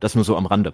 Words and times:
Das 0.00 0.14
nur 0.14 0.24
so 0.24 0.34
am 0.34 0.46
Rande. 0.46 0.72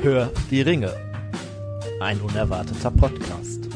Hör 0.00 0.30
die 0.52 0.60
Ringe. 0.60 0.92
Ein 2.00 2.20
unerwarteter 2.20 2.92
Podcast. 2.92 3.68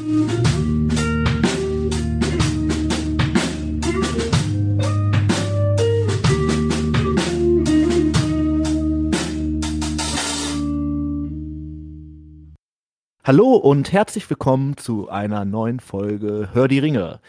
Hallo 13.29 13.53
und 13.57 13.93
herzlich 13.93 14.27
willkommen 14.27 14.75
zu 14.75 15.07
einer 15.07 15.45
neuen 15.45 15.79
Folge 15.79 16.49
Hör 16.51 16.67
die 16.67 16.79
Ringe. 16.79 17.19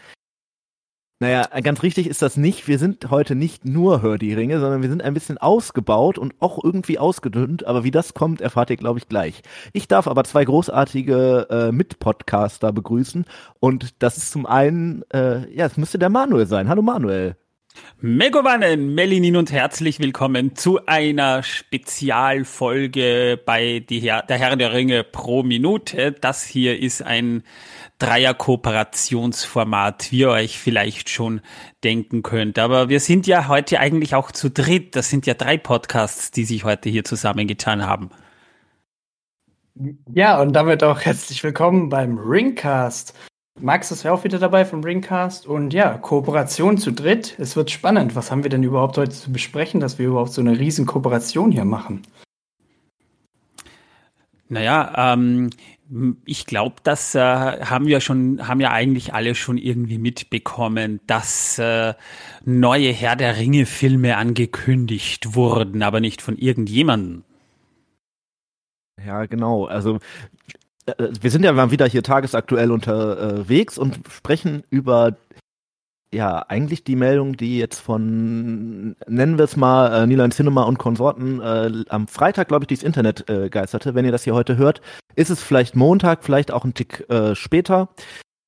Naja, 1.19 1.43
ganz 1.61 1.83
richtig 1.83 2.07
ist 2.07 2.23
das 2.23 2.37
nicht. 2.37 2.67
Wir 2.67 2.79
sind 2.79 3.11
heute 3.11 3.35
nicht 3.35 3.65
nur 3.65 4.01
Hör 4.01 4.17
die 4.17 4.33
Ringe, 4.33 4.59
sondern 4.59 4.81
wir 4.81 4.89
sind 4.89 5.03
ein 5.03 5.13
bisschen 5.13 5.37
ausgebaut 5.37 6.17
und 6.17 6.33
auch 6.39 6.57
irgendwie 6.63 6.97
ausgedünnt. 6.97 7.67
Aber 7.67 7.83
wie 7.83 7.91
das 7.91 8.15
kommt, 8.15 8.41
erfahrt 8.41 8.71
ihr, 8.71 8.77
glaube 8.77 8.97
ich, 8.97 9.09
gleich. 9.09 9.43
Ich 9.73 9.87
darf 9.87 10.07
aber 10.07 10.23
zwei 10.23 10.43
großartige 10.43 11.47
äh, 11.51 11.71
Mitpodcaster 11.71 12.73
begrüßen. 12.73 13.25
Und 13.59 14.01
das 14.01 14.17
ist 14.17 14.31
zum 14.31 14.47
einen, 14.47 15.03
äh, 15.13 15.53
ja, 15.53 15.67
es 15.67 15.77
müsste 15.77 15.99
der 15.99 16.09
Manuel 16.09 16.47
sein. 16.47 16.67
Hallo 16.67 16.81
Manuel. 16.81 17.35
Megowannen, 18.03 18.95
Melinin 18.95 19.37
und 19.37 19.51
herzlich 19.51 19.99
willkommen 19.99 20.55
zu 20.55 20.83
einer 20.87 21.43
Spezialfolge 21.43 23.39
bei 23.45 23.85
die 23.87 23.99
Her 23.99 24.23
der 24.27 24.39
Herr 24.39 24.55
der 24.55 24.73
Ringe 24.73 25.03
pro 25.03 25.43
Minute. 25.43 26.11
Das 26.11 26.43
hier 26.43 26.79
ist 26.79 27.03
ein 27.03 27.43
Dreier-Kooperationsformat, 27.99 30.11
wie 30.11 30.21
ihr 30.21 30.31
euch 30.31 30.57
vielleicht 30.57 31.11
schon 31.11 31.41
denken 31.83 32.23
könnt. 32.23 32.57
Aber 32.57 32.89
wir 32.89 32.99
sind 32.99 33.27
ja 33.27 33.47
heute 33.47 33.79
eigentlich 33.79 34.15
auch 34.15 34.31
zu 34.31 34.49
dritt. 34.49 34.95
Das 34.95 35.11
sind 35.11 35.27
ja 35.27 35.35
drei 35.35 35.57
Podcasts, 35.57 36.31
die 36.31 36.45
sich 36.45 36.63
heute 36.63 36.89
hier 36.89 37.03
zusammengetan 37.03 37.85
haben. 37.85 38.09
Ja, 40.11 40.41
und 40.41 40.53
damit 40.53 40.83
auch 40.83 41.01
herzlich 41.01 41.43
willkommen 41.43 41.89
beim 41.89 42.17
Ringcast. 42.17 43.13
Max 43.59 43.91
ist 43.91 44.03
ja 44.03 44.11
auch 44.11 44.23
wieder 44.23 44.39
dabei 44.39 44.65
vom 44.65 44.83
Ringcast 44.83 45.45
und 45.45 45.73
ja, 45.73 45.97
Kooperation 45.97 46.77
zu 46.77 46.91
dritt. 46.91 47.35
Es 47.37 47.55
wird 47.55 47.69
spannend. 47.69 48.15
Was 48.15 48.31
haben 48.31 48.43
wir 48.43 48.49
denn 48.49 48.63
überhaupt 48.63 48.97
heute 48.97 49.11
zu 49.11 49.31
besprechen, 49.31 49.79
dass 49.79 49.99
wir 49.99 50.07
überhaupt 50.07 50.31
so 50.31 50.41
eine 50.41 50.57
riesen 50.57 50.85
Kooperation 50.85 51.51
hier 51.51 51.65
machen? 51.65 52.01
Naja, 54.49 55.13
ähm, 55.13 55.49
ich 56.25 56.45
glaube, 56.45 56.75
das 56.83 57.15
äh, 57.15 57.19
haben 57.19 57.85
wir 57.85 58.01
schon, 58.01 58.47
haben 58.47 58.61
ja 58.61 58.71
eigentlich 58.71 59.13
alle 59.13 59.35
schon 59.35 59.57
irgendwie 59.57 59.97
mitbekommen, 59.97 60.99
dass 61.05 61.59
äh, 61.59 61.93
neue 62.45 62.91
Herr 62.91 63.15
der 63.15 63.37
Ringe 63.37 63.65
Filme 63.65 64.17
angekündigt 64.17 65.35
wurden, 65.35 65.83
aber 65.83 65.99
nicht 65.99 66.21
von 66.21 66.37
irgendjemandem. 66.37 67.23
Ja, 69.05 69.25
genau. 69.25 69.65
Also 69.65 69.99
wir 70.85 71.31
sind 71.31 71.43
ja 71.43 71.53
mal 71.53 71.71
wieder 71.71 71.87
hier 71.87 72.03
tagesaktuell 72.03 72.71
unterwegs 72.71 73.77
und 73.77 73.99
sprechen 74.09 74.63
über 74.69 75.15
ja, 76.13 76.39
eigentlich 76.49 76.83
die 76.83 76.97
Meldung, 76.97 77.37
die 77.37 77.57
jetzt 77.57 77.79
von, 77.79 78.97
nennen 79.07 79.37
wir 79.37 79.45
es 79.45 79.55
mal, 79.55 80.03
äh, 80.03 80.07
Nilan 80.07 80.31
Cinema 80.31 80.63
und 80.63 80.77
Konsorten 80.77 81.39
äh, 81.39 81.85
am 81.87 82.07
Freitag, 82.07 82.49
glaube 82.49 82.65
ich, 82.65 82.67
durchs 82.67 82.83
Internet 82.83 83.29
äh, 83.29 83.49
geisterte. 83.49 83.95
Wenn 83.95 84.03
ihr 84.03 84.11
das 84.11 84.25
hier 84.25 84.35
heute 84.35 84.57
hört, 84.57 84.81
ist 85.15 85.29
es 85.29 85.41
vielleicht 85.41 85.75
Montag, 85.77 86.25
vielleicht 86.25 86.51
auch 86.51 86.65
ein 86.65 86.73
Tick 86.73 87.09
äh, 87.09 87.33
später. 87.33 87.89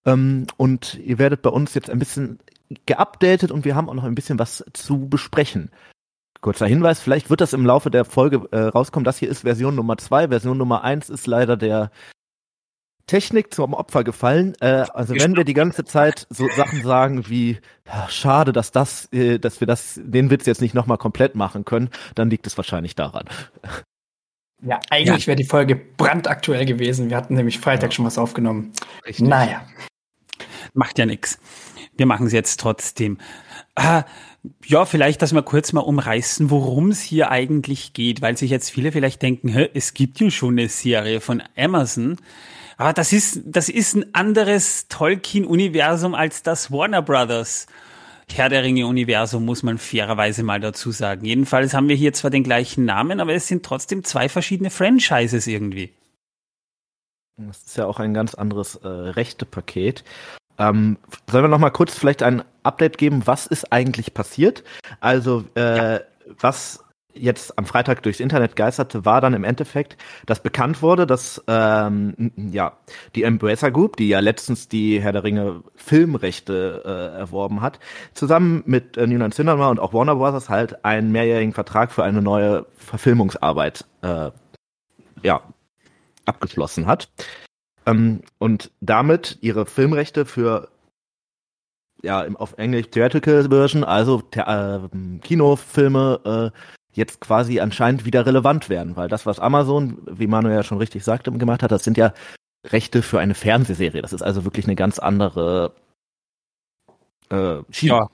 Ähm, 0.06 0.46
und 0.58 1.00
ihr 1.06 1.20
werdet 1.20 1.42
bei 1.42 1.50
uns 1.52 1.74
jetzt 1.74 1.90
ein 1.90 2.00
bisschen 2.00 2.40
geupdatet 2.86 3.50
und 3.52 3.64
wir 3.64 3.76
haben 3.76 3.90
auch 3.90 3.94
noch 3.94 4.04
ein 4.04 4.16
bisschen 4.16 4.40
was 4.40 4.66
zu 4.74 5.08
besprechen. 5.08 5.72
Kurzer 6.42 6.68
Hinweis, 6.68 7.00
vielleicht 7.00 7.30
wird 7.30 7.40
das 7.40 7.54
im 7.54 7.66
Laufe 7.66 7.90
der 7.90 8.04
Folge 8.04 8.46
äh, 8.52 8.60
rauskommen. 8.60 9.06
Das 9.06 9.20
hier 9.20 9.30
ist 9.30 9.42
Version 9.42 9.76
Nummer 9.76 9.98
zwei. 9.98 10.28
Version 10.28 10.58
Nummer 10.58 10.84
eins 10.84 11.10
ist 11.10 11.28
leider 11.28 11.56
der 11.56 11.92
Technik 13.08 13.54
zum 13.54 13.74
Opfer 13.74 14.04
gefallen. 14.04 14.54
Äh, 14.62 14.86
also 14.94 15.16
wenn 15.16 15.36
wir 15.36 15.44
die 15.44 15.54
ganze 15.54 15.84
Zeit 15.84 16.28
so 16.30 16.48
Sachen 16.56 16.84
sagen 16.84 17.28
wie 17.30 17.60
ja, 17.86 18.08
schade, 18.10 18.54
dass 18.54 18.72
das, 18.72 19.12
äh, 19.12 19.40
dass 19.40 19.60
wir 19.60 19.68
das, 19.68 20.00
den 20.04 20.30
Witz 20.30 20.46
jetzt 20.46 20.62
nicht 20.62 20.74
nochmal 20.74 20.98
komplett 20.98 21.36
machen 21.36 21.66
können, 21.66 21.90
dann 22.16 22.30
liegt 22.30 22.48
es 22.48 22.58
wahrscheinlich 22.58 22.96
daran. 22.96 23.26
Ja, 24.66 24.80
eigentlich 24.90 25.24
ja. 25.24 25.28
wäre 25.28 25.36
die 25.36 25.44
Folge 25.44 25.76
brandaktuell 25.76 26.66
gewesen. 26.66 27.10
Wir 27.10 27.18
hatten 27.18 27.36
nämlich 27.36 27.60
Freitag 27.60 27.92
ja. 27.92 27.96
schon 27.96 28.06
was 28.06 28.18
aufgenommen. 28.18 28.72
Richtig. 29.06 29.28
Naja. 29.28 29.66
Macht 30.74 30.98
ja 30.98 31.06
nichts. 31.06 31.40
Wir 31.98 32.06
machen 32.06 32.28
es 32.28 32.34
jetzt 32.34 32.60
trotzdem. 32.60 33.18
Ah, 33.76 34.04
ja, 34.66 34.86
vielleicht, 34.86 35.22
dass 35.22 35.34
wir 35.34 35.42
kurz 35.42 35.74
mal 35.74 35.82
umreißen, 35.82 36.50
worum 36.50 36.90
es 36.90 37.02
hier 37.02 37.32
eigentlich 37.32 37.94
geht, 37.94 38.22
weil 38.22 38.38
sich 38.38 38.52
jetzt 38.52 38.70
viele 38.70 38.92
vielleicht 38.92 39.22
denken, 39.22 39.50
es 39.74 39.94
gibt 39.94 40.20
ja 40.20 40.30
schon 40.30 40.58
eine 40.58 40.70
Serie 40.70 41.22
von 41.22 41.44
Amazon. 41.56 42.18
Aber 42.78 42.94
das 42.94 43.14
ist, 43.14 43.42
das 43.46 43.70
ist 43.70 43.96
ein 43.96 44.16
anderes 44.16 44.88
Tolkien-Universum 44.88 46.16
als 46.16 46.44
das 46.44 46.72
Warner 46.72 47.02
Brothers. 47.02 47.68
Herr 48.32 48.50
der 48.50 48.64
Ringe-Universum, 48.64 49.46
muss 49.46 49.64
man 49.64 49.78
fairerweise 49.78 50.44
mal 50.44 50.60
dazu 50.60 50.92
sagen. 50.92 51.26
Jedenfalls 51.26 51.74
haben 51.74 51.90
wir 51.90 51.96
hier 51.96 52.14
zwar 52.14 52.32
den 52.32 52.44
gleichen 52.44 52.86
Namen, 52.86 53.20
aber 53.20 53.34
es 53.34 53.48
sind 53.48 53.64
trotzdem 53.64 54.04
zwei 54.04 54.30
verschiedene 54.30 54.70
Franchises 54.70 55.46
irgendwie. 55.46 55.94
Das 57.38 57.64
ist 57.64 57.78
ja 57.78 57.86
auch 57.86 58.00
ein 58.00 58.14
ganz 58.14 58.34
anderes 58.36 58.76
äh, 58.76 58.88
Rechtepaket. 58.88 60.04
Ähm, 60.58 60.98
sollen 61.30 61.44
wir 61.44 61.48
noch 61.50 61.60
mal 61.60 61.72
kurz 61.72 61.96
vielleicht 61.96 62.24
ein 62.24 62.44
Update 62.64 62.98
geben, 62.98 63.24
was 63.26 63.48
ist 63.48 63.72
eigentlich 63.72 64.14
passiert? 64.14 64.64
Also, 65.00 65.44
äh, 65.56 65.96
ja. 65.96 66.02
was 66.40 66.83
jetzt 67.14 67.58
am 67.58 67.66
Freitag 67.66 68.04
durchs 68.04 68.20
Internet 68.20 68.56
geisterte, 68.56 69.06
war 69.06 69.22
dann 69.22 69.34
im 69.34 69.44
Endeffekt, 69.44 69.98
dass 70.26 70.42
bekannt 70.42 70.82
wurde, 70.82 71.06
dass 71.08 71.44
ähm, 71.48 72.32
ja 72.36 72.78
die 73.16 73.24
Embracer 73.24 73.72
Group, 73.72 73.98
die 73.98 74.08
ja 74.08 74.20
letztens 74.20 74.68
die 74.68 75.02
Herr 75.02 75.12
der 75.12 75.24
Ringe 75.24 75.64
Filmrechte 75.76 76.84
äh, 76.86 77.20
erworben 77.20 77.62
hat, 77.62 77.80
zusammen 78.14 78.64
mit 78.66 78.98
äh, 78.98 79.08
Newland 79.08 79.34
Cinema 79.34 79.70
und 79.70 79.80
auch 79.80 79.94
Warner 79.94 80.16
Bros. 80.16 80.50
halt 80.50 80.84
einen 80.86 81.12
mehrjährigen 81.12 81.54
Vertrag 81.54 81.92
für 81.92 82.04
eine 82.04 82.22
neue 82.22 82.66
Verfilmungsarbeit 82.78 83.86
äh, 84.02 84.32
ja 85.24 85.42
abgeschlossen 86.26 86.86
hat 86.88 87.10
ähm, 87.86 88.22
und 88.40 88.72
damit 88.82 89.38
ihre 89.42 89.66
Filmrechte 89.66 90.26
für 90.26 90.70
ja, 92.04 92.28
auf 92.36 92.58
Englisch 92.58 92.90
Theatrical 92.90 93.50
Version, 93.50 93.84
also 93.84 94.22
äh, 94.36 94.80
Kinofilme 95.22 96.52
äh, 96.54 96.60
jetzt 96.94 97.22
quasi 97.22 97.60
anscheinend 97.60 98.06
wieder 98.06 98.26
relevant 98.26 98.70
werden, 98.70 98.96
weil 98.96 99.10
das, 99.10 99.26
was 99.26 99.40
Amazon, 99.40 99.98
wie 100.06 100.28
Manuel 100.28 100.56
ja 100.56 100.64
schon 100.64 100.78
richtig 100.78 101.04
sagte, 101.04 101.32
gemacht 101.32 101.64
hat, 101.64 101.72
das 101.72 101.84
sind 101.84 101.98
ja 101.98 102.14
Rechte 102.66 103.02
für 103.02 103.20
eine 103.20 103.34
Fernsehserie. 103.34 104.02
Das 104.02 104.14
ist 104.14 104.22
also 104.22 104.46
wirklich 104.46 104.66
eine 104.66 104.76
ganz 104.76 105.00
andere 105.00 105.74
äh, 107.34 107.64
Ja. 107.82 108.10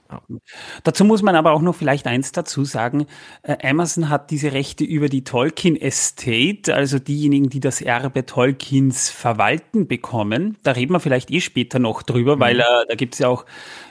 Dazu 0.82 1.04
muss 1.04 1.22
man 1.22 1.36
aber 1.36 1.52
auch 1.52 1.60
noch 1.60 1.74
vielleicht 1.74 2.06
eins 2.06 2.32
dazu 2.32 2.64
sagen. 2.64 3.06
Äh, 3.42 3.68
Amazon 3.68 4.08
hat 4.08 4.30
diese 4.30 4.52
Rechte 4.52 4.84
über 4.84 5.08
die 5.08 5.24
Tolkien 5.24 5.76
Estate, 5.76 6.74
also 6.74 6.98
diejenigen, 6.98 7.50
die 7.50 7.60
das 7.60 7.82
Erbe 7.82 8.24
Tolkiens 8.24 9.10
verwalten, 9.10 9.86
bekommen. 9.86 10.56
Da 10.62 10.72
reden 10.72 10.92
wir 10.92 11.00
vielleicht 11.00 11.30
eh 11.30 11.40
später 11.40 11.78
noch 11.78 12.02
drüber, 12.02 12.36
mhm. 12.36 12.40
weil 12.40 12.60
äh, 12.60 12.64
da 12.88 12.94
gibt's 12.94 13.18
ja 13.18 13.28
auch 13.28 13.44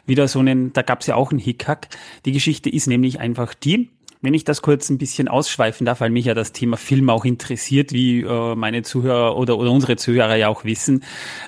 wieder 0.06 0.28
so 0.28 0.40
einen, 0.40 0.74
da 0.74 0.82
gab's 0.82 1.08
ja 1.08 1.16
auch 1.16 1.32
einen 1.32 1.40
Hickhack. 1.40 1.90
Die 2.26 2.32
Geschichte 2.32 2.70
ist 2.70 2.88
nämlich 2.88 3.20
einfach 3.20 3.54
die, 3.54 3.90
wenn 4.22 4.34
ich 4.34 4.44
das 4.44 4.62
kurz 4.62 4.90
ein 4.90 4.98
bisschen 4.98 5.28
ausschweifen 5.28 5.86
darf, 5.86 6.02
weil 6.02 6.10
mich 6.10 6.26
ja 6.26 6.34
das 6.34 6.52
Thema 6.52 6.76
Film 6.76 7.10
auch 7.10 7.24
interessiert, 7.24 7.94
wie 7.94 8.22
äh, 8.22 8.56
meine 8.56 8.82
Zuhörer 8.82 9.38
oder, 9.38 9.58
oder 9.58 9.72
unsere 9.72 9.96
Zuhörer 9.96 10.36
ja 10.36 10.50
auch 10.50 10.66
wissen. 10.66 11.04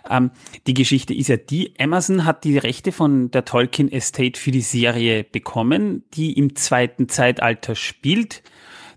Ähm, 0.10 0.32
die 0.68 0.74
Geschichte 0.74 1.14
ist 1.14 1.28
ja 1.28 1.38
die, 1.38 1.74
Amazon 1.80 2.26
hat 2.26 2.44
die 2.46 2.58
Rechte 2.58 2.92
von 2.92 3.30
der 3.32 3.44
Tolkien 3.44 3.92
Estate 3.92 4.40
für 4.40 4.52
die 4.52 4.62
Serie 4.62 5.26
bekommen, 5.26 6.04
die 6.14 6.34
im 6.34 6.56
zweiten 6.56 7.10
Zeitalter 7.10 7.76
spielt. 7.76 8.42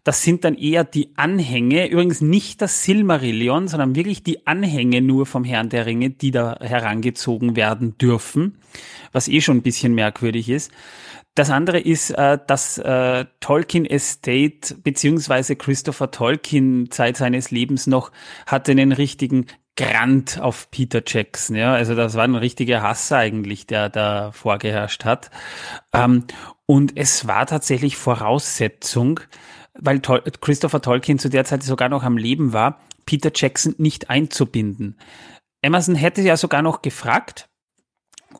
Das 0.04 0.22
sind 0.22 0.44
dann 0.44 0.54
eher 0.54 0.84
die 0.84 1.08
Anhänge, 1.16 1.88
übrigens 1.88 2.20
nicht 2.20 2.60
das 2.60 2.84
Silmarillion, 2.84 3.68
sondern 3.68 3.96
wirklich 3.96 4.22
die 4.22 4.46
Anhänge 4.46 5.00
nur 5.00 5.24
vom 5.24 5.44
Herrn 5.44 5.70
der 5.70 5.86
Ringe, 5.86 6.10
die 6.10 6.30
da 6.30 6.58
herangezogen 6.60 7.56
werden 7.56 7.96
dürfen, 7.96 8.58
was 9.12 9.28
eh 9.28 9.40
schon 9.40 9.56
ein 9.56 9.62
bisschen 9.62 9.94
merkwürdig 9.94 10.50
ist. 10.50 10.70
Das 11.34 11.50
andere 11.50 11.80
ist, 11.80 12.10
äh, 12.10 12.38
dass 12.46 12.78
äh, 12.78 13.24
Tolkien 13.40 13.84
Estate 13.86 14.74
beziehungsweise 14.82 15.56
Christopher 15.56 16.10
Tolkien 16.10 16.90
Zeit 16.90 17.16
seines 17.16 17.50
Lebens 17.50 17.86
noch 17.86 18.12
hatte 18.46 18.72
einen 18.72 18.92
richtigen 18.92 19.46
Grant 19.76 20.40
auf 20.40 20.70
Peter 20.70 21.02
Jackson. 21.04 21.56
Ja, 21.56 21.74
also 21.74 21.96
das 21.96 22.14
war 22.14 22.22
ein 22.22 22.36
richtiger 22.36 22.82
Hass 22.82 23.10
eigentlich, 23.10 23.66
der 23.66 23.88
da 23.88 24.30
vorgeherrscht 24.30 25.04
hat. 25.04 25.32
Ähm, 25.92 26.24
Und 26.66 26.96
es 26.96 27.26
war 27.26 27.46
tatsächlich 27.46 27.96
Voraussetzung, 27.96 29.20
weil 29.74 30.00
Christopher 30.00 30.80
Tolkien 30.80 31.18
zu 31.18 31.28
der 31.28 31.44
Zeit 31.44 31.62
sogar 31.62 31.88
noch 31.88 32.04
am 32.04 32.16
Leben 32.16 32.52
war, 32.52 32.80
Peter 33.06 33.32
Jackson 33.34 33.74
nicht 33.78 34.08
einzubinden. 34.08 34.96
Emerson 35.62 35.94
hätte 35.94 36.22
ja 36.22 36.36
sogar 36.36 36.62
noch 36.62 36.80
gefragt, 36.80 37.48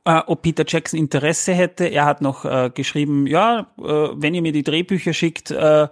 äh, 0.05 0.21
ob 0.27 0.43
Peter 0.43 0.65
Jackson 0.67 0.99
Interesse 0.99 1.55
hätte. 1.55 1.87
Er 1.87 2.05
hat 2.05 2.21
noch 2.21 2.45
äh, 2.45 2.71
geschrieben, 2.73 3.27
ja, 3.27 3.73
äh, 3.79 3.83
wenn 3.83 4.35
ihr 4.35 4.43
mir 4.43 4.53
die 4.53 4.63
Drehbücher 4.63 5.13
schickt, 5.13 5.51
äh, 5.51 5.89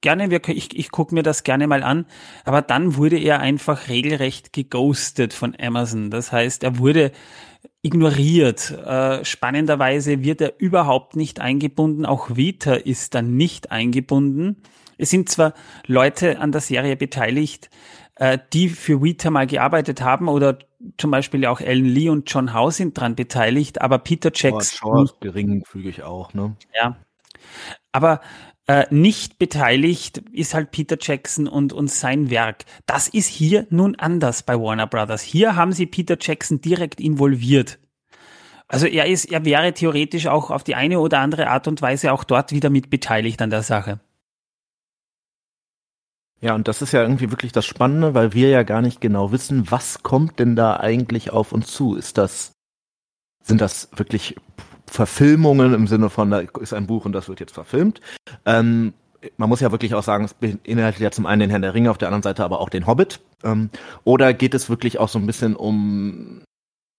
gerne, 0.00 0.30
wir, 0.30 0.40
ich, 0.48 0.76
ich 0.78 0.90
gucke 0.90 1.14
mir 1.14 1.22
das 1.22 1.42
gerne 1.42 1.66
mal 1.66 1.82
an. 1.82 2.06
Aber 2.44 2.62
dann 2.62 2.96
wurde 2.96 3.18
er 3.18 3.40
einfach 3.40 3.88
regelrecht 3.88 4.52
geghostet 4.52 5.32
von 5.32 5.56
Amazon. 5.60 6.10
Das 6.10 6.32
heißt, 6.32 6.62
er 6.64 6.78
wurde 6.78 7.12
ignoriert. 7.82 8.70
Äh, 8.70 9.24
spannenderweise 9.24 10.22
wird 10.22 10.40
er 10.40 10.54
überhaupt 10.58 11.16
nicht 11.16 11.40
eingebunden. 11.40 12.06
Auch 12.06 12.36
Vita 12.36 12.74
ist 12.74 13.14
dann 13.14 13.36
nicht 13.36 13.70
eingebunden. 13.70 14.62
Es 14.98 15.10
sind 15.10 15.28
zwar 15.28 15.54
Leute 15.86 16.40
an 16.40 16.50
der 16.50 16.60
Serie 16.60 16.96
beteiligt, 16.96 17.70
äh, 18.18 18.38
die 18.52 18.68
für 18.68 19.02
Vita 19.02 19.30
mal 19.30 19.46
gearbeitet 19.46 20.02
haben 20.02 20.28
oder 20.28 20.58
zum 20.96 21.10
Beispiel 21.10 21.46
auch 21.46 21.60
Ellen 21.60 21.86
Lee 21.86 22.08
und 22.08 22.30
John 22.30 22.54
Howe 22.54 22.70
sind 22.70 22.98
dran 22.98 23.14
beteiligt, 23.14 23.80
aber 23.80 23.98
Peter 23.98 24.30
Jackson. 24.32 24.90
Oh, 24.90 25.06
Short 25.06 25.20
geringfügig 25.20 26.02
auch, 26.02 26.34
ne? 26.34 26.56
Ja. 26.74 26.96
Aber 27.92 28.20
äh, 28.66 28.86
nicht 28.90 29.38
beteiligt 29.38 30.18
ist 30.30 30.54
halt 30.54 30.70
Peter 30.70 30.98
Jackson 31.00 31.48
und, 31.48 31.72
und 31.72 31.90
sein 31.90 32.30
Werk. 32.30 32.64
Das 32.86 33.08
ist 33.08 33.26
hier 33.26 33.66
nun 33.70 33.96
anders 33.96 34.42
bei 34.42 34.60
Warner 34.60 34.86
Brothers. 34.86 35.22
Hier 35.22 35.56
haben 35.56 35.72
sie 35.72 35.86
Peter 35.86 36.16
Jackson 36.20 36.60
direkt 36.60 37.00
involviert. 37.00 37.78
Also 38.68 38.86
er 38.86 39.06
ist, 39.06 39.24
er 39.32 39.44
wäre 39.46 39.72
theoretisch 39.72 40.26
auch 40.26 40.50
auf 40.50 40.62
die 40.62 40.74
eine 40.74 41.00
oder 41.00 41.20
andere 41.20 41.48
Art 41.48 41.66
und 41.66 41.80
Weise 41.80 42.12
auch 42.12 42.24
dort 42.24 42.52
wieder 42.52 42.68
mit 42.68 42.90
beteiligt 42.90 43.40
an 43.40 43.48
der 43.50 43.62
Sache. 43.62 44.00
Ja, 46.40 46.54
und 46.54 46.68
das 46.68 46.82
ist 46.82 46.92
ja 46.92 47.02
irgendwie 47.02 47.30
wirklich 47.30 47.52
das 47.52 47.66
Spannende, 47.66 48.14
weil 48.14 48.32
wir 48.32 48.48
ja 48.48 48.62
gar 48.62 48.80
nicht 48.80 49.00
genau 49.00 49.32
wissen, 49.32 49.70
was 49.70 50.02
kommt 50.02 50.38
denn 50.38 50.54
da 50.54 50.76
eigentlich 50.76 51.30
auf 51.30 51.52
uns 51.52 51.72
zu? 51.72 51.96
Ist 51.96 52.16
das, 52.16 52.52
sind 53.42 53.60
das 53.60 53.88
wirklich 53.96 54.36
Verfilmungen 54.86 55.74
im 55.74 55.86
Sinne 55.88 56.10
von, 56.10 56.30
da 56.30 56.40
ist 56.60 56.72
ein 56.72 56.86
Buch 56.86 57.04
und 57.04 57.12
das 57.12 57.28
wird 57.28 57.40
jetzt 57.40 57.54
verfilmt? 57.54 58.00
Ähm, 58.46 58.94
man 59.36 59.48
muss 59.48 59.60
ja 59.60 59.72
wirklich 59.72 59.94
auch 59.94 60.04
sagen, 60.04 60.24
es 60.24 60.34
beinhaltet 60.34 61.00
ja 61.00 61.10
zum 61.10 61.26
einen 61.26 61.40
den 61.40 61.50
Herrn 61.50 61.62
der 61.62 61.74
Ringe, 61.74 61.90
auf 61.90 61.98
der 61.98 62.08
anderen 62.08 62.22
Seite 62.22 62.44
aber 62.44 62.60
auch 62.60 62.68
den 62.68 62.86
Hobbit. 62.86 63.20
Ähm, 63.42 63.70
oder 64.04 64.32
geht 64.32 64.54
es 64.54 64.70
wirklich 64.70 64.98
auch 64.98 65.08
so 65.08 65.18
ein 65.18 65.26
bisschen 65.26 65.56
um 65.56 66.42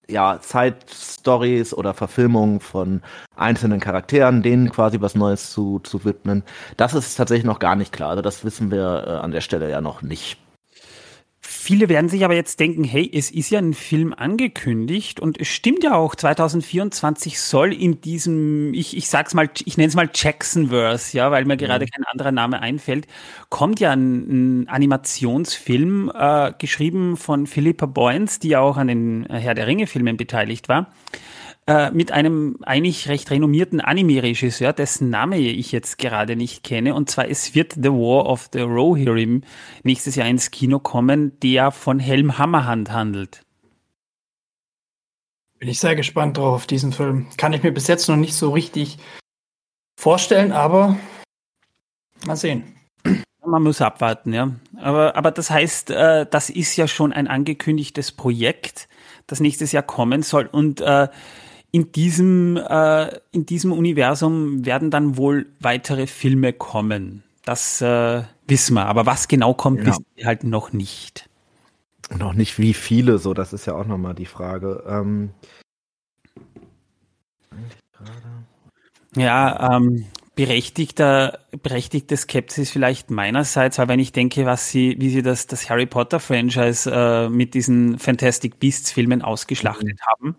ja, 0.09 0.39
Side-Stories 0.41 1.73
oder 1.73 1.93
Verfilmungen 1.93 2.59
von 2.59 3.01
einzelnen 3.35 3.79
Charakteren, 3.79 4.41
denen 4.41 4.71
quasi 4.71 5.01
was 5.01 5.15
Neues 5.15 5.51
zu, 5.51 5.79
zu 5.79 6.03
widmen. 6.05 6.43
Das 6.77 6.93
ist 6.93 7.15
tatsächlich 7.15 7.45
noch 7.45 7.59
gar 7.59 7.75
nicht 7.75 7.93
klar. 7.93 8.09
Also 8.11 8.21
das 8.21 8.43
wissen 8.43 8.71
wir 8.71 9.05
äh, 9.07 9.11
an 9.11 9.31
der 9.31 9.41
Stelle 9.41 9.69
ja 9.69 9.81
noch 9.81 10.01
nicht. 10.01 10.39
Viele 11.41 11.87
werden 11.87 12.09
sich 12.09 12.25
aber 12.25 12.35
jetzt 12.35 12.59
denken, 12.59 12.83
hey, 12.83 13.09
es 13.13 13.31
ist 13.31 13.49
ja 13.49 13.59
ein 13.59 13.73
Film 13.73 14.13
angekündigt 14.13 15.21
und 15.21 15.39
es 15.39 15.47
stimmt 15.47 15.83
ja 15.85 15.95
auch, 15.95 16.15
2024 16.15 17.39
soll 17.39 17.73
in 17.73 18.01
diesem, 18.01 18.73
ich, 18.73 18.97
ich 18.97 19.07
sag's 19.07 19.33
mal, 19.33 19.49
ich 19.63 19.77
nenne 19.77 19.87
es 19.87 19.95
mal 19.95 20.09
Jacksonverse, 20.13 21.15
ja, 21.15 21.31
weil 21.31 21.45
mir 21.45 21.53
mhm. 21.53 21.59
gerade 21.59 21.85
kein 21.85 22.03
anderer 22.03 22.33
Name 22.33 22.61
einfällt, 22.61 23.07
kommt 23.49 23.79
ja 23.79 23.91
ein, 23.91 24.63
ein 24.63 24.67
Animationsfilm, 24.67 26.11
äh, 26.13 26.51
geschrieben 26.57 27.15
von 27.15 27.47
Philippa 27.47 27.85
Boyens, 27.85 28.39
die 28.39 28.49
ja 28.49 28.59
auch 28.59 28.75
an 28.75 28.87
den 28.87 29.25
Herr 29.29 29.55
der 29.55 29.67
Ringe-Filmen 29.67 30.17
beteiligt 30.17 30.67
war 30.67 30.91
äh, 31.69 31.91
mit 31.91 32.11
einem 32.11 32.57
eigentlich 32.63 33.09
recht 33.09 33.29
renommierten 33.29 33.79
Anime-Regisseur, 33.79 34.73
dessen 34.73 35.11
Name 35.11 35.37
ich 35.37 35.71
jetzt 35.71 35.99
gerade 35.99 36.35
nicht 36.35 36.63
kenne. 36.63 36.95
Und 36.95 37.11
zwar 37.11 37.29
es 37.29 37.53
wird 37.53 37.73
The 37.73 37.91
War 37.91 38.25
of 38.25 38.49
the 38.51 38.61
Rohirrim 38.61 39.43
nächstes 39.83 40.15
Jahr 40.15 40.27
ins 40.27 40.49
Kino 40.49 40.79
kommen, 40.79 41.39
der 41.41 41.69
von 41.69 41.99
Helm 41.99 42.39
Hammerhand 42.39 42.91
handelt. 42.91 43.43
Bin 45.59 45.69
ich 45.69 45.79
sehr 45.79 45.95
gespannt 45.95 46.37
drauf 46.37 46.55
auf 46.55 46.65
diesen 46.65 46.91
Film. 46.91 47.27
Kann 47.37 47.53
ich 47.53 47.61
mir 47.61 47.71
bis 47.71 47.85
jetzt 47.85 48.09
noch 48.09 48.15
nicht 48.15 48.33
so 48.33 48.49
richtig 48.49 48.97
vorstellen, 49.95 50.51
aber 50.51 50.97
mal 52.25 52.35
sehen. 52.35 52.63
Man 53.45 53.61
muss 53.61 53.79
abwarten, 53.79 54.33
ja. 54.33 54.55
Aber, 54.77 55.15
aber 55.15 55.29
das 55.29 55.51
heißt, 55.51 55.91
äh, 55.91 56.25
das 56.31 56.49
ist 56.49 56.75
ja 56.77 56.87
schon 56.87 57.13
ein 57.13 57.27
angekündigtes 57.27 58.11
Projekt, 58.11 58.89
das 59.27 59.39
nächstes 59.39 59.71
Jahr 59.71 59.83
kommen 59.83 60.23
soll. 60.23 60.47
Und 60.47 60.81
äh, 60.81 61.09
in 61.71 61.91
diesem, 61.91 62.57
äh, 62.57 63.09
in 63.31 63.45
diesem 63.45 63.71
Universum 63.71 64.65
werden 64.65 64.91
dann 64.91 65.17
wohl 65.17 65.47
weitere 65.59 66.07
Filme 66.07 66.53
kommen. 66.53 67.23
Das 67.45 67.81
äh, 67.81 68.23
wissen 68.47 68.73
wir. 68.73 68.85
Aber 68.85 69.05
was 69.05 69.27
genau 69.27 69.53
kommt, 69.53 69.79
ja. 69.79 69.87
wissen 69.87 70.05
wir 70.15 70.25
halt 70.25 70.43
noch 70.43 70.73
nicht. 70.73 71.29
Noch 72.17 72.33
nicht 72.33 72.57
wie 72.57 72.73
viele, 72.73 73.19
so, 73.19 73.33
das 73.33 73.53
ist 73.53 73.67
ja 73.67 73.75
auch 73.75 73.85
nochmal 73.85 74.15
die 74.15 74.25
Frage. 74.25 74.83
Ähm 74.87 75.29
ja, 79.15 79.75
ähm, 79.75 80.05
berechtigter, 80.35 81.39
berechtigte 81.61 82.17
Skepsis 82.17 82.71
vielleicht 82.71 83.11
meinerseits, 83.11 83.77
weil 83.77 83.89
wenn 83.89 83.99
ich 83.99 84.11
denke, 84.11 84.45
was 84.45 84.69
sie, 84.69 84.95
wie 84.99 85.09
sie 85.09 85.21
das, 85.21 85.47
das 85.47 85.69
Harry 85.69 85.85
Potter 85.85 86.19
Franchise 86.19 86.89
äh, 86.91 87.29
mit 87.29 87.53
diesen 87.53 87.99
Fantastic 87.99 88.59
Beasts 88.59 88.91
Filmen 88.91 89.21
ausgeschlachtet 89.21 89.99
mhm. 89.99 90.05
haben, 90.07 90.35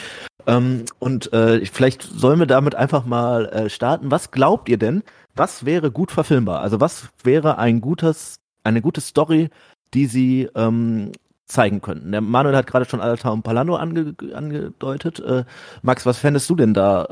Ähm, 0.48 0.84
und 1.00 1.32
äh, 1.32 1.66
vielleicht 1.66 2.04
sollen 2.04 2.40
wir 2.40 2.46
damit 2.46 2.76
einfach 2.76 3.06
mal 3.06 3.46
äh, 3.46 3.70
starten. 3.70 4.12
Was 4.12 4.32
glaubt 4.32 4.68
ihr 4.68 4.78
denn, 4.78 5.02
was 5.40 5.66
wäre 5.66 5.90
gut 5.90 6.12
verfilmbar? 6.12 6.60
Also 6.60 6.80
was 6.80 7.10
wäre 7.24 7.58
ein 7.58 7.82
gutes, 7.82 8.36
eine 8.64 8.82
gute 8.82 9.02
Story, 9.02 9.50
die 9.94 10.06
sie 10.06 10.50
ähm, 10.54 11.14
zeigen 11.46 11.82
könnten? 11.82 12.12
Der 12.12 12.22
Manuel 12.22 12.56
hat 12.56 12.68
gerade 12.68 12.86
schon 12.86 13.02
Alta 13.02 13.30
und 13.30 13.44
Palano 13.44 13.78
ange, 13.78 14.16
angedeutet. 14.34 15.20
Äh, 15.22 15.46
Max, 15.82 16.06
was 16.06 16.20
fändest 16.20 16.50
du 16.50 16.56
denn 16.56 16.74
da 16.74 17.06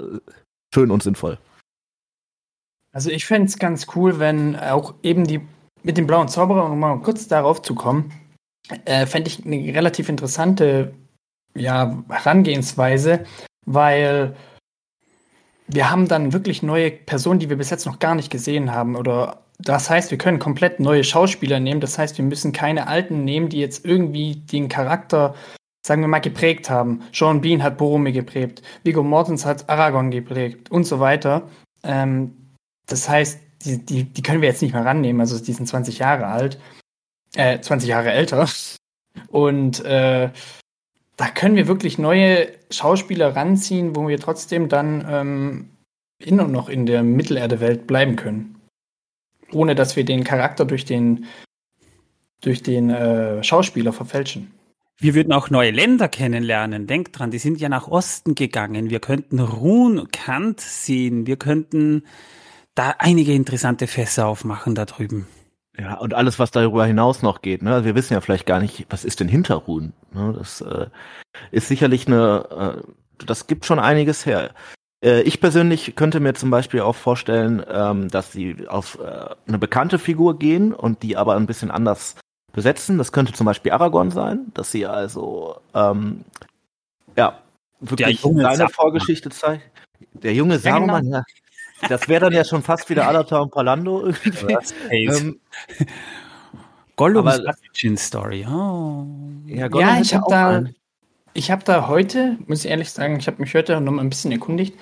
äh, 0.00 0.18
schön 0.74 0.90
und 0.90 1.02
sinnvoll? 1.02 1.38
Also 2.92 3.10
ich 3.10 3.26
fände 3.26 3.48
es 3.48 3.58
ganz 3.58 3.86
cool, 3.94 4.18
wenn 4.18 4.56
auch 4.56 4.94
eben 5.02 5.26
die 5.26 5.40
mit 5.82 5.98
dem 5.98 6.06
blauen 6.06 6.28
Zauberer, 6.28 6.70
um 6.70 6.78
mal 6.78 7.00
kurz 7.00 7.28
darauf 7.28 7.60
zu 7.60 7.74
kommen, 7.74 8.12
äh, 8.86 9.04
fände 9.04 9.28
ich 9.28 9.44
eine 9.44 9.56
relativ 9.74 10.08
interessante 10.08 10.94
ja, 11.54 12.02
Herangehensweise, 12.08 13.24
weil 13.66 14.34
wir 15.66 15.90
haben 15.90 16.08
dann 16.08 16.32
wirklich 16.32 16.62
neue 16.62 16.90
Personen, 16.90 17.40
die 17.40 17.48
wir 17.48 17.56
bis 17.56 17.70
jetzt 17.70 17.86
noch 17.86 17.98
gar 17.98 18.14
nicht 18.14 18.30
gesehen 18.30 18.72
haben. 18.72 18.96
Oder 18.96 19.44
das 19.58 19.88
heißt, 19.88 20.10
wir 20.10 20.18
können 20.18 20.38
komplett 20.38 20.80
neue 20.80 21.04
Schauspieler 21.04 21.60
nehmen. 21.60 21.80
Das 21.80 21.98
heißt, 21.98 22.18
wir 22.18 22.24
müssen 22.24 22.52
keine 22.52 22.86
alten 22.86 23.24
nehmen, 23.24 23.48
die 23.48 23.60
jetzt 23.60 23.84
irgendwie 23.84 24.36
den 24.36 24.68
Charakter, 24.68 25.34
sagen 25.86 26.02
wir 26.02 26.08
mal, 26.08 26.18
geprägt 26.18 26.68
haben. 26.68 27.02
Sean 27.12 27.40
Bean 27.40 27.62
hat 27.62 27.78
Boromir 27.78 28.12
geprägt, 28.12 28.62
Viggo 28.82 29.02
Mortens 29.02 29.46
hat 29.46 29.68
Aragorn 29.68 30.10
geprägt 30.10 30.70
und 30.70 30.84
so 30.84 31.00
weiter. 31.00 31.48
Ähm, 31.82 32.34
das 32.86 33.08
heißt, 33.08 33.40
die, 33.64 33.84
die, 33.84 34.04
die 34.04 34.22
können 34.22 34.42
wir 34.42 34.48
jetzt 34.48 34.60
nicht 34.60 34.74
mehr 34.74 34.84
rannehmen. 34.84 35.20
Also 35.20 35.38
die 35.38 35.52
sind 35.52 35.66
20 35.66 35.98
Jahre 35.98 36.26
alt, 36.26 36.58
äh, 37.34 37.60
20 37.60 37.88
Jahre 37.88 38.12
älter. 38.12 38.48
Und 39.28 39.84
äh, 39.84 40.30
da 41.16 41.28
können 41.28 41.56
wir 41.56 41.68
wirklich 41.68 41.98
neue 41.98 42.48
Schauspieler 42.70 43.36
ranziehen, 43.36 43.94
wo 43.94 44.08
wir 44.08 44.18
trotzdem 44.18 44.68
dann 44.68 45.06
ähm, 45.08 45.70
in 46.18 46.40
und 46.40 46.52
noch 46.52 46.68
in 46.68 46.86
der 46.86 47.02
Mittelerde-Welt 47.02 47.86
bleiben 47.86 48.16
können. 48.16 48.60
Ohne 49.52 49.74
dass 49.74 49.94
wir 49.94 50.04
den 50.04 50.24
Charakter 50.24 50.64
durch 50.64 50.84
den, 50.84 51.26
durch 52.40 52.62
den 52.62 52.90
äh, 52.90 53.44
Schauspieler 53.44 53.92
verfälschen. 53.92 54.52
Wir 54.96 55.14
würden 55.14 55.32
auch 55.32 55.50
neue 55.50 55.70
Länder 55.70 56.08
kennenlernen. 56.08 56.86
Denkt 56.86 57.18
dran, 57.18 57.30
die 57.30 57.38
sind 57.38 57.60
ja 57.60 57.68
nach 57.68 57.88
Osten 57.88 58.34
gegangen. 58.34 58.90
Wir 58.90 59.00
könnten 59.00 59.40
Ruhn, 59.40 60.08
Kant 60.12 60.60
sehen. 60.60 61.26
Wir 61.26 61.36
könnten 61.36 62.04
da 62.74 62.94
einige 62.98 63.34
interessante 63.34 63.86
Fässer 63.86 64.26
aufmachen 64.26 64.74
da 64.74 64.84
drüben. 64.84 65.26
Ja, 65.78 65.94
und 65.98 66.14
alles, 66.14 66.38
was 66.38 66.52
darüber 66.52 66.86
hinaus 66.86 67.22
noch 67.22 67.42
geht. 67.42 67.62
Ne? 67.62 67.72
Also 67.72 67.84
wir 67.84 67.94
wissen 67.94 68.14
ja 68.14 68.20
vielleicht 68.20 68.46
gar 68.46 68.60
nicht, 68.60 68.86
was 68.90 69.04
ist 69.04 69.20
denn 69.20 69.28
hinter 69.28 69.56
Ruhen. 69.56 69.92
Ne? 70.12 70.34
Das 70.38 70.60
äh, 70.60 70.86
ist 71.50 71.68
sicherlich 71.68 72.06
eine, 72.06 72.82
äh, 72.84 73.24
das 73.24 73.46
gibt 73.46 73.64
schon 73.64 73.80
einiges 73.80 74.24
her. 74.24 74.54
Äh, 75.04 75.22
ich 75.22 75.40
persönlich 75.40 75.96
könnte 75.96 76.20
mir 76.20 76.34
zum 76.34 76.50
Beispiel 76.50 76.80
auch 76.80 76.94
vorstellen, 76.94 77.64
ähm, 77.68 78.08
dass 78.08 78.30
sie 78.30 78.68
auf 78.68 78.98
äh, 79.00 79.34
eine 79.48 79.58
bekannte 79.58 79.98
Figur 79.98 80.38
gehen 80.38 80.72
und 80.72 81.02
die 81.02 81.16
aber 81.16 81.34
ein 81.34 81.46
bisschen 81.46 81.72
anders 81.72 82.16
besetzen. 82.52 82.96
Das 82.96 83.10
könnte 83.10 83.32
zum 83.32 83.46
Beispiel 83.46 83.72
Aragorn 83.72 84.12
sein, 84.12 84.52
dass 84.54 84.70
sie 84.70 84.86
also 84.86 85.60
ähm, 85.74 86.24
ja 87.16 87.38
wirklich 87.80 88.20
seine 88.20 88.68
Vorgeschichte 88.68 89.30
zeigen. 89.30 89.62
Der 90.12 90.32
junge 90.32 90.58
Saruman, 90.58 91.06
ja, 91.06 91.24
das 91.88 92.08
wäre 92.08 92.26
dann 92.26 92.32
ja 92.32 92.44
schon 92.44 92.62
fast 92.62 92.88
wieder 92.90 93.06
Alata 93.06 93.38
und 93.38 93.50
Palando 93.50 94.06
irgendwie. 94.06 94.58
Ähm, 94.90 95.40
Gollums 96.96 97.40
Origin 97.40 97.96
Story. 97.96 98.46
Oh. 98.48 99.06
Ja, 99.46 99.68
Gollum 99.68 99.88
ja 99.88 100.00
ich 100.00 100.14
habe 100.14 100.24
da, 100.28 100.64
ich 101.32 101.50
habe 101.50 101.64
da 101.64 101.88
heute, 101.88 102.38
muss 102.46 102.64
ich 102.64 102.70
ehrlich 102.70 102.90
sagen, 102.90 103.18
ich 103.18 103.26
habe 103.26 103.42
mich 103.42 103.54
heute 103.54 103.80
noch 103.80 103.92
mal 103.92 104.02
ein 104.02 104.10
bisschen 104.10 104.32
erkundigt, 104.32 104.78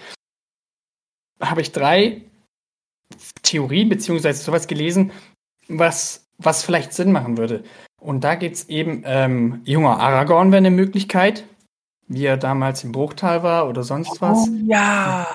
habe 1.41 1.61
ich 1.61 1.73
drei 1.73 2.23
Theorien 3.43 3.89
beziehungsweise 3.89 4.43
sowas 4.43 4.67
gelesen, 4.67 5.13
was, 5.69 6.27
was 6.39 6.63
vielleicht 6.63 6.93
Sinn 6.93 7.13
machen 7.13 7.39
würde. 7.39 7.65
Und 7.99 8.25
da 8.25 8.35
geht 8.35 8.55
es 8.55 8.69
eben, 8.69 9.03
ähm, 9.07 9.63
junger 9.65 10.01
Aragorn 10.01 10.51
wäre 10.51 10.59
eine 10.59 10.71
Möglichkeit, 10.71 11.45
wie 12.09 12.27
er 12.27 12.37
damals 12.37 12.85
im 12.85 12.93
Bruchtal 12.93 13.43
war 13.43 13.69
oder 13.69 13.83
sonst 13.85 14.21
was. 14.21 14.49
Oh, 14.49 14.53
ja 14.67 15.29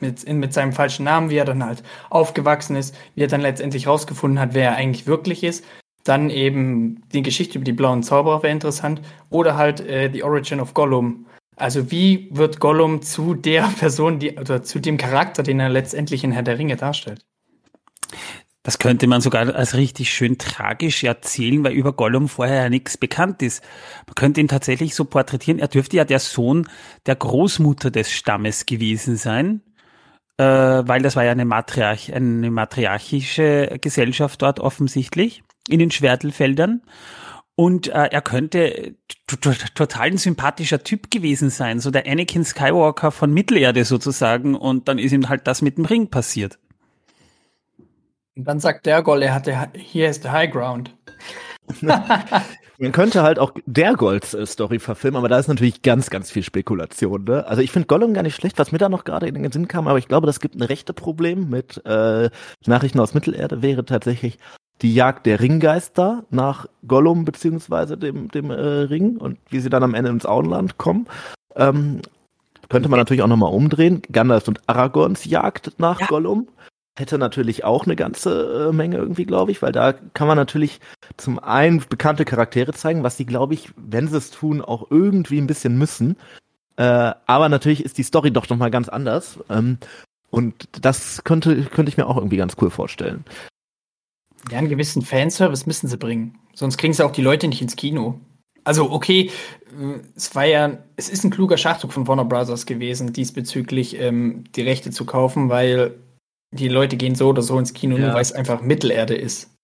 mit, 0.00 0.24
in, 0.24 0.38
mit 0.38 0.52
seinem 0.52 0.72
falschen 0.72 1.04
Namen, 1.04 1.30
wie 1.30 1.36
er 1.36 1.44
dann 1.44 1.64
halt 1.64 1.82
aufgewachsen 2.10 2.76
ist, 2.76 2.94
wie 3.14 3.22
er 3.22 3.28
dann 3.28 3.40
letztendlich 3.40 3.86
rausgefunden 3.86 4.40
hat, 4.40 4.54
wer 4.54 4.70
er 4.70 4.76
eigentlich 4.76 5.06
wirklich 5.06 5.44
ist. 5.44 5.64
Dann 6.04 6.30
eben 6.30 7.02
die 7.12 7.22
Geschichte 7.22 7.58
über 7.58 7.64
die 7.64 7.72
blauen 7.72 8.02
Zauberer 8.02 8.42
wäre 8.42 8.52
interessant. 8.52 9.02
Oder 9.30 9.56
halt 9.56 9.80
äh, 9.80 10.10
The 10.12 10.22
Origin 10.22 10.60
of 10.60 10.74
Gollum. 10.74 11.26
Also 11.56 11.90
wie 11.90 12.28
wird 12.30 12.60
Gollum 12.60 13.02
zu 13.02 13.34
der 13.34 13.62
Person, 13.78 14.18
die, 14.18 14.38
oder 14.38 14.62
zu 14.62 14.78
dem 14.78 14.96
Charakter, 14.96 15.42
den 15.42 15.60
er 15.60 15.68
letztendlich 15.68 16.24
in 16.24 16.32
Herr 16.32 16.42
der 16.42 16.58
Ringe 16.58 16.76
darstellt? 16.76 17.24
Das 18.62 18.78
könnte 18.78 19.06
man 19.06 19.20
sogar 19.20 19.54
als 19.54 19.74
richtig 19.74 20.10
schön 20.10 20.36
tragisch 20.36 21.02
erzählen, 21.02 21.64
weil 21.64 21.72
über 21.72 21.92
Gollum 21.92 22.28
vorher 22.28 22.64
ja 22.64 22.68
nichts 22.68 22.96
bekannt 22.96 23.42
ist. 23.42 23.62
Man 24.06 24.14
könnte 24.14 24.40
ihn 24.40 24.48
tatsächlich 24.48 24.94
so 24.94 25.04
porträtieren. 25.04 25.58
Er 25.58 25.68
dürfte 25.68 25.96
ja 25.96 26.04
der 26.04 26.18
Sohn 26.18 26.68
der 27.06 27.16
Großmutter 27.16 27.90
des 27.90 28.10
Stammes 28.12 28.66
gewesen 28.66 29.16
sein 29.16 29.62
äh, 30.38 30.44
weil 30.44 31.02
das 31.02 31.16
war 31.16 31.24
ja 31.24 31.32
eine, 31.32 31.44
Matriarch, 31.44 32.14
eine 32.14 32.50
matriarchische 32.50 33.78
Gesellschaft 33.80 34.40
dort 34.40 34.60
offensichtlich 34.60 35.42
in 35.68 35.80
den 35.80 35.90
Schwertelfeldern. 35.90 36.82
Und 37.56 37.88
äh, 37.88 38.08
er 38.12 38.22
könnte 38.22 38.94
total 39.26 40.06
ein 40.06 40.16
sympathischer 40.16 40.84
Typ 40.84 41.10
gewesen 41.10 41.50
sein, 41.50 41.80
so 41.80 41.90
der 41.90 42.06
Anakin 42.06 42.44
Skywalker 42.44 43.10
von 43.10 43.32
Mittelerde 43.34 43.84
sozusagen. 43.84 44.54
Und 44.54 44.86
dann 44.86 44.98
ist 44.98 45.10
ihm 45.10 45.28
halt 45.28 45.48
das 45.48 45.60
mit 45.60 45.76
dem 45.76 45.84
Ring 45.84 46.08
passiert. 46.08 46.58
Und 48.36 48.44
dann 48.44 48.60
sagt 48.60 48.86
der 48.86 49.02
Gold, 49.02 49.24
er 49.24 49.34
hatte, 49.34 49.70
hier 49.74 50.08
ist 50.08 50.22
der 50.22 50.30
High 50.30 50.52
Ground. 50.52 50.94
Man 52.80 52.92
könnte 52.92 53.22
halt 53.22 53.40
auch 53.40 53.52
der 53.66 53.94
Gold-Story 53.94 54.78
verfilmen, 54.78 55.18
aber 55.18 55.28
da 55.28 55.38
ist 55.38 55.48
natürlich 55.48 55.82
ganz, 55.82 56.10
ganz 56.10 56.30
viel 56.30 56.44
Spekulation. 56.44 57.24
Ne? 57.24 57.44
Also 57.46 57.60
ich 57.60 57.72
finde 57.72 57.88
Gollum 57.88 58.14
gar 58.14 58.22
nicht 58.22 58.36
schlecht, 58.36 58.56
was 58.58 58.70
mir 58.70 58.78
da 58.78 58.88
noch 58.88 59.02
gerade 59.02 59.26
in 59.26 59.34
den 59.34 59.50
Sinn 59.50 59.66
kam, 59.66 59.88
aber 59.88 59.98
ich 59.98 60.06
glaube, 60.06 60.28
das 60.28 60.38
gibt 60.38 60.54
ein 60.54 60.62
rechte 60.62 60.92
Problem 60.92 61.50
mit 61.50 61.84
äh, 61.84 62.30
Nachrichten 62.66 63.00
aus 63.00 63.14
Mittelerde, 63.14 63.62
wäre 63.62 63.84
tatsächlich 63.84 64.38
die 64.80 64.94
Jagd 64.94 65.26
der 65.26 65.40
Ringgeister 65.40 66.24
nach 66.30 66.66
Gollum 66.86 67.24
beziehungsweise 67.24 67.98
dem, 67.98 68.28
dem 68.28 68.50
äh, 68.50 68.54
Ring 68.54 69.16
und 69.16 69.38
wie 69.50 69.58
sie 69.58 69.70
dann 69.70 69.82
am 69.82 69.94
Ende 69.94 70.10
ins 70.10 70.24
Auenland 70.24 70.78
kommen. 70.78 71.08
Ähm, 71.56 72.00
könnte 72.68 72.88
man 72.88 72.98
natürlich 72.98 73.22
auch 73.22 73.28
nochmal 73.28 73.52
umdrehen. 73.52 74.02
Gandalf 74.12 74.46
und 74.46 74.60
Aragorns 74.68 75.24
Jagd 75.24 75.72
nach 75.78 76.00
ja. 76.00 76.06
Gollum 76.06 76.48
hätte 76.98 77.18
natürlich 77.18 77.64
auch 77.64 77.84
eine 77.84 77.96
ganze 77.96 78.68
äh, 78.68 78.72
Menge 78.72 78.96
irgendwie, 78.96 79.24
glaube 79.24 79.50
ich, 79.50 79.62
weil 79.62 79.72
da 79.72 79.92
kann 79.92 80.28
man 80.28 80.36
natürlich 80.36 80.80
zum 81.16 81.38
einen 81.38 81.82
bekannte 81.88 82.24
Charaktere 82.24 82.72
zeigen, 82.72 83.02
was 83.02 83.16
sie, 83.16 83.26
glaube 83.26 83.54
ich, 83.54 83.70
wenn 83.76 84.08
sie 84.08 84.16
es 84.16 84.30
tun, 84.30 84.60
auch 84.60 84.90
irgendwie 84.90 85.38
ein 85.38 85.46
bisschen 85.46 85.78
müssen. 85.78 86.16
Äh, 86.76 87.12
aber 87.26 87.48
natürlich 87.48 87.84
ist 87.84 87.98
die 87.98 88.02
Story 88.02 88.30
doch 88.30 88.48
nochmal 88.48 88.70
ganz 88.70 88.88
anders. 88.88 89.38
Ähm, 89.50 89.78
und 90.30 90.68
das 90.80 91.24
könnte, 91.24 91.64
könnte 91.64 91.90
ich 91.90 91.96
mir 91.96 92.06
auch 92.06 92.16
irgendwie 92.16 92.36
ganz 92.36 92.56
cool 92.60 92.70
vorstellen. 92.70 93.24
Ja, 94.50 94.58
einen 94.58 94.68
gewissen 94.68 95.02
Fanservice 95.02 95.66
müssen 95.66 95.88
sie 95.88 95.96
bringen. 95.96 96.38
Sonst 96.54 96.78
kriegen 96.78 96.92
sie 96.92 97.04
auch 97.04 97.12
die 97.12 97.22
Leute 97.22 97.48
nicht 97.48 97.62
ins 97.62 97.76
Kino. 97.76 98.20
Also, 98.64 98.90
okay, 98.90 99.30
äh, 99.80 100.00
es 100.14 100.34
war 100.34 100.44
ja, 100.44 100.78
es 100.96 101.08
ist 101.08 101.24
ein 101.24 101.30
kluger 101.30 101.56
Schachzug 101.56 101.92
von 101.92 102.06
Warner 102.06 102.24
Brothers 102.24 102.66
gewesen, 102.66 103.12
diesbezüglich 103.12 103.98
ähm, 103.98 104.44
die 104.54 104.62
Rechte 104.62 104.90
zu 104.90 105.04
kaufen, 105.04 105.48
weil 105.48 105.94
die 106.50 106.68
Leute 106.68 106.96
gehen 106.96 107.14
so 107.14 107.28
oder 107.28 107.42
so 107.42 107.58
ins 107.58 107.74
Kino, 107.74 107.96
ja. 107.96 108.06
nur 108.06 108.14
weil 108.14 108.22
es 108.22 108.32
einfach 108.32 108.60
Mittelerde 108.62 109.14
ist. 109.14 109.54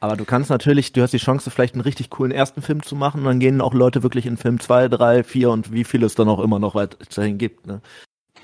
Aber 0.00 0.16
du 0.16 0.24
kannst 0.24 0.50
natürlich, 0.50 0.92
du 0.92 1.02
hast 1.02 1.12
die 1.12 1.18
Chance, 1.18 1.50
vielleicht 1.50 1.74
einen 1.74 1.80
richtig 1.80 2.10
coolen 2.10 2.30
ersten 2.30 2.60
Film 2.62 2.82
zu 2.82 2.94
machen 2.94 3.20
und 3.20 3.26
dann 3.26 3.40
gehen 3.40 3.60
auch 3.60 3.72
Leute 3.72 4.02
wirklich 4.02 4.26
in 4.26 4.36
Film 4.36 4.60
2, 4.60 4.88
3, 4.88 5.24
4 5.24 5.50
und 5.50 5.72
wie 5.72 5.84
viel 5.84 6.04
es 6.04 6.14
dann 6.14 6.28
auch 6.28 6.40
immer 6.40 6.58
noch 6.58 6.74
weiterhin 6.74 7.38
gibt. 7.38 7.66
Ne? 7.66 7.80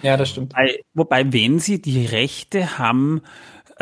Ja, 0.01 0.17
das 0.17 0.31
stimmt. 0.31 0.53
Wobei, 0.55 0.81
wobei, 0.95 1.33
wenn 1.33 1.59
sie 1.59 1.81
die 1.81 2.07
Rechte 2.07 2.79
haben 2.79 3.21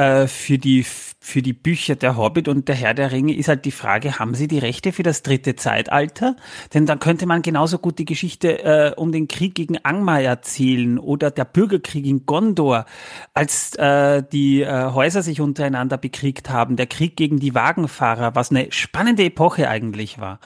äh, 0.01 0.29
für, 0.29 0.57
die, 0.57 0.85
für 0.85 1.43
die 1.43 1.53
Bücher 1.53 1.95
Der 1.95 2.17
Hobbit 2.17 2.49
und 2.49 2.69
Der 2.69 2.75
Herr 2.75 2.95
der 2.95 3.13
Ringe 3.13 3.35
ist 3.35 3.49
halt 3.49 3.67
die 3.67 3.71
Frage, 3.71 4.19
haben 4.19 4.35
sie 4.35 4.49
die 4.49 4.59
Rechte 4.59 4.93
für 4.93 5.03
das 5.03 5.23
dritte 5.23 5.57
Zeitalter? 5.57 6.37
Denn 6.73 6.87
dann 6.87 7.01
könnte 7.01 7.27
man 7.27 7.43
genauso 7.43 7.79
gut 7.79 7.99
die 7.99 8.07
Geschichte 8.07 8.63
äh, 8.65 8.95
um 8.97 9.13
den 9.13 9.29
Krieg 9.29 9.55
gegen 9.55 9.77
Angmar 9.85 10.23
erzählen 10.23 10.99
oder 10.99 11.31
der 11.31 11.45
Bürgerkrieg 11.45 12.07
in 12.07 12.25
Gondor, 12.25 12.87
als 13.35 13.75
äh, 13.77 14.23
die 14.33 14.63
äh, 14.63 14.91
Häuser 14.93 15.23
sich 15.23 15.43
untereinander 15.43 15.99
bekriegt 15.99 16.49
haben, 16.49 16.77
der 16.77 16.87
Krieg 16.87 17.17
gegen 17.17 17.39
die 17.39 17.55
Wagenfahrer, 17.55 18.35
was 18.35 18.51
eine 18.51 18.73
spannende 18.73 19.25
Epoche 19.25 19.69
eigentlich 19.69 20.19
war. 20.19 20.41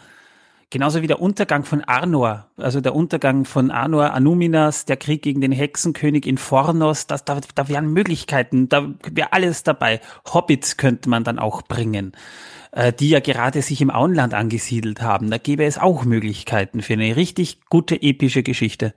Genauso 0.70 1.02
wie 1.02 1.06
der 1.06 1.20
Untergang 1.20 1.64
von 1.64 1.82
Arnor, 1.82 2.48
also 2.56 2.80
der 2.80 2.94
Untergang 2.94 3.44
von 3.44 3.70
Arnor 3.70 4.12
Anuminas, 4.12 4.84
der 4.84 4.96
Krieg 4.96 5.22
gegen 5.22 5.40
den 5.40 5.52
Hexenkönig 5.52 6.26
in 6.26 6.38
Fornos, 6.38 7.06
das, 7.06 7.24
da, 7.24 7.40
da 7.54 7.68
wären 7.68 7.92
Möglichkeiten, 7.92 8.68
da 8.68 8.88
wäre 9.10 9.32
alles 9.32 9.62
dabei. 9.62 10.00
Hobbits 10.32 10.76
könnte 10.76 11.08
man 11.08 11.24
dann 11.24 11.38
auch 11.38 11.62
bringen, 11.62 12.12
äh, 12.72 12.92
die 12.92 13.10
ja 13.10 13.20
gerade 13.20 13.62
sich 13.62 13.80
im 13.80 13.90
Auenland 13.90 14.34
angesiedelt 14.34 15.02
haben. 15.02 15.30
Da 15.30 15.38
gäbe 15.38 15.64
es 15.64 15.78
auch 15.78 16.04
Möglichkeiten 16.04 16.82
für 16.82 16.94
eine 16.94 17.16
richtig 17.16 17.60
gute 17.68 18.00
epische 18.00 18.42
Geschichte. 18.42 18.94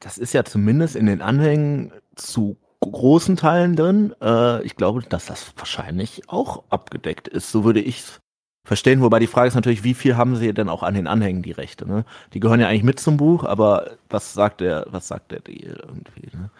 Das 0.00 0.18
ist 0.18 0.34
ja 0.34 0.44
zumindest 0.44 0.96
in 0.96 1.06
den 1.06 1.22
Anhängen 1.22 1.92
zu 2.14 2.58
großen 2.80 3.36
Teilen 3.36 3.76
drin. 3.76 4.14
Äh, 4.20 4.62
ich 4.64 4.76
glaube, 4.76 5.02
dass 5.02 5.26
das 5.26 5.52
wahrscheinlich 5.56 6.28
auch 6.28 6.64
abgedeckt 6.70 7.28
ist. 7.28 7.50
So 7.50 7.64
würde 7.64 7.80
ich 7.80 8.00
es 8.00 8.20
verstehen. 8.66 9.00
Wobei 9.00 9.20
die 9.20 9.28
Frage 9.28 9.48
ist 9.48 9.54
natürlich, 9.54 9.84
wie 9.84 9.94
viel 9.94 10.16
haben 10.16 10.36
sie 10.36 10.52
denn 10.52 10.68
auch 10.68 10.82
an 10.82 10.94
den 10.94 11.06
Anhängen 11.06 11.42
die 11.42 11.52
Rechte? 11.52 11.88
Ne? 11.88 12.04
Die 12.34 12.40
gehören 12.40 12.60
ja 12.60 12.68
eigentlich 12.68 12.82
mit 12.82 13.00
zum 13.00 13.16
Buch, 13.16 13.44
aber 13.44 13.92
was 14.10 14.34
sagt 14.34 14.60
der, 14.60 14.86
was 14.90 15.08
sagt 15.08 15.30
der 15.30 15.40
Deal 15.40 15.78
irgendwie? 15.86 16.36
Ne? 16.36 16.50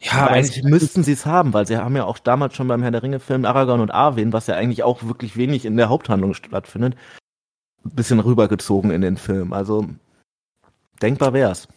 Ja, 0.00 0.12
aber 0.12 0.30
eigentlich 0.30 0.62
müssten 0.62 1.02
sie 1.02 1.12
es 1.12 1.26
haben, 1.26 1.52
weil 1.52 1.66
sie 1.66 1.76
haben 1.76 1.96
ja 1.96 2.04
auch 2.04 2.18
damals 2.18 2.54
schon 2.54 2.68
beim 2.68 2.82
Herr 2.82 2.92
der 2.92 3.02
Ringe 3.02 3.20
Film 3.20 3.44
Aragorn 3.44 3.80
und 3.80 3.90
Arwen, 3.90 4.32
was 4.32 4.46
ja 4.46 4.54
eigentlich 4.54 4.82
auch 4.84 5.02
wirklich 5.02 5.36
wenig 5.36 5.64
in 5.66 5.76
der 5.76 5.88
Haupthandlung 5.88 6.34
stattfindet, 6.34 6.96
ein 7.84 7.90
bisschen 7.90 8.20
rübergezogen 8.20 8.90
in 8.90 9.02
den 9.02 9.16
Film. 9.16 9.52
Also 9.52 9.86
denkbar 11.02 11.32
wär's. 11.32 11.68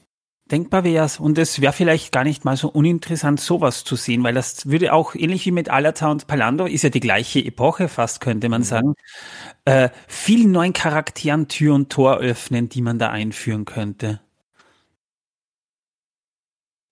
Denkbar 0.51 0.83
wär's. 0.83 1.19
Und 1.19 1.37
es 1.37 1.61
wäre 1.61 1.71
vielleicht 1.71 2.11
gar 2.11 2.23
nicht 2.25 2.43
mal 2.43 2.57
so 2.57 2.67
uninteressant, 2.67 3.39
sowas 3.39 3.83
zu 3.85 3.95
sehen, 3.95 4.23
weil 4.23 4.33
das 4.33 4.69
würde 4.69 4.91
auch, 4.91 5.15
ähnlich 5.15 5.45
wie 5.45 5.51
mit 5.51 5.69
Alata 5.69 6.11
und 6.11 6.27
Palando, 6.27 6.65
ist 6.65 6.83
ja 6.83 6.89
die 6.89 6.99
gleiche 6.99 7.39
Epoche 7.39 7.87
fast, 7.87 8.19
könnte 8.19 8.49
man 8.49 8.61
mhm. 8.61 8.65
sagen, 8.65 8.95
äh, 9.65 9.89
vielen 10.07 10.51
neuen 10.51 10.73
Charakteren 10.73 11.47
Tür 11.47 11.75
und 11.75 11.89
Tor 11.89 12.17
öffnen, 12.17 12.67
die 12.67 12.81
man 12.81 12.99
da 12.99 13.09
einführen 13.09 13.65
könnte. 13.65 14.19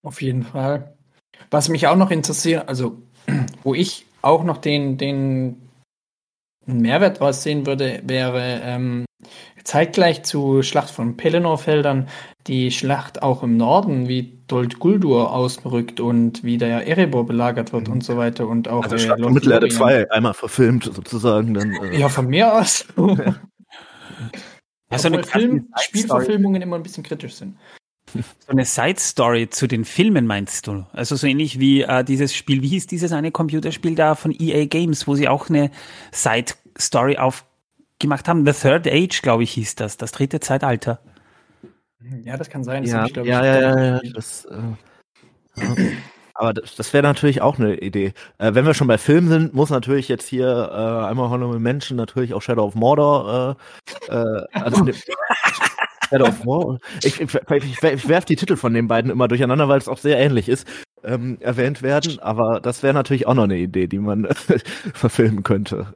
Auf 0.04 0.22
jeden 0.22 0.44
Fall. 0.44 0.96
Was 1.52 1.68
mich 1.68 1.88
auch 1.88 1.98
noch 1.98 2.12
interessiert, 2.12 2.70
also 2.70 3.02
wo 3.64 3.74
ich 3.74 4.06
auch 4.22 4.44
noch 4.44 4.58
den, 4.58 4.98
den 4.98 5.70
Mehrwert 6.66 7.20
draus 7.20 7.44
sehen 7.44 7.66
würde, 7.66 8.02
wäre 8.06 8.62
ähm, 8.64 9.06
zeitgleich 9.64 10.24
zu 10.24 10.64
Schlacht 10.64 10.90
von 10.90 11.18
Pelennor-Feldern 11.18 12.08
die 12.50 12.72
Schlacht 12.72 13.22
auch 13.22 13.44
im 13.44 13.56
Norden, 13.56 14.08
wie 14.08 14.40
Dold 14.48 14.80
Guldur 14.80 15.32
ausrückt 15.32 16.00
und 16.00 16.44
wie 16.44 16.58
der 16.58 16.88
Erebor 16.88 17.26
belagert 17.26 17.72
wird 17.72 17.88
mhm. 17.88 17.94
und 17.94 18.04
so 18.04 18.18
weiter 18.18 18.48
und 18.48 18.68
auch 18.68 18.84
also 18.84 18.96
äh, 18.96 19.00
Schlacht 19.00 19.20
Mittelerde 19.20 19.70
2 19.70 20.12
einmal 20.12 20.34
verfilmt 20.34 20.84
sozusagen 20.84 21.54
dann 21.54 21.72
äh. 21.74 21.98
ja 21.98 22.10
von 22.10 22.28
mir 22.28 22.52
aus 22.54 22.86
also 24.90 25.08
eine 25.08 25.24
Film 25.24 25.68
Spielverfilmungen 25.80 26.62
immer 26.62 26.76
ein 26.76 26.84
bisschen 26.84 27.04
kritisch 27.04 27.36
sind 27.36 27.56
so 28.14 28.22
eine 28.48 28.66
Side 28.66 29.00
Story 29.00 29.50
zu 29.52 29.68
den 29.68 29.86
Filmen 29.86 30.26
meinst 30.26 30.66
du? 30.66 30.84
Also 30.94 31.16
so 31.16 31.28
ähnlich 31.28 31.60
wie 31.60 31.84
äh, 31.84 32.04
dieses 32.04 32.36
Spiel, 32.36 32.64
wie 32.64 32.70
hieß 32.70 32.88
dieses 32.88 33.12
eine 33.12 33.32
Computerspiel 33.32 33.94
da 33.94 34.16
von 34.16 34.36
EA 34.38 34.66
Games, 34.66 35.08
wo 35.08 35.14
sie 35.14 35.28
auch 35.28 35.48
eine 35.50 35.70
Side 36.12 36.54
Story 36.76 37.18
aufgemacht 37.18 38.28
haben. 38.28 38.48
The 38.48 38.54
Third 38.54 38.88
Age, 38.88 39.22
glaube 39.22 39.44
ich, 39.44 39.52
hieß 39.52 39.76
das, 39.76 39.98
das 39.98 40.12
dritte 40.12 40.40
Zeitalter. 40.40 41.02
Ja, 42.24 42.38
das 42.38 42.50
kann 42.50 42.64
sein. 42.64 42.84
Das 42.84 42.92
ja, 42.92 43.06
ich, 43.06 43.16
ja, 43.16 43.24
ja, 43.24 43.60
ja, 43.60 43.80
ja, 43.80 44.02
das, 44.14 44.46
äh, 44.46 45.92
aber 46.34 46.54
das, 46.54 46.76
das 46.76 46.94
wäre 46.94 47.04
natürlich 47.04 47.42
auch 47.42 47.60
eine 47.60 47.76
Idee. 47.80 48.14
Äh, 48.38 48.54
wenn 48.54 48.66
wir 48.66 48.74
schon 48.74 48.88
bei 48.88 48.98
Filmen 48.98 49.28
sind, 49.28 49.54
muss 49.54 49.70
natürlich 49.70 50.08
jetzt 50.08 50.28
hier 50.28 50.70
äh, 50.72 51.06
einmal 51.08 51.30
Honorable 51.30 51.60
Menschen 51.60 51.98
natürlich 51.98 52.34
auch 52.34 52.42
Shadow 52.42 52.64
of 52.64 52.76
Mordor 52.76 53.58
äh, 54.08 54.14
äh, 54.14 54.46
also 54.54 54.86
Shadow 56.10 56.28
of 56.28 56.46
War. 56.46 56.80
Ich, 57.04 57.20
ich, 57.20 57.36
ich, 57.36 57.84
ich 57.84 58.08
werfe 58.08 58.28
die 58.28 58.38
Titel 58.38 58.56
von 58.56 58.74
den 58.74 58.88
beiden 58.88 59.12
immer 59.12 59.28
durcheinander, 59.28 59.68
weil 59.68 59.80
es 59.80 59.90
auch 59.90 59.98
sehr 59.98 60.18
ähnlich 60.18 60.48
ist, 60.48 60.66
ähm, 61.04 61.38
erwähnt 61.42 61.82
werden. 61.82 62.20
Aber 62.20 62.62
das 62.62 62.84
wäre 62.84 62.94
natürlich 62.94 63.28
auch 63.28 63.34
noch 63.34 63.44
eine 63.44 63.58
Idee, 63.58 63.88
die 63.88 64.00
man 64.00 64.26
verfilmen 64.94 65.44
könnte. 65.44 65.94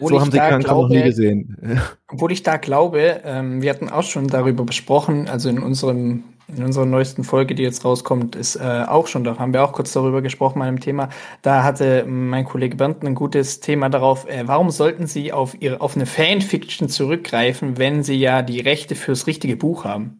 Obwohl 0.00 0.12
so 0.12 0.20
haben 0.20 0.32
sie 0.32 0.38
keinen 0.38 0.62
glaube, 0.62 0.82
noch 0.82 0.88
nie 0.88 1.02
gesehen. 1.02 1.56
Obwohl 2.08 2.32
ich 2.32 2.42
da 2.42 2.56
glaube, 2.56 3.20
ähm, 3.24 3.60
wir 3.60 3.70
hatten 3.70 3.90
auch 3.90 4.02
schon 4.02 4.28
darüber 4.28 4.64
besprochen, 4.64 5.28
also 5.28 5.48
in 5.48 5.58
unserem 5.60 6.24
in 6.56 6.64
unserer 6.64 6.86
neuesten 6.86 7.24
Folge, 7.24 7.54
die 7.54 7.62
jetzt 7.62 7.84
rauskommt, 7.84 8.34
ist 8.34 8.56
äh, 8.56 8.84
auch 8.86 9.06
schon, 9.06 9.24
da 9.24 9.38
haben 9.38 9.52
wir 9.52 9.62
auch 9.62 9.72
kurz 9.72 9.92
darüber 9.92 10.20
gesprochen, 10.20 10.58
meinem 10.58 10.80
Thema. 10.80 11.08
Da 11.42 11.62
hatte 11.62 12.04
mein 12.06 12.44
Kollege 12.44 12.76
Bernd 12.76 13.04
ein 13.04 13.14
gutes 13.14 13.60
Thema 13.60 13.88
darauf, 13.88 14.28
äh, 14.28 14.46
warum 14.46 14.70
sollten 14.70 15.06
Sie 15.06 15.32
auf, 15.32 15.56
ihre, 15.60 15.80
auf 15.80 15.94
eine 15.94 16.06
Fanfiction 16.06 16.88
zurückgreifen, 16.88 17.78
wenn 17.78 18.02
Sie 18.02 18.16
ja 18.16 18.42
die 18.42 18.60
Rechte 18.60 18.94
fürs 18.94 19.26
richtige 19.26 19.56
Buch 19.56 19.84
haben? 19.84 20.19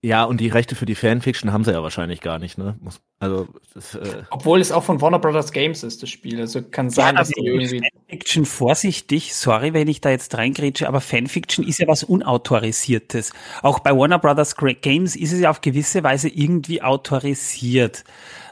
Ja, 0.00 0.22
und 0.22 0.40
die 0.40 0.48
Rechte 0.48 0.76
für 0.76 0.86
die 0.86 0.94
Fanfiction 0.94 1.52
haben 1.52 1.64
sie 1.64 1.72
ja 1.72 1.82
wahrscheinlich 1.82 2.20
gar 2.20 2.38
nicht, 2.38 2.56
ne? 2.56 2.76
Muss, 2.80 3.00
also, 3.18 3.48
das, 3.74 3.96
äh 3.96 4.22
Obwohl 4.30 4.60
es 4.60 4.70
auch 4.70 4.84
von 4.84 5.00
Warner 5.00 5.18
Brothers 5.18 5.50
Games 5.50 5.82
ist, 5.82 6.04
das 6.04 6.10
Spiel. 6.10 6.40
Also 6.40 6.62
kann 6.62 6.88
sein, 6.88 7.16
ja, 7.16 7.20
dass 7.20 7.30
die 7.30 7.44
irgendwie. 7.44 7.80
Fanfiction 7.80 8.44
vorsichtig, 8.44 9.34
sorry, 9.34 9.74
wenn 9.74 9.88
ich 9.88 10.00
da 10.00 10.10
jetzt 10.10 10.38
reingrätsche, 10.38 10.86
aber 10.86 11.00
Fanfiction 11.00 11.66
ist 11.66 11.80
ja 11.80 11.88
was 11.88 12.04
Unautorisiertes. 12.04 13.32
Auch 13.62 13.80
bei 13.80 13.90
Warner 13.90 14.20
Brothers 14.20 14.54
Games 14.56 15.16
ist 15.16 15.32
es 15.32 15.40
ja 15.40 15.50
auf 15.50 15.62
gewisse 15.62 16.04
Weise 16.04 16.28
irgendwie 16.28 16.80
autorisiert. 16.80 18.04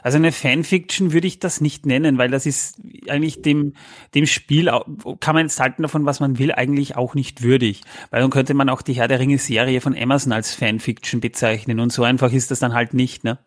Also 0.07 0.19
eine 0.19 0.31
Fanfiction 0.31 1.11
würde 1.11 1.27
ich 1.27 1.39
das 1.39 1.59
nicht 1.59 1.85
nennen, 1.85 2.17
weil 2.17 2.31
das 2.31 2.45
ist 2.45 2.79
eigentlich 3.09 3.41
dem, 3.41 3.73
dem 4.15 4.25
Spiel, 4.25 4.71
kann 5.19 5.35
man 5.35 5.47
jetzt 5.47 5.59
halten 5.59 5.81
davon, 5.81 6.05
was 6.05 6.21
man 6.21 6.39
will, 6.39 6.53
eigentlich 6.53 6.95
auch 6.95 7.13
nicht 7.13 7.41
würdig. 7.41 7.81
Weil 8.09 8.21
dann 8.21 8.29
könnte 8.29 8.53
man 8.53 8.69
auch 8.69 8.81
die 8.81 8.93
Herr 8.93 9.09
der 9.09 9.19
Ringe 9.19 9.37
Serie 9.37 9.81
von 9.81 9.93
Amazon 9.97 10.31
als 10.31 10.55
Fanfiction 10.55 11.19
bezeichnen 11.19 11.81
und 11.81 11.91
so 11.91 12.05
einfach 12.05 12.31
ist 12.31 12.51
das 12.51 12.59
dann 12.59 12.73
halt 12.73 12.93
nicht, 12.93 13.25
ne? 13.25 13.37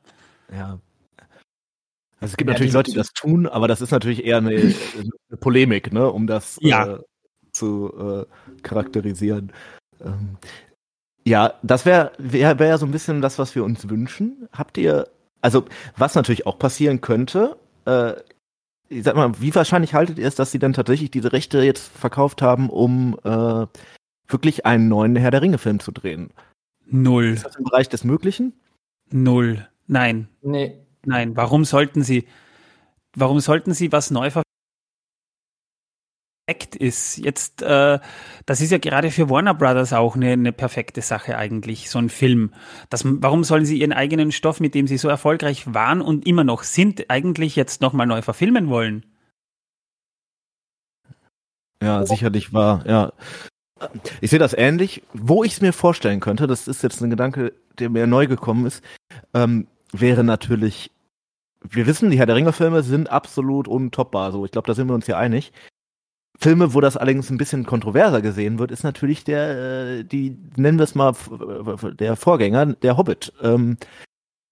Ja. 0.53 0.79
Also 2.21 2.33
es 2.33 2.37
gibt 2.37 2.51
ja, 2.51 2.53
natürlich 2.53 2.75
Leute, 2.75 2.91
die 2.91 2.97
das 2.99 3.15
tun, 3.15 3.47
aber 3.47 3.67
das 3.67 3.81
ist 3.81 3.93
natürlich 3.93 4.27
eher 4.27 4.37
eine, 4.37 4.51
eine 4.51 5.37
Polemik, 5.41 5.95
ne, 5.95 6.13
um 6.13 6.27
das 6.27 6.59
ja. 6.61 6.97
äh, 6.97 6.99
zu 7.53 7.91
äh, 8.29 8.61
charakterisieren. 8.61 9.51
Ähm, 10.05 10.37
ja, 11.25 11.55
das 11.63 11.87
wäre 11.87 12.13
wär, 12.19 12.59
wär 12.59 12.67
ja 12.67 12.77
so 12.77 12.85
ein 12.85 12.93
bisschen 12.93 13.23
das, 13.23 13.39
was 13.39 13.55
wir 13.55 13.65
uns 13.65 13.89
wünschen. 13.89 14.47
Habt 14.53 14.77
ihr 14.77 15.09
also, 15.41 15.65
was 15.97 16.15
natürlich 16.15 16.47
auch 16.47 16.59
passieren 16.59 17.01
könnte, 17.01 17.57
äh, 17.87 18.15
ich 18.89 19.05
sag 19.05 19.15
mal, 19.15 19.33
wie 19.41 19.55
wahrscheinlich 19.55 19.95
haltet 19.95 20.19
ihr 20.19 20.27
es, 20.27 20.35
dass 20.35 20.51
sie 20.51 20.59
dann 20.59 20.73
tatsächlich 20.73 21.11
diese 21.11 21.33
Rechte 21.33 21.63
jetzt 21.63 21.89
verkauft 21.89 22.43
haben, 22.43 22.69
um 22.69 23.19
äh, 23.25 23.67
wirklich 24.27 24.67
einen 24.67 24.89
neuen 24.89 25.17
Herr 25.17 25.31
der 25.31 25.43
Ringe-Film 25.43 25.79
zu 25.81 25.93
drehen? 25.93 26.31
Null. 26.87 27.27
Ist 27.27 27.45
das 27.45 27.57
im 27.57 27.65
Bereich 27.65 27.89
des 27.89 28.03
Möglichen? 28.03 28.53
Null. 29.11 29.69
Nein. 29.87 30.29
Nee. 30.43 30.77
Nein. 31.05 31.37
Warum 31.37 31.65
sollten 31.65 32.03
sie, 32.03 32.27
warum 33.15 33.41
sollten 33.41 33.75
sie 33.75 33.93
was 33.93 34.11
neu 34.11 34.31
perfekt 36.51 36.77
ist. 36.77 37.19
Jetzt, 37.19 37.63
äh, 37.63 37.99
das 38.47 38.61
ist 38.61 38.73
ja 38.73 38.79
gerade 38.79 39.11
für 39.11 39.31
Warner 39.31 39.55
Brothers 39.55 39.93
auch 39.93 40.17
eine, 40.17 40.33
eine 40.33 40.53
perfekte 40.53 41.01
Sache 41.01 41.37
eigentlich, 41.37 41.91
so 41.91 41.99
ein 41.99 42.09
Film. 42.09 42.53
Das, 42.89 43.05
warum 43.05 43.45
sollen 43.45 43.65
sie 43.65 43.79
ihren 43.79 43.93
eigenen 43.93 44.33
Stoff, 44.33 44.59
mit 44.59 44.75
dem 44.75 44.87
sie 44.87 44.99
so 44.99 45.09
erfolgreich 45.09 45.73
waren 45.73 46.01
und 46.01 46.27
immer 46.27 46.45
noch 46.45 46.65
sind, 46.65 47.09
eigentlich 47.09 47.55
jetzt 47.55 47.81
nochmal 47.81 48.07
neu 48.07 48.23
verfilmen 48.23 48.69
wollen? 48.69 49.07
Ja, 51.83 52.05
sicherlich 52.05 52.53
war, 52.53 52.85
ja. 52.87 53.13
Ich 54.21 54.31
sehe 54.31 54.39
das 54.39 54.53
ähnlich. 54.53 55.03
Wo 55.15 55.45
ich 55.45 55.53
es 55.53 55.61
mir 55.61 55.73
vorstellen 55.73 56.21
könnte, 56.21 56.47
das 56.47 56.69
ist 56.69 56.83
jetzt 56.83 57.01
ein 57.01 57.11
Gedanke, 57.11 57.55
der 57.79 57.89
mir 57.89 58.07
neu 58.07 58.27
gekommen 58.27 58.67
ist, 58.67 58.83
ähm, 59.33 59.69
wäre 59.93 60.25
natürlich, 60.25 60.91
wir 61.63 61.87
wissen, 61.87 62.11
die 62.11 62.19
Herr 62.19 62.27
der 62.27 62.37
Ringe-Filme 62.37 62.83
sind 62.83 63.09
absolut 63.09 63.69
untoppbar. 63.69 64.33
So, 64.33 64.45
ich 64.45 64.51
glaube, 64.51 64.67
da 64.67 64.75
sind 64.75 64.89
wir 64.89 64.95
uns 64.95 65.07
ja 65.07 65.17
einig. 65.17 65.53
Filme, 66.41 66.73
wo 66.73 66.81
das 66.81 66.97
allerdings 66.97 67.31
ein 67.31 67.37
bisschen 67.37 67.67
kontroverser 67.67 68.23
gesehen 68.23 68.59
wird, 68.59 68.71
ist 68.71 68.83
natürlich 68.83 69.25
der, 69.25 69.99
äh, 69.99 70.05
die, 70.05 70.39
nennen 70.57 70.79
wir 70.79 70.85
es 70.85 70.95
mal, 70.95 71.15
der 71.99 72.17
Vorgänger, 72.17 72.67
der 72.67 72.97
Hobbit. 72.97 73.33
Ähm, 73.43 73.77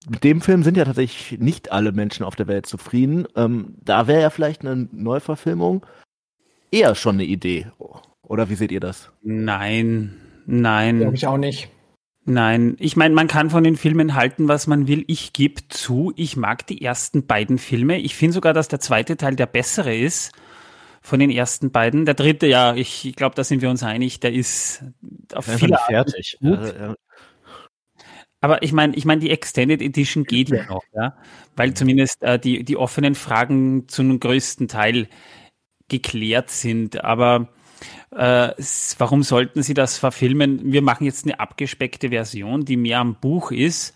mit 0.07 0.23
dem 0.23 0.41
Film 0.41 0.63
sind 0.63 0.77
ja 0.77 0.85
tatsächlich 0.85 1.39
nicht 1.39 1.71
alle 1.71 1.91
Menschen 1.91 2.23
auf 2.23 2.35
der 2.35 2.47
Welt 2.47 2.67
zufrieden. 2.67 3.27
Ähm, 3.35 3.75
da 3.83 4.07
wäre 4.07 4.21
ja 4.21 4.29
vielleicht 4.29 4.61
eine 4.61 4.87
Neuverfilmung 4.91 5.85
eher 6.71 6.93
schon 6.93 7.15
eine 7.15 7.25
Idee. 7.25 7.67
Oder 8.21 8.49
wie 8.49 8.55
seht 8.55 8.71
ihr 8.71 8.79
das? 8.79 9.11
Nein, 9.23 10.15
nein. 10.45 10.99
Glaube 10.99 11.15
ich 11.15 11.25
auch 11.25 11.37
nicht. 11.37 11.69
Nein, 12.25 12.75
ich 12.77 12.95
meine, 12.95 13.15
man 13.15 13.27
kann 13.27 13.49
von 13.49 13.63
den 13.63 13.75
Filmen 13.75 14.13
halten, 14.13 14.47
was 14.47 14.67
man 14.67 14.87
will. 14.87 15.03
Ich 15.07 15.33
gebe 15.33 15.67
zu, 15.69 16.13
ich 16.15 16.37
mag 16.37 16.67
die 16.67 16.83
ersten 16.83 17.25
beiden 17.25 17.57
Filme. 17.57 17.97
Ich 17.97 18.15
finde 18.15 18.33
sogar, 18.33 18.53
dass 18.53 18.67
der 18.67 18.79
zweite 18.79 19.17
Teil 19.17 19.35
der 19.35 19.47
bessere 19.47 19.95
ist 19.95 20.31
von 21.09 21.19
den 21.19 21.31
ersten 21.31 21.71
beiden. 21.71 22.05
Der 22.05 22.13
dritte, 22.13 22.47
ja, 22.47 22.75
ich, 22.75 23.05
ich 23.05 23.15
glaube, 23.15 23.35
da 23.35 23.43
sind 23.43 23.61
wir 23.61 23.69
uns 23.69 23.83
einig, 23.83 24.19
der 24.19 24.31
ist 24.31 24.83
auf 25.33 25.45
viele 25.45 25.77
fertig. 25.87 26.37
Also, 26.41 26.73
ja. 26.73 26.95
Aber 28.41 28.63
ich 28.63 28.71
meine, 28.71 28.95
ich 28.95 29.03
meine, 29.03 29.19
die 29.19 29.31
Extended 29.31 29.81
Edition 29.81 30.23
geht 30.23 30.49
ja 30.49 30.65
noch, 30.65 30.83
ja, 30.93 31.17
weil 31.57 31.73
zumindest 31.73 32.21
äh, 32.23 32.39
die 32.39 32.63
die 32.63 32.77
offenen 32.77 33.15
Fragen 33.15 33.89
zum 33.89 34.17
größten 34.19 34.69
Teil 34.69 35.09
geklärt 35.89 36.49
sind. 36.49 37.03
Aber 37.03 37.49
äh, 38.11 38.53
warum 38.97 39.23
sollten 39.23 39.61
Sie 39.61 39.73
das 39.73 39.97
verfilmen? 39.97 40.71
Wir 40.71 40.81
machen 40.81 41.03
jetzt 41.05 41.25
eine 41.25 41.39
abgespeckte 41.39 42.09
Version, 42.09 42.63
die 42.63 42.77
mehr 42.77 42.99
am 42.99 43.15
Buch 43.15 43.51
ist 43.51 43.93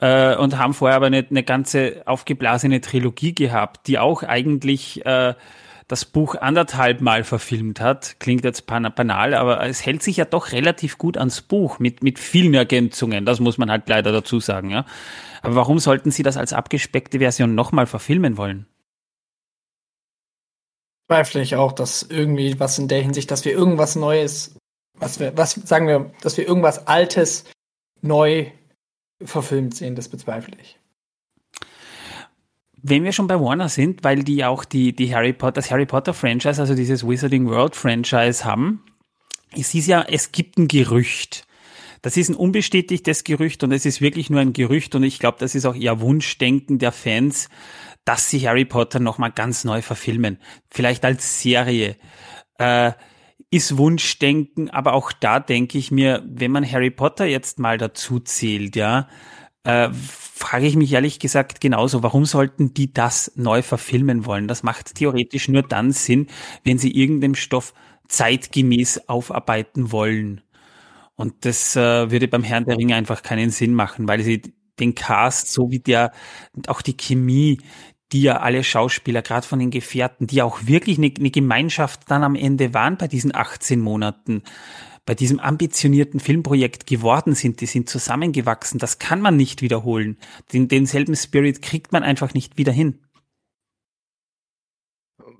äh, 0.00 0.34
und 0.36 0.56
haben 0.56 0.72
vorher 0.72 0.96
aber 0.96 1.06
eine, 1.06 1.26
eine 1.28 1.42
ganze 1.42 2.02
aufgeblasene 2.06 2.80
Trilogie 2.80 3.34
gehabt, 3.34 3.86
die 3.86 3.98
auch 3.98 4.22
eigentlich 4.22 5.04
äh, 5.04 5.34
das 5.88 6.04
Buch 6.04 6.34
anderthalb 6.36 7.00
Mal 7.00 7.24
verfilmt 7.24 7.80
hat. 7.80 8.16
Klingt 8.18 8.44
jetzt 8.44 8.66
banal, 8.66 9.34
aber 9.34 9.64
es 9.66 9.84
hält 9.84 10.02
sich 10.02 10.16
ja 10.16 10.24
doch 10.24 10.52
relativ 10.52 10.98
gut 10.98 11.18
ans 11.18 11.42
Buch 11.42 11.78
mit, 11.78 12.02
mit 12.02 12.18
vielen 12.18 12.54
Ergänzungen. 12.54 13.26
Das 13.26 13.40
muss 13.40 13.58
man 13.58 13.70
halt 13.70 13.88
leider 13.88 14.12
dazu 14.12 14.40
sagen, 14.40 14.70
ja. 14.70 14.86
Aber 15.42 15.56
warum 15.56 15.78
sollten 15.78 16.10
Sie 16.10 16.22
das 16.22 16.36
als 16.36 16.52
abgespeckte 16.52 17.18
Version 17.18 17.54
nochmal 17.54 17.86
verfilmen 17.86 18.36
wollen? 18.36 18.66
Zweifle 21.06 21.42
ich 21.42 21.56
auch, 21.56 21.72
dass 21.72 22.02
irgendwie 22.02 22.58
was 22.58 22.78
in 22.78 22.88
der 22.88 23.02
Hinsicht, 23.02 23.30
dass 23.30 23.44
wir 23.44 23.52
irgendwas 23.52 23.94
Neues, 23.94 24.56
was 24.98 25.20
wir, 25.20 25.36
was 25.36 25.52
sagen 25.52 25.86
wir, 25.86 26.10
dass 26.22 26.38
wir 26.38 26.48
irgendwas 26.48 26.86
Altes 26.86 27.44
neu 28.00 28.50
verfilmt 29.22 29.74
sehen, 29.74 29.96
das 29.96 30.08
bezweifle 30.08 30.56
ich 30.60 30.78
wenn 32.86 33.02
wir 33.02 33.12
schon 33.12 33.26
bei 33.26 33.40
Warner 33.40 33.70
sind, 33.70 34.04
weil 34.04 34.22
die 34.24 34.44
auch 34.44 34.62
die, 34.66 34.94
die 34.94 35.14
Harry 35.14 35.32
Potter, 35.32 35.52
das 35.52 35.70
Harry 35.70 35.86
Potter 35.86 36.12
Franchise, 36.12 36.60
also 36.60 36.74
dieses 36.74 37.06
Wizarding 37.06 37.48
World 37.48 37.74
Franchise 37.74 38.44
haben, 38.44 38.84
es 39.56 39.74
ist 39.74 39.86
ja, 39.86 40.04
es 40.06 40.32
gibt 40.32 40.58
ein 40.58 40.68
Gerücht. 40.68 41.46
Das 42.02 42.18
ist 42.18 42.28
ein 42.28 42.34
unbestätigtes 42.34 43.24
Gerücht 43.24 43.64
und 43.64 43.72
es 43.72 43.86
ist 43.86 44.02
wirklich 44.02 44.28
nur 44.28 44.40
ein 44.40 44.52
Gerücht 44.52 44.94
und 44.94 45.02
ich 45.02 45.18
glaube, 45.18 45.38
das 45.40 45.54
ist 45.54 45.64
auch 45.64 45.74
eher 45.74 46.02
Wunschdenken 46.02 46.78
der 46.78 46.92
Fans, 46.92 47.48
dass 48.04 48.28
sie 48.28 48.46
Harry 48.46 48.66
Potter 48.66 49.00
nochmal 49.00 49.32
ganz 49.32 49.64
neu 49.64 49.80
verfilmen. 49.80 50.38
Vielleicht 50.70 51.06
als 51.06 51.40
Serie. 51.40 51.96
Äh, 52.58 52.92
ist 53.50 53.78
Wunschdenken, 53.78 54.68
aber 54.68 54.92
auch 54.92 55.10
da 55.12 55.40
denke 55.40 55.78
ich 55.78 55.90
mir, 55.90 56.22
wenn 56.26 56.50
man 56.50 56.70
Harry 56.70 56.90
Potter 56.90 57.24
jetzt 57.24 57.58
mal 57.58 57.78
dazu 57.78 58.20
zählt, 58.20 58.76
ja, 58.76 59.08
äh, 59.64 59.90
frage 59.92 60.66
ich 60.66 60.76
mich 60.76 60.92
ehrlich 60.92 61.18
gesagt 61.18 61.60
genauso, 61.60 62.02
warum 62.02 62.24
sollten 62.24 62.74
die 62.74 62.92
das 62.92 63.32
neu 63.34 63.62
verfilmen 63.62 64.26
wollen? 64.26 64.48
Das 64.48 64.62
macht 64.62 64.94
theoretisch 64.94 65.48
nur 65.48 65.62
dann 65.62 65.90
Sinn, 65.92 66.28
wenn 66.64 66.78
sie 66.78 66.90
irgendeinen 66.90 67.34
Stoff 67.34 67.74
zeitgemäß 68.08 69.08
aufarbeiten 69.08 69.90
wollen. 69.90 70.42
Und 71.16 71.44
das 71.44 71.76
äh, 71.76 72.10
würde 72.10 72.28
beim 72.28 72.42
Herrn 72.42 72.64
der 72.64 72.76
Ringe 72.76 72.94
einfach 72.94 73.22
keinen 73.22 73.50
Sinn 73.50 73.74
machen, 73.74 74.08
weil 74.08 74.22
sie 74.22 74.42
den 74.80 74.94
Cast, 74.94 75.52
so 75.52 75.70
wie 75.70 75.78
der, 75.78 76.12
auch 76.66 76.82
die 76.82 76.96
Chemie, 76.96 77.60
die 78.12 78.22
ja 78.22 78.38
alle 78.38 78.64
Schauspieler, 78.64 79.22
gerade 79.22 79.46
von 79.46 79.58
den 79.58 79.70
Gefährten, 79.70 80.26
die 80.26 80.42
auch 80.42 80.66
wirklich 80.66 80.98
eine, 80.98 81.12
eine 81.16 81.30
Gemeinschaft 81.30 82.02
dann 82.08 82.24
am 82.24 82.34
Ende 82.34 82.74
waren 82.74 82.96
bei 82.96 83.08
diesen 83.08 83.34
18 83.34 83.80
Monaten, 83.80 84.42
bei 85.06 85.14
diesem 85.14 85.38
ambitionierten 85.38 86.20
Filmprojekt 86.20 86.86
geworden 86.86 87.34
sind, 87.34 87.60
die 87.60 87.66
sind 87.66 87.88
zusammengewachsen, 87.88 88.78
das 88.78 88.98
kann 88.98 89.20
man 89.20 89.36
nicht 89.36 89.62
wiederholen. 89.62 90.16
Den, 90.52 90.68
denselben 90.68 91.14
Spirit 91.14 91.62
kriegt 91.62 91.92
man 91.92 92.02
einfach 92.02 92.34
nicht 92.34 92.56
wieder 92.56 92.72
hin. 92.72 92.98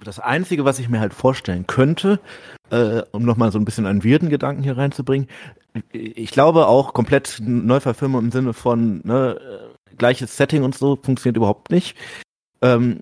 Das 0.02 0.18
Einzige, 0.18 0.64
was 0.64 0.78
ich 0.78 0.88
mir 0.90 1.00
halt 1.00 1.14
vorstellen 1.14 1.66
könnte, 1.66 2.20
äh, 2.70 3.02
um 3.12 3.24
nochmal 3.24 3.52
so 3.52 3.58
ein 3.58 3.64
bisschen 3.64 3.86
einen 3.86 4.04
wirden 4.04 4.28
Gedanken 4.28 4.62
hier 4.62 4.76
reinzubringen, 4.76 5.28
ich 5.92 6.30
glaube 6.30 6.66
auch 6.66 6.92
komplett 6.92 7.40
Neuverfilmung 7.40 8.24
im 8.24 8.30
Sinne 8.30 8.52
von 8.52 9.00
ne, 9.04 9.40
gleiches 9.96 10.36
Setting 10.36 10.62
und 10.62 10.74
so 10.74 10.96
funktioniert 10.96 11.36
überhaupt 11.36 11.70
nicht. 11.70 11.96
Ähm, 12.62 13.00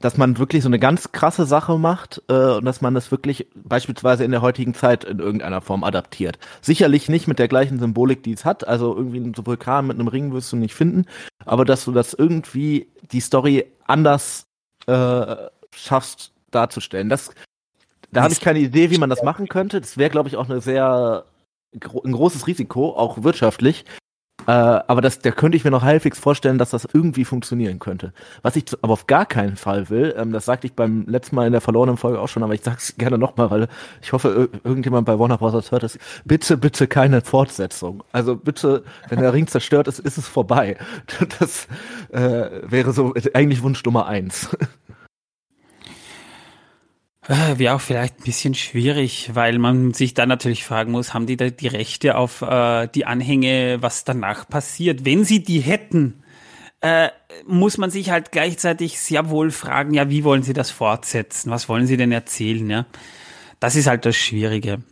dass 0.00 0.16
man 0.16 0.38
wirklich 0.38 0.62
so 0.62 0.68
eine 0.68 0.78
ganz 0.78 1.12
krasse 1.12 1.46
Sache 1.46 1.78
macht 1.78 2.22
äh, 2.28 2.54
und 2.54 2.64
dass 2.64 2.80
man 2.80 2.94
das 2.94 3.10
wirklich 3.10 3.46
beispielsweise 3.54 4.24
in 4.24 4.30
der 4.30 4.42
heutigen 4.42 4.74
Zeit 4.74 5.04
in 5.04 5.18
irgendeiner 5.18 5.60
Form 5.60 5.84
adaptiert. 5.84 6.38
Sicherlich 6.62 7.08
nicht 7.08 7.28
mit 7.28 7.38
der 7.38 7.48
gleichen 7.48 7.78
Symbolik, 7.78 8.22
die 8.22 8.32
es 8.32 8.44
hat, 8.44 8.66
also 8.66 8.96
irgendwie 8.96 9.18
ein 9.18 9.34
Vulkan 9.36 9.86
mit 9.86 9.98
einem 9.98 10.08
Ring 10.08 10.32
wirst 10.32 10.52
du 10.52 10.56
nicht 10.56 10.74
finden, 10.74 11.06
aber 11.44 11.64
dass 11.64 11.84
du 11.84 11.92
das 11.92 12.14
irgendwie 12.14 12.88
die 13.12 13.20
Story 13.20 13.66
anders 13.86 14.46
äh, 14.86 15.36
schaffst 15.74 16.32
darzustellen. 16.50 17.08
Das, 17.08 17.30
da 18.10 18.22
habe 18.22 18.32
ich 18.32 18.40
keine 18.40 18.58
Idee, 18.58 18.90
wie 18.90 18.98
man 18.98 19.10
das 19.10 19.22
machen 19.22 19.48
könnte. 19.48 19.80
Das 19.80 19.98
wäre, 19.98 20.10
glaube 20.10 20.28
ich, 20.28 20.36
auch 20.36 20.48
eine 20.48 20.60
sehr 20.60 21.24
ein 21.72 22.12
großes 22.12 22.46
Risiko, 22.46 22.96
auch 22.96 23.22
wirtschaftlich. 23.22 23.84
Äh, 24.50 24.82
aber 24.88 25.00
das, 25.00 25.20
da 25.20 25.30
könnte 25.30 25.56
ich 25.56 25.62
mir 25.62 25.70
noch 25.70 25.84
halbwegs 25.84 26.18
vorstellen, 26.18 26.58
dass 26.58 26.70
das 26.70 26.88
irgendwie 26.92 27.24
funktionieren 27.24 27.78
könnte. 27.78 28.12
Was 28.42 28.56
ich 28.56 28.64
aber 28.82 28.94
auf 28.94 29.06
gar 29.06 29.24
keinen 29.24 29.54
Fall 29.54 29.90
will, 29.90 30.12
ähm, 30.18 30.32
das 30.32 30.44
sagte 30.44 30.66
ich 30.66 30.72
beim 30.72 31.04
letzten 31.06 31.36
Mal 31.36 31.46
in 31.46 31.52
der 31.52 31.60
verlorenen 31.60 31.96
Folge 31.96 32.18
auch 32.18 32.26
schon, 32.26 32.42
aber 32.42 32.54
ich 32.54 32.62
sag's 32.62 32.94
gerne 32.98 33.16
nochmal, 33.16 33.48
weil 33.52 33.68
ich 34.02 34.12
hoffe, 34.12 34.48
irgendjemand 34.64 35.06
bei 35.06 35.16
Warner 35.20 35.38
Bros. 35.38 35.70
hört 35.70 35.84
es. 35.84 36.00
Bitte, 36.24 36.56
bitte 36.56 36.88
keine 36.88 37.20
Fortsetzung. 37.20 38.02
Also 38.10 38.34
bitte, 38.34 38.82
wenn 39.08 39.20
der 39.20 39.32
Ring 39.32 39.46
zerstört 39.46 39.86
ist, 39.86 40.00
ist 40.00 40.18
es 40.18 40.26
vorbei. 40.26 40.76
Das 41.38 41.68
äh, 42.10 42.62
wäre 42.62 42.92
so 42.92 43.14
eigentlich 43.34 43.62
Wunsch 43.62 43.84
Nummer 43.84 44.06
eins. 44.06 44.48
Äh, 47.28 47.58
wäre 47.58 47.74
auch 47.74 47.80
vielleicht 47.80 48.18
ein 48.18 48.24
bisschen 48.24 48.54
schwierig, 48.54 49.30
weil 49.34 49.58
man 49.58 49.92
sich 49.92 50.14
dann 50.14 50.28
natürlich 50.28 50.64
fragen 50.64 50.92
muss, 50.92 51.12
haben 51.12 51.26
die 51.26 51.36
da 51.36 51.50
die 51.50 51.68
Rechte 51.68 52.16
auf 52.16 52.40
äh, 52.42 52.88
die 52.88 53.04
Anhänge, 53.04 53.82
was 53.82 54.04
danach 54.04 54.48
passiert? 54.48 55.04
Wenn 55.04 55.24
sie 55.24 55.42
die 55.42 55.60
hätten, 55.60 56.22
äh, 56.80 57.10
muss 57.46 57.76
man 57.76 57.90
sich 57.90 58.10
halt 58.10 58.32
gleichzeitig 58.32 58.98
sehr 58.98 59.28
wohl 59.28 59.50
fragen, 59.50 59.92
ja, 59.92 60.08
wie 60.08 60.24
wollen 60.24 60.42
sie 60.42 60.54
das 60.54 60.70
fortsetzen? 60.70 61.50
Was 61.50 61.68
wollen 61.68 61.86
sie 61.86 61.98
denn 61.98 62.10
erzählen? 62.12 62.68
Ja, 62.70 62.86
das 63.60 63.76
ist 63.76 63.86
halt 63.86 64.06
das 64.06 64.16
Schwierige. 64.16 64.82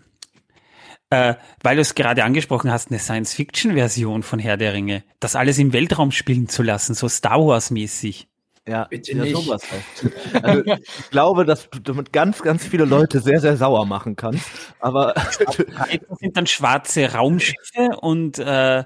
Äh, 1.11 1.37
weil 1.62 1.77
du 1.77 1.81
es 1.83 1.95
gerade 1.95 2.25
angesprochen 2.25 2.71
hast, 2.71 2.91
eine 2.91 2.99
Science-Fiction-Version 2.99 4.23
von 4.23 4.38
Herr 4.38 4.59
der 4.59 4.75
Ringe, 4.75 5.03
das 5.21 5.37
alles 5.37 5.57
im 5.59 5.73
Weltraum 5.73 6.12
spielen 6.12 6.49
zu 6.49 6.62
lassen, 6.62 6.95
so 6.95 7.09
Star 7.09 7.41
Wars-mäßig. 7.41 8.29
Ja, 8.68 8.85
Bitte 8.85 9.12
ja, 9.12 9.24
nicht. 9.24 9.35
sowas 9.35 9.62
halt. 9.70 10.44
Also, 10.44 10.62
ich 10.64 11.11
glaube, 11.11 11.44
dass 11.44 11.70
du 11.70 11.78
damit 11.78 12.12
ganz, 12.12 12.42
ganz 12.42 12.66
viele 12.66 12.85
Leute 12.85 13.20
sehr, 13.20 13.40
sehr 13.40 13.57
sauer 13.57 13.87
machen 13.87 14.14
kannst. 14.14 14.46
Aber 14.81 15.14
das 15.44 15.57
sind 16.20 16.37
dann 16.37 16.46
schwarze 16.46 17.12
Raumschiffe 17.12 17.96
und 18.00 18.38
äh, 18.38 18.85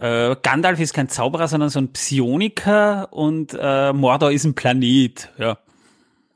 äh, 0.00 0.36
Gandalf 0.42 0.78
ist 0.78 0.94
kein 0.94 1.08
Zauberer, 1.08 1.48
sondern 1.48 1.70
so 1.70 1.80
ein 1.80 1.92
Psioniker 1.92 3.12
und 3.12 3.56
äh, 3.60 3.92
Mordor 3.92 4.30
ist 4.30 4.44
ein 4.44 4.54
Planet. 4.54 5.30
Ja. 5.38 5.58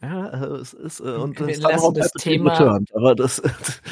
Ja, 0.02 0.28
äh, 0.30 0.46
es 0.56 0.72
ist 0.72 0.98
äh, 0.98 1.04
und 1.04 1.38
wir 1.38 1.56
lassen 1.58 1.94
das 1.94 2.10
Thema, 2.12 2.80
aber 2.92 3.14
das 3.14 3.40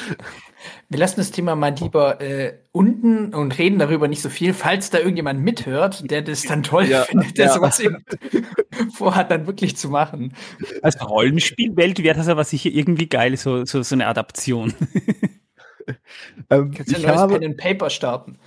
wir 0.90 0.98
lassen 0.98 1.20
das 1.20 1.30
Thema 1.30 1.54
mal 1.54 1.72
lieber 1.78 2.20
äh, 2.20 2.58
unten 2.72 3.32
und 3.32 3.56
reden 3.58 3.78
darüber 3.78 4.08
nicht 4.08 4.22
so 4.22 4.28
viel, 4.28 4.52
falls 4.52 4.90
da 4.90 4.98
irgendjemand 4.98 5.40
mithört, 5.40 6.10
der 6.10 6.20
das 6.20 6.42
dann 6.42 6.64
toll 6.64 6.86
ja, 6.86 7.02
findet, 7.04 7.38
der 7.38 7.46
ja. 7.46 7.52
sowas 7.54 7.78
eben 7.78 8.04
vorhat, 8.92 9.30
dann 9.30 9.46
wirklich 9.46 9.76
zu 9.76 9.88
machen. 9.88 10.34
Als 10.82 11.00
Rollenspielwelt 11.00 12.02
wäre 12.02 12.18
das 12.18 12.26
aber 12.26 12.42
sicher 12.42 12.70
irgendwie 12.70 13.08
geil, 13.08 13.36
so, 13.36 13.64
so, 13.64 13.82
so 13.82 13.94
eine 13.94 14.08
Adaption. 14.08 14.74
ähm, 16.50 16.72
Kannst 16.72 16.92
du 16.92 16.96
ein 16.96 17.02
neues 17.02 17.32
Pen 17.32 17.44
and 17.44 17.56
Paper 17.56 17.88
starten? 17.88 18.38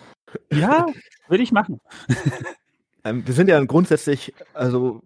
Ja, 0.52 0.88
würde 1.30 1.44
ich 1.44 1.52
machen. 1.52 1.80
Ähm, 3.06 3.28
wir 3.28 3.34
sind 3.34 3.50
ja 3.50 3.62
grundsätzlich, 3.66 4.34
also 4.54 5.02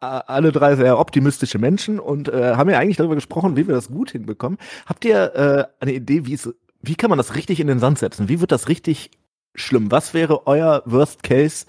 alle 0.00 0.50
drei 0.50 0.74
sehr 0.74 0.98
optimistische 0.98 1.60
Menschen 1.60 2.00
und 2.00 2.28
äh, 2.28 2.54
haben 2.56 2.68
ja 2.68 2.80
eigentlich 2.80 2.96
darüber 2.96 3.14
gesprochen, 3.14 3.56
wie 3.56 3.68
wir 3.68 3.76
das 3.76 3.88
gut 3.88 4.10
hinbekommen. 4.10 4.58
Habt 4.86 5.04
ihr 5.04 5.34
äh, 5.36 5.64
eine 5.78 5.92
Idee, 5.92 6.26
wie 6.26 6.34
es, 6.34 6.52
wie 6.80 6.94
kann 6.94 7.10
man 7.10 7.18
das 7.18 7.34
richtig 7.34 7.60
in 7.60 7.66
den 7.66 7.78
Sand 7.78 7.98
setzen? 7.98 8.28
Wie 8.28 8.40
wird 8.40 8.52
das 8.52 8.68
richtig 8.68 9.10
schlimm? 9.54 9.90
Was 9.90 10.14
wäre 10.14 10.46
euer 10.46 10.82
Worst 10.84 11.22
Case, 11.22 11.66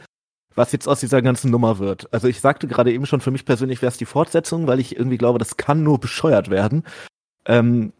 was 0.56 0.72
jetzt 0.72 0.88
aus 0.88 1.00
dieser 1.00 1.22
ganzen 1.22 1.52
Nummer 1.52 1.80
wird? 1.80 2.12
Also 2.14 2.28
ich 2.28 2.40
sagte 2.40 2.68
gerade 2.68 2.92
eben 2.92 3.06
schon, 3.06 3.22
für 3.22 3.32
mich 3.32 3.46
persönlich 3.46 3.82
wäre 3.82 3.92
es 3.92 3.98
die 3.98 4.06
Fortsetzung, 4.06 4.68
weil 4.68 4.80
ich 4.80 4.96
irgendwie 4.96 5.18
glaube, 5.18 5.40
das 5.40 5.58
kann 5.58 5.84
nur 5.84 6.00
bescheuert 6.00 6.50
werden. 6.50 6.84
Ähm, 7.46 7.94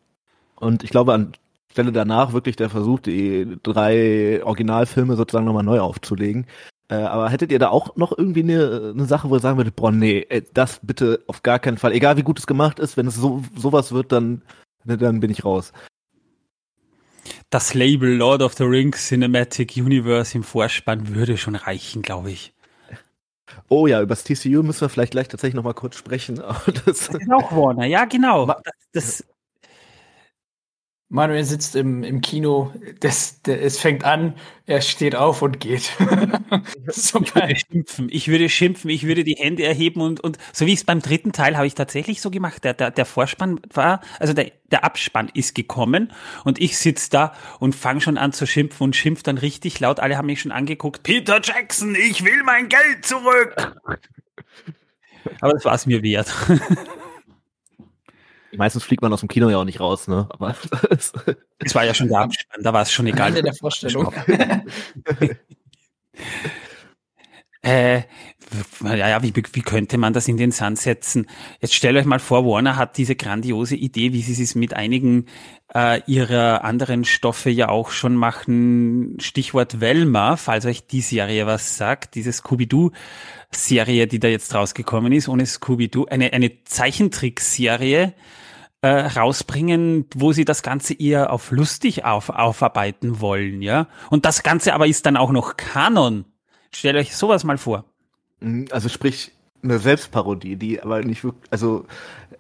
und 0.56 0.84
ich 0.84 0.90
glaube, 0.92 1.14
an 1.14 1.34
Stelle 1.72 1.92
danach 1.92 2.34
wirklich 2.34 2.56
der 2.56 2.70
Versuch, 2.70 3.00
die 3.00 3.58
drei 3.64 4.44
Originalfilme 4.44 5.16
sozusagen 5.16 5.46
nochmal 5.46 5.64
neu 5.64 5.80
aufzulegen. 5.80 6.48
Äh, 6.90 6.96
aber 6.96 7.30
hättet 7.30 7.52
ihr 7.52 7.60
da 7.60 7.70
auch 7.70 7.96
noch 7.96 8.18
irgendwie 8.18 8.42
eine, 8.42 8.94
eine 8.96 9.06
Sache, 9.06 9.30
wo 9.30 9.36
ihr 9.36 9.40
sagen 9.40 9.58
würdet, 9.58 9.76
boah, 9.76 9.92
nee, 9.92 10.28
das 10.54 10.80
bitte 10.82 11.24
auf 11.28 11.44
gar 11.44 11.60
keinen 11.60 11.78
Fall. 11.78 11.94
Egal 11.94 12.18
wie 12.18 12.24
gut 12.24 12.40
es 12.40 12.48
gemacht 12.48 12.80
ist, 12.80 12.98
wenn 12.98 13.08
es 13.08 13.16
so 13.16 13.44
sowas 13.56 13.92
wird, 13.92 14.12
dann, 14.12 14.42
dann 14.86 15.20
bin 15.20 15.30
ich 15.30 15.46
raus. 15.46 15.72
Das 17.50 17.74
Label 17.74 18.16
Lord 18.16 18.42
of 18.42 18.54
the 18.54 18.64
Rings 18.64 19.08
Cinematic 19.08 19.76
Universe 19.76 20.38
im 20.38 20.44
Vorspann 20.44 21.16
würde 21.16 21.38
schon 21.38 21.56
reichen, 21.56 22.02
glaube 22.02 22.32
ich. 22.32 22.54
Oh 23.70 23.88
ja, 23.88 24.02
über 24.02 24.16
das 24.16 24.24
TCU 24.24 24.62
müssen 24.62 24.82
wir 24.82 24.90
vielleicht 24.90 25.12
gleich 25.12 25.28
tatsächlich 25.28 25.56
noch 25.56 25.64
mal 25.64 25.74
kurz 25.74 25.96
sprechen. 25.96 26.36
das, 26.36 26.86
das 26.86 27.10
ist 27.10 27.32
auch 27.32 27.52
Warner, 27.52 27.86
ja 27.86 28.06
genau. 28.06 28.46
Das, 28.46 28.64
das, 28.94 29.24
Manuel 31.12 31.44
sitzt 31.44 31.76
im, 31.76 32.04
im 32.04 32.22
Kino, 32.22 32.72
das, 33.00 33.42
das, 33.42 33.58
es 33.58 33.80
fängt 33.80 34.04
an, 34.04 34.36
er 34.68 34.82
steht 34.82 35.16
auf 35.16 35.42
und 35.42 35.60
geht. 35.60 35.92
so 36.88 37.22
ich 37.22 37.34
würde 37.34 37.56
schimpfen, 37.56 38.08
ich 38.12 38.28
würde 38.28 38.50
schimpfen, 38.50 38.90
ich 38.92 39.08
würde 39.08 39.24
die 39.24 39.34
Hände 39.34 39.64
erheben 39.64 40.02
und, 40.02 40.20
und 40.20 40.38
so 40.54 40.68
wie 40.68 40.74
es 40.74 40.84
beim 40.84 41.02
dritten 41.02 41.32
Teil 41.32 41.58
habe 41.58 41.66
ich 41.66 41.74
tatsächlich 41.74 42.22
so 42.22 42.30
gemacht. 42.30 42.64
Der, 42.64 42.76
der, 42.76 42.92
der 42.92 43.06
Vorspann 43.06 43.60
war, 43.74 44.02
also 44.20 44.34
der, 44.34 44.52
der 44.70 44.84
Abspann 44.84 45.32
ist 45.34 45.56
gekommen 45.56 46.14
und 46.44 46.62
ich 46.62 46.78
sitze 46.78 47.10
da 47.10 47.34
und 47.60 47.74
fange 47.76 48.02
schon 48.02 48.20
an 48.20 48.32
zu 48.32 48.46
schimpfen 48.46 48.84
und 48.84 48.96
schimpf 48.96 49.24
dann 49.24 49.40
richtig 49.40 49.80
laut. 49.80 50.00
Alle 50.00 50.16
haben 50.16 50.28
mich 50.28 50.42
schon 50.42 50.52
angeguckt. 50.52 51.02
Peter 51.02 51.42
Jackson, 51.44 51.96
ich 51.96 52.24
will 52.24 52.44
mein 52.44 52.70
Geld 52.70 53.04
zurück. 53.04 53.56
Aber 55.42 55.54
das 55.54 55.66
war 55.66 55.74
es 55.74 55.88
mir 55.88 56.04
wert. 56.04 56.32
Meistens 58.56 58.84
fliegt 58.84 59.02
man 59.02 59.14
aus 59.14 59.20
dem 59.20 59.30
Kino 59.30 59.50
ja 59.50 59.58
auch 59.58 59.66
nicht 59.66 59.80
raus, 59.80 60.08
ne? 60.08 60.28
Aber 60.30 60.56
es 60.90 61.14
war 61.74 61.86
ja 61.86 61.94
schon 61.94 62.10
der 62.10 62.20
Abspann, 62.20 62.64
da 62.64 62.74
war 62.74 62.82
es 62.82 62.92
schon 62.92 63.08
egal. 63.08 63.30
Ende 63.30 63.44
der 63.44 63.54
Vorstellung. 63.54 64.14
äh, 67.70 68.04
ja, 68.84 69.22
wie, 69.22 69.34
wie 69.36 69.62
könnte 69.62 69.98
man 69.98 70.14
das 70.14 70.28
in 70.28 70.38
den 70.38 70.52
Sand 70.52 70.80
setzen? 70.80 71.28
Jetzt 71.60 71.76
stellt 71.76 71.96
euch 71.98 72.06
mal 72.06 72.20
vor, 72.20 72.46
Warner 72.46 72.78
hat 72.78 72.98
diese 72.98 73.16
grandiose 73.16 73.76
Idee, 73.76 74.12
wie 74.14 74.22
sie 74.22 74.42
es 74.42 74.56
mit 74.56 74.74
einigen 74.74 75.28
äh, 75.74 76.02
ihrer 76.08 76.64
anderen 76.64 77.06
Stoffe 77.06 77.52
ja 77.52 77.70
auch 77.70 77.92
schon 77.92 78.16
machen. 78.16 79.18
Stichwort 79.20 79.80
Velma, 79.82 80.36
falls 80.36 80.66
euch 80.66 80.88
die 80.88 81.02
Serie 81.02 81.46
was 81.46 81.78
sagt, 81.78 82.16
diese 82.16 82.32
Scooby-Doo-Serie, 82.32 84.08
die 84.08 84.20
da 84.20 84.28
jetzt 84.28 84.54
rausgekommen 84.56 85.14
ist, 85.14 85.30
ohne 85.30 85.46
Scooby-Doo, 85.46 86.06
eine, 86.06 86.34
eine 86.34 86.64
Zeichentrickserie, 86.64 88.14
äh, 88.82 88.88
rausbringen, 88.88 90.06
wo 90.16 90.32
sie 90.32 90.46
das 90.46 90.64
Ganze 90.64 90.94
eher 90.94 91.34
auf 91.34 91.52
lustig 91.52 92.06
auf, 92.06 92.30
aufarbeiten 92.30 93.20
wollen, 93.20 93.62
ja. 93.62 93.88
Und 94.10 94.26
das 94.26 94.42
Ganze 94.42 94.74
aber 94.74 94.88
ist 94.88 95.06
dann 95.06 95.18
auch 95.18 95.32
noch 95.32 95.58
Kanon. 95.58 96.26
Stellt 96.74 96.96
euch 96.96 97.16
sowas 97.16 97.44
mal 97.44 97.58
vor. 97.58 97.86
Mhm, 98.40 98.68
also 98.72 98.90
sprich 98.90 99.32
eine 99.64 99.80
Selbstparodie, 99.80 100.56
die 100.56 100.82
aber 100.82 101.02
nicht 101.02 101.24
wirklich, 101.24 101.52
also 101.52 101.86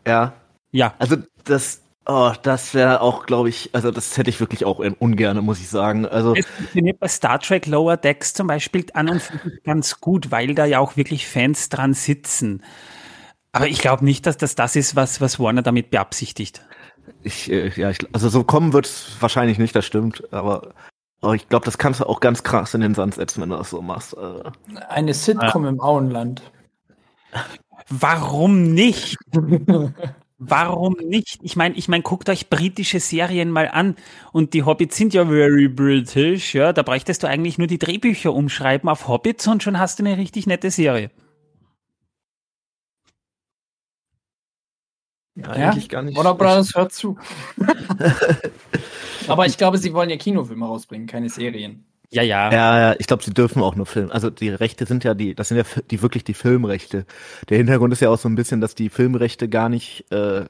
ja. 0.08 0.34
Ja. 0.72 0.94
Also 1.00 1.18
das, 1.44 1.82
oh, 2.06 2.32
das 2.44 2.74
wäre 2.74 3.02
auch, 3.02 3.26
glaube 3.26 3.50
ich, 3.50 3.70
also 3.74 3.92
das 3.92 4.18
hätte 4.18 4.30
ich 4.30 4.39
wirklich 4.39 4.65
auch 4.65 4.80
ungern, 5.00 5.44
muss 5.44 5.60
ich 5.60 5.70
sagen. 5.70 6.06
Also 6.06 6.36
es 6.36 6.46
funktioniert 6.46 7.00
bei 7.00 7.08
Star 7.08 7.39
Trek 7.39 7.65
Lower 7.65 7.98
Decks 7.98 8.34
zum 8.34 8.48
Beispiel 8.48 8.86
an 8.94 9.10
und 9.10 9.22
für 9.22 9.38
sich 9.38 9.63
ganz 9.63 10.00
gut, 10.00 10.32
weil 10.32 10.56
da 10.56 10.65
ja 10.65 10.80
auch 10.80 10.96
wirklich 10.96 11.28
Fans 11.28 11.70
dran 11.70 11.94
sitzen. 11.94 12.63
Aber 13.52 13.68
ich 13.68 13.80
glaube 13.80 14.06
nicht, 14.06 14.26
dass 14.26 14.38
das 14.38 14.56
das 14.56 14.76
ist, 14.76 14.96
was, 14.96 15.22
was 15.22 15.39
Warner 15.39 15.63
damit 15.63 15.89
beabsichtigt. 15.89 16.62
Ich, 17.24 17.52
äh, 17.52 17.70
ja, 17.76 17.89
ich, 17.89 17.98
also 18.13 18.30
so 18.30 18.44
kommen 18.44 18.74
wird 18.74 18.86
es 18.86 19.18
wahrscheinlich 19.20 19.58
nicht, 19.58 19.76
das 19.76 19.86
stimmt, 19.86 20.32
aber, 20.32 20.74
aber 21.21 21.36
ich 21.36 21.49
glaube, 21.49 21.65
das 21.65 21.77
kannst 21.77 21.99
du 21.99 22.05
auch 22.05 22.19
ganz 22.19 22.43
krass 22.43 22.73
in 22.73 22.82
den 22.82 22.95
Sand 22.95 23.15
setzen, 23.15 23.41
wenn 23.41 23.49
du 23.49 23.58
das 23.58 23.69
so 23.69 23.82
machst. 23.82 24.15
Äh. 24.15 24.77
Eine 24.88 25.13
Sitcom 25.13 25.63
ja. 25.63 25.69
im 25.69 25.82
Auenland. 25.82 26.41
Warum 27.89 28.73
nicht? 28.73 29.17
Warum 30.41 30.95
nicht? 31.03 31.39
Ich 31.41 31.58
meine, 31.58 31.75
ich 31.75 31.89
meine, 31.89 32.01
guckt 32.01 32.29
euch 32.29 32.49
britische 32.49 33.01
Serien 33.01 33.51
mal 33.51 33.67
an 33.67 33.97
und 34.32 34.53
die 34.53 34.63
Hobbits 34.63 34.95
sind 34.95 35.13
ja 35.13 35.25
very 35.25 35.67
British, 35.67 36.55
ja, 36.55 36.71
da 36.71 36.82
bräuchtest 36.82 37.23
du 37.23 37.27
eigentlich 37.27 37.58
nur 37.58 37.67
die 37.67 37.77
Drehbücher 37.77 38.34
umschreiben 38.34 38.88
auf 38.88 39.10
Hobbits 39.10 39.45
und 39.47 39.63
schon 39.63 39.77
hast 39.77 39.99
du 39.99 40.05
eine 40.05 40.15
richtig 40.17 40.47
nette 40.47 40.71
Serie. 40.71 41.12
Ja, 45.36 45.50
eigentlich 45.50 45.89
gar 45.89 46.02
nicht. 46.02 46.18
Warner 46.18 46.36
Brothers 46.36 46.76
hört 46.76 46.92
zu. 46.92 47.18
Aber 49.28 49.46
ich 49.46 49.58
glaube, 49.58 49.78
sie 49.78 49.94
wollen 49.94 50.10
ja 50.10 50.18
Kinofilme 50.18 50.65
rausbringen, 50.65 51.08
keine 51.08 51.30
Serien. 51.30 51.86
Ja, 52.12 52.24
ja. 52.24 52.52
Ja, 52.52 52.80
ja, 52.80 52.96
ich 52.98 53.06
glaube, 53.06 53.24
sie 53.24 53.34
dürfen 53.34 53.62
auch 53.62 53.76
nur 53.76 53.86
filmen. 53.86 54.12
Also 54.12 54.32
die 54.32 54.50
Rechte 54.50 54.86
sind 54.86 55.04
ja 55.04 55.13
die, 55.13 55.36
das 55.36 55.50
sind 55.50 55.58
ja 55.58 55.63
die 55.92 56.02
wirklich 56.02 56.24
die 56.24 56.34
Filmrechte. 56.34 57.06
Der 57.50 57.58
Hintergrund 57.58 57.94
ist 57.94 58.02
ja 58.02 58.10
auch 58.10 58.18
so 58.18 58.28
ein 58.28 58.36
bisschen, 58.36 58.62
dass 58.62 58.74
die 58.74 58.89
Filmrechte 58.89 59.48
gar 59.48 59.70
nicht 59.70 60.12
äh, 60.12 60.46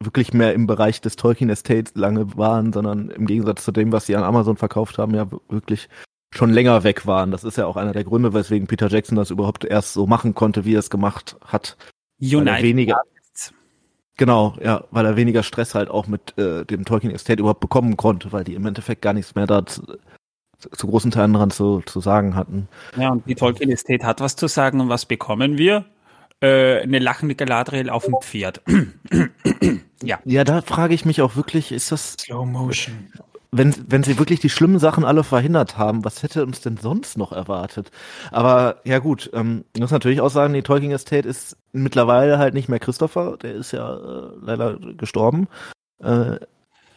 wirklich 0.00 0.32
mehr 0.32 0.54
im 0.54 0.68
Bereich 0.68 1.00
des 1.00 1.16
Tolkien 1.16 1.50
Estates 1.50 1.94
lange 1.96 2.36
waren, 2.36 2.72
sondern 2.72 3.10
im 3.10 3.26
Gegensatz 3.26 3.64
zu 3.64 3.72
dem, 3.72 3.90
was 3.90 4.06
sie 4.06 4.14
an 4.14 4.22
Amazon 4.22 4.56
verkauft 4.56 4.98
haben, 4.98 5.14
ja 5.14 5.28
wirklich 5.48 5.88
schon 6.32 6.50
länger 6.50 6.84
weg 6.84 7.06
waren. 7.06 7.32
Das 7.32 7.42
ist 7.42 7.58
ja 7.58 7.66
auch 7.66 7.76
einer 7.76 7.92
der 7.92 8.04
Gründe, 8.04 8.32
weswegen 8.32 8.68
Peter 8.68 8.88
Jackson 8.88 9.16
das 9.16 9.30
überhaupt 9.30 9.64
erst 9.64 9.94
so 9.94 10.06
machen 10.06 10.34
konnte, 10.34 10.64
wie 10.64 10.74
er 10.76 10.80
es 10.80 10.90
gemacht 10.90 11.36
hat. 11.44 11.76
United 12.20 12.62
weniger, 12.62 13.00
Genau, 14.18 14.56
ja, 14.60 14.84
weil 14.90 15.06
er 15.06 15.16
weniger 15.16 15.44
Stress 15.44 15.76
halt 15.76 15.88
auch 15.88 16.08
mit 16.08 16.36
äh, 16.36 16.64
dem 16.64 16.84
Tolkien 16.84 17.14
Estate 17.14 17.40
überhaupt 17.40 17.60
bekommen 17.60 17.96
konnte, 17.96 18.32
weil 18.32 18.42
die 18.42 18.54
im 18.54 18.66
Endeffekt 18.66 19.00
gar 19.00 19.12
nichts 19.12 19.36
mehr 19.36 19.46
da 19.46 19.64
zu, 19.64 19.82
zu 20.58 20.86
großen 20.88 21.12
Teilen 21.12 21.32
dran 21.32 21.52
zu, 21.52 21.82
zu 21.86 22.00
sagen 22.00 22.34
hatten. 22.34 22.68
Ja, 22.96 23.10
und 23.10 23.24
die 23.26 23.36
Tolkien 23.36 23.70
Estate 23.70 24.04
hat 24.04 24.20
was 24.20 24.34
zu 24.34 24.48
sagen 24.48 24.80
und 24.80 24.88
was 24.88 25.06
bekommen 25.06 25.56
wir? 25.56 25.84
Äh, 26.40 26.82
eine 26.82 26.98
lachende 26.98 27.36
Galadriel 27.36 27.90
auf 27.90 28.06
dem 28.06 28.16
Pferd. 28.20 28.60
ja. 30.02 30.18
Ja, 30.24 30.42
da 30.42 30.62
frage 30.62 30.94
ich 30.94 31.04
mich 31.04 31.22
auch 31.22 31.36
wirklich, 31.36 31.70
ist 31.70 31.92
das 31.92 32.14
Slow 32.14 32.44
Motion 32.44 33.12
wenn, 33.50 33.74
wenn 33.86 34.02
sie 34.02 34.18
wirklich 34.18 34.40
die 34.40 34.50
schlimmen 34.50 34.78
Sachen 34.78 35.04
alle 35.04 35.24
verhindert 35.24 35.78
haben, 35.78 36.04
was 36.04 36.22
hätte 36.22 36.44
uns 36.44 36.60
denn 36.60 36.76
sonst 36.76 37.16
noch 37.16 37.32
erwartet? 37.32 37.90
Aber 38.30 38.80
ja 38.84 38.98
gut, 38.98 39.30
ähm, 39.32 39.64
ich 39.74 39.80
muss 39.80 39.90
natürlich 39.90 40.20
auch 40.20 40.30
sagen, 40.30 40.52
die 40.52 40.62
Tolkien 40.62 40.92
Estate 40.92 41.28
ist 41.28 41.56
mittlerweile 41.72 42.38
halt 42.38 42.54
nicht 42.54 42.68
mehr 42.68 42.78
Christopher, 42.78 43.38
der 43.38 43.54
ist 43.54 43.72
ja 43.72 43.96
äh, 43.96 44.30
leider 44.42 44.78
gestorben. 44.78 45.48
Äh, 46.00 46.38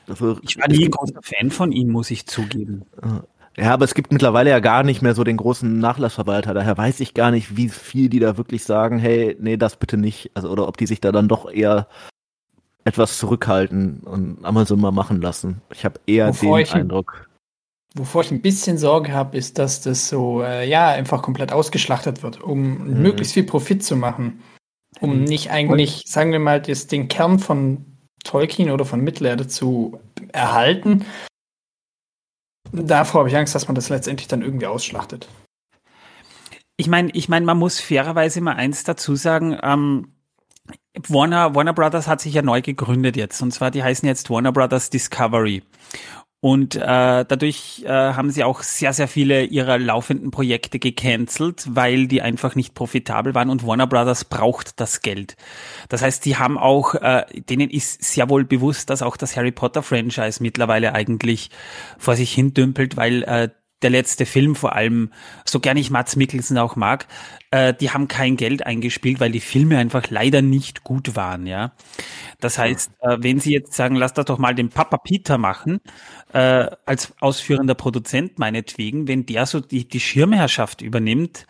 also, 0.07 0.37
ich 0.41 0.57
war 0.57 0.67
nie 0.67 0.85
ein 0.85 0.91
großer 0.91 1.21
Fan 1.21 1.51
von 1.51 1.71
ihm, 1.71 1.89
muss 1.89 2.11
ich 2.11 2.27
zugeben. 2.27 2.83
Äh, 3.01 3.61
ja, 3.61 3.73
aber 3.73 3.85
es 3.85 3.93
gibt 3.93 4.11
mittlerweile 4.11 4.49
ja 4.49 4.59
gar 4.59 4.83
nicht 4.83 5.01
mehr 5.01 5.13
so 5.13 5.23
den 5.23 5.37
großen 5.37 5.79
Nachlassverwalter. 5.79 6.53
Daher 6.53 6.77
weiß 6.77 6.99
ich 7.01 7.13
gar 7.13 7.31
nicht, 7.31 7.55
wie 7.57 7.69
viel 7.69 8.09
die 8.09 8.19
da 8.19 8.37
wirklich 8.37 8.63
sagen, 8.63 8.97
hey, 8.99 9.37
nee, 9.39 9.57
das 9.57 9.77
bitte 9.77 9.97
nicht. 9.97 10.31
Also, 10.33 10.49
oder 10.49 10.67
ob 10.67 10.77
die 10.77 10.87
sich 10.87 11.01
da 11.01 11.11
dann 11.11 11.27
doch 11.27 11.49
eher 11.51 11.87
etwas 12.83 13.17
zurückhalten 13.17 14.01
und 14.01 14.43
Amazon 14.43 14.79
mal 14.79 14.91
machen 14.91 15.21
lassen. 15.21 15.61
Ich 15.71 15.85
habe 15.85 15.99
eher 16.07 16.29
Wovor 16.29 16.59
den 16.59 16.73
Eindruck. 16.73 17.29
Wovor 17.95 18.21
ich 18.21 18.31
ein 18.31 18.41
bisschen 18.41 18.77
Sorge 18.77 19.11
habe, 19.11 19.37
ist, 19.37 19.57
dass 19.59 19.81
das 19.81 20.07
so, 20.07 20.41
äh, 20.41 20.67
ja, 20.67 20.89
einfach 20.89 21.21
komplett 21.21 21.51
ausgeschlachtet 21.51 22.23
wird, 22.23 22.41
um 22.41 22.77
mhm. 22.77 23.01
möglichst 23.01 23.33
viel 23.33 23.43
Profit 23.43 23.83
zu 23.83 23.95
machen. 23.95 24.41
Um 24.99 25.19
mhm. 25.19 25.23
nicht 25.25 25.51
eigentlich, 25.51 26.03
sagen 26.07 26.31
wir 26.31 26.39
mal, 26.39 26.61
das, 26.61 26.87
den 26.87 27.07
Kern 27.07 27.39
von 27.39 27.85
Tolkien 28.23 28.71
oder 28.71 28.85
von 28.85 29.01
Mittelerde 29.01 29.47
zu 29.47 29.99
erhalten. 30.31 31.05
Davor 32.71 33.19
habe 33.19 33.29
ich 33.29 33.35
Angst, 33.35 33.55
dass 33.55 33.67
man 33.67 33.75
das 33.75 33.89
letztendlich 33.89 34.27
dann 34.27 34.41
irgendwie 34.41 34.67
ausschlachtet. 34.67 35.27
Ich 36.77 36.87
meine, 36.87 37.11
ich 37.11 37.29
meine, 37.29 37.45
man 37.45 37.57
muss 37.57 37.79
fairerweise 37.79 38.41
mal 38.41 38.55
eins 38.55 38.83
dazu 38.83 39.15
sagen, 39.15 39.57
ähm, 39.61 40.10
Warner, 41.07 41.55
Warner 41.55 41.73
Brothers 41.73 42.07
hat 42.07 42.21
sich 42.21 42.33
ja 42.33 42.41
neu 42.41 42.61
gegründet 42.61 43.15
jetzt. 43.15 43.41
Und 43.41 43.51
zwar, 43.51 43.71
die 43.71 43.83
heißen 43.83 44.07
jetzt 44.07 44.29
Warner 44.29 44.51
Brothers 44.51 44.89
Discovery. 44.89 45.63
Und 46.43 46.75
äh, 46.75 46.79
dadurch 47.23 47.83
äh, 47.85 47.89
haben 47.89 48.31
sie 48.31 48.43
auch 48.43 48.63
sehr, 48.63 48.93
sehr 48.93 49.07
viele 49.07 49.43
ihrer 49.43 49.77
laufenden 49.77 50.31
Projekte 50.31 50.79
gecancelt, 50.79 51.67
weil 51.69 52.07
die 52.07 52.23
einfach 52.23 52.55
nicht 52.55 52.73
profitabel 52.73 53.35
waren 53.35 53.51
und 53.51 53.65
Warner 53.65 53.85
Brothers 53.85 54.25
braucht 54.25 54.79
das 54.79 55.03
Geld. 55.03 55.35
Das 55.87 56.01
heißt, 56.01 56.25
die 56.25 56.37
haben 56.37 56.57
auch, 56.57 56.95
äh, 56.95 57.25
denen 57.47 57.69
ist 57.69 58.03
sehr 58.03 58.27
wohl 58.27 58.43
bewusst, 58.43 58.89
dass 58.89 59.03
auch 59.03 59.17
das 59.17 59.37
Harry 59.37 59.51
Potter 59.51 59.83
Franchise 59.83 60.41
mittlerweile 60.41 60.95
eigentlich 60.95 61.51
vor 61.99 62.15
sich 62.15 62.33
hin 62.33 62.55
dümpelt, 62.55 62.97
weil 62.97 63.21
äh, 63.21 63.49
der 63.81 63.89
letzte 63.89 64.25
Film 64.25 64.55
vor 64.55 64.75
allem, 64.75 65.11
so 65.45 65.59
gern 65.59 65.77
ich 65.77 65.89
Mats 65.91 66.15
Mikkelsen 66.15 66.57
auch 66.57 66.75
mag, 66.75 67.07
äh, 67.51 67.73
die 67.73 67.91
haben 67.91 68.07
kein 68.07 68.37
Geld 68.37 68.65
eingespielt, 68.65 69.19
weil 69.19 69.31
die 69.31 69.39
Filme 69.39 69.77
einfach 69.77 70.09
leider 70.09 70.41
nicht 70.41 70.83
gut 70.83 71.15
waren, 71.15 71.45
ja. 71.45 71.73
Das 72.39 72.57
heißt, 72.57 72.91
äh, 73.01 73.17
wenn 73.19 73.39
Sie 73.39 73.51
jetzt 73.51 73.73
sagen, 73.73 73.95
lass 73.95 74.13
das 74.13 74.25
doch 74.25 74.37
mal 74.37 74.55
den 74.55 74.69
Papa 74.69 74.97
Peter 74.97 75.37
machen, 75.37 75.81
äh, 76.33 76.67
als 76.85 77.13
ausführender 77.19 77.75
Produzent 77.75 78.39
meinetwegen, 78.39 79.07
wenn 79.07 79.25
der 79.25 79.45
so 79.45 79.59
die, 79.59 79.87
die 79.87 79.99
Schirmherrschaft 79.99 80.81
übernimmt, 80.81 81.45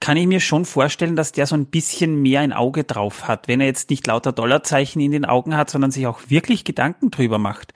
kann 0.00 0.16
ich 0.16 0.26
mir 0.26 0.40
schon 0.40 0.64
vorstellen, 0.66 1.16
dass 1.16 1.32
der 1.32 1.46
so 1.46 1.56
ein 1.56 1.66
bisschen 1.66 2.20
mehr 2.20 2.40
ein 2.40 2.52
Auge 2.52 2.84
drauf 2.84 3.26
hat, 3.26 3.48
wenn 3.48 3.60
er 3.60 3.66
jetzt 3.66 3.90
nicht 3.90 4.06
lauter 4.06 4.32
Dollarzeichen 4.32 5.00
in 5.00 5.12
den 5.12 5.24
Augen 5.24 5.56
hat, 5.56 5.70
sondern 5.70 5.90
sich 5.90 6.06
auch 6.06 6.20
wirklich 6.28 6.64
Gedanken 6.64 7.10
drüber 7.10 7.38
macht. 7.38 7.72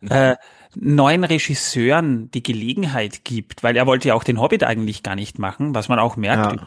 Mhm. 0.00 0.10
Äh, 0.10 0.36
neuen 0.78 1.24
Regisseuren 1.24 2.30
die 2.30 2.42
Gelegenheit 2.42 3.24
gibt, 3.24 3.62
weil 3.62 3.76
er 3.76 3.86
wollte 3.86 4.08
ja 4.08 4.14
auch 4.14 4.24
den 4.24 4.40
Hobbit 4.40 4.62
eigentlich 4.62 5.02
gar 5.02 5.14
nicht 5.14 5.38
machen, 5.38 5.74
was 5.74 5.88
man 5.88 5.98
auch 5.98 6.16
merkt. 6.16 6.60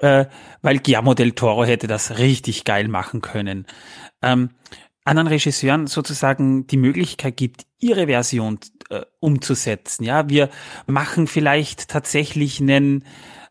Ja. 0.00 0.20
Äh, 0.22 0.26
weil 0.62 0.78
Guillermo 0.78 1.14
del 1.14 1.32
Toro 1.32 1.64
hätte 1.64 1.86
das 1.86 2.18
richtig 2.18 2.64
geil 2.64 2.88
machen 2.88 3.20
können. 3.20 3.66
Ähm, 4.22 4.50
anderen 5.04 5.28
Regisseuren 5.28 5.86
sozusagen 5.86 6.66
die 6.66 6.78
Möglichkeit 6.78 7.36
gibt, 7.36 7.66
ihre 7.78 8.06
Version 8.06 8.58
äh, 8.88 9.02
umzusetzen. 9.20 10.04
Ja, 10.04 10.28
wir 10.28 10.48
machen 10.86 11.26
vielleicht 11.26 11.88
tatsächlich 11.88 12.60
einen 12.60 13.04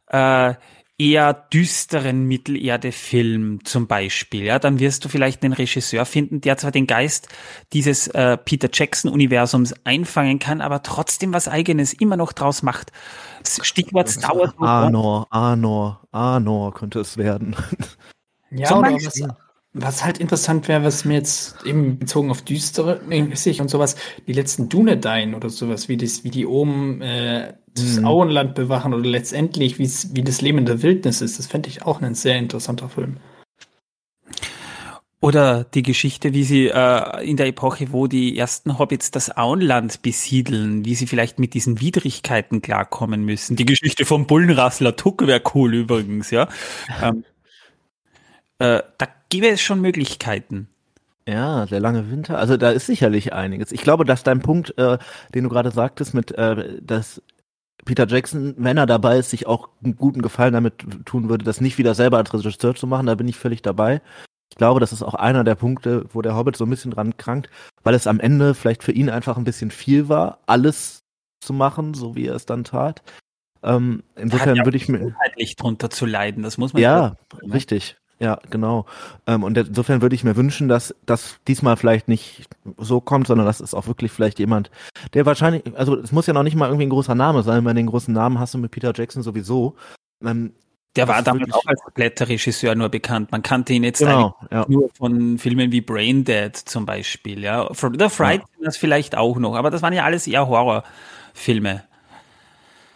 äh, 0.08 0.56
eher 1.00 1.34
düsteren 1.34 2.26
Mittelerde-Film 2.26 3.66
zum 3.66 3.88
Beispiel, 3.88 4.44
ja, 4.44 4.60
dann 4.60 4.80
wirst 4.80 5.04
du 5.04 5.10
vielleicht 5.10 5.44
einen 5.44 5.54
Regisseur 5.54 6.06
finden, 6.06 6.40
der 6.40 6.58
zwar 6.58 6.72
den 6.72 6.86
Geist 6.86 7.30
dieses 7.74 8.08
äh, 8.08 8.38
Peter 8.38 8.70
Jackson-Universums 8.72 9.74
einfangen 9.84 10.40
kann, 10.40 10.62
aber 10.62 10.84
trotzdem 10.84 11.34
was 11.34 11.48
Eigenes 11.48 11.94
immer 11.94 12.16
noch 12.16 12.32
draus 12.32 12.62
macht. 12.62 12.92
Stichwort 13.44 14.16
Wars. 14.24 14.54
Arnor, 14.60 15.28
Arnor, 15.32 16.02
Arnor 16.12 16.74
könnte 16.74 17.00
es 17.00 17.18
werden. 17.18 17.56
Ja, 18.52 18.78
oder 18.78 18.94
was, 18.94 19.24
was 19.74 20.06
halt 20.06 20.20
interessant 20.20 20.68
wäre, 20.68 20.84
was 20.84 21.06
mir 21.06 21.16
jetzt 21.16 21.66
eben 21.66 21.98
bezogen 21.98 22.30
auf 22.30 22.44
düstere 22.44 23.02
sich 23.34 23.60
und 23.60 23.70
sowas, 23.70 23.96
die 24.28 24.34
letzten 24.34 24.70
Dunedain 24.70 25.34
oder 25.34 25.50
sowas, 25.50 25.90
wie 25.90 25.98
das, 25.98 26.24
wie 26.24 26.30
die 26.30 26.46
oben 26.46 27.02
äh, 27.02 27.56
das 27.76 28.00
mhm. 28.00 28.06
Auenland 28.06 28.56
bewachen 28.56 28.94
oder 28.94 29.08
letztendlich, 29.08 29.80
wie 29.80 30.24
das 30.24 30.42
Leben 30.42 30.60
in 30.60 30.66
der 30.66 30.82
Wildnis 30.84 31.22
ist, 31.22 31.40
das 31.40 31.48
fände 31.48 31.70
ich 31.70 31.84
auch 31.84 32.02
ein 32.02 32.16
sehr 32.16 32.38
interessanter 32.38 32.90
Film. 32.90 33.18
Oder 35.24 35.64
die 35.64 35.84
Geschichte, 35.84 36.34
wie 36.34 36.44
sie 36.44 36.68
äh, 36.68 37.26
in 37.26 37.38
der 37.38 37.48
Epoche, 37.48 37.94
wo 37.94 38.08
die 38.08 38.38
ersten 38.38 38.78
Hobbits 38.78 39.10
das 39.10 39.38
Auenland 39.38 40.02
besiedeln, 40.02 40.84
wie 40.84 40.96
sie 40.96 41.08
vielleicht 41.08 41.40
mit 41.40 41.54
diesen 41.54 41.80
Widrigkeiten 41.80 42.62
klarkommen 42.62 43.24
müssen. 43.24 43.56
Die 43.56 43.64
Geschichte 43.64 44.04
vom 44.04 44.28
Bullenrassler 44.28 44.98
Tuck 44.98 45.26
wäre 45.26 45.42
cool 45.56 45.76
übrigens, 45.76 46.30
ja. 46.30 46.50
ähm, 47.02 47.24
äh, 48.60 48.84
da 48.98 49.08
gäbe 49.30 49.48
es 49.48 49.62
schon 49.62 49.80
Möglichkeiten. 49.80 50.68
Ja, 51.26 51.68
der 51.68 51.80
lange 51.80 52.12
Winter. 52.12 52.38
Also 52.38 52.58
da 52.58 52.72
ist 52.72 52.86
sicherlich 52.86 53.32
einiges. 53.32 53.72
Ich 53.72 53.82
glaube, 53.82 54.04
dass 54.04 54.24
dein 54.24 54.42
Punkt, 54.42 54.78
äh, 54.78 54.98
den 55.34 55.46
du 55.46 55.50
gerade 55.50 55.72
sagtest, 55.72 56.14
mit 56.14 56.32
äh, 56.32 56.82
dass 56.82 57.22
Peter 57.86 58.08
Jackson, 58.08 58.56
wenn 58.58 58.78
er 58.78 58.86
dabei 58.86 59.18
ist, 59.18 59.30
sich 59.30 59.48
auch 59.48 59.70
einen 59.84 59.96
guten 59.96 60.22
Gefallen 60.22 60.54
damit 60.54 61.06
tun 61.06 61.30
würde, 61.30 61.46
das 61.46 61.62
nicht 61.62 61.78
wieder 61.78 61.96
selber 61.96 62.18
als 62.18 62.34
Regisseur 62.34 62.76
zu 62.76 62.88
machen, 62.88 63.08
da 63.08 63.16
bin 63.16 63.28
ich 63.28 63.38
völlig 63.38 63.62
dabei. 63.62 64.02
ich 64.52 64.58
glaube, 64.58 64.80
das 64.80 64.94
ist 64.94 65.04
auch 65.04 65.16
einer 65.16 65.44
der 65.44 65.56
Punkte, 65.56 66.06
wo 66.14 66.22
der 66.22 66.36
Hobbit 66.36 66.56
so 66.56 66.66
ein 66.66 66.70
bisschen 66.70 66.92
dran 66.92 67.18
krankt, 67.18 67.50
weil 67.84 67.96
es 67.96 68.08
am 68.08 68.20
Ende 68.20 68.54
vielleicht 68.54 68.84
für 68.84 68.92
ihn 68.92 69.10
einfach 69.10 69.38
ein 69.38 69.44
bisschen 69.44 69.72
viel 69.72 70.10
war, 70.10 70.40
alles 70.46 71.04
zu 71.44 71.54
machen, 71.54 71.94
so 71.94 72.16
wie 72.16 72.28
er 72.28 72.36
es 72.36 72.46
dann 72.46 72.64
tat. 72.64 73.02
Ähm, 73.64 74.04
insofern 74.16 74.58
ja 74.58 74.66
würde 74.66 74.78
ich 74.78 74.90
mir 74.90 75.00
inhaltlich 75.00 75.56
drunter 75.56 75.90
zu 75.90 76.06
leiden, 76.06 76.44
das 76.44 76.58
muss 76.58 76.74
man 76.74 76.82
ja 76.82 77.16
ne? 77.42 77.54
richtig. 77.54 77.98
Ja, 78.24 78.40
genau. 78.50 78.86
Ähm, 79.28 79.44
und 79.44 79.58
insofern 79.58 80.02
würde 80.02 80.16
ich 80.16 80.24
mir 80.24 80.38
wünschen, 80.38 80.70
dass 80.70 80.96
das 81.06 81.40
diesmal 81.46 81.76
vielleicht 81.76 82.08
nicht 82.08 82.46
so 82.78 83.02
kommt, 83.02 83.28
sondern 83.28 83.46
dass 83.46 83.60
es 83.60 83.74
auch 83.74 83.86
wirklich 83.88 84.14
vielleicht 84.14 84.40
jemand, 84.40 84.72
der 85.14 85.26
wahrscheinlich, 85.26 85.64
also 85.78 85.98
es 85.98 86.14
muss 86.14 86.26
ja 86.26 86.34
noch 86.34 86.44
nicht 86.44 86.56
mal 86.56 86.68
irgendwie 86.68 86.86
ein 86.86 86.90
großer 86.90 87.16
Name 87.16 87.44
sein, 87.44 87.66
weil 87.66 87.74
den 87.74 87.88
großen 87.88 88.14
Namen 88.14 88.40
hast 88.40 88.54
du 88.54 88.60
mit 88.60 88.72
Peter 88.72 88.94
Jackson 88.96 89.24
sowieso. 89.24 89.76
Ähm, 90.24 90.54
der 90.96 91.10
war 91.10 91.22
damals 91.22 91.52
auch 91.52 91.66
als 91.66 91.82
Blätterregisseur 91.94 92.76
nur 92.76 92.88
bekannt. 92.88 93.34
Man 93.34 93.44
kannte 93.44 93.74
ihn 93.74 93.84
jetzt 93.84 94.00
genau, 94.00 94.38
ja. 94.50 94.66
nur 94.70 94.90
von 94.94 95.38
Filmen 95.38 95.74
wie 95.74 95.82
Braindead 95.82 96.56
zum 96.56 96.86
Beispiel. 96.86 97.44
Ja, 97.44 97.68
The 97.74 98.08
Fright 98.08 98.40
ja. 98.40 98.48
das 98.64 98.78
vielleicht 98.78 99.18
auch 99.18 99.38
noch, 99.38 99.56
aber 99.56 99.70
das 99.70 99.82
waren 99.82 99.92
ja 99.92 100.06
alles 100.06 100.28
eher 100.28 100.48
Horrorfilme. 100.48 101.84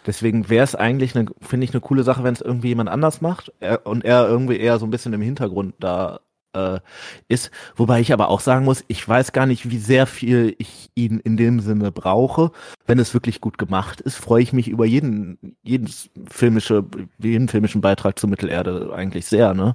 Deswegen 0.08 0.48
wäre 0.48 0.64
es 0.64 0.74
eigentlich, 0.74 1.12
finde 1.12 1.64
ich, 1.64 1.72
eine 1.72 1.82
coole 1.82 2.02
Sache, 2.02 2.24
wenn 2.24 2.32
es 2.32 2.40
irgendwie 2.40 2.68
jemand 2.68 2.88
anders 2.88 3.20
macht 3.20 3.52
er, 3.60 3.86
und 3.86 4.06
er 4.06 4.26
irgendwie 4.26 4.56
eher 4.56 4.78
so 4.78 4.86
ein 4.86 4.90
bisschen 4.90 5.12
im 5.12 5.20
Hintergrund 5.20 5.74
da 5.80 6.20
äh, 6.52 6.80
ist. 7.28 7.50
Wobei 7.76 8.00
ich 8.00 8.12
aber 8.12 8.28
auch 8.28 8.40
sagen 8.40 8.64
muss, 8.64 8.84
ich 8.88 9.06
weiß 9.06 9.32
gar 9.32 9.46
nicht, 9.46 9.70
wie 9.70 9.78
sehr 9.78 10.06
viel 10.06 10.54
ich 10.58 10.90
ihn 10.94 11.20
in 11.20 11.36
dem 11.36 11.60
Sinne 11.60 11.92
brauche. 11.92 12.50
Wenn 12.86 12.98
es 12.98 13.14
wirklich 13.14 13.40
gut 13.40 13.58
gemacht 13.58 14.00
ist, 14.00 14.16
freue 14.16 14.42
ich 14.42 14.52
mich 14.52 14.68
über 14.68 14.86
jeden, 14.86 15.56
jeden 15.62 15.88
filmische, 16.30 16.84
jeden 17.18 17.48
filmischen 17.48 17.80
Beitrag 17.80 18.18
zur 18.18 18.30
Mittelerde 18.30 18.92
eigentlich 18.94 19.26
sehr. 19.26 19.54
Ne? 19.54 19.74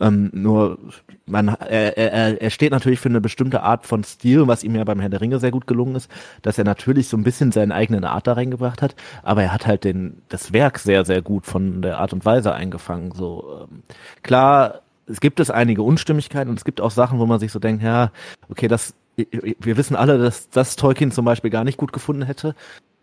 Ähm, 0.00 0.30
nur 0.32 0.78
man, 1.26 1.48
er, 1.48 1.96
er, 1.96 2.40
er 2.40 2.50
steht 2.50 2.72
natürlich 2.72 3.00
für 3.00 3.08
eine 3.08 3.20
bestimmte 3.20 3.62
Art 3.62 3.86
von 3.86 4.04
Stil, 4.04 4.46
was 4.46 4.64
ihm 4.64 4.74
ja 4.74 4.84
beim 4.84 5.00
Herr 5.00 5.08
der 5.08 5.20
Ringe 5.20 5.38
sehr 5.38 5.50
gut 5.50 5.66
gelungen 5.66 5.96
ist, 5.96 6.10
dass 6.42 6.58
er 6.58 6.64
natürlich 6.64 7.08
so 7.08 7.16
ein 7.16 7.24
bisschen 7.24 7.52
seine 7.52 7.74
eigene 7.74 8.08
Art 8.08 8.26
da 8.26 8.34
reingebracht 8.34 8.82
hat, 8.82 8.94
aber 9.22 9.42
er 9.42 9.52
hat 9.52 9.66
halt 9.66 9.84
den, 9.84 10.22
das 10.28 10.52
Werk 10.52 10.78
sehr, 10.78 11.04
sehr 11.04 11.22
gut 11.22 11.46
von 11.46 11.82
der 11.82 11.98
Art 11.98 12.12
und 12.12 12.24
Weise 12.24 12.54
eingefangen. 12.54 13.12
So 13.12 13.66
ähm, 13.70 13.82
klar 14.22 14.82
es 15.06 15.20
gibt 15.20 15.40
es 15.40 15.50
einige 15.50 15.82
Unstimmigkeiten 15.82 16.50
und 16.50 16.58
es 16.58 16.64
gibt 16.64 16.80
auch 16.80 16.90
Sachen, 16.90 17.18
wo 17.18 17.26
man 17.26 17.40
sich 17.40 17.52
so 17.52 17.58
denkt, 17.58 17.82
ja, 17.82 18.12
okay, 18.48 18.68
das, 18.68 18.94
wir 19.16 19.76
wissen 19.76 19.96
alle, 19.96 20.18
dass 20.18 20.48
das 20.50 20.76
Tolkien 20.76 21.10
zum 21.10 21.24
Beispiel 21.24 21.50
gar 21.50 21.64
nicht 21.64 21.78
gut 21.78 21.92
gefunden 21.92 22.22
hätte. 22.22 22.54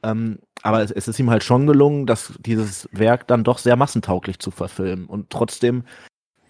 Ähm, 0.01 0.39
aber 0.62 0.81
es, 0.81 0.91
es, 0.91 1.07
ist 1.07 1.19
ihm 1.19 1.29
halt 1.29 1.43
schon 1.43 1.67
gelungen, 1.67 2.05
dass 2.05 2.33
dieses 2.39 2.88
Werk 2.91 3.27
dann 3.27 3.43
doch 3.43 3.57
sehr 3.57 3.75
massentauglich 3.75 4.39
zu 4.39 4.51
verfilmen 4.51 5.05
und 5.05 5.29
trotzdem 5.29 5.83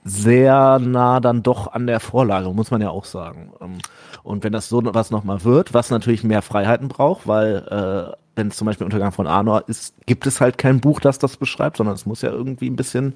sehr 0.04 0.80
nah 0.80 1.20
dann 1.20 1.44
doch 1.44 1.68
an 1.68 1.88
der 1.88 2.00
Vorlage, 2.00 2.54
muss 2.54 2.72
man 2.72 2.82
ja 2.82 2.90
auch 2.90 3.06
sagen. 3.06 3.52
Ähm, 3.60 3.80
und 4.24 4.44
wenn 4.44 4.54
das 4.54 4.70
so 4.70 4.82
was 4.84 5.12
nochmal 5.12 5.44
wird, 5.44 5.74
was 5.74 5.90
natürlich 5.90 6.24
mehr 6.24 6.42
Freiheiten 6.42 6.88
braucht, 6.88 7.28
weil 7.28 7.58
äh, 7.70 8.16
wenn 8.36 8.48
es 8.48 8.58
zum 8.58 8.68
Beispiel 8.68 8.86
Untergang 8.86 9.12
von 9.12 9.28
Arnor 9.28 9.68
ist, 9.68 9.96
gibt 10.06 10.28
es 10.28 10.40
halt 10.40 10.58
kein 10.58 10.80
Buch, 10.80 11.00
das 11.00 11.20
das 11.20 11.38
beschreibt, 11.38 11.78
sondern 11.78 11.96
es 11.96 12.06
muss 12.06 12.22
ja 12.22 12.30
irgendwie 12.30 12.70
ein 12.70 12.76
bisschen 12.76 13.16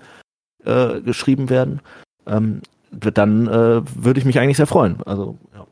äh, 0.66 1.00
geschrieben 1.02 1.50
werden 1.50 1.80
ähm, 2.28 2.62
dann 2.92 3.48
äh, 3.48 3.82
würde 3.96 4.20
ich 4.20 4.26
mich 4.26 4.40
eigentlich 4.40 4.58
sehr 4.58 4.68
freuen. 4.68 5.02
Also, 5.04 5.38
ja. 5.54 5.66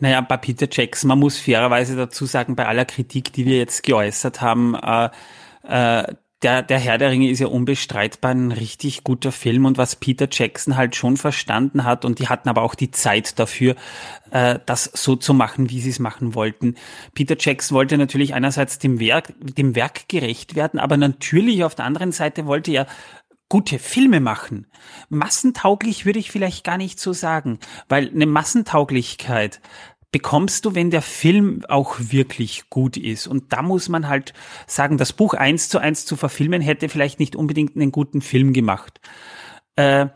Naja, 0.00 0.20
bei 0.20 0.36
Peter 0.36 0.68
Jackson, 0.70 1.08
man 1.08 1.18
muss 1.18 1.38
fairerweise 1.38 1.96
dazu 1.96 2.26
sagen, 2.26 2.54
bei 2.54 2.66
aller 2.66 2.84
Kritik, 2.84 3.32
die 3.32 3.46
wir 3.46 3.56
jetzt 3.56 3.82
geäußert 3.82 4.40
haben, 4.40 4.74
äh, 4.74 5.10
äh, 5.66 6.14
der, 6.42 6.62
der 6.62 6.78
Herr 6.78 6.98
der 6.98 7.10
Ringe 7.10 7.30
ist 7.30 7.40
ja 7.40 7.48
unbestreitbar 7.48 8.30
ein 8.30 8.52
richtig 8.52 9.02
guter 9.02 9.32
Film 9.32 9.64
und 9.64 9.76
was 9.76 9.96
Peter 9.96 10.28
Jackson 10.30 10.76
halt 10.76 10.94
schon 10.94 11.16
verstanden 11.16 11.82
hat 11.82 12.04
und 12.04 12.20
die 12.20 12.28
hatten 12.28 12.48
aber 12.48 12.62
auch 12.62 12.76
die 12.76 12.92
Zeit 12.92 13.40
dafür, 13.40 13.74
äh, 14.30 14.60
das 14.64 14.84
so 14.84 15.16
zu 15.16 15.34
machen, 15.34 15.68
wie 15.68 15.80
sie 15.80 15.90
es 15.90 15.98
machen 15.98 16.36
wollten. 16.36 16.76
Peter 17.12 17.36
Jackson 17.36 17.74
wollte 17.74 17.98
natürlich 17.98 18.34
einerseits 18.34 18.78
dem 18.78 19.00
Werk, 19.00 19.34
dem 19.40 19.74
Werk 19.74 20.08
gerecht 20.08 20.54
werden, 20.54 20.78
aber 20.78 20.96
natürlich 20.96 21.64
auf 21.64 21.74
der 21.74 21.86
anderen 21.86 22.12
Seite 22.12 22.46
wollte 22.46 22.70
er 22.70 22.86
gute 23.48 23.78
Filme 23.78 24.20
machen. 24.20 24.66
Massentauglich 25.08 26.04
würde 26.06 26.18
ich 26.18 26.30
vielleicht 26.30 26.64
gar 26.64 26.76
nicht 26.76 27.00
so 27.00 27.12
sagen, 27.12 27.58
weil 27.88 28.10
eine 28.10 28.26
Massentauglichkeit 28.26 29.60
bekommst 30.10 30.64
du, 30.64 30.74
wenn 30.74 30.90
der 30.90 31.02
Film 31.02 31.64
auch 31.68 31.96
wirklich 31.98 32.70
gut 32.70 32.96
ist. 32.96 33.26
Und 33.26 33.52
da 33.52 33.62
muss 33.62 33.88
man 33.88 34.08
halt 34.08 34.32
sagen, 34.66 34.96
das 34.96 35.12
Buch 35.12 35.34
eins 35.34 35.68
zu 35.68 35.78
eins 35.78 36.06
zu 36.06 36.16
verfilmen, 36.16 36.62
hätte 36.62 36.88
vielleicht 36.88 37.20
nicht 37.20 37.36
unbedingt 37.36 37.76
einen 37.76 37.92
guten 37.92 38.22
Film 38.22 38.52
gemacht. 38.52 39.00
Äh, 39.76 40.06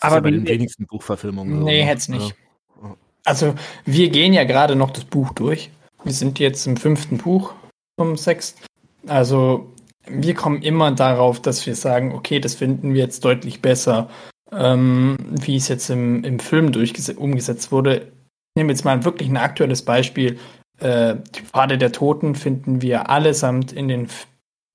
aber 0.00 0.16
ja 0.16 0.20
bei 0.20 0.30
den 0.30 0.46
wenigsten 0.46 0.86
Buchverfilmungen. 0.86 1.62
Nee, 1.62 1.82
so, 1.82 1.86
hätte 1.86 1.98
es 1.98 2.08
nicht. 2.08 2.34
Ja. 2.82 2.96
Also 3.24 3.54
wir 3.84 4.08
gehen 4.10 4.32
ja 4.32 4.44
gerade 4.44 4.76
noch 4.76 4.90
das 4.90 5.04
Buch 5.04 5.32
durch. 5.34 5.70
Wir 6.02 6.12
sind 6.12 6.38
jetzt 6.38 6.66
im 6.66 6.76
fünften 6.76 7.18
Buch 7.18 7.54
vom 7.96 8.16
sechsten. 8.16 8.62
Also 9.06 9.73
wir 10.06 10.34
kommen 10.34 10.62
immer 10.62 10.90
darauf, 10.92 11.40
dass 11.40 11.66
wir 11.66 11.74
sagen, 11.74 12.12
okay, 12.12 12.40
das 12.40 12.54
finden 12.54 12.94
wir 12.94 13.02
jetzt 13.02 13.24
deutlich 13.24 13.62
besser, 13.62 14.08
ähm, 14.52 15.16
wie 15.30 15.56
es 15.56 15.68
jetzt 15.68 15.90
im, 15.90 16.24
im 16.24 16.38
Film 16.38 16.72
umgesetzt 17.16 17.72
wurde. 17.72 17.96
Ich 17.96 18.56
nehme 18.56 18.72
jetzt 18.72 18.84
mal 18.84 19.04
wirklich 19.04 19.28
ein 19.28 19.36
aktuelles 19.36 19.82
Beispiel. 19.82 20.38
Äh, 20.78 21.16
die 21.34 21.42
Pfade 21.42 21.78
der 21.78 21.92
Toten 21.92 22.34
finden 22.34 22.82
wir 22.82 23.10
allesamt 23.10 23.72
in 23.72 23.88
den 23.88 24.08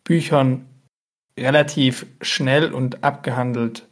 Büchern 0.04 0.66
relativ 1.38 2.06
schnell 2.22 2.74
und 2.74 3.04
abgehandelt 3.04 3.88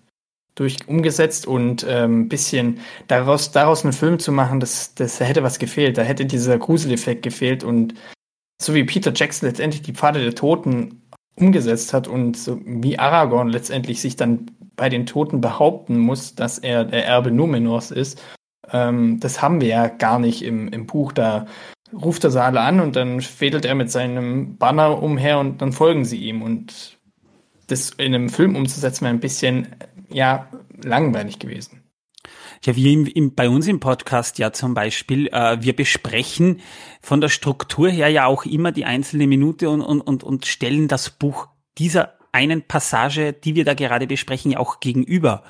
durch 0.56 0.88
umgesetzt 0.88 1.46
und 1.46 1.84
ein 1.84 2.12
ähm, 2.12 2.30
bisschen 2.30 2.80
daraus, 3.08 3.52
daraus 3.52 3.84
einen 3.84 3.94
Film 3.94 4.18
zu 4.18 4.32
machen, 4.32 4.60
das, 4.60 4.96
das 4.96 5.20
hätte 5.20 5.44
was 5.44 5.60
gefehlt. 5.60 5.98
Da 5.98 6.02
hätte 6.02 6.26
dieser 6.26 6.58
Gruseleffekt 6.58 7.22
gefehlt 7.22 7.64
und 7.64 7.94
so 8.60 8.74
wie 8.74 8.84
Peter 8.84 9.14
Jackson 9.14 9.48
letztendlich 9.48 9.84
die 9.84 9.94
Pfade 9.94 10.24
der 10.24 10.34
Toten 10.34 11.04
umgesetzt 11.40 11.94
hat 11.94 12.08
und 12.08 12.36
so 12.36 12.60
wie 12.66 13.00
Aragorn 13.00 13.50
letztendlich 13.50 14.02
sich 14.02 14.16
dann 14.16 14.52
bei 14.76 14.90
den 14.90 15.06
Toten 15.06 15.42
behaupten 15.42 15.98
muss, 15.98 16.36
dass 16.36 16.58
er 16.60 16.84
der 16.86 17.06
Erbe 17.06 17.32
Numenors 17.32 17.92
ist, 17.92 18.22
ähm, 18.72 19.20
das 19.20 19.42
haben 19.42 19.62
wir 19.62 19.68
ja 19.68 19.88
gar 19.88 20.20
nicht 20.20 20.44
im, 20.44 20.68
im 20.70 20.86
Buch. 20.86 21.12
Da 21.12 21.48
ruft 21.94 22.24
er 22.24 22.32
sie 22.32 22.42
alle 22.42 22.62
an 22.62 22.80
und 22.80 22.96
dann 22.96 23.22
fädelt 23.22 23.66
er 23.66 23.76
mit 23.76 23.92
seinem 23.92 24.58
Banner 24.58 25.02
umher 25.02 25.40
und 25.40 25.62
dann 25.62 25.72
folgen 25.72 26.06
sie 26.06 26.18
ihm. 26.18 26.42
Und 26.42 26.98
das 27.68 27.92
in 27.92 28.14
einem 28.14 28.30
Film 28.30 28.56
umzusetzen 28.56 29.02
wäre 29.02 29.14
ein 29.14 29.20
bisschen, 29.20 29.76
ja, 30.10 30.48
langweilig 30.84 31.40
gewesen. 31.40 31.84
Ja, 32.64 32.76
wie 32.76 32.94
im, 32.94 33.06
im, 33.06 33.36
bei 33.36 33.50
uns 33.50 33.68
im 33.68 33.80
Podcast 33.80 34.40
ja 34.40 34.52
zum 34.52 34.74
Beispiel, 34.74 35.28
äh, 35.28 35.58
wir 35.62 35.76
besprechen 35.76 36.62
von 37.02 37.22
der 37.22 37.30
Struktur 37.30 37.90
her 37.90 38.10
ja 38.10 38.26
auch 38.26 38.46
immer 38.46 38.72
die 38.72 38.86
einzelne 38.86 39.28
Minute 39.28 39.70
und, 39.70 39.82
und, 39.82 40.02
und, 40.02 40.24
und 40.24 40.46
stellen 40.46 40.88
das 40.88 41.10
Buch 41.10 41.48
dieser 41.78 42.14
einen 42.32 42.64
Passage, 42.64 43.34
die 43.34 43.56
wir 43.56 43.66
da 43.66 43.74
gerade 43.74 44.08
besprechen, 44.08 44.52
ja 44.52 44.60
auch 44.60 44.80
gegenüber. 44.80 45.44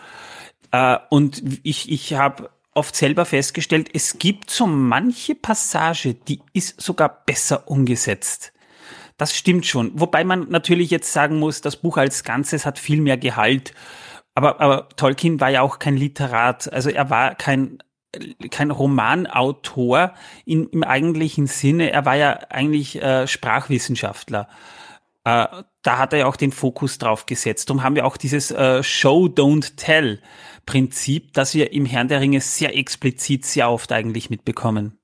Äh, 0.71 0.97
und 1.09 1.41
ich, 1.63 1.91
ich 1.91 2.13
habe 2.13 2.49
oft 2.73 2.95
selber 2.95 3.25
festgestellt, 3.25 3.89
es 3.93 4.19
gibt 4.19 4.51
so 4.51 4.67
manche 4.67 5.35
Passage, 5.35 6.13
die 6.13 6.41
ist 6.53 6.79
sogar 6.79 7.23
besser 7.25 7.67
umgesetzt. 7.67 8.53
Das 9.17 9.35
stimmt 9.35 9.65
schon. 9.65 9.99
Wobei 9.99 10.23
man 10.23 10.47
natürlich 10.49 10.91
jetzt 10.91 11.11
sagen 11.11 11.39
muss, 11.39 11.61
das 11.61 11.77
Buch 11.77 11.97
als 11.97 12.23
Ganzes 12.23 12.67
hat 12.67 12.77
viel 12.77 13.01
mehr 13.01 13.17
Gehalt 13.17 13.73
aber, 14.37 14.61
aber 14.61 14.89
Tolkien 14.89 15.39
war 15.39 15.49
ja 15.49 15.61
auch 15.61 15.79
kein 15.79 15.97
Literat, 15.97 16.71
also 16.71 16.91
er 16.91 17.09
war 17.09 17.33
kein 17.33 17.79
kein 18.51 18.69
Romanautor 18.69 20.13
in, 20.45 20.69
im 20.69 20.83
eigentlichen 20.83 21.47
Sinne. 21.47 21.91
Er 21.91 22.05
war 22.05 22.15
ja 22.15 22.39
eigentlich 22.49 23.01
äh, 23.01 23.27
Sprachwissenschaftler. 23.27 24.47
Äh, 25.23 25.47
da 25.81 25.97
hat 25.97 26.13
er 26.13 26.19
ja 26.19 26.25
auch 26.27 26.35
den 26.35 26.51
Fokus 26.51 26.99
drauf 26.99 27.25
gesetzt. 27.25 27.69
Darum 27.69 27.81
haben 27.81 27.95
wir 27.95 28.05
auch 28.05 28.15
dieses 28.15 28.51
äh, 28.51 28.83
Show, 28.83 29.25
Don't 29.25 29.75
Tell 29.75 30.21
Prinzip, 30.67 31.33
das 31.33 31.55
wir 31.55 31.73
im 31.73 31.85
Herrn 31.85 32.07
der 32.07 32.21
Ringe 32.21 32.41
sehr 32.41 32.77
explizit, 32.77 33.43
sehr 33.45 33.71
oft 33.71 33.91
eigentlich 33.91 34.29
mitbekommen. 34.29 34.99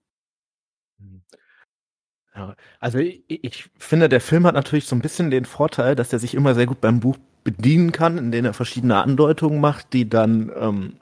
Ja, 2.35 2.55
also 2.79 2.99
ich, 2.99 3.23
ich 3.27 3.69
finde, 3.79 4.09
der 4.09 4.21
Film 4.21 4.45
hat 4.45 4.55
natürlich 4.55 4.85
so 4.85 4.95
ein 4.95 5.01
bisschen 5.01 5.31
den 5.31 5.45
Vorteil, 5.45 5.95
dass 5.95 6.13
er 6.13 6.19
sich 6.19 6.35
immer 6.35 6.53
sehr 6.53 6.67
gut 6.67 6.81
beim 6.81 6.99
Buch 6.99 7.17
bedienen 7.43 7.91
kann, 7.91 8.17
in 8.17 8.31
denen 8.31 8.45
er 8.45 8.53
verschiedene 8.53 9.01
Andeutungen 9.01 9.59
macht, 9.59 9.93
die 9.93 10.09
dann, 10.09 10.51
ähm, 10.59 10.93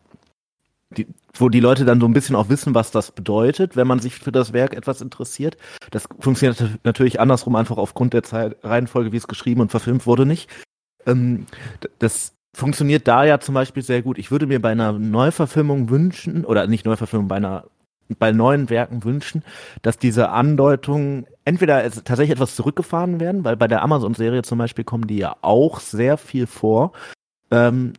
die, 0.90 1.08
wo 1.34 1.50
die 1.50 1.60
Leute 1.60 1.86
dann 1.86 2.00
so 2.00 2.08
ein 2.08 2.14
bisschen 2.14 2.36
auch 2.36 2.50
wissen, 2.50 2.76
was 2.76 2.92
das 2.92 3.12
bedeutet, 3.12 3.76
wenn 3.76 3.88
man 3.88 4.00
sich 4.00 4.16
für 4.16 4.32
das 4.32 4.54
Werk 4.54 4.74
etwas 4.74 5.02
interessiert. 5.02 5.58
Das 5.92 6.08
funktioniert 6.20 6.80
natürlich 6.84 7.20
andersrum, 7.20 7.56
einfach 7.56 7.78
aufgrund 7.78 8.14
der 8.14 8.24
Zeit, 8.24 8.58
Reihenfolge, 8.64 9.12
wie 9.12 9.18
es 9.18 9.28
geschrieben 9.28 9.62
und 9.62 9.72
verfilmt 9.72 10.06
wurde, 10.06 10.26
nicht. 10.26 10.50
Ähm, 11.06 11.46
das 12.00 12.34
funktioniert 12.54 13.08
da 13.08 13.24
ja 13.24 13.40
zum 13.40 13.56
Beispiel 13.56 13.84
sehr 13.84 14.02
gut. 14.02 14.18
Ich 14.18 14.32
würde 14.32 14.48
mir 14.48 14.62
bei 14.62 14.72
einer 14.72 14.92
Neuverfilmung 14.94 15.90
wünschen, 15.90 16.46
oder 16.46 16.68
nicht 16.68 16.86
Neuverfilmung, 16.86 17.28
bei 17.28 17.38
einer 17.38 17.66
bei 18.20 18.32
neuen 18.32 18.70
Werken 18.70 19.04
wünschen, 19.04 19.44
dass 19.82 19.98
diese 19.98 20.30
Andeutungen 20.30 21.26
entweder 21.46 21.84
tatsächlich 21.90 22.32
etwas 22.32 22.56
zurückgefahren 22.56 23.20
werden, 23.20 23.44
weil 23.44 23.58
bei 23.58 23.68
der 23.68 23.82
Amazon-Serie 23.82 24.44
zum 24.44 24.58
Beispiel 24.58 24.84
kommen 24.84 25.08
die 25.08 25.18
ja 25.18 25.36
auch 25.42 25.80
sehr 25.80 26.18
viel 26.18 26.48
vor. 26.48 26.94
Ähm, 27.50 27.94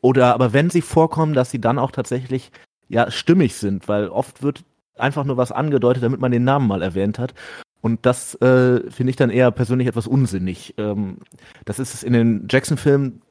oder 0.00 0.34
aber 0.34 0.52
wenn 0.52 0.70
sie 0.70 0.82
vorkommen, 0.82 1.34
dass 1.34 1.50
sie 1.50 1.60
dann 1.60 1.78
auch 1.78 1.90
tatsächlich 1.90 2.50
ja 2.88 3.10
stimmig 3.10 3.54
sind, 3.54 3.88
weil 3.88 4.08
oft 4.08 4.42
wird 4.42 4.64
einfach 4.96 5.24
nur 5.24 5.36
was 5.36 5.52
angedeutet, 5.52 6.02
damit 6.02 6.20
man 6.20 6.32
den 6.32 6.44
Namen 6.44 6.66
mal 6.66 6.82
erwähnt 6.82 7.18
hat. 7.18 7.34
Und 7.80 8.04
das 8.04 8.34
äh, 8.36 8.90
finde 8.90 9.10
ich 9.10 9.16
dann 9.16 9.30
eher 9.30 9.50
persönlich 9.50 9.88
etwas 9.88 10.06
unsinnig. 10.06 10.74
Ähm, 10.76 11.18
das 11.64 11.78
ist 11.78 12.02
in 12.02 12.12
den 12.12 12.46
Jackson-Filmen 12.50 13.22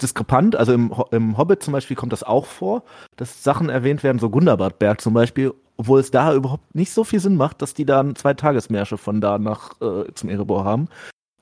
diskrepant. 0.00 0.56
Also 0.56 0.72
im, 0.72 0.94
im 1.10 1.38
Hobbit 1.38 1.62
zum 1.62 1.72
Beispiel 1.72 1.96
kommt 1.96 2.12
das 2.12 2.22
auch 2.22 2.46
vor, 2.46 2.82
dass 3.16 3.42
Sachen 3.42 3.68
erwähnt 3.68 4.02
werden, 4.02 4.18
so 4.18 4.30
Gundabadberg 4.30 5.00
zum 5.00 5.14
Beispiel, 5.14 5.52
obwohl 5.76 6.00
es 6.00 6.10
da 6.10 6.34
überhaupt 6.34 6.74
nicht 6.74 6.92
so 6.92 7.04
viel 7.04 7.20
Sinn 7.20 7.36
macht, 7.36 7.62
dass 7.62 7.74
die 7.74 7.84
da 7.84 8.04
zwei 8.14 8.34
Tagesmärsche 8.34 8.96
von 8.96 9.20
da 9.20 9.38
nach 9.38 9.80
äh, 9.80 10.12
zum 10.14 10.30
Erebor 10.30 10.64
haben. 10.64 10.88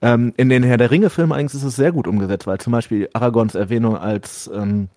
Ähm, 0.02 0.34
in 0.36 0.48
den 0.48 0.62
Herr 0.62 0.76
der 0.76 0.90
Ringe-Filmen 0.90 1.32
eigentlich 1.32 1.54
ist 1.54 1.62
es 1.66 1.76
sehr 1.76 1.92
gut 1.92 2.06
umgesetzt, 2.06 2.46
weil 2.46 2.58
zum 2.58 2.72
Beispiel 2.72 3.08
Aragons 3.12 3.54
Erwähnung 3.54 3.96
als 3.96 4.50
ähm, 4.52 4.88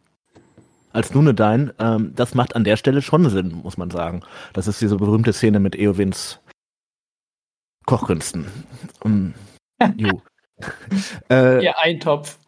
als 0.94 1.14
Nunedain, 1.14 1.72
ähm, 1.78 2.14
das 2.16 2.34
macht 2.34 2.56
an 2.56 2.64
der 2.64 2.76
Stelle 2.76 3.04
schon 3.04 3.30
Sinn, 3.30 3.60
muss 3.62 3.78
man 3.78 3.92
sagen. 3.92 4.22
Das 4.54 4.68
ist 4.68 4.82
diese 4.82 4.96
berühmte 4.96 5.32
Szene 5.32 5.60
mit 5.60 5.76
Eowins 5.76 6.40
Kochkünsten. 7.86 8.48
Um, 9.04 9.34
äh, 11.30 11.64
ja, 11.64 11.76
Eintopf. 11.78 12.40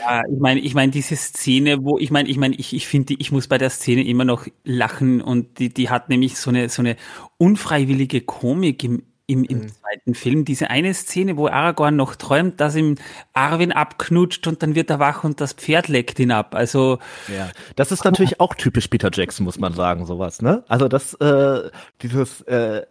Ja, 0.00 0.22
ich 0.30 0.38
meine, 0.38 0.60
ich 0.60 0.74
meine, 0.74 0.92
diese 0.92 1.16
Szene, 1.16 1.82
wo, 1.82 1.98
ich 1.98 2.10
meine, 2.10 2.28
ich 2.28 2.38
meine, 2.38 2.54
ich, 2.54 2.74
ich 2.74 2.86
finde, 2.86 3.14
ich 3.18 3.32
muss 3.32 3.48
bei 3.48 3.58
der 3.58 3.70
Szene 3.70 4.06
immer 4.06 4.24
noch 4.24 4.46
lachen 4.64 5.20
und 5.20 5.58
die, 5.58 5.68
die 5.68 5.90
hat 5.90 6.08
nämlich 6.08 6.38
so 6.38 6.50
eine, 6.50 6.68
so 6.68 6.82
eine 6.82 6.96
unfreiwillige 7.38 8.20
Komik 8.20 8.84
im, 8.84 9.02
im, 9.26 9.44
im 9.44 9.58
mhm. 9.58 9.68
zweiten 9.68 10.14
Film. 10.14 10.44
Diese 10.44 10.70
eine 10.70 10.94
Szene, 10.94 11.36
wo 11.36 11.48
Aragorn 11.48 11.96
noch 11.96 12.16
träumt, 12.16 12.60
dass 12.60 12.76
ihm 12.76 12.96
Arwen 13.32 13.72
abknutscht 13.72 14.46
und 14.46 14.62
dann 14.62 14.74
wird 14.74 14.90
er 14.90 14.98
wach 14.98 15.24
und 15.24 15.40
das 15.40 15.52
Pferd 15.52 15.88
leckt 15.88 16.18
ihn 16.18 16.30
ab. 16.30 16.54
Also. 16.54 16.98
Ja, 17.28 17.50
das 17.76 17.92
ist 17.92 18.04
natürlich 18.04 18.40
auch 18.40 18.54
typisch 18.54 18.88
Peter 18.88 19.10
Jackson, 19.12 19.44
muss 19.44 19.58
man 19.58 19.74
sagen, 19.74 20.06
sowas, 20.06 20.40
ne? 20.40 20.64
Also 20.68 20.88
das, 20.88 21.14
äh, 21.14 21.70
dieses, 22.00 22.40
äh, 22.42 22.86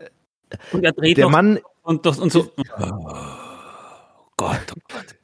und 0.71 0.83
er 0.83 0.93
dreht 0.93 1.17
der 1.17 1.29
Mann 1.29 1.59
und, 1.81 2.05
und 2.05 2.31
so. 2.31 2.51
Oh 2.57 2.83
Gott, 4.37 4.73
oh 4.75 4.79
Gott. 4.87 5.16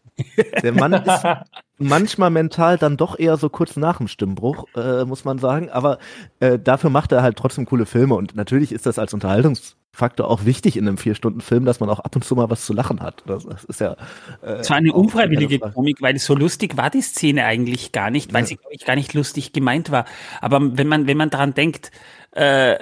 Der 0.61 0.73
Mann 0.73 0.93
ist 0.93 1.23
manchmal 1.77 2.29
mental 2.29 2.77
dann 2.77 2.97
doch 2.97 3.17
eher 3.17 3.37
so 3.37 3.49
kurz 3.49 3.75
nach 3.75 3.97
dem 3.97 4.07
Stimmbruch, 4.07 4.65
äh, 4.75 5.05
muss 5.05 5.25
man 5.25 5.39
sagen. 5.39 5.69
Aber 5.69 5.97
äh, 6.39 6.59
dafür 6.59 6.89
macht 6.89 7.11
er 7.11 7.23
halt 7.23 7.37
trotzdem 7.37 7.65
coole 7.65 7.85
Filme. 7.85 8.15
Und 8.15 8.35
natürlich 8.35 8.71
ist 8.71 8.85
das 8.85 8.99
als 8.99 9.13
Unterhaltungsfaktor 9.13 10.29
auch 10.29 10.45
wichtig 10.45 10.77
in 10.77 10.87
einem 10.87 10.97
Vier-Stunden-Film, 10.97 11.65
dass 11.65 11.79
man 11.79 11.89
auch 11.89 11.99
ab 11.99 12.15
und 12.15 12.23
zu 12.23 12.35
mal 12.35 12.49
was 12.49 12.65
zu 12.65 12.73
lachen 12.73 13.01
hat. 13.01 13.23
Das, 13.25 13.45
das 13.45 13.63
ist 13.63 13.81
ja. 13.81 13.95
Äh, 14.41 14.53
es 14.53 14.69
war 14.69 14.77
eine 14.77 14.93
unfreiwillige 14.93 15.59
Komik, 15.59 16.01
weil 16.01 16.17
so 16.19 16.35
lustig 16.35 16.77
war 16.77 16.89
die 16.89 17.01
Szene 17.01 17.45
eigentlich 17.45 17.91
gar 17.91 18.11
nicht, 18.11 18.33
weil 18.33 18.45
sie, 18.45 18.57
glaube 18.57 18.75
ich, 18.75 18.85
gar 18.85 18.95
nicht 18.95 19.13
lustig 19.13 19.53
gemeint 19.53 19.91
war. 19.91 20.05
Aber 20.41 20.77
wenn 20.77 20.87
man, 20.87 21.07
wenn 21.07 21.17
man 21.17 21.29
daran 21.29 21.53
denkt, 21.53 21.91
äh, 22.31 22.77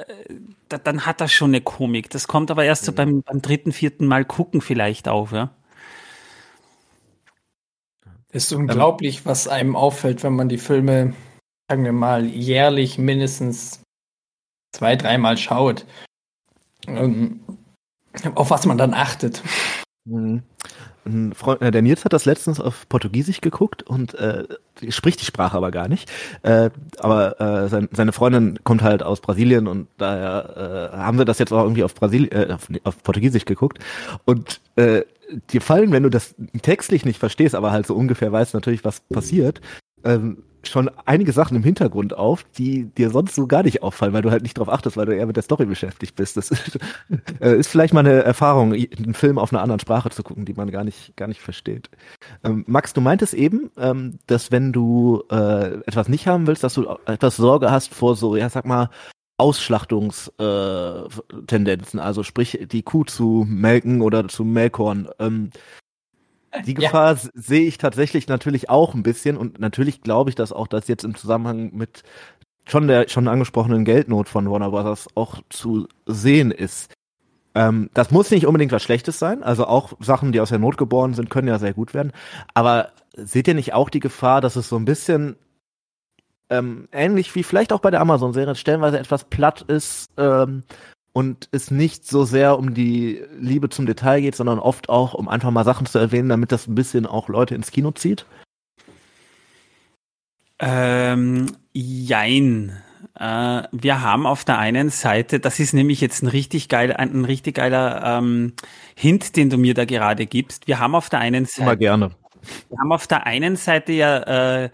da, 0.69 0.77
dann 0.77 1.05
hat 1.05 1.21
das 1.21 1.31
schon 1.31 1.51
eine 1.51 1.61
Komik. 1.61 2.09
Das 2.09 2.27
kommt 2.27 2.51
aber 2.51 2.63
erst 2.63 2.85
so 2.85 2.93
beim, 2.93 3.23
beim 3.23 3.41
dritten, 3.41 3.71
vierten 3.71 4.05
Mal 4.05 4.25
gucken 4.25 4.61
vielleicht 4.61 5.07
auf, 5.07 5.31
ja. 5.31 5.51
Ist 8.31 8.53
unglaublich, 8.53 9.25
was 9.25 9.47
einem 9.47 9.75
auffällt, 9.75 10.23
wenn 10.23 10.33
man 10.33 10.49
die 10.49 10.57
Filme, 10.57 11.13
sagen 11.69 11.83
wir 11.83 11.91
mal, 11.91 12.25
jährlich 12.25 12.97
mindestens 12.97 13.81
zwei, 14.73 14.95
dreimal 14.95 15.37
schaut. 15.37 15.85
Ähm, 16.87 17.41
auf 18.35 18.49
was 18.49 18.65
man 18.65 18.77
dann 18.77 18.93
achtet. 18.93 19.43
Mhm. 20.05 20.43
Freund, 21.33 21.61
äh, 21.61 21.71
der 21.71 21.81
Nils 21.81 22.05
hat 22.05 22.13
das 22.13 22.25
letztens 22.25 22.59
auf 22.59 22.87
Portugiesisch 22.87 23.41
geguckt 23.41 23.81
und 23.81 24.13
äh, 24.15 24.43
spricht 24.89 25.19
die 25.19 25.25
Sprache 25.25 25.57
aber 25.57 25.71
gar 25.71 25.87
nicht. 25.87 26.11
Äh, 26.43 26.69
aber 26.99 27.41
äh, 27.41 27.69
sein, 27.69 27.89
seine 27.91 28.11
Freundin 28.11 28.59
kommt 28.63 28.83
halt 28.83 29.01
aus 29.01 29.19
Brasilien 29.19 29.67
und 29.67 29.87
daher 29.97 30.91
äh, 30.93 30.97
haben 30.97 31.17
wir 31.17 31.25
das 31.25 31.39
jetzt 31.39 31.51
auch 31.51 31.63
irgendwie 31.63 31.83
auf, 31.83 31.95
Brasil 31.95 32.27
äh, 32.31 32.53
auf, 32.53 32.67
auf 32.83 33.01
Portugiesisch 33.03 33.45
geguckt. 33.45 33.79
Und 34.25 34.61
dir 35.49 35.61
fallen, 35.61 35.91
wenn 35.91 36.03
du 36.03 36.09
das 36.09 36.35
textlich 36.61 37.05
nicht 37.05 37.19
verstehst, 37.19 37.55
aber 37.55 37.71
halt 37.71 37.87
so 37.87 37.95
ungefähr 37.95 38.31
weißt 38.31 38.53
natürlich, 38.53 38.83
was 38.83 39.01
passiert, 39.01 39.61
ähm, 40.03 40.43
schon 40.63 40.91
einige 41.05 41.31
Sachen 41.31 41.57
im 41.57 41.63
Hintergrund 41.63 42.15
auf, 42.15 42.43
die 42.57 42.85
dir 42.85 43.09
sonst 43.09 43.35
so 43.35 43.47
gar 43.47 43.63
nicht 43.63 43.81
auffallen, 43.83 44.13
weil 44.13 44.21
du 44.21 44.31
halt 44.31 44.43
nicht 44.43 44.57
drauf 44.57 44.69
achtest, 44.69 44.97
weil 44.97 45.05
du 45.05 45.15
eher 45.15 45.25
mit 45.25 45.35
der 45.35 45.43
Story 45.43 45.65
beschäftigt 45.65 46.15
bist. 46.15 46.37
Das 46.37 46.51
ist, 46.51 46.77
äh, 47.41 47.57
ist 47.57 47.67
vielleicht 47.67 47.93
mal 47.93 48.01
eine 48.01 48.23
Erfahrung, 48.23 48.73
einen 48.73 49.13
Film 49.13 49.37
auf 49.37 49.51
einer 49.51 49.61
anderen 49.61 49.79
Sprache 49.79 50.09
zu 50.09 50.23
gucken, 50.23 50.45
die 50.45 50.53
man 50.53 50.69
gar 50.71 50.83
nicht, 50.83 51.15
gar 51.17 51.27
nicht 51.27 51.41
versteht. 51.41 51.89
Ähm, 52.43 52.63
Max, 52.67 52.93
du 52.93 53.01
meintest 53.01 53.33
eben, 53.33 53.71
ähm, 53.77 54.19
dass 54.27 54.51
wenn 54.51 54.71
du 54.71 55.23
äh, 55.31 55.77
etwas 55.85 56.09
nicht 56.09 56.27
haben 56.27 56.47
willst, 56.47 56.63
dass 56.63 56.75
du 56.75 56.87
etwas 57.05 57.37
Sorge 57.37 57.71
hast 57.71 57.93
vor 57.93 58.15
so, 58.15 58.35
ja, 58.35 58.49
sag 58.49 58.65
mal, 58.65 58.89
Ausschlachtungstendenzen, 59.41 61.99
äh, 61.99 62.03
also 62.03 62.21
sprich 62.21 62.59
die 62.71 62.83
Kuh 62.83 63.03
zu 63.03 63.43
melken 63.49 64.01
oder 64.01 64.27
zu 64.27 64.45
Melkhorn. 64.45 65.09
Ähm, 65.17 65.49
die 66.65 66.75
Gefahr 66.75 67.15
ja. 67.15 67.21
sehe 67.33 67.65
ich 67.65 67.79
tatsächlich 67.79 68.27
natürlich 68.27 68.69
auch 68.69 68.93
ein 68.93 69.01
bisschen 69.01 69.37
und 69.37 69.59
natürlich 69.59 70.01
glaube 70.01 70.29
ich, 70.29 70.35
dass 70.35 70.53
auch 70.53 70.67
das 70.67 70.87
jetzt 70.87 71.03
im 71.03 71.15
Zusammenhang 71.15 71.71
mit 71.73 72.03
schon 72.67 72.87
der 72.87 73.09
schon 73.09 73.27
angesprochenen 73.27 73.83
Geldnot 73.83 74.29
von 74.29 74.47
Warner 74.49 74.69
Brothers 74.69 75.07
auch 75.15 75.41
zu 75.49 75.87
sehen 76.05 76.51
ist. 76.51 76.93
Ähm, 77.55 77.89
das 77.95 78.11
muss 78.11 78.29
nicht 78.29 78.45
unbedingt 78.45 78.71
was 78.71 78.83
Schlechtes 78.83 79.17
sein, 79.17 79.41
also 79.41 79.65
auch 79.65 79.93
Sachen, 79.99 80.33
die 80.33 80.39
aus 80.39 80.49
der 80.49 80.59
Not 80.59 80.77
geboren 80.77 81.15
sind, 81.15 81.31
können 81.31 81.47
ja 81.47 81.57
sehr 81.57 81.73
gut 81.73 81.95
werden. 81.95 82.11
Aber 82.53 82.89
seht 83.15 83.47
ihr 83.47 83.55
nicht 83.55 83.73
auch 83.73 83.89
die 83.89 83.99
Gefahr, 83.99 84.39
dass 84.39 84.55
es 84.55 84.69
so 84.69 84.75
ein 84.75 84.85
bisschen 84.85 85.35
ähm, 86.51 86.87
ähnlich 86.91 87.33
wie 87.33 87.43
vielleicht 87.43 87.73
auch 87.73 87.79
bei 87.79 87.89
der 87.89 88.01
Amazon-Serie 88.01 88.55
stellenweise 88.55 88.99
etwas 88.99 89.23
platt 89.23 89.61
ist 89.61 90.11
ähm, 90.17 90.63
und 91.13 91.47
es 91.51 91.71
nicht 91.71 92.05
so 92.05 92.25
sehr 92.25 92.59
um 92.59 92.73
die 92.73 93.23
Liebe 93.39 93.69
zum 93.69 93.85
Detail 93.85 94.21
geht, 94.21 94.35
sondern 94.35 94.59
oft 94.59 94.89
auch 94.89 95.13
um 95.13 95.29
einfach 95.29 95.49
mal 95.49 95.63
Sachen 95.63 95.87
zu 95.87 95.97
erwähnen, 95.97 96.29
damit 96.29 96.51
das 96.51 96.67
ein 96.67 96.75
bisschen 96.75 97.05
auch 97.05 97.29
Leute 97.29 97.55
ins 97.55 97.71
Kino 97.71 97.91
zieht? 97.91 98.25
Ähm, 100.59 101.47
jein. 101.73 102.77
Äh, 103.17 103.63
wir 103.71 104.01
haben 104.01 104.27
auf 104.27 104.43
der 104.43 104.59
einen 104.59 104.89
Seite, 104.89 105.39
das 105.39 105.59
ist 105.59 105.73
nämlich 105.73 106.01
jetzt 106.01 106.21
ein 106.21 106.27
richtig 106.27 106.69
geiler, 106.69 106.99
ein, 106.99 107.25
richtig 107.25 107.55
geiler 107.55 108.19
ähm, 108.19 108.53
Hint, 108.95 109.37
den 109.37 109.49
du 109.49 109.57
mir 109.57 109.73
da 109.73 109.85
gerade 109.85 110.25
gibst. 110.25 110.67
Wir 110.67 110.79
haben 110.79 110.95
auf 110.95 111.09
der 111.09 111.19
einen 111.19 111.45
Seite. 111.45 111.61
Immer 111.61 111.75
gerne. 111.77 112.11
Wir 112.69 112.77
haben 112.79 112.91
auf 112.91 113.07
der 113.07 113.25
einen 113.25 113.55
Seite 113.55 113.93
ja 113.93 114.63
äh, 114.63 114.69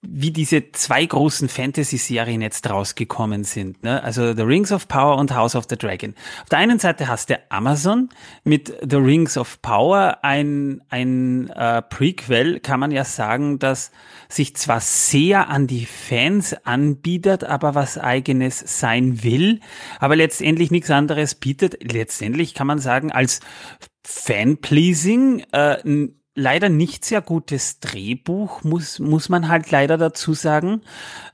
wie 0.00 0.30
diese 0.30 0.70
zwei 0.70 1.04
großen 1.04 1.48
Fantasy-Serien 1.48 2.40
jetzt 2.40 2.70
rausgekommen 2.70 3.42
sind. 3.42 3.82
Ne? 3.82 4.00
Also 4.02 4.32
The 4.32 4.42
Rings 4.42 4.70
of 4.70 4.86
Power 4.86 5.16
und 5.16 5.34
House 5.34 5.56
of 5.56 5.66
the 5.68 5.76
Dragon. 5.76 6.14
Auf 6.42 6.48
der 6.50 6.60
einen 6.60 6.78
Seite 6.78 7.08
hast 7.08 7.30
du 7.30 7.38
Amazon 7.48 8.08
mit 8.44 8.72
The 8.88 8.96
Rings 8.96 9.36
of 9.36 9.60
Power, 9.60 10.18
ein, 10.22 10.82
ein 10.88 11.50
äh, 11.50 11.82
Prequel, 11.82 12.60
kann 12.60 12.78
man 12.78 12.92
ja 12.92 13.04
sagen, 13.04 13.58
dass 13.58 13.90
sich 14.28 14.54
zwar 14.54 14.80
sehr 14.80 15.48
an 15.48 15.66
die 15.66 15.86
Fans 15.86 16.54
anbietet, 16.64 17.42
aber 17.42 17.74
was 17.74 17.98
eigenes 17.98 18.62
sein 18.78 19.24
will, 19.24 19.58
aber 19.98 20.14
letztendlich 20.14 20.70
nichts 20.70 20.90
anderes 20.92 21.34
bietet. 21.34 21.76
Letztendlich 21.92 22.54
kann 22.54 22.68
man 22.68 22.78
sagen, 22.78 23.10
als 23.10 23.40
Fan-Pleasing 24.04 25.44
äh, 25.52 26.08
leider 26.38 26.68
nicht 26.68 27.04
sehr 27.04 27.20
gutes 27.20 27.80
Drehbuch, 27.80 28.62
muss, 28.62 28.98
muss 29.00 29.28
man 29.28 29.48
halt 29.48 29.70
leider 29.70 29.98
dazu 29.98 30.34
sagen. 30.34 30.82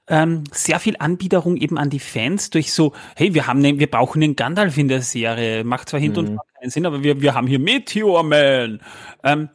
Ähm, 0.08 0.44
sehr 0.50 0.80
viel 0.80 0.96
Anbiederung 0.98 1.56
eben 1.56 1.78
an 1.78 1.90
die 1.90 2.00
Fans 2.00 2.50
durch 2.50 2.72
so, 2.72 2.92
hey, 3.14 3.34
wir 3.34 3.46
haben 3.46 3.60
ne, 3.60 3.78
wir 3.78 3.90
brauchen 3.90 4.22
einen 4.22 4.36
Gandalf 4.36 4.76
in 4.76 4.88
der 4.88 5.02
Serie, 5.02 5.64
macht 5.64 5.90
zwar 5.90 6.00
hinten 6.00 6.24
mhm. 6.24 6.30
und 6.32 6.40
keinen 6.58 6.70
Sinn, 6.70 6.86
aber 6.86 7.02
wir, 7.02 7.20
wir 7.20 7.34
haben 7.34 7.46
hier 7.46 7.58
Meteor 7.58 8.22
Man. 8.22 8.80
Ähm, 9.22 9.48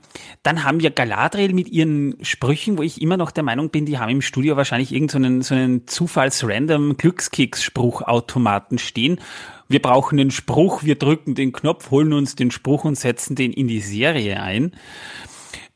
dann 0.44 0.64
haben 0.64 0.80
wir 0.80 0.92
Galadriel 0.92 1.54
mit 1.54 1.70
ihren 1.70 2.24
Sprüchen, 2.24 2.78
wo 2.78 2.84
ich 2.84 3.02
immer 3.02 3.18
noch 3.18 3.32
der 3.32 3.44
Meinung 3.44 3.70
bin, 3.70 3.86
die 3.86 3.98
haben 3.98 4.10
im 4.10 4.22
Studio 4.22 4.56
wahrscheinlich 4.56 4.92
irgendeinen 4.92 5.42
so 5.42 5.56
einen 5.56 5.88
Zufalls-random 5.88 6.98
Glückskeks-Spruchautomaten 6.98 8.78
stehen. 8.78 9.20
Wir 9.68 9.82
brauchen 9.82 10.20
einen 10.20 10.32
Spruch, 10.32 10.84
wir 10.84 10.96
drücken 10.96 11.36
den 11.36 11.52
Knopf, 11.52 11.92
holen 11.92 12.14
uns 12.14 12.36
den 12.36 12.50
Spruch 12.50 12.86
und 12.86 12.96
setzen 12.96 13.36
den 13.36 13.54
in 13.54 13.68
die 13.68 13.82
Serie 13.82 14.42
ein. 14.42 14.72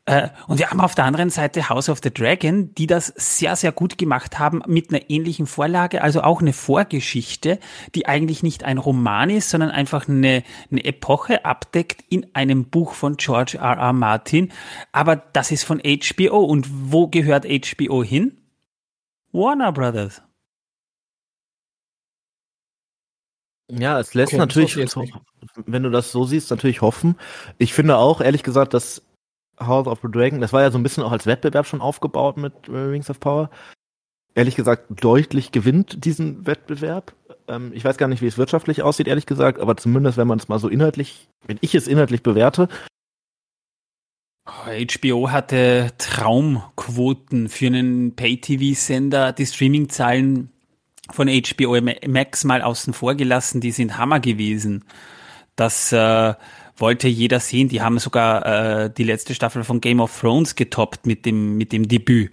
Äh, 0.05 0.29
und 0.47 0.59
wir 0.59 0.69
haben 0.69 0.81
auf 0.81 0.95
der 0.95 1.05
anderen 1.05 1.29
Seite 1.29 1.69
House 1.69 1.87
of 1.87 1.99
the 2.03 2.13
Dragon, 2.13 2.75
die 2.75 2.87
das 2.87 3.07
sehr, 3.15 3.55
sehr 3.55 3.71
gut 3.71 3.97
gemacht 3.97 4.37
haben 4.37 4.61
mit 4.67 4.89
einer 4.89 5.09
ähnlichen 5.09 5.47
Vorlage, 5.47 6.01
also 6.01 6.23
auch 6.23 6.41
eine 6.41 6.51
Vorgeschichte, 6.51 7.57
die 7.95 8.05
eigentlich 8.05 8.43
nicht 8.43 8.65
ein 8.65 8.77
Roman 8.77 9.29
ist, 9.29 9.49
sondern 9.49 9.71
einfach 9.71 10.09
eine, 10.09 10.43
eine 10.69 10.83
Epoche 10.83 11.45
abdeckt 11.45 12.03
in 12.09 12.27
einem 12.33 12.65
Buch 12.65 12.93
von 12.93 13.15
George 13.15 13.57
R. 13.59 13.77
R. 13.77 13.93
Martin. 13.93 14.51
Aber 14.91 15.15
das 15.15 15.51
ist 15.51 15.63
von 15.63 15.81
HBO. 15.81 16.39
Und 16.39 16.67
wo 16.91 17.07
gehört 17.07 17.45
HBO 17.45 18.03
hin? 18.03 18.37
Warner 19.31 19.71
Brothers. 19.71 20.21
Ja, 23.71 23.99
es 23.99 24.13
lässt 24.13 24.33
okay, 24.33 24.39
natürlich, 24.39 24.75
wenn 25.65 25.83
du 25.83 25.89
das 25.89 26.11
so 26.11 26.25
siehst, 26.25 26.51
natürlich 26.51 26.81
hoffen. 26.81 27.15
Ich 27.57 27.73
finde 27.73 27.97
auch, 27.97 28.19
ehrlich 28.19 28.43
gesagt, 28.43 28.73
dass 28.73 29.01
House 29.59 29.87
of 29.87 29.99
the 30.01 30.11
Dragon, 30.11 30.41
das 30.41 30.53
war 30.53 30.61
ja 30.61 30.71
so 30.71 30.77
ein 30.77 30.83
bisschen 30.83 31.03
auch 31.03 31.11
als 31.11 31.25
Wettbewerb 31.25 31.65
schon 31.65 31.81
aufgebaut 31.81 32.37
mit 32.37 32.53
äh, 32.67 32.71
Rings 32.71 33.09
of 33.09 33.19
Power. 33.19 33.49
Ehrlich 34.35 34.55
gesagt, 34.55 34.85
deutlich 34.89 35.51
gewinnt 35.51 36.05
diesen 36.05 36.47
Wettbewerb. 36.47 37.13
Ähm, 37.47 37.71
ich 37.73 37.85
weiß 37.85 37.97
gar 37.97 38.07
nicht, 38.07 38.21
wie 38.21 38.27
es 38.27 38.37
wirtschaftlich 38.37 38.81
aussieht, 38.81 39.07
ehrlich 39.07 39.27
gesagt, 39.27 39.59
aber 39.59 39.77
zumindest, 39.77 40.17
wenn 40.17 40.27
man 40.27 40.39
es 40.39 40.47
mal 40.47 40.59
so 40.59 40.69
inhaltlich, 40.69 41.27
wenn 41.45 41.59
ich 41.61 41.75
es 41.75 41.87
inhaltlich 41.87 42.23
bewerte. 42.23 42.67
HBO 44.45 45.29
hatte 45.29 45.91
Traumquoten 45.97 47.47
für 47.47 47.67
einen 47.67 48.15
Pay-TV-Sender. 48.15 49.31
Die 49.31 49.45
Streaming-Zahlen 49.45 50.49
von 51.11 51.29
HBO 51.29 51.79
Max 52.07 52.43
mal 52.43 52.61
außen 52.61 52.93
vor 52.93 53.15
gelassen, 53.15 53.61
die 53.61 53.71
sind 53.71 53.97
Hammer 53.97 54.19
gewesen. 54.19 54.83
Das 55.55 55.91
äh, 55.91 56.33
wollte 56.77 57.07
jeder 57.07 57.39
sehen. 57.39 57.69
Die 57.69 57.81
haben 57.81 57.99
sogar 57.99 58.45
äh, 58.45 58.89
die 58.89 59.03
letzte 59.03 59.35
Staffel 59.35 59.63
von 59.63 59.81
Game 59.81 59.99
of 59.99 60.19
Thrones 60.19 60.55
getoppt 60.55 61.05
mit 61.05 61.25
dem, 61.25 61.57
mit 61.57 61.71
dem 61.71 61.87
Debüt. 61.87 62.31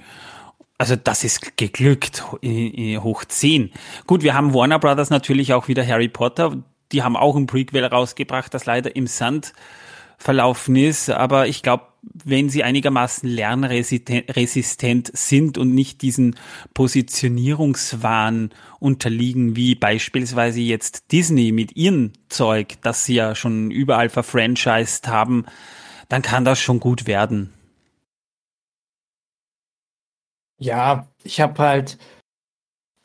Also 0.79 0.97
das 0.97 1.25
ist 1.25 1.59
geglückt, 1.59 2.25
hoch 2.33 3.25
10. 3.27 3.71
Gut, 4.07 4.23
wir 4.23 4.33
haben 4.33 4.55
Warner 4.55 4.79
Brothers 4.79 5.11
natürlich 5.11 5.53
auch 5.53 5.69
wieder 5.69 5.87
Harry 5.87 6.09
Potter. 6.09 6.57
Die 6.93 7.03
haben 7.03 7.17
auch 7.17 7.37
ein 7.37 7.47
Prequel 7.47 7.85
rausgebracht, 7.85 8.55
das 8.55 8.65
leider 8.65 8.97
im 8.97 9.07
Sand 9.07 9.53
verlaufen 10.21 10.77
ist. 10.77 11.11
Aber 11.11 11.49
ich 11.49 11.63
glaube, 11.63 11.87
wenn 12.03 12.49
sie 12.49 12.63
einigermaßen 12.63 13.29
lernresistent 13.29 15.11
sind 15.13 15.59
und 15.59 15.75
nicht 15.75 16.03
diesen 16.03 16.37
Positionierungswahn 16.75 18.51
unterliegen, 18.79 19.57
wie 19.57 19.75
beispielsweise 19.75 20.61
jetzt 20.61 21.11
Disney 21.13 21.53
mit 21.53 21.77
ihrem 21.77 22.13
Zeug, 22.29 22.79
das 22.83 23.05
sie 23.05 23.15
ja 23.15 23.35
schon 23.35 23.71
überall 23.71 24.09
verfranchised 24.09 25.09
haben, 25.09 25.45
dann 26.09 26.23
kann 26.23 26.45
das 26.45 26.61
schon 26.61 26.81
gut 26.81 27.07
werden. 27.07 27.53
Ja, 30.59 31.09
ich 31.25 31.41
habe 31.41 31.59
halt, 31.63 31.99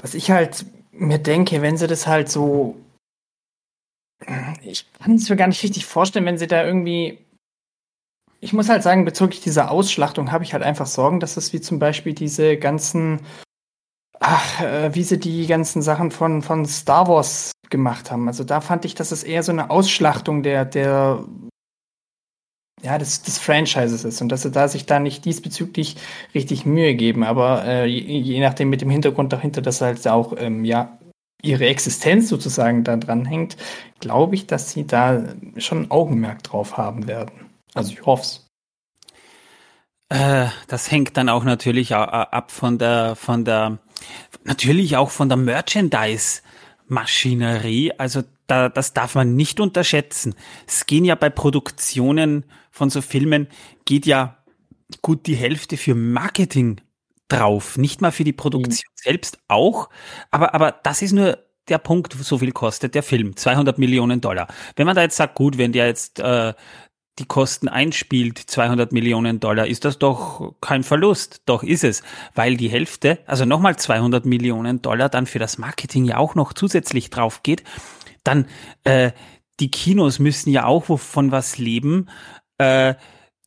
was 0.02 0.14
ich 0.14 0.32
halt 0.32 0.66
mir 0.92 1.20
denke, 1.20 1.62
wenn 1.62 1.78
sie 1.78 1.88
das 1.88 2.08
halt 2.08 2.30
so, 2.30 2.78
ich 4.64 4.86
kann 5.00 5.16
es 5.16 5.30
mir 5.30 5.36
gar 5.36 5.48
nicht 5.48 5.64
richtig 5.64 5.86
vorstellen, 5.86 6.26
wenn 6.26 6.38
sie 6.38 6.48
da 6.48 6.66
irgendwie 6.66 7.26
ich 8.46 8.54
muss 8.54 8.70
halt 8.70 8.84
sagen, 8.84 9.06
bezüglich 9.06 9.42
dieser 9.42 9.72
Ausschlachtung 9.72 10.32
habe 10.32 10.44
ich 10.44 10.54
halt 10.54 10.62
einfach 10.62 10.86
Sorgen, 10.86 11.20
dass 11.20 11.36
es 11.36 11.52
wie 11.52 11.62
zum 11.62 11.80
Beispiel 11.80 12.14
diese 12.14 12.58
ganzen, 12.58 13.22
ach, 14.20 14.62
äh, 14.62 14.94
wie 14.94 15.04
sie 15.04 15.20
die 15.20 15.48
ganzen 15.48 15.82
Sachen 15.82 16.12
von, 16.12 16.44
von 16.44 16.66
Star 16.66 17.08
Wars 17.08 17.54
gemacht 17.72 18.12
haben. 18.12 18.28
Also 18.28 18.44
da 18.44 18.62
fand 18.62 18.86
ich, 18.86 18.94
dass 18.94 19.12
es 19.12 19.24
eher 19.24 19.42
so 19.42 19.52
eine 19.52 19.72
Ausschlachtung 19.72 20.44
der, 20.44 20.64
der, 20.64 21.26
ja, 22.84 23.00
des, 23.00 23.24
des 23.24 23.40
Franchises 23.40 24.04
ist 24.04 24.22
und 24.22 24.30
dass 24.30 24.44
sie 24.44 24.52
da 24.52 24.68
sich 24.68 24.86
da 24.86 25.00
nicht 25.00 25.26
diesbezüglich 25.26 25.96
richtig 26.36 26.68
Mühe 26.68 26.94
geben. 26.94 27.24
Aber 27.24 27.66
äh, 27.66 27.86
je, 27.88 28.20
je, 28.20 28.40
nachdem 28.42 28.70
mit 28.70 28.82
dem 28.82 28.92
Hintergrund 28.92 29.34
dahinter, 29.34 29.64
dass 29.64 29.82
halt 29.82 30.08
auch, 30.08 30.36
ähm, 30.38 30.66
ja, 30.66 31.00
ihre 31.46 31.68
Existenz 31.68 32.28
sozusagen 32.28 32.84
da 32.84 32.98
dran 32.98 33.26
hängt, 33.26 33.56
glaube 34.00 34.36
ich, 34.36 34.46
dass 34.48 34.72
sie 34.72 34.86
da 34.86 35.24
schon 35.58 35.84
ein 35.84 35.92
Augenmerk 35.92 36.44
drauf 36.44 36.76
haben 36.78 37.08
werden. 37.08 37.32
Also 37.74 37.94
ich 37.94 38.06
hoffe 38.06 38.24
es. 38.24 38.42
Äh, 40.10 40.48
das 40.68 40.92
hängt 40.92 41.16
dann 41.18 41.30
auch 41.30 41.44
natürlich 41.44 41.96
ab 41.96 42.52
von 42.52 42.78
der, 42.78 43.16
von 43.16 43.44
der, 43.46 43.80
natürlich 44.44 44.98
auch 44.98 45.10
von 45.12 45.30
der 45.30 45.38
Merchandise-Maschinerie. 45.38 47.94
Also 47.98 48.24
da, 48.48 48.70
das 48.70 48.94
darf 48.94 49.16
man 49.16 49.36
nicht 49.36 49.60
unterschätzen. 49.60 50.36
Es 50.68 50.86
gehen 50.86 51.06
ja 51.06 51.16
bei 51.16 51.30
Produktionen 51.30 52.46
von 52.72 52.90
so 52.90 53.02
Filmen, 53.02 53.48
geht 53.86 54.06
ja 54.06 54.38
gut 55.02 55.28
die 55.28 55.36
Hälfte 55.36 55.78
für 55.78 55.96
Marketing 55.96 56.82
drauf. 57.28 57.78
Nicht 57.78 58.02
mal 58.02 58.12
für 58.12 58.24
die 58.24 58.34
Produktion 58.34 58.90
mhm. 58.92 59.02
selbst 59.04 59.40
auch. 59.48 59.90
Aber, 60.32 60.54
aber 60.54 60.72
das 60.84 61.02
ist 61.02 61.12
nur 61.12 61.38
der 61.68 61.78
Punkt, 61.80 62.14
so 62.14 62.38
viel 62.38 62.52
kostet 62.52 62.96
der 62.96 63.04
Film. 63.04 63.36
200 63.36 63.78
Millionen 63.80 64.22
Dollar. 64.22 64.48
Wenn 64.76 64.86
man 64.86 64.96
da 64.96 65.02
jetzt 65.02 65.18
sagt, 65.18 65.36
gut, 65.36 65.58
wenn 65.58 65.72
der 65.72 65.88
jetzt 65.88 66.20
äh, 66.20 66.54
die 67.18 67.26
Kosten 67.26 67.68
einspielt, 67.68 68.38
200 68.38 68.92
Millionen 68.92 69.40
Dollar, 69.40 69.68
ist 69.68 69.86
das 69.86 69.98
doch 69.98 70.56
kein 70.62 70.84
Verlust. 70.84 71.42
Doch 71.46 71.64
ist 71.64 71.84
es, 71.84 72.04
weil 72.34 72.58
die 72.58 72.70
Hälfte, 72.70 73.20
also 73.26 73.46
nochmal 73.46 73.78
200 73.78 74.26
Millionen 74.26 74.82
Dollar 74.82 75.10
dann 75.10 75.26
für 75.26 75.40
das 75.40 75.58
Marketing 75.58 76.06
ja 76.06 76.18
auch 76.18 76.36
noch 76.36 76.54
zusätzlich 76.54 77.10
drauf 77.10 77.42
geht. 77.42 77.64
Dann 78.24 78.48
äh, 78.84 79.12
die 79.60 79.72
Kinos 79.72 80.20
müssen 80.20 80.50
ja 80.50 80.66
auch 80.66 81.00
von 81.00 81.32
was 81.32 81.58
leben. 81.58 82.10
Äh, 82.58 82.96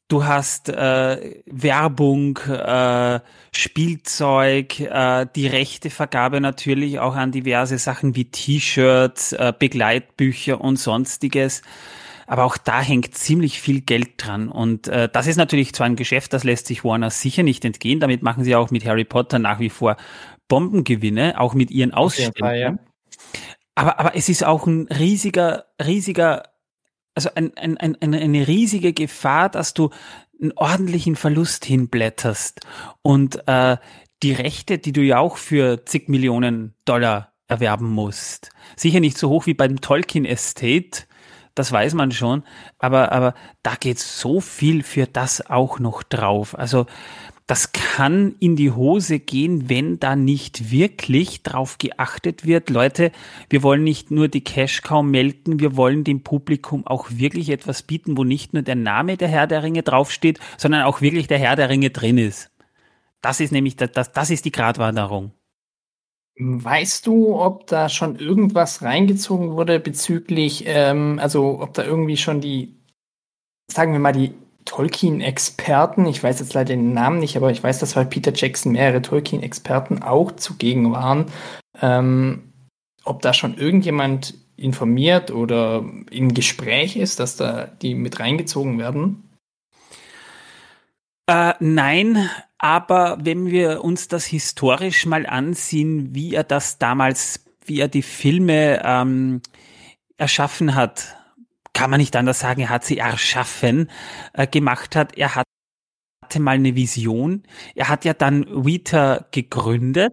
du 0.09 0.25
hast 0.25 0.71
äh, 0.71 1.43
Werbung, 1.47 2.39
äh, 2.39 3.21
Spielzeug, 3.53 4.81
äh, 4.81 5.27
die 5.35 5.47
Rechtevergabe 5.47 6.41
natürlich 6.41 6.99
auch 6.99 7.15
an 7.15 7.33
diverse 7.33 7.79
Sachen 7.79 8.15
wie 8.15 8.27
T-Shirts, 8.27 9.33
äh, 9.33 9.53
Begleitbücher 9.59 10.61
und 10.61 10.77
sonstiges. 10.77 11.63
Aber 12.27 12.45
auch 12.45 12.59
da 12.59 12.83
hängt 12.83 13.15
ziemlich 13.15 13.61
viel 13.61 13.81
Geld 13.81 14.13
dran. 14.19 14.51
Und 14.51 14.87
äh, 14.89 15.09
das 15.09 15.27
ist 15.27 15.37
natürlich 15.37 15.73
zwar 15.73 15.87
ein 15.87 15.97
Geschäft, 15.97 16.35
das 16.35 16.45
lässt 16.45 16.67
sich 16.67 16.85
Warner 16.85 17.11
sicher 17.11 17.43
nicht 17.43 17.65
entgehen. 17.65 18.01
Damit 18.01 18.23
machen 18.23 18.45
sie 18.45 18.55
auch 18.55 18.71
mit 18.71 18.85
Harry 18.85 19.05
Potter 19.05 19.39
nach 19.39 19.61
wie 19.61 19.71
vor 19.71 19.97
Bombengewinne, 20.49 21.41
auch 21.41 21.55
mit 21.55 21.71
ihren 21.71 21.93
Ausstellungen. 21.93 22.81
Aber, 23.75 23.99
aber 23.99 24.17
es 24.17 24.29
ist 24.29 24.45
auch 24.45 24.67
ein 24.67 24.89
riesiger, 24.89 25.67
riesiger, 25.83 26.43
also 27.15 27.31
ein, 27.35 27.57
ein, 27.57 27.77
ein, 27.79 27.97
eine 28.01 28.47
riesige 28.49 28.93
Gefahr, 28.93 29.49
dass 29.49 29.73
du 29.73 29.91
einen 30.41 30.53
ordentlichen 30.53 31.17
Verlust 31.17 31.65
hinblätterst. 31.65 32.61
Und 33.03 33.47
äh, 33.47 33.77
die 34.23 34.33
Rechte, 34.33 34.79
die 34.79 34.93
du 34.93 35.03
ja 35.03 35.19
auch 35.19 35.37
für 35.37 35.85
zig 35.85 36.09
Millionen 36.09 36.75
Dollar 36.85 37.33
erwerben 37.47 37.89
musst. 37.91 38.51
Sicher 38.77 39.01
nicht 39.01 39.17
so 39.17 39.29
hoch 39.31 39.47
wie 39.47 39.55
beim 39.55 39.81
Tolkien 39.81 40.25
Estate, 40.25 41.05
das 41.55 41.73
weiß 41.73 41.95
man 41.95 42.13
schon, 42.13 42.45
aber, 42.79 43.11
aber 43.11 43.35
da 43.63 43.75
geht 43.75 43.99
so 43.99 44.41
viel 44.41 44.85
für 44.85 45.07
das 45.07 45.45
auch 45.51 45.81
noch 45.81 46.03
drauf. 46.05 46.57
Also 46.57 46.87
das 47.49 47.73
kann 47.73 48.35
in 48.41 48.57
die 48.57 48.73
Hose 48.73 49.19
gehen, 49.19 49.71
wenn 49.71 49.99
da 49.99 50.17
nicht 50.17 50.71
wirklich 50.71 51.43
drauf 51.43 51.79
geachtet 51.79 52.45
wird. 52.45 52.69
Leute, 52.69 53.11
wir 53.49 53.63
wollen 53.63 53.83
nicht 53.83 54.11
nur 54.11 54.29
die 54.29 54.45
Cash 54.45 54.83
kaum 54.83 55.11
melken, 55.11 55.59
wir 55.59 55.75
wollen 55.75 56.05
dem 56.05 56.23
Publikum 56.23 56.87
auch 56.87 57.07
wirklich 57.11 57.49
etwas 57.49 57.83
bieten, 57.83 58.19
wo 58.19 58.25
nicht 58.25 58.53
nur 58.53 58.63
der 58.63 58.75
Name 58.77 59.17
der 59.17 59.29
Herr 59.29 59.47
der 59.47 59.63
Ringe 59.63 59.83
draufsteht, 59.83 60.39
sondern 60.59 60.83
auch 60.83 61.01
wirklich 61.01 61.27
der 61.27 61.39
Herr 61.39 61.57
der 61.57 61.71
Ringe 61.71 61.89
drin 61.89 62.19
ist. 62.19 62.51
Das 63.23 63.41
ist 63.41 63.51
nämlich, 63.51 63.77
das, 63.77 64.13
das 64.13 64.29
ist 64.29 64.45
die 64.45 64.53
Gratwanderung. 64.53 65.33
Weißt 66.39 67.07
du, 67.07 67.35
ob 67.35 67.67
da 67.67 67.89
schon 67.89 68.17
irgendwas 68.17 68.83
reingezogen 68.83 69.53
wurde 69.53 69.81
bezüglich, 69.81 70.65
ähm, 70.67 71.19
also 71.19 71.63
ob 71.63 71.73
da 71.73 71.83
irgendwie 71.83 72.19
schon 72.19 72.43
die, 72.43 72.77
sagen 73.69 73.93
wir 73.93 74.01
mal, 74.01 74.13
die 74.13 74.35
Tolkien-Experten, 74.65 76.07
ich 76.07 76.23
weiß 76.23 76.41
jetzt 76.41 76.55
leider 76.55 76.75
den 76.75 76.93
Namen 76.93 77.21
nicht, 77.21 77.37
aber 77.37 77.51
ich 77.51 77.63
weiß, 77.63 77.79
dass 77.79 77.95
bei 77.95 78.05
Peter 78.05 78.33
Jackson 78.35 78.73
mehrere 78.73 79.03
Tolkien-Experten 79.03 80.03
auch 80.03 80.33
zugegen 80.33 80.93
waren, 80.93 81.27
ähm, 81.81 82.53
ob 83.05 83.23
da 83.23 83.33
schon 83.33 83.57
irgendjemand 83.57 84.35
informiert 84.57 85.31
oder 85.31 85.85
im 86.11 86.35
Gespräch 86.35 86.97
ist, 86.97 87.21
dass 87.21 87.37
da 87.37 87.67
die 87.67 87.95
mit 87.95 88.21
reingezogen 88.21 88.79
werden? 88.79 89.29
Äh, 91.27 91.55
nein, 91.61 92.29
aber 92.59 93.19
wenn 93.21 93.47
wir 93.51 93.85
uns 93.85 94.09
das 94.09 94.25
historisch 94.27 95.07
mal 95.07 95.27
ansehen, 95.27 96.15
wie 96.15 96.35
er 96.35 96.45
das 96.45 96.79
damals, 96.79 97.45
wie 97.65 97.81
er 97.81 97.89
die 97.89 98.03
Filme 98.03 98.83
ähm, 98.85 99.43
erschaffen 100.17 100.75
hat, 100.75 101.18
kann 101.79 101.91
man 101.91 102.01
nicht 102.01 102.17
anders 102.17 102.41
sagen, 102.41 102.63
er 102.63 102.71
hat 102.71 102.85
sie 102.85 102.99
erschaffen, 102.99 103.89
äh, 104.33 104.49
gemacht 104.49 104.97
hat. 104.97 105.17
Er 105.17 105.37
hat, 105.37 105.47
hatte 106.25 106.41
mal 106.41 106.57
eine 106.57 106.75
Vision. 106.75 107.45
Er 107.77 107.89
hat 107.89 108.05
ja 108.05 108.15
dann 108.15 108.47
Weta 108.49 109.29
gegründet. 109.31 110.13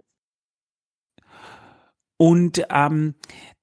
Und 2.18 2.64
ähm, 2.70 3.16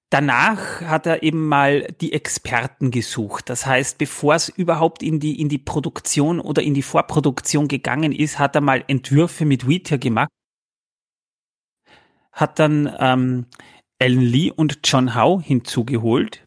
Danach 0.10 0.82
hat 0.82 1.08
er 1.08 1.24
eben 1.24 1.48
mal 1.48 1.88
die 2.00 2.14
Experten 2.14 2.92
gesucht. 2.92 3.50
Das 3.50 3.66
heißt, 3.66 3.98
bevor 3.98 4.36
es 4.36 4.48
überhaupt 4.48 5.02
in 5.02 5.20
die, 5.20 5.42
in 5.42 5.50
die 5.50 5.58
Produktion 5.58 6.40
oder 6.40 6.62
in 6.62 6.76
die 6.76 6.84
Vorproduktion 6.84 7.68
gegangen 7.68 8.12
ist, 8.12 8.38
hat 8.38 8.54
er 8.54 8.62
mal 8.62 8.84
Entwürfe 8.88 9.44
mit 9.46 9.68
Wheater 9.68 9.98
gemacht. 9.98 10.30
Hat 12.32 12.60
dann 12.60 12.96
ähm, 13.00 13.48
Alan 14.00 14.22
Lee 14.22 14.52
und 14.52 14.82
John 14.84 15.16
Howe 15.16 15.42
hinzugeholt. 15.42 16.46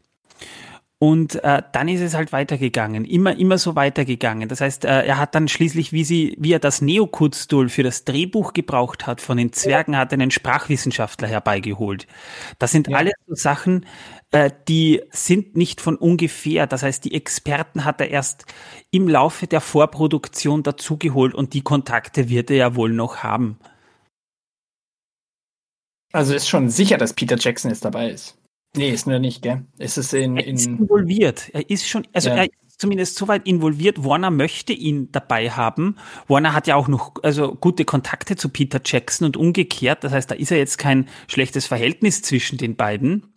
Und 0.99 1.43
äh, 1.43 1.61
dann 1.73 1.87
ist 1.89 2.01
es 2.01 2.15
halt 2.15 2.31
weitergegangen, 2.31 3.05
immer, 3.05 3.37
immer 3.37 3.59
so 3.59 3.75
weitergegangen. 3.75 4.49
Das 4.49 4.61
heißt, 4.61 4.83
äh, 4.83 5.05
er 5.05 5.19
hat 5.19 5.35
dann 5.35 5.47
schließlich, 5.47 5.93
wie 5.93 6.03
sie, 6.03 6.35
wie 6.39 6.53
er 6.53 6.59
das 6.59 6.81
Neokutztool 6.81 7.69
für 7.69 7.83
das 7.83 8.03
Drehbuch 8.03 8.53
gebraucht 8.53 9.05
hat 9.05 9.21
von 9.21 9.37
den 9.37 9.53
Zwergen, 9.53 9.95
hat 9.95 10.11
einen 10.11 10.31
Sprachwissenschaftler 10.31 11.27
herbeigeholt. 11.27 12.07
Das 12.57 12.71
sind 12.71 12.87
ja. 12.87 12.97
alles 12.97 13.13
so 13.27 13.35
Sachen, 13.35 13.85
äh, 14.31 14.49
die 14.67 15.03
sind 15.11 15.55
nicht 15.55 15.81
von 15.81 15.97
ungefähr. 15.97 16.65
Das 16.65 16.81
heißt, 16.81 17.05
die 17.05 17.13
Experten 17.13 17.85
hat 17.85 18.01
er 18.01 18.09
erst 18.09 18.45
im 18.89 19.07
Laufe 19.07 19.45
der 19.45 19.61
Vorproduktion 19.61 20.63
dazugeholt 20.63 21.35
und 21.35 21.53
die 21.53 21.61
Kontakte 21.61 22.27
wird 22.27 22.49
er 22.49 22.57
ja 22.57 22.75
wohl 22.75 22.91
noch 22.91 23.17
haben. 23.17 23.59
Also 26.11 26.33
ist 26.33 26.49
schon 26.49 26.69
sicher, 26.69 26.97
dass 26.97 27.13
Peter 27.13 27.37
Jackson 27.37 27.69
jetzt 27.69 27.85
dabei 27.85 28.09
ist. 28.09 28.36
Nee, 28.77 28.91
ist 28.91 29.07
nur 29.07 29.19
nicht, 29.19 29.41
gell? 29.41 29.65
Ist 29.77 29.97
es 29.97 30.13
in, 30.13 30.37
in 30.37 30.37
er 30.37 30.47
ist 30.47 30.65
involviert. 30.67 31.49
Er 31.53 31.69
ist 31.69 31.87
schon, 31.87 32.07
also 32.13 32.29
ja. 32.29 32.35
er 32.35 32.43
ist 32.45 32.79
zumindest 32.79 33.17
so 33.17 33.27
weit 33.27 33.47
involviert. 33.47 34.03
Warner 34.03 34.31
möchte 34.31 34.73
ihn 34.73 35.11
dabei 35.11 35.49
haben. 35.49 35.95
Warner 36.27 36.53
hat 36.53 36.67
ja 36.67 36.75
auch 36.75 36.87
noch 36.87 37.15
also 37.23 37.55
gute 37.55 37.85
Kontakte 37.85 38.35
zu 38.35 38.49
Peter 38.49 38.79
Jackson 38.83 39.25
und 39.25 39.37
umgekehrt. 39.37 40.03
Das 40.03 40.13
heißt, 40.13 40.29
da 40.29 40.35
ist 40.35 40.51
ja 40.51 40.57
jetzt 40.57 40.77
kein 40.77 41.09
schlechtes 41.27 41.65
Verhältnis 41.65 42.21
zwischen 42.21 42.57
den 42.57 42.75
beiden. 42.75 43.33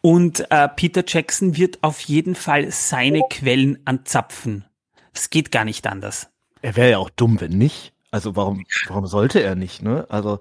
Und 0.00 0.50
äh, 0.50 0.68
Peter 0.68 1.04
Jackson 1.06 1.56
wird 1.56 1.78
auf 1.82 2.00
jeden 2.00 2.34
Fall 2.34 2.70
seine 2.70 3.22
Quellen 3.30 3.78
anzapfen. 3.84 4.64
Es 5.12 5.30
geht 5.30 5.50
gar 5.50 5.64
nicht 5.64 5.86
anders. 5.86 6.28
Er 6.60 6.76
wäre 6.76 6.90
ja 6.90 6.98
auch 6.98 7.10
dumm, 7.10 7.40
wenn 7.40 7.52
nicht. 7.52 7.92
Also 8.10 8.36
warum, 8.36 8.64
warum 8.86 9.06
sollte 9.06 9.42
er 9.42 9.54
nicht, 9.54 9.82
ne? 9.82 10.06
Also 10.08 10.40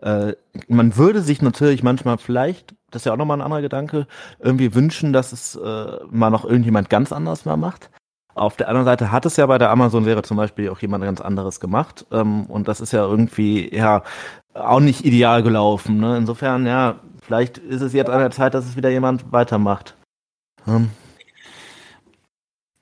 äh, 0.00 0.32
man 0.66 0.96
würde 0.96 1.22
sich 1.22 1.42
natürlich 1.42 1.82
manchmal 1.82 2.18
vielleicht, 2.18 2.74
das 2.94 3.02
ist 3.02 3.06
ja 3.06 3.12
auch 3.12 3.16
nochmal 3.16 3.38
ein 3.38 3.42
anderer 3.42 3.62
Gedanke, 3.62 4.06
irgendwie 4.38 4.74
wünschen, 4.74 5.12
dass 5.12 5.32
es 5.32 5.56
äh, 5.56 5.98
mal 6.10 6.30
noch 6.30 6.44
irgendjemand 6.44 6.90
ganz 6.90 7.12
anders 7.12 7.44
mal 7.44 7.56
macht. 7.56 7.90
Auf 8.34 8.56
der 8.56 8.68
anderen 8.68 8.84
Seite 8.84 9.12
hat 9.12 9.26
es 9.26 9.36
ja 9.36 9.46
bei 9.46 9.58
der 9.58 9.70
Amazon-Serie 9.70 10.22
zum 10.22 10.36
Beispiel 10.36 10.68
auch 10.68 10.80
jemand 10.80 11.04
ganz 11.04 11.20
anderes 11.20 11.60
gemacht. 11.60 12.06
Ähm, 12.10 12.46
und 12.46 12.66
das 12.66 12.80
ist 12.80 12.92
ja 12.92 13.04
irgendwie, 13.04 13.74
ja, 13.74 14.02
auch 14.54 14.80
nicht 14.80 15.04
ideal 15.04 15.42
gelaufen. 15.42 15.98
Ne? 15.98 16.16
Insofern, 16.16 16.66
ja, 16.66 16.96
vielleicht 17.22 17.58
ist 17.58 17.80
es 17.80 17.92
jetzt 17.92 18.10
an 18.10 18.18
der 18.18 18.30
Zeit, 18.30 18.54
dass 18.54 18.64
es 18.64 18.76
wieder 18.76 18.90
jemand 18.90 19.32
weitermacht. 19.32 19.96
Hm. 20.64 20.90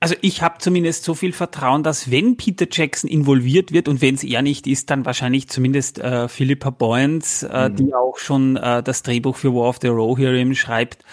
Also 0.03 0.15
ich 0.19 0.41
habe 0.41 0.57
zumindest 0.57 1.05
so 1.05 1.13
viel 1.13 1.31
Vertrauen, 1.31 1.81
dass 1.81 2.11
wenn 2.11 2.35
Peter 2.35 2.67
Jackson 2.69 3.09
involviert 3.09 3.71
wird 3.71 3.87
und 3.87 4.01
wenn 4.01 4.15
es 4.15 4.23
er 4.25 4.41
nicht 4.41 4.67
ist, 4.67 4.89
dann 4.89 5.05
wahrscheinlich 5.05 5.47
zumindest 5.47 5.97
äh, 5.97 6.27
Philippa 6.27 6.71
Boyens, 6.71 7.43
äh, 7.43 7.69
mhm. 7.69 7.75
die 7.77 7.93
auch 7.93 8.17
schon 8.17 8.57
äh, 8.57 8.83
das 8.83 9.03
Drehbuch 9.03 9.37
für 9.37 9.53
War 9.53 9.69
of 9.69 9.77
the 9.81 9.87
Rohirrim 9.87 10.55
schreibt 10.55 11.05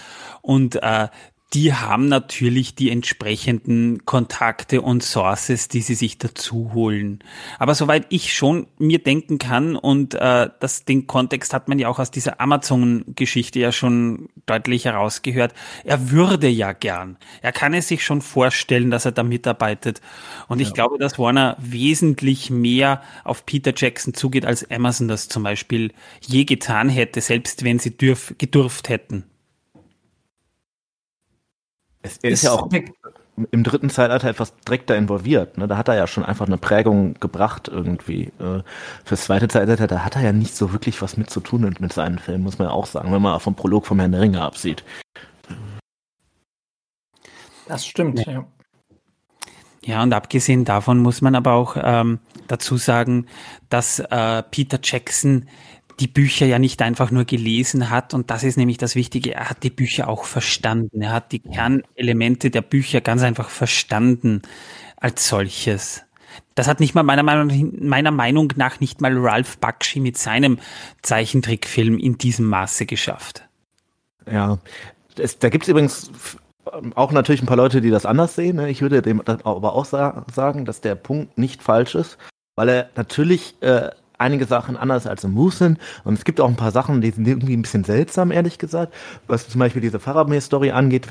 und 0.43 0.75
äh, 0.83 1.07
die 1.53 1.75
haben 1.75 2.07
natürlich 2.07 2.77
die 2.77 2.91
entsprechenden 2.91 4.07
Kontakte 4.07 4.83
und 4.83 5.03
Sources, 5.03 5.67
die 5.67 5.81
sie 5.81 5.97
sich 5.97 6.17
dazu 6.17 6.73
holen. 6.75 7.25
Aber 7.59 7.75
soweit 7.75 8.07
ich 8.11 8.33
schon 8.33 8.69
mir 8.79 9.01
denken 9.01 9.39
kann, 9.39 9.75
und 9.75 10.15
äh, 10.15 10.49
das, 10.61 10.85
den 10.85 11.09
Kontext 11.09 11.53
hat 11.53 11.67
man 11.67 11.81
ja 11.81 11.89
auch 11.89 11.99
aus 11.99 12.13
dieser 12.13 12.41
Amazon-Geschichte 12.41 13.59
ja 13.59 13.73
schon 13.73 14.29
deutlich 14.47 14.85
herausgehört, 14.85 15.53
er 15.83 16.11
würde 16.11 16.49
ja 16.49 16.73
gern. 16.73 17.17
Er 17.43 17.51
kann 17.51 17.75
es 17.75 17.89
sich 17.89 18.05
schon 18.05 18.23
vorstellen, 18.23 18.93
dass 18.93 19.05
er 19.05 19.13
da 19.13 19.25
mitarbeitet. 19.25 20.01
Und 20.47 20.61
ja. 20.61 20.69
ich 20.69 20.73
glaube, 20.73 20.99
dass 20.99 21.19
Warner 21.19 21.57
wesentlich 21.59 22.51
mehr 22.51 23.03
auf 23.25 23.45
Peter 23.45 23.73
Jackson 23.77 24.15
zugeht, 24.15 24.47
als 24.47 24.71
Amazon 24.71 25.09
das 25.09 25.29
zum 25.29 25.43
Beispiel 25.43 25.93
je 26.21 26.45
getan 26.45 26.89
hätte, 26.89 27.21
selbst 27.21 27.65
wenn 27.65 27.81
sie 27.81 27.97
dürf, 27.97 28.35
gedurft 28.39 28.89
hätten. 28.89 29.25
Es, 32.03 32.19
er 32.19 32.31
ist, 32.31 32.39
ist 32.39 32.43
ja 32.45 32.53
auch 32.53 32.69
im 33.51 33.65
dritten 33.65 33.91
Zeitalter 33.91 34.29
etwas 34.29 34.55
direkter 34.57 34.97
involviert. 34.97 35.59
Ne? 35.59 35.67
Da 35.67 35.77
hat 35.77 35.89
er 35.89 35.95
ja 35.95 36.07
schon 36.07 36.25
einfach 36.25 36.47
eine 36.47 36.59
Prägung 36.59 37.15
gebracht 37.21 37.69
irgendwie. 37.69 38.33
Äh, 38.39 38.63
fürs 39.05 39.25
zweite 39.25 39.49
Zeitalter, 39.49 39.87
da 39.87 40.05
hat 40.05 40.17
er 40.17 40.23
ja 40.23 40.33
nicht 40.33 40.55
so 40.55 40.73
wirklich 40.73 41.01
was 41.03 41.17
mit 41.17 41.31
zu 41.31 41.41
tun 41.41 41.63
mit, 41.63 41.81
mit 41.81 41.93
seinen 41.93 42.19
Filmen, 42.19 42.45
muss 42.45 42.59
man 42.59 42.69
ja 42.69 42.75
auch 42.75 42.87
sagen, 42.87 43.13
wenn 43.13 43.23
man 43.23 43.41
vom 43.41 43.55
Prolog 43.55 43.87
vom 43.87 43.99
Herrn 43.99 44.13
der 44.13 44.21
Ringe 44.21 44.43
absieht. 44.43 44.85
Das 47.67 47.87
stimmt, 47.87 48.27
ja. 48.27 48.45
ja. 49.85 50.03
und 50.03 50.13
abgesehen 50.13 50.65
davon 50.65 50.99
muss 50.99 51.21
man 51.21 51.35
aber 51.35 51.53
auch 51.53 51.77
ähm, 51.81 52.19
dazu 52.49 52.77
sagen, 52.77 53.27
dass 53.69 54.01
äh, 54.01 54.43
Peter 54.51 54.81
Jackson 54.83 55.49
die 56.01 56.09
Bücher 56.09 56.47
ja 56.47 56.59
nicht 56.59 56.81
einfach 56.83 57.11
nur 57.11 57.25
gelesen 57.25 57.91
hat. 57.91 58.15
Und 58.15 58.31
das 58.31 58.43
ist 58.43 58.57
nämlich 58.57 58.79
das 58.79 58.95
Wichtige. 58.95 59.35
Er 59.35 59.51
hat 59.51 59.63
die 59.63 59.71
Bücher 59.71 60.09
auch 60.09 60.25
verstanden. 60.25 61.03
Er 61.03 61.13
hat 61.13 61.33
die 61.33 61.41
Kernelemente 61.41 62.51
der 62.51 62.63
Bücher 62.63 63.01
ganz 63.01 63.23
einfach 63.23 63.51
verstanden 63.51 64.43
als 64.97 65.29
solches. 65.29 66.03
Das 66.55 66.67
hat 66.69 66.81
nicht 66.81 66.95
mal 66.95 67.03
meiner 67.03 67.23
Meinung, 67.23 67.73
meiner 67.81 68.11
Meinung 68.11 68.53
nach 68.57 68.81
nicht 68.81 69.01
mal 69.01 69.17
Ralph 69.17 69.59
Bakshi 69.59 70.01
mit 70.01 70.17
seinem 70.17 70.59
Zeichentrickfilm 71.03 71.99
in 71.99 72.19
diesem 72.19 72.47
Maße 72.47 72.87
geschafft. 72.87 73.45
Ja, 74.31 74.59
es, 75.17 75.39
da 75.39 75.49
gibt 75.49 75.65
es 75.65 75.69
übrigens 75.69 76.11
auch 76.95 77.13
natürlich 77.13 77.43
ein 77.43 77.47
paar 77.47 77.57
Leute, 77.57 77.81
die 77.81 77.91
das 77.91 78.07
anders 78.07 78.35
sehen. 78.35 78.57
Ne? 78.57 78.71
Ich 78.71 78.81
würde 78.83 79.03
dem 79.03 79.21
aber 79.21 79.75
auch 79.75 79.85
sagen, 79.85 80.65
dass 80.65 80.81
der 80.81 80.95
Punkt 80.95 81.37
nicht 81.37 81.63
falsch 81.63 81.95
ist, 81.95 82.19
weil 82.55 82.69
er 82.69 82.91
natürlich 82.97 83.61
äh, 83.61 83.91
einige 84.21 84.45
Sachen 84.45 84.77
anders 84.77 85.07
als 85.07 85.25
im 85.25 85.51
sind. 85.51 85.79
Und 86.05 86.15
es 86.15 86.25
gibt 86.25 86.41
auch 86.41 86.49
ein 86.49 86.57
paar 86.57 86.71
Sachen, 86.71 87.01
die 87.01 87.11
sind 87.11 87.27
irgendwie 87.27 87.57
ein 87.57 87.63
bisschen 87.63 87.85
seltsam, 87.85 88.31
ehrlich 88.31 88.59
gesagt. 88.59 88.95
Was 89.27 89.49
zum 89.49 89.59
Beispiel 89.59 89.83
diese 89.83 89.99
Faramir-Story 89.99 90.71
angeht, 90.71 91.09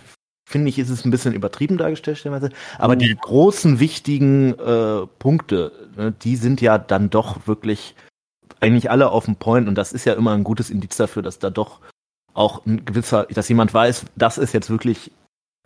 finde 0.48 0.70
ich, 0.70 0.80
ist 0.80 0.90
es 0.90 1.06
ein 1.06 1.12
bisschen 1.12 1.34
übertrieben 1.34 1.78
dargestellt, 1.78 2.18
stellenweise. 2.18 2.50
Aber 2.78 2.96
die 2.96 3.16
großen, 3.16 3.80
wichtigen 3.80 4.58
äh, 4.60 5.06
Punkte, 5.20 5.72
ne, 5.96 6.12
die 6.12 6.36
sind 6.36 6.62
ja 6.62 6.78
dann 6.78 7.10
doch 7.10 7.48
wirklich 7.48 7.96
eigentlich 8.60 8.92
alle 8.92 9.10
auf 9.10 9.26
dem 9.26 9.36
Point. 9.36 9.68
Und 9.68 9.76
das 9.76 9.94
ist 9.94 10.06
ja 10.06 10.14
immer 10.14 10.34
ein 10.34 10.44
gutes 10.44 10.70
Indiz 10.70 10.98
dafür, 10.98 11.22
dass 11.22 11.40
da 11.40 11.50
doch 11.50 11.80
auch 12.34 12.66
ein 12.66 12.86
gewisser, 12.86 13.26
dass 13.26 13.50
jemand 13.50 13.74
weiß, 13.74 14.06
das 14.16 14.38
ist 14.38 14.54
jetzt 14.54 14.70
wirklich 14.70 15.12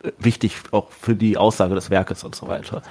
äh, 0.02 0.12
wichtig 0.18 0.56
auch 0.70 0.90
für 0.90 1.14
die 1.14 1.36
Aussage 1.36 1.74
des 1.74 1.90
Werkes 1.90 2.24
und 2.24 2.34
so 2.34 2.48
weiter. 2.48 2.82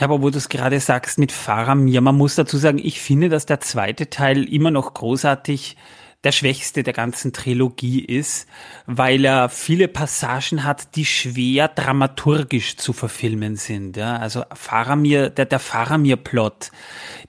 Ja, 0.00 0.06
aber 0.06 0.22
wo 0.22 0.30
du 0.30 0.38
es 0.38 0.48
gerade 0.48 0.80
sagst 0.80 1.18
mit 1.18 1.30
Faramir, 1.30 2.00
man 2.00 2.16
muss 2.16 2.34
dazu 2.34 2.56
sagen, 2.56 2.78
ich 2.78 3.02
finde, 3.02 3.28
dass 3.28 3.44
der 3.44 3.60
zweite 3.60 4.08
Teil 4.08 4.44
immer 4.44 4.70
noch 4.70 4.94
großartig 4.94 5.76
der 6.24 6.32
schwächste 6.32 6.82
der 6.82 6.92
ganzen 6.92 7.32
Trilogie 7.32 8.04
ist, 8.04 8.46
weil 8.86 9.24
er 9.24 9.48
viele 9.48 9.88
Passagen 9.88 10.64
hat, 10.64 10.94
die 10.96 11.06
schwer 11.06 11.68
dramaturgisch 11.68 12.76
zu 12.76 12.92
verfilmen 12.92 13.56
sind. 13.56 13.96
Ja, 13.96 14.16
also 14.16 14.44
Faramir, 14.52 15.30
der, 15.30 15.46
der 15.46 15.58
Faramir-Plot, 15.58 16.72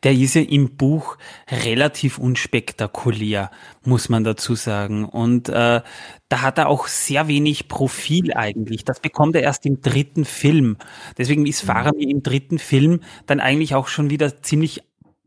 der 0.03 0.11
ist 0.13 0.35
ja 0.35 0.41
im 0.41 0.75
Buch 0.75 1.17
relativ 1.49 2.17
unspektakulär, 2.17 3.49
muss 3.85 4.09
man 4.09 4.25
dazu 4.25 4.55
sagen. 4.55 5.05
Und 5.05 5.47
äh, 5.47 5.81
da 6.27 6.41
hat 6.41 6.57
er 6.57 6.67
auch 6.67 6.87
sehr 6.87 7.29
wenig 7.29 7.69
Profil 7.69 8.33
eigentlich. 8.33 8.83
Das 8.83 8.99
bekommt 8.99 9.35
er 9.35 9.43
erst 9.43 9.65
im 9.65 9.81
dritten 9.81 10.25
Film. 10.25 10.77
Deswegen 11.17 11.45
ist 11.45 11.63
mhm. 11.63 11.67
Faramir 11.67 12.09
im 12.09 12.23
dritten 12.23 12.59
Film 12.59 12.99
dann 13.25 13.39
eigentlich 13.39 13.73
auch 13.73 13.87
schon 13.87 14.09
wieder 14.09 14.41
ziemlich 14.41 14.81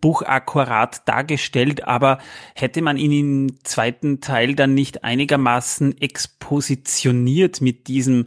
buchakkurat 0.04 1.08
dargestellt, 1.08 1.88
aber 1.88 2.18
hätte 2.54 2.82
man 2.82 2.98
ihn 2.98 3.12
im 3.12 3.64
zweiten 3.64 4.20
Teil 4.20 4.54
dann 4.54 4.74
nicht 4.74 5.02
einigermaßen 5.02 5.98
expositioniert 5.98 7.62
mit 7.62 7.88
diesem 7.88 8.26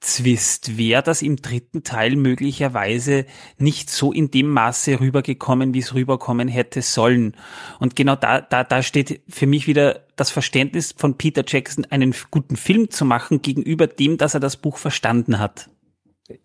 Zwist, 0.00 0.76
wäre 0.76 1.02
das 1.02 1.22
im 1.22 1.36
dritten 1.36 1.82
Teil 1.82 2.16
möglicherweise 2.16 3.24
nicht 3.56 3.88
so 3.88 4.12
in 4.12 4.32
dem 4.32 4.50
Maße 4.50 5.00
rübergekommen, 5.00 5.72
wie 5.72 5.78
es 5.78 5.94
rüberkommen 5.94 6.46
hätte 6.46 6.82
sollen. 6.82 7.34
Und 7.80 7.96
genau 7.96 8.16
da, 8.16 8.42
da, 8.42 8.62
da 8.62 8.82
steht 8.82 9.22
für 9.26 9.46
mich 9.46 9.66
wieder 9.66 10.00
das 10.16 10.30
Verständnis 10.30 10.94
von 10.94 11.16
Peter 11.16 11.42
Jackson, 11.46 11.86
einen 11.86 12.14
guten 12.30 12.56
Film 12.56 12.90
zu 12.90 13.06
machen, 13.06 13.40
gegenüber 13.40 13.86
dem, 13.86 14.18
dass 14.18 14.34
er 14.34 14.40
das 14.40 14.58
Buch 14.58 14.76
verstanden 14.76 15.38
hat. 15.38 15.70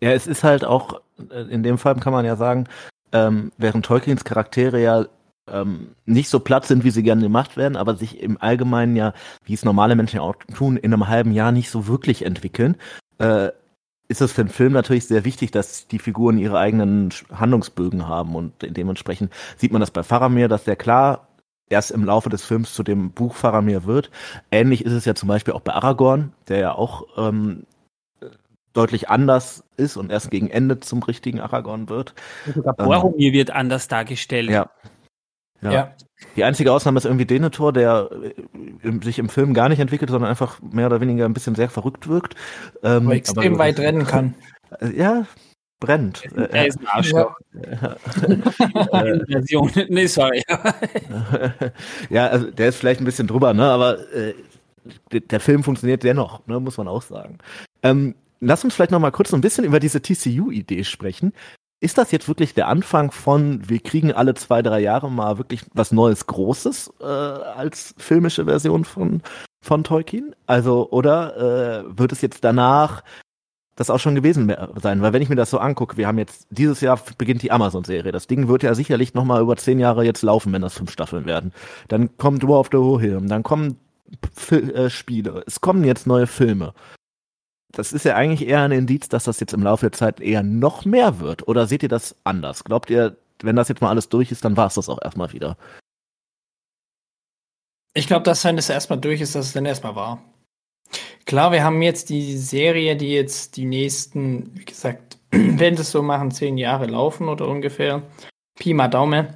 Ja, 0.00 0.12
es 0.12 0.26
ist 0.26 0.42
halt 0.42 0.64
auch, 0.64 1.02
äh, 1.30 1.42
in 1.52 1.62
dem 1.62 1.76
Fall 1.76 1.96
kann 1.96 2.14
man 2.14 2.24
ja 2.24 2.36
sagen, 2.36 2.66
ähm, 3.12 3.52
während 3.58 3.84
Tolkiens 3.84 4.24
Charaktere 4.24 4.80
ja 4.80 5.06
ähm, 5.48 5.94
nicht 6.06 6.28
so 6.28 6.40
platt 6.40 6.66
sind, 6.66 6.84
wie 6.84 6.90
sie 6.90 7.02
gerne 7.02 7.22
gemacht 7.22 7.56
werden, 7.56 7.76
aber 7.76 7.96
sich 7.96 8.20
im 8.20 8.40
Allgemeinen 8.40 8.96
ja, 8.96 9.12
wie 9.44 9.54
es 9.54 9.64
normale 9.64 9.96
Menschen 9.96 10.20
auch 10.20 10.36
tun, 10.54 10.76
in 10.76 10.92
einem 10.92 11.08
halben 11.08 11.32
Jahr 11.32 11.52
nicht 11.52 11.70
so 11.70 11.86
wirklich 11.86 12.24
entwickeln, 12.24 12.76
äh, 13.18 13.50
ist 14.08 14.20
es 14.20 14.32
für 14.32 14.44
den 14.44 14.50
Film 14.50 14.72
natürlich 14.72 15.06
sehr 15.06 15.24
wichtig, 15.24 15.52
dass 15.52 15.86
die 15.86 16.00
Figuren 16.00 16.38
ihre 16.38 16.58
eigenen 16.58 17.10
Handlungsbögen 17.32 18.08
haben 18.08 18.34
und 18.34 18.52
dementsprechend 18.60 19.32
sieht 19.56 19.72
man 19.72 19.80
das 19.80 19.92
bei 19.92 20.02
Faramir, 20.02 20.48
dass 20.48 20.64
der 20.64 20.76
klar 20.76 21.28
erst 21.68 21.92
im 21.92 22.04
Laufe 22.04 22.28
des 22.28 22.44
Films 22.44 22.74
zu 22.74 22.82
dem 22.82 23.12
Buch 23.12 23.36
Faramir 23.36 23.84
wird. 23.84 24.10
Ähnlich 24.50 24.84
ist 24.84 24.92
es 24.92 25.04
ja 25.04 25.14
zum 25.14 25.28
Beispiel 25.28 25.54
auch 25.54 25.60
bei 25.60 25.72
Aragorn, 25.72 26.32
der 26.48 26.58
ja 26.58 26.72
auch 26.72 27.04
ähm, 27.16 27.64
deutlich 28.72 29.08
anders 29.08 29.64
ist 29.76 29.96
und 29.96 30.10
erst 30.10 30.30
gegen 30.30 30.48
Ende 30.48 30.80
zum 30.80 31.02
richtigen 31.02 31.40
Aragorn 31.40 31.88
wird. 31.88 32.14
Sogar 32.54 32.74
Boromir 32.74 33.28
ähm, 33.28 33.32
wird 33.32 33.50
anders 33.50 33.88
dargestellt. 33.88 34.50
Ja. 34.50 34.70
Ja. 35.62 35.72
ja. 35.72 35.94
Die 36.36 36.44
einzige 36.44 36.72
Ausnahme 36.72 36.98
ist 36.98 37.04
irgendwie 37.04 37.26
Denethor, 37.26 37.72
der 37.72 38.10
äh, 38.12 39.02
sich 39.02 39.18
im 39.18 39.28
Film 39.28 39.54
gar 39.54 39.68
nicht 39.68 39.80
entwickelt, 39.80 40.10
sondern 40.10 40.30
einfach 40.30 40.60
mehr 40.62 40.86
oder 40.86 41.00
weniger 41.00 41.24
ein 41.24 41.34
bisschen 41.34 41.54
sehr 41.54 41.68
verrückt 41.68 42.08
wirkt. 42.08 42.34
Ähm, 42.82 43.06
aber 43.06 43.14
extrem 43.14 43.54
aber, 43.54 43.64
weit 43.64 43.78
rennen 43.78 44.06
kann. 44.06 44.34
Ja, 44.94 45.26
brennt. 45.80 46.22
Er 46.36 46.68
ist 46.68 46.78
ein 46.78 46.86
Arschloch. 46.86 47.34
Version. 49.28 49.68
nee, 49.88 50.06
sorry. 50.06 50.44
ja, 52.08 52.28
also 52.28 52.52
der 52.52 52.68
ist 52.68 52.76
vielleicht 52.76 53.00
ein 53.00 53.04
bisschen 53.04 53.26
drüber, 53.26 53.52
ne? 53.52 53.64
Aber 53.64 53.98
äh, 54.14 54.34
der 55.10 55.40
Film 55.40 55.64
funktioniert 55.64 56.04
dennoch, 56.04 56.46
ne? 56.46 56.60
muss 56.60 56.78
man 56.78 56.86
auch 56.86 57.02
sagen. 57.02 57.38
Ähm, 57.82 58.14
lass 58.40 58.64
uns 58.64 58.74
vielleicht 58.74 58.90
noch 58.90 59.00
mal 59.00 59.12
kurz 59.12 59.32
ein 59.32 59.40
bisschen 59.40 59.64
über 59.64 59.80
diese 59.80 60.02
TCU-Idee 60.02 60.84
sprechen. 60.84 61.32
Ist 61.82 61.96
das 61.96 62.10
jetzt 62.10 62.28
wirklich 62.28 62.52
der 62.52 62.68
Anfang 62.68 63.10
von, 63.10 63.68
wir 63.68 63.80
kriegen 63.80 64.12
alle 64.12 64.34
zwei, 64.34 64.60
drei 64.60 64.80
Jahre 64.80 65.10
mal 65.10 65.38
wirklich 65.38 65.62
was 65.72 65.92
Neues, 65.92 66.26
Großes 66.26 66.92
äh, 67.00 67.04
als 67.04 67.94
filmische 67.96 68.44
Version 68.44 68.84
von, 68.84 69.22
von 69.62 69.82
Tolkien? 69.82 70.34
Also, 70.46 70.90
oder 70.90 71.84
äh, 71.86 71.98
wird 71.98 72.12
es 72.12 72.20
jetzt 72.20 72.44
danach 72.44 73.02
das 73.76 73.88
auch 73.88 73.98
schon 73.98 74.14
gewesen 74.14 74.54
sein? 74.76 75.00
Weil 75.00 75.14
wenn 75.14 75.22
ich 75.22 75.30
mir 75.30 75.36
das 75.36 75.48
so 75.48 75.58
angucke, 75.58 75.96
wir 75.96 76.06
haben 76.06 76.18
jetzt, 76.18 76.48
dieses 76.50 76.82
Jahr 76.82 77.00
beginnt 77.16 77.42
die 77.42 77.50
Amazon-Serie. 77.50 78.12
Das 78.12 78.26
Ding 78.26 78.48
wird 78.48 78.62
ja 78.62 78.74
sicherlich 78.74 79.14
noch 79.14 79.24
mal 79.24 79.40
über 79.40 79.56
zehn 79.56 79.80
Jahre 79.80 80.04
jetzt 80.04 80.20
laufen, 80.20 80.52
wenn 80.52 80.60
das 80.60 80.74
fünf 80.74 80.90
Staffeln 80.90 81.24
werden. 81.24 81.52
Dann 81.88 82.14
kommt 82.18 82.46
War 82.46 82.60
of 82.60 82.68
the 82.70 82.76
Rohirrim, 82.76 83.26
dann 83.26 83.42
kommen 83.42 83.78
F 84.36 84.52
äh, 84.52 84.90
Spiele, 84.90 85.44
es 85.46 85.62
kommen 85.62 85.84
jetzt 85.84 86.06
neue 86.06 86.26
Filme 86.26 86.74
das 87.72 87.92
ist 87.92 88.04
ja 88.04 88.14
eigentlich 88.16 88.48
eher 88.48 88.62
ein 88.62 88.72
Indiz, 88.72 89.08
dass 89.08 89.24
das 89.24 89.40
jetzt 89.40 89.52
im 89.52 89.62
Laufe 89.62 89.86
der 89.86 89.92
Zeit 89.92 90.20
eher 90.20 90.42
noch 90.42 90.84
mehr 90.84 91.20
wird. 91.20 91.46
Oder 91.46 91.66
seht 91.66 91.82
ihr 91.82 91.88
das 91.88 92.16
anders? 92.24 92.64
Glaubt 92.64 92.90
ihr, 92.90 93.16
wenn 93.42 93.56
das 93.56 93.68
jetzt 93.68 93.80
mal 93.80 93.90
alles 93.90 94.08
durch 94.08 94.32
ist, 94.32 94.44
dann 94.44 94.56
war 94.56 94.66
es 94.66 94.74
das 94.74 94.88
auch 94.88 95.00
erstmal 95.02 95.32
wieder? 95.32 95.56
Ich 97.94 98.06
glaube, 98.06 98.24
dass 98.24 98.44
wenn 98.44 98.58
es 98.58 98.68
erstmal 98.68 99.00
durch 99.00 99.20
ist, 99.20 99.34
dass 99.34 99.46
es 99.46 99.52
dann 99.52 99.66
erstmal 99.66 99.96
war. 99.96 100.22
Klar, 101.26 101.52
wir 101.52 101.62
haben 101.62 101.82
jetzt 101.82 102.10
die 102.10 102.36
Serie, 102.36 102.96
die 102.96 103.12
jetzt 103.12 103.56
die 103.56 103.64
nächsten, 103.64 104.50
wie 104.58 104.64
gesagt, 104.64 105.18
wenn 105.30 105.76
das 105.76 105.90
so 105.90 106.02
machen, 106.02 106.30
zehn 106.30 106.58
Jahre 106.58 106.86
laufen 106.86 107.28
oder 107.28 107.46
ungefähr. 107.46 108.02
Pi 108.58 108.74
mal 108.74 108.88
Daumen. 108.88 109.28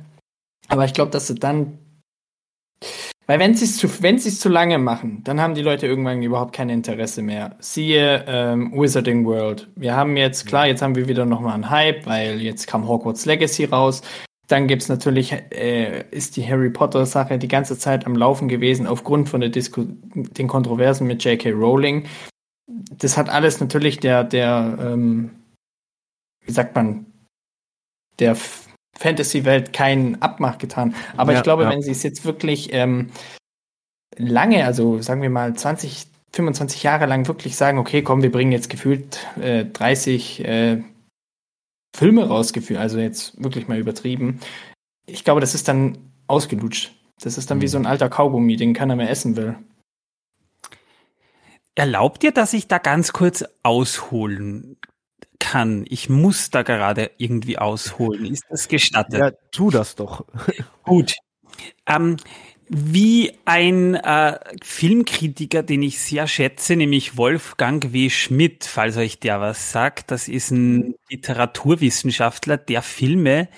Aber 0.68 0.84
ich 0.84 0.94
glaube, 0.94 1.10
dass 1.10 1.28
sie 1.28 1.34
dann 1.34 1.78
weil 3.26 3.38
wenn 3.38 3.54
sie 3.54 3.64
es 3.64 3.78
zu, 3.78 4.02
wenn 4.02 4.18
sie 4.18 4.28
es 4.28 4.40
zu 4.40 4.48
lange 4.48 4.78
machen, 4.78 5.22
dann 5.24 5.40
haben 5.40 5.54
die 5.54 5.62
Leute 5.62 5.86
irgendwann 5.86 6.22
überhaupt 6.22 6.54
kein 6.54 6.68
Interesse 6.68 7.22
mehr. 7.22 7.56
Siehe 7.58 8.24
ähm, 8.26 8.72
Wizarding 8.72 9.24
World. 9.24 9.68
Wir 9.76 9.96
haben 9.96 10.16
jetzt, 10.16 10.46
klar, 10.46 10.66
jetzt 10.66 10.82
haben 10.82 10.94
wir 10.94 11.08
wieder 11.08 11.24
nochmal 11.24 11.54
einen 11.54 11.70
Hype, 11.70 12.06
weil 12.06 12.40
jetzt 12.42 12.66
kam 12.66 12.86
Hogwarts 12.86 13.24
Legacy 13.24 13.64
raus. 13.64 14.02
Dann 14.46 14.66
gibt's 14.66 14.90
natürlich, 14.90 15.32
äh, 15.32 16.04
ist 16.10 16.36
die 16.36 16.46
Harry 16.46 16.68
Potter 16.68 17.06
Sache 17.06 17.38
die 17.38 17.48
ganze 17.48 17.78
Zeit 17.78 18.04
am 18.04 18.14
Laufen 18.14 18.46
gewesen, 18.48 18.86
aufgrund 18.86 19.30
von 19.30 19.40
der 19.40 19.48
Disku 19.48 19.86
den 20.14 20.48
Kontroversen 20.48 21.06
mit 21.06 21.24
J.K. 21.24 21.50
Rowling. 21.52 22.04
Das 22.66 23.16
hat 23.16 23.30
alles 23.30 23.58
natürlich 23.60 24.00
der, 24.00 24.22
der, 24.22 24.78
ähm, 24.80 25.30
wie 26.44 26.52
sagt 26.52 26.74
man, 26.74 27.06
der 28.18 28.36
Fantasy-Welt 28.98 29.72
keinen 29.72 30.20
Abmach 30.22 30.58
getan. 30.58 30.94
Aber 31.16 31.32
ja, 31.32 31.38
ich 31.38 31.44
glaube, 31.44 31.64
ja. 31.64 31.70
wenn 31.70 31.82
sie 31.82 31.90
es 31.90 32.02
jetzt 32.02 32.24
wirklich 32.24 32.72
ähm, 32.72 33.10
lange, 34.16 34.64
also 34.64 35.00
sagen 35.02 35.22
wir 35.22 35.30
mal 35.30 35.54
20, 35.54 36.06
25 36.32 36.82
Jahre 36.82 37.06
lang 37.06 37.26
wirklich 37.28 37.56
sagen, 37.56 37.78
okay, 37.78 38.02
komm, 38.02 38.22
wir 38.22 38.32
bringen 38.32 38.52
jetzt 38.52 38.70
gefühlt 38.70 39.26
äh, 39.40 39.64
30 39.64 40.44
äh, 40.44 40.82
Filme 41.94 42.26
rausgeführt, 42.26 42.80
also 42.80 42.98
jetzt 42.98 43.40
wirklich 43.42 43.68
mal 43.68 43.78
übertrieben. 43.78 44.40
Ich 45.06 45.24
glaube, 45.24 45.40
das 45.40 45.54
ist 45.54 45.68
dann 45.68 45.98
ausgelutscht. 46.26 46.92
Das 47.20 47.38
ist 47.38 47.50
dann 47.50 47.58
mhm. 47.58 47.62
wie 47.62 47.68
so 47.68 47.78
ein 47.78 47.86
alter 47.86 48.08
Kaugummi, 48.08 48.56
den 48.56 48.74
keiner 48.74 48.96
mehr 48.96 49.10
essen 49.10 49.36
will. 49.36 49.56
Erlaubt 51.76 52.22
ihr, 52.24 52.32
dass 52.32 52.52
ich 52.52 52.68
da 52.68 52.78
ganz 52.78 53.12
kurz 53.12 53.44
ausholen 53.62 54.76
kann. 55.38 55.84
Ich 55.88 56.08
muss 56.08 56.50
da 56.50 56.62
gerade 56.62 57.10
irgendwie 57.18 57.58
ausholen. 57.58 58.32
Ist 58.32 58.44
das 58.48 58.68
gestattet? 58.68 59.20
Ja, 59.20 59.30
tu 59.50 59.70
das 59.70 59.94
doch. 59.94 60.24
Gut. 60.84 61.14
Ähm, 61.86 62.16
wie 62.68 63.32
ein 63.44 63.94
äh, 63.94 64.38
Filmkritiker, 64.62 65.62
den 65.62 65.82
ich 65.82 65.98
sehr 66.00 66.26
schätze, 66.26 66.76
nämlich 66.76 67.16
Wolfgang 67.16 67.92
W. 67.92 68.08
Schmidt, 68.10 68.64
falls 68.64 68.96
euch 68.96 69.20
der 69.20 69.40
was 69.40 69.70
sagt, 69.70 70.10
das 70.10 70.28
ist 70.28 70.50
ein 70.50 70.94
Literaturwissenschaftler, 71.10 72.56
der 72.56 72.82
Filme 72.82 73.48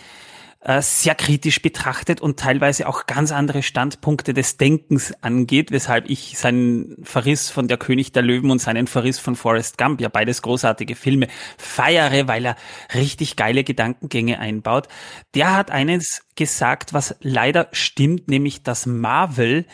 äh, 0.67 0.83
sehr 0.83 1.15
kritisch 1.15 1.63
betrachtet 1.63 2.21
und 2.21 2.41
teilweise 2.41 2.89
auch 2.89 3.07
ganz 3.07 3.31
andere 3.31 3.63
Standpunkte 3.63 4.35
des 4.35 4.57
Denkens 4.57 5.15
angeht, 5.23 5.71
weshalb 5.71 6.11
ich 6.11 6.37
seinen 6.37 6.97
Verriss 7.05 7.51
von 7.51 7.69
Der 7.69 7.79
König 7.79 8.11
der 8.11 8.25
Löwen 8.25 8.51
und 8.51 8.61
seinen 8.61 8.89
Verriss 8.89 9.21
von 9.21 9.37
Forrest 9.37 9.79
Gump, 9.79 10.01
ja 10.01 10.09
beides 10.09 10.43
großartige 10.43 10.97
Filme, 10.97 11.29
feiere, 11.57 12.27
weil 12.27 12.47
er 12.47 12.57
richtig 12.95 13.37
geile 13.37 13.63
Gedankengänge 13.63 14.41
einbaut. 14.41 14.89
Der 15.37 15.55
hat 15.55 15.71
eines 15.71 16.27
gesagt, 16.35 16.93
was 16.93 17.15
leider 17.21 17.69
stimmt, 17.71 18.27
nämlich 18.27 18.65
dass 18.65 18.87
Marvel 18.87 19.67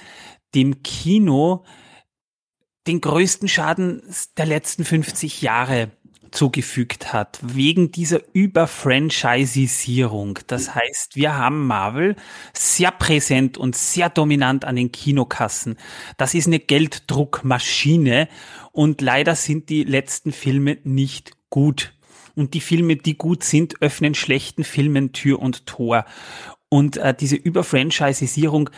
dem 0.54 0.82
Kino 0.82 1.64
den 2.86 3.00
größten 3.00 3.48
Schaden 3.48 4.02
der 4.36 4.44
letzten 4.44 4.84
50 4.84 5.40
Jahre 5.40 5.92
zugefügt 6.32 7.12
hat, 7.12 7.38
wegen 7.42 7.92
dieser 7.92 8.20
Überfranchisierung. 8.32 10.38
Das 10.46 10.74
heißt, 10.74 11.14
wir 11.14 11.36
haben 11.36 11.66
Marvel 11.66 12.16
sehr 12.52 12.90
präsent 12.90 13.58
und 13.58 13.76
sehr 13.76 14.08
dominant 14.08 14.64
an 14.64 14.76
den 14.76 14.90
Kinokassen. 14.90 15.76
Das 16.16 16.34
ist 16.34 16.46
eine 16.46 16.58
Gelddruckmaschine 16.58 18.28
und 18.72 19.00
leider 19.00 19.36
sind 19.36 19.68
die 19.68 19.84
letzten 19.84 20.32
Filme 20.32 20.78
nicht 20.84 21.32
gut. 21.50 21.94
Und 22.34 22.54
die 22.54 22.60
Filme, 22.60 22.96
die 22.96 23.18
gut 23.18 23.44
sind, 23.44 23.82
öffnen 23.82 24.14
schlechten 24.14 24.64
Filmen 24.64 25.12
Tür 25.12 25.38
und 25.38 25.66
Tor. 25.66 26.06
Und 26.70 26.96
äh, 26.96 27.14
diese 27.14 27.36
Überfranchisierung, 27.36 28.70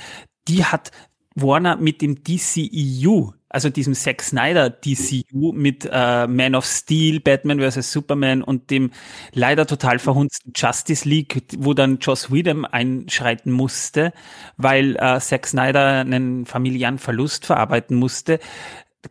die 0.48 0.64
hat 0.64 0.90
Warner 1.34 1.76
mit 1.76 2.02
dem 2.02 2.22
DCEU 2.22 3.32
also 3.54 3.70
diesem 3.70 3.94
Zack 3.94 4.20
Snyder 4.20 4.68
DCU 4.68 5.52
mit 5.52 5.88
äh, 5.90 6.26
Man 6.26 6.56
of 6.56 6.64
Steel, 6.66 7.20
Batman 7.20 7.60
vs. 7.60 7.92
Superman 7.92 8.42
und 8.42 8.70
dem 8.70 8.90
leider 9.32 9.64
total 9.64 10.00
verhunzten 10.00 10.52
Justice 10.56 11.08
League, 11.08 11.40
wo 11.58 11.72
dann 11.72 11.98
Joss 12.00 12.32
Whedon 12.32 12.64
einschreiten 12.64 13.52
musste, 13.52 14.12
weil 14.56 14.96
äh, 14.96 15.20
Zack 15.20 15.46
Snyder 15.46 16.00
einen 16.00 16.46
familiären 16.46 16.98
Verlust 16.98 17.46
verarbeiten 17.46 17.96
musste, 17.96 18.40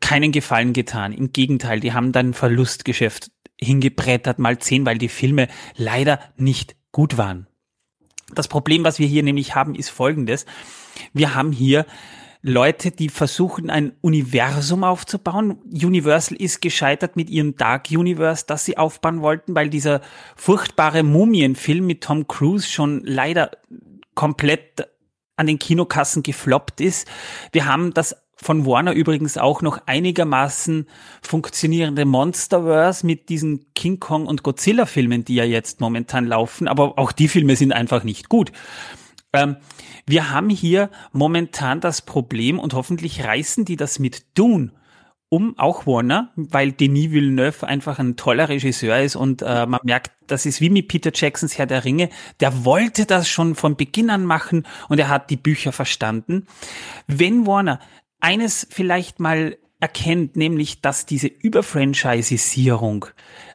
keinen 0.01 0.34
Gefallen 0.34 0.74
getan. 0.74 1.13
Im 1.13 1.32
Gegenteil, 1.32 1.80
die 1.80 1.93
haben 1.93 2.11
dann 2.11 2.34
Verlustgeschäft 2.34 3.32
hingebrettert, 3.57 4.39
mal 4.39 4.57
zehn, 4.57 4.86
weil 4.86 4.97
die 4.97 5.07
Filme 5.07 5.47
leider 5.78 6.19
nicht 6.36 6.76
gut 6.91 7.17
waren. 7.17 7.47
Das 8.36 8.49
Problem, 8.49 8.84
was 8.84 8.99
wir 8.99 9.07
hier 9.07 9.24
nämlich 9.24 9.55
haben, 9.55 9.74
ist 9.74 9.89
folgendes. 9.89 10.45
Wir 11.13 11.35
haben 11.35 11.51
hier 11.51 11.85
Leute, 12.45 12.91
die 12.91 13.07
versuchen, 13.07 13.69
ein 13.69 13.93
Universum 14.01 14.83
aufzubauen. 14.83 15.59
Universal 15.71 16.35
ist 16.37 16.61
gescheitert 16.61 17.15
mit 17.15 17.29
ihrem 17.29 17.55
Dark 17.55 17.89
Universe, 17.89 18.43
das 18.45 18.65
sie 18.65 18.77
aufbauen 18.77 19.21
wollten, 19.21 19.55
weil 19.55 19.69
dieser 19.69 20.01
furchtbare 20.35 21.03
Mumienfilm 21.03 21.85
mit 21.85 22.01
Tom 22.01 22.27
Cruise 22.27 22.67
schon 22.67 23.01
leider 23.05 23.51
komplett 24.13 24.89
an 25.37 25.47
den 25.47 25.57
Kinokassen 25.57 26.21
gefloppt 26.21 26.81
ist. 26.81 27.07
Wir 27.53 27.65
haben 27.65 27.93
das 27.93 28.17
von 28.35 28.65
Warner 28.65 28.91
übrigens 28.91 29.37
auch 29.37 29.61
noch 29.61 29.79
einigermaßen 29.85 30.87
funktionierende 31.21 32.03
Monsterverse 32.03 33.05
mit 33.05 33.29
diesen 33.29 33.73
King 33.73 34.01
Kong 34.01 34.27
und 34.27 34.43
Godzilla 34.43 34.85
Filmen, 34.85 35.23
die 35.23 35.35
ja 35.35 35.45
jetzt 35.45 35.79
momentan 35.79 36.25
laufen, 36.25 36.67
aber 36.67 36.99
auch 36.99 37.13
die 37.13 37.29
Filme 37.29 37.55
sind 37.55 37.71
einfach 37.71 38.03
nicht 38.03 38.27
gut. 38.27 38.51
Ähm, 39.34 39.57
wir 40.05 40.31
haben 40.31 40.49
hier 40.49 40.89
momentan 41.11 41.81
das 41.81 42.01
Problem 42.01 42.59
und 42.59 42.73
hoffentlich 42.73 43.23
reißen 43.23 43.65
die 43.65 43.75
das 43.75 43.99
mit 43.99 44.25
Dune 44.38 44.71
um, 45.34 45.57
auch 45.57 45.88
Warner, 45.88 46.31
weil 46.36 46.73
Denis 46.73 47.09
Villeneuve 47.09 47.65
einfach 47.65 47.97
ein 47.97 48.15
toller 48.15 48.49
Regisseur 48.49 48.99
ist 48.99 49.15
und 49.15 49.41
äh, 49.41 49.65
man 49.65 49.79
merkt, 49.81 50.11
das 50.27 50.45
ist 50.45 50.61
wie 50.61 50.69
mit 50.69 50.88
Peter 50.89 51.09
Jacksons 51.11 51.57
Herr 51.57 51.65
der 51.65 51.86
Ringe, 51.86 52.09
der 52.39 52.65
wollte 52.65 53.07
das 53.07 53.27
schon 53.27 53.55
von 53.55 53.75
Beginn 53.75 54.11
an 54.11 54.25
machen 54.25 54.67
und 54.89 54.99
er 54.99 55.09
hat 55.09 55.31
die 55.31 55.38
Bücher 55.38 55.71
verstanden. 55.71 56.45
Wenn 57.07 57.47
Warner 57.47 57.79
eines 58.19 58.67
vielleicht 58.69 59.19
mal 59.19 59.57
erkennt, 59.79 60.36
nämlich 60.36 60.81
dass 60.81 61.07
diese 61.07 61.27
Überfranchisierung 61.27 63.07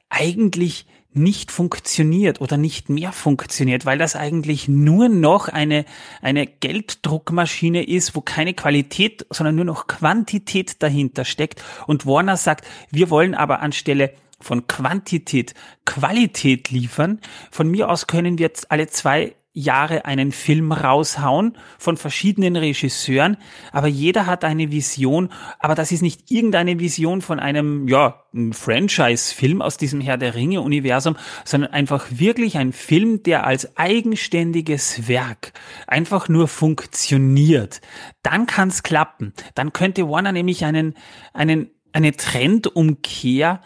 eigentlich 0.09 0.85
nicht 1.15 1.51
funktioniert 1.51 2.41
oder 2.41 2.57
nicht 2.57 2.89
mehr 2.91 3.13
funktioniert, 3.13 3.87
weil 3.87 3.99
das 3.99 4.15
eigentlich 4.15 4.69
nur 4.69 5.09
noch 5.09 5.49
eine, 5.49 5.85
eine 6.21 6.47
Gelddruckmaschine 6.47 7.87
ist, 7.87 8.15
wo 8.15 8.21
keine 8.21 8.55
Qualität, 8.55 9.27
sondern 9.31 9.57
nur 9.57 9.65
noch 9.65 9.87
Quantität 9.87 10.83
dahinter 10.83 11.25
steckt. 11.25 11.63
Und 11.87 12.07
Warner 12.07 12.37
sagt, 12.37 12.67
wir 12.91 13.11
wollen 13.11 13.35
aber 13.35 13.61
anstelle 13.61 14.13
von 14.41 14.67
Quantität 14.67 15.55
Qualität 15.85 16.71
liefern. 16.71 17.21
Von 17.51 17.69
mir 17.69 17.91
aus 17.91 18.07
können 18.07 18.39
wir 18.39 18.47
jetzt 18.47 18.71
alle 18.71 18.87
zwei 18.87 19.35
Jahre 19.59 20.05
einen 20.05 20.33
Film 20.33 20.73
raushauen 20.73 21.59
von 21.79 21.97
verschiedenen 21.97 22.57
Regisseuren, 22.57 23.37
aber 23.73 23.89
jeder 23.89 24.27
hat 24.27 24.45
eine 24.45 24.71
Vision, 24.71 25.31
aber 25.59 25.75
das 25.75 25.91
ist 25.91 26.03
nicht 26.03 26.31
irgendeine 26.31 26.79
Vision 26.79 27.23
von 27.23 27.41
einem, 27.41 27.89
ja, 27.89 28.23
Franchise-Film 28.53 29.63
aus 29.63 29.79
diesem 29.79 30.01
Herr 30.01 30.19
der 30.19 30.35
Ringe-Universum, 30.35 31.17
sondern 31.45 31.73
einfach 31.73 32.07
wirklich 32.11 32.57
ein 32.59 32.73
Film, 32.73 33.23
der 33.23 33.45
als 33.45 33.77
eigenständiges 33.77 35.09
Werk 35.09 35.53
einfach 35.87 36.29
nur 36.29 36.47
funktioniert. 36.47 37.81
Dann 38.23 38.47
kann's 38.47 38.83
klappen. 38.83 39.33
Dann 39.55 39.73
könnte 39.73 40.09
Warner 40.09 40.33
nämlich 40.33 40.65
einen, 40.65 40.95
einen, 41.33 41.71
eine 41.93 42.13
Trendumkehr 42.13 43.61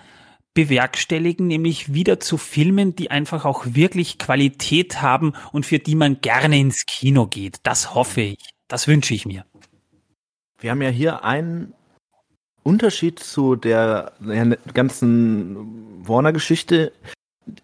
bewerkstelligen, 0.55 1.47
nämlich 1.47 1.95
wieder 1.95 2.21
zu 2.21 2.37
Filmen, 2.37 2.95
die 2.95 3.11
einfach 3.11 3.45
auch 3.45 3.65
wirklich 3.67 4.19
Qualität 4.19 5.01
haben 5.01 5.33
und 5.53 5.67
für 5.67 5.79
die 5.79 5.95
man 5.95 6.21
gerne 6.21 6.59
ins 6.59 6.85
Kino 6.87 7.27
geht. 7.27 7.59
Das 7.63 7.95
hoffe 7.95 8.21
ich. 8.21 8.51
Das 8.69 8.89
wünsche 8.89 9.15
ich 9.15 9.27
mir. 9.27 9.45
Wir 10.59 10.71
haben 10.71 10.83
ja 10.83 10.91
hier 10.91 11.25
einen 11.25 11.75
Unterschied 12.63 13.19
zu 13.19 13.57
der, 13.57 14.13
ganzen 14.73 16.07
Warner-Geschichte, 16.07 16.93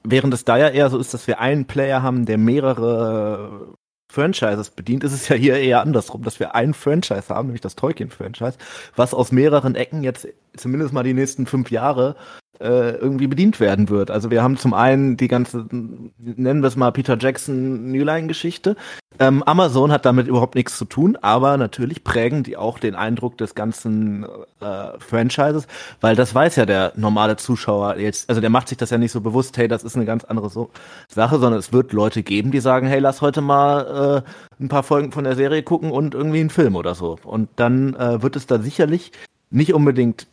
während 0.03 0.35
es 0.35 0.45
da 0.45 0.57
ja 0.57 0.69
eher 0.69 0.91
so 0.91 0.99
ist, 0.99 1.15
dass 1.15 1.27
wir 1.27 1.41
einen 1.41 1.67
Player 1.67 2.03
haben, 2.03 2.27
der 2.27 2.39
mehrere 2.39 3.75
Franchises 4.11 4.71
bedient, 4.71 5.05
ist 5.05 5.13
es 5.13 5.29
ja 5.29 5.37
hier 5.37 5.57
eher 5.57 5.83
andersrum, 5.83 6.23
dass 6.23 6.41
wir 6.41 6.55
ein 6.55 6.75
Franchise 6.75 7.29
haben, 7.29 7.49
nämlich 7.49 7.61
das 7.61 7.77
Tolkien-Franchise, 7.77 8.59
was 8.97 9.15
aus 9.15 9.33
mehreren 9.33 9.75
Ecken 9.75 10.03
jetzt 10.03 10.27
zumindest 10.57 10.93
mal 10.93 11.05
die 11.05 11.15
nächsten 11.15 11.47
fünf 11.47 11.71
Jahre 11.71 12.17
äh, 12.61 12.91
irgendwie 12.97 13.27
bedient 13.27 13.61
werden 13.61 13.89
wird. 13.89 14.11
Also 14.11 14.31
wir 14.31 14.43
haben 14.43 14.57
zum 14.57 14.75
einen 14.75 15.17
die 15.17 15.29
ganze, 15.29 15.67
nennen 15.71 16.63
wir 16.63 16.69
es 16.69 16.77
mal 16.77 16.91
Peter 16.91 17.17
Jackson 17.19 17.91
New 17.91 18.05
Line 18.05 18.27
Geschichte. 18.27 18.77
Ähm, 19.21 19.43
Amazon 19.43 19.91
hat 19.91 20.05
damit 20.05 20.29
überhaupt 20.29 20.55
nichts 20.55 20.79
zu 20.79 20.85
tun, 20.85 21.17
aber 21.21 21.57
natürlich 21.57 22.05
prägen 22.05 22.45
die 22.45 22.57
auch 22.57 22.79
den 22.79 22.95
Eindruck 22.95 23.37
des 23.37 23.55
ganzen 23.55 24.25
äh, 24.61 24.99
Franchises, 24.99 25.67
weil 26.01 26.15
das 26.15 26.35
weiß 26.35 26.57
ja 26.57 26.67
der 26.67 26.93
normale 26.95 27.37
Zuschauer 27.37 27.97
jetzt, 27.97 28.29
also 28.29 28.41
der 28.41 28.51
macht 28.51 28.69
sich 28.69 28.79
das 28.79 28.91
ja 28.91 28.99
nicht 28.99 29.11
so 29.11 29.21
bewusst, 29.21 29.57
hey, 29.59 29.67
das 29.67 29.83
ist 29.83 29.97
eine 29.97 30.05
ganz 30.05 30.25
andere 30.25 30.51
so 30.51 30.71
Sache, 31.09 31.39
sondern 31.39 31.59
es 31.59 31.73
wird 31.73 31.93
Leute 31.93 32.23
geben, 32.23 32.53
die 32.53 32.61
sagen, 32.61 32.87
hey, 32.87 33.01
lass 33.01 33.21
heute 33.21 33.41
mal 33.41 34.25
äh, 34.25 34.63
ein 34.63 34.69
paar 34.69 34.85
Folgen 34.85 35.11
von 35.11 35.25
der 35.25 35.35
Serie 35.35 35.63
gucken 35.65 35.91
und 35.91 36.15
irgendwie 36.15 36.41
einen 36.41 36.51
Film 36.51 36.77
oder 36.77 36.95
so. 36.95 37.19
Und 37.25 37.49
dann 37.57 37.95
äh, 37.95 38.23
wird 38.23 38.37
es 38.37 38.47
da 38.47 38.59
sicherlich 38.59 39.11
nicht 39.51 39.75
unbedingt 39.75 40.29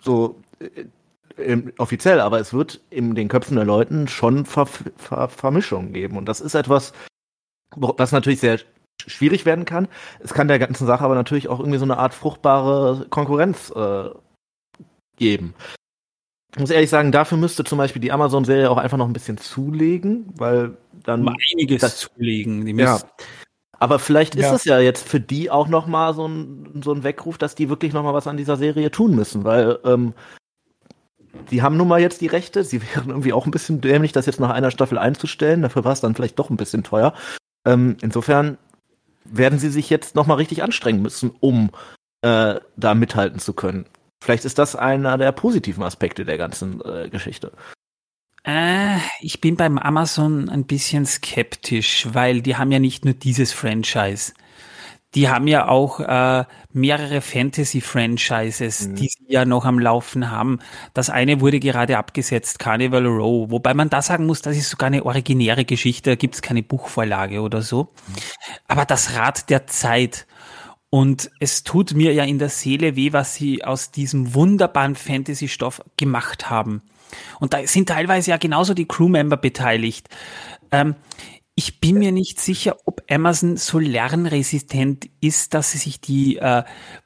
so 0.00 0.36
offiziell, 1.78 2.20
aber 2.20 2.40
es 2.40 2.52
wird 2.52 2.80
in 2.90 3.14
den 3.14 3.28
Köpfen 3.28 3.56
der 3.56 3.64
Leuten 3.64 4.08
schon 4.08 4.44
Ver 4.44 4.66
Ver 4.66 5.28
Vermischungen 5.28 5.92
geben. 5.92 6.16
Und 6.16 6.26
das 6.26 6.40
ist 6.40 6.54
etwas, 6.54 6.92
was 7.76 8.12
natürlich 8.12 8.40
sehr 8.40 8.60
schwierig 9.06 9.46
werden 9.46 9.64
kann. 9.64 9.88
Es 10.20 10.34
kann 10.34 10.48
der 10.48 10.58
ganzen 10.58 10.86
Sache 10.86 11.04
aber 11.04 11.14
natürlich 11.14 11.48
auch 11.48 11.58
irgendwie 11.58 11.78
so 11.78 11.84
eine 11.84 11.98
Art 11.98 12.14
fruchtbare 12.14 13.06
Konkurrenz 13.10 13.70
äh, 13.74 14.10
geben. 15.16 15.54
Ich 16.54 16.60
muss 16.60 16.70
ehrlich 16.70 16.90
sagen, 16.90 17.12
dafür 17.12 17.38
müsste 17.38 17.64
zum 17.64 17.78
Beispiel 17.78 18.02
die 18.02 18.12
Amazon-Serie 18.12 18.70
auch 18.70 18.76
einfach 18.76 18.98
noch 18.98 19.06
ein 19.06 19.14
bisschen 19.14 19.38
zulegen, 19.38 20.26
weil 20.36 20.76
dann. 21.02 21.22
Mal 21.22 21.34
einiges 21.52 21.80
das, 21.80 21.98
zulegen. 22.00 22.66
Die 22.66 22.72
ja. 22.72 23.00
Aber 23.78 23.98
vielleicht 23.98 24.36
ist 24.36 24.52
es 24.52 24.64
ja 24.64 24.78
jetzt 24.78 25.08
für 25.08 25.18
die 25.18 25.50
auch 25.50 25.66
noch 25.66 25.86
mal 25.86 26.14
so 26.14 26.28
ein, 26.28 26.82
so 26.84 26.92
ein 26.92 27.02
Weckruf, 27.02 27.38
dass 27.38 27.56
die 27.56 27.68
wirklich 27.68 27.92
noch 27.92 28.04
mal 28.04 28.14
was 28.14 28.28
an 28.28 28.36
dieser 28.36 28.56
Serie 28.56 28.92
tun 28.92 29.16
müssen, 29.16 29.42
weil 29.42 29.78
ähm, 29.84 30.14
die 31.50 31.62
haben 31.62 31.76
nun 31.76 31.88
mal 31.88 32.00
jetzt 32.00 32.20
die 32.20 32.26
Rechte. 32.26 32.64
Sie 32.64 32.82
wären 32.94 33.10
irgendwie 33.10 33.32
auch 33.32 33.46
ein 33.46 33.50
bisschen 33.50 33.80
dämlich, 33.80 34.12
das 34.12 34.26
jetzt 34.26 34.40
nach 34.40 34.50
einer 34.50 34.70
Staffel 34.70 34.98
einzustellen. 34.98 35.62
Dafür 35.62 35.84
war 35.84 35.92
es 35.92 36.00
dann 36.00 36.14
vielleicht 36.14 36.38
doch 36.38 36.50
ein 36.50 36.56
bisschen 36.56 36.84
teuer. 36.84 37.14
Ähm, 37.66 37.96
insofern 38.02 38.58
werden 39.24 39.58
sie 39.58 39.70
sich 39.70 39.88
jetzt 39.88 40.14
noch 40.14 40.26
mal 40.26 40.34
richtig 40.34 40.62
anstrengen 40.62 41.02
müssen, 41.02 41.30
um 41.40 41.70
äh, 42.22 42.56
da 42.76 42.94
mithalten 42.94 43.38
zu 43.38 43.52
können. 43.52 43.86
Vielleicht 44.22 44.44
ist 44.44 44.58
das 44.58 44.76
einer 44.76 45.18
der 45.18 45.32
positiven 45.32 45.82
Aspekte 45.82 46.24
der 46.24 46.38
ganzen 46.38 46.80
äh, 46.84 47.08
Geschichte. 47.08 47.52
Äh, 48.44 48.98
ich 49.20 49.40
bin 49.40 49.56
beim 49.56 49.78
Amazon 49.78 50.48
ein 50.48 50.64
bisschen 50.64 51.06
skeptisch, 51.06 52.08
weil 52.12 52.42
die 52.42 52.56
haben 52.56 52.72
ja 52.72 52.78
nicht 52.78 53.04
nur 53.04 53.14
dieses 53.14 53.52
Franchise 53.52 54.32
die 55.14 55.28
haben 55.28 55.46
ja 55.46 55.68
auch 55.68 56.00
äh, 56.00 56.44
mehrere 56.72 57.20
Fantasy-Franchises, 57.20 58.88
mhm. 58.88 58.94
die 58.94 59.08
sie 59.08 59.24
ja 59.28 59.44
noch 59.44 59.64
am 59.64 59.78
Laufen 59.78 60.30
haben. 60.30 60.60
Das 60.94 61.10
eine 61.10 61.40
wurde 61.40 61.60
gerade 61.60 61.98
abgesetzt, 61.98 62.58
Carnival 62.58 63.06
Row, 63.06 63.50
wobei 63.50 63.74
man 63.74 63.90
da 63.90 64.00
sagen 64.00 64.26
muss, 64.26 64.42
das 64.42 64.56
ist 64.56 64.70
sogar 64.70 64.86
eine 64.86 65.04
originäre 65.04 65.64
Geschichte, 65.64 66.10
da 66.10 66.16
gibt's 66.16 66.40
keine 66.40 66.62
Buchvorlage 66.62 67.42
oder 67.42 67.62
so. 67.62 67.84
Mhm. 67.84 68.14
Aber 68.68 68.84
das 68.84 69.14
Rad 69.14 69.50
der 69.50 69.66
Zeit. 69.66 70.26
Und 70.94 71.30
es 71.40 71.64
tut 71.64 71.94
mir 71.94 72.12
ja 72.12 72.24
in 72.24 72.38
der 72.38 72.50
Seele 72.50 72.96
weh, 72.96 73.14
was 73.14 73.34
sie 73.34 73.64
aus 73.64 73.92
diesem 73.92 74.34
wunderbaren 74.34 74.94
Fantasy-Stoff 74.94 75.82
gemacht 75.96 76.50
haben. 76.50 76.82
Und 77.40 77.54
da 77.54 77.66
sind 77.66 77.88
teilweise 77.88 78.30
ja 78.30 78.36
genauso 78.36 78.74
die 78.74 78.86
Crewmember 78.86 79.36
beteiligt. 79.36 80.08
Ähm, 80.70 80.94
ich 81.54 81.80
bin 81.80 81.98
mir 81.98 82.12
nicht 82.12 82.40
sicher, 82.40 82.76
ob 82.86 83.02
Amazon 83.10 83.56
so 83.56 83.78
lernresistent 83.78 85.10
ist, 85.20 85.52
dass 85.54 85.72
sie 85.72 85.78
sich 85.78 86.00
die 86.00 86.38
äh, 86.38 86.62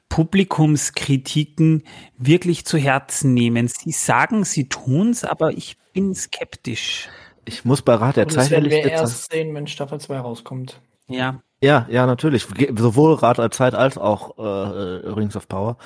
Publikumskritiken 0.09 1.83
wirklich 2.17 2.65
zu 2.65 2.77
Herzen 2.77 3.33
nehmen. 3.33 3.67
Sie 3.67 3.91
sagen, 3.91 4.45
sie 4.45 4.69
tun's, 4.69 5.25
aber 5.25 5.51
ich 5.51 5.77
bin 5.93 6.15
skeptisch. 6.15 7.09
Ich 7.43 7.65
muss 7.65 7.81
bei 7.81 7.95
Rat 7.95 8.17
der 8.17 8.27
Zeit. 8.27 8.45
Das 8.45 8.51
werden 8.51 8.69
wir 8.69 8.85
erst 8.85 9.31
sehen, 9.31 9.53
wenn 9.53 9.67
Staffel 9.67 9.99
2 9.99 10.19
rauskommt. 10.19 10.81
Ja. 11.07 11.41
Ja, 11.61 11.87
ja, 11.89 12.05
natürlich. 12.05 12.45
Sowohl 12.77 13.15
Rat 13.15 13.39
der 13.39 13.51
Zeit 13.51 13.73
als 13.73 13.97
auch 13.97 14.37
äh, 14.37 14.41
Rings 14.41 15.35
of 15.35 15.47
Power. 15.47 15.77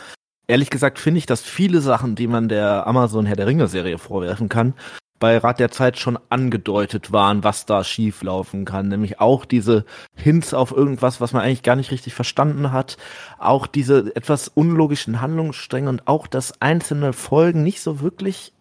Ehrlich 0.48 0.70
gesagt 0.70 1.00
finde 1.00 1.20
ich, 1.20 1.26
dass 1.26 1.42
viele 1.42 1.82
Sachen, 1.82 2.16
die 2.16 2.28
man 2.28 2.50
der 2.50 2.86
Amazon 2.86 3.26
Herr 3.26 3.38
der 3.38 3.48
Ringe 3.48 3.68
Serie 3.68 3.98
vorwerfen 3.98 4.50
kann, 4.50 4.74
bei 5.22 5.38
Rat 5.38 5.60
der 5.60 5.72
Zeit 5.72 6.00
schon 6.00 6.20
angedeutet 6.30 7.14
waren, 7.14 7.46
was 7.46 7.68
da 7.68 7.84
schief 7.86 8.24
laufen 8.24 8.66
kann. 8.66 8.90
Nämlich 8.90 9.22
auch 9.22 9.46
diese 9.46 9.86
Hints 10.16 10.54
auf 10.54 10.72
irgendwas, 10.72 11.22
was 11.22 11.32
man 11.32 11.44
eigentlich 11.44 11.64
gar 11.64 11.78
nicht 11.78 11.92
richtig 11.92 12.16
verstanden 12.16 12.74
hat. 12.74 12.98
Auch 13.38 13.68
diese 13.68 14.14
etwas 14.16 14.50
unlogischen 14.50 15.22
Handlungsstränge 15.22 15.90
und 15.90 16.08
auch, 16.08 16.28
dass 16.28 16.60
einzelne 16.60 17.14
Folgen 17.14 17.64
nicht 17.64 17.82
so 17.82 18.02
wirklich 18.02 18.52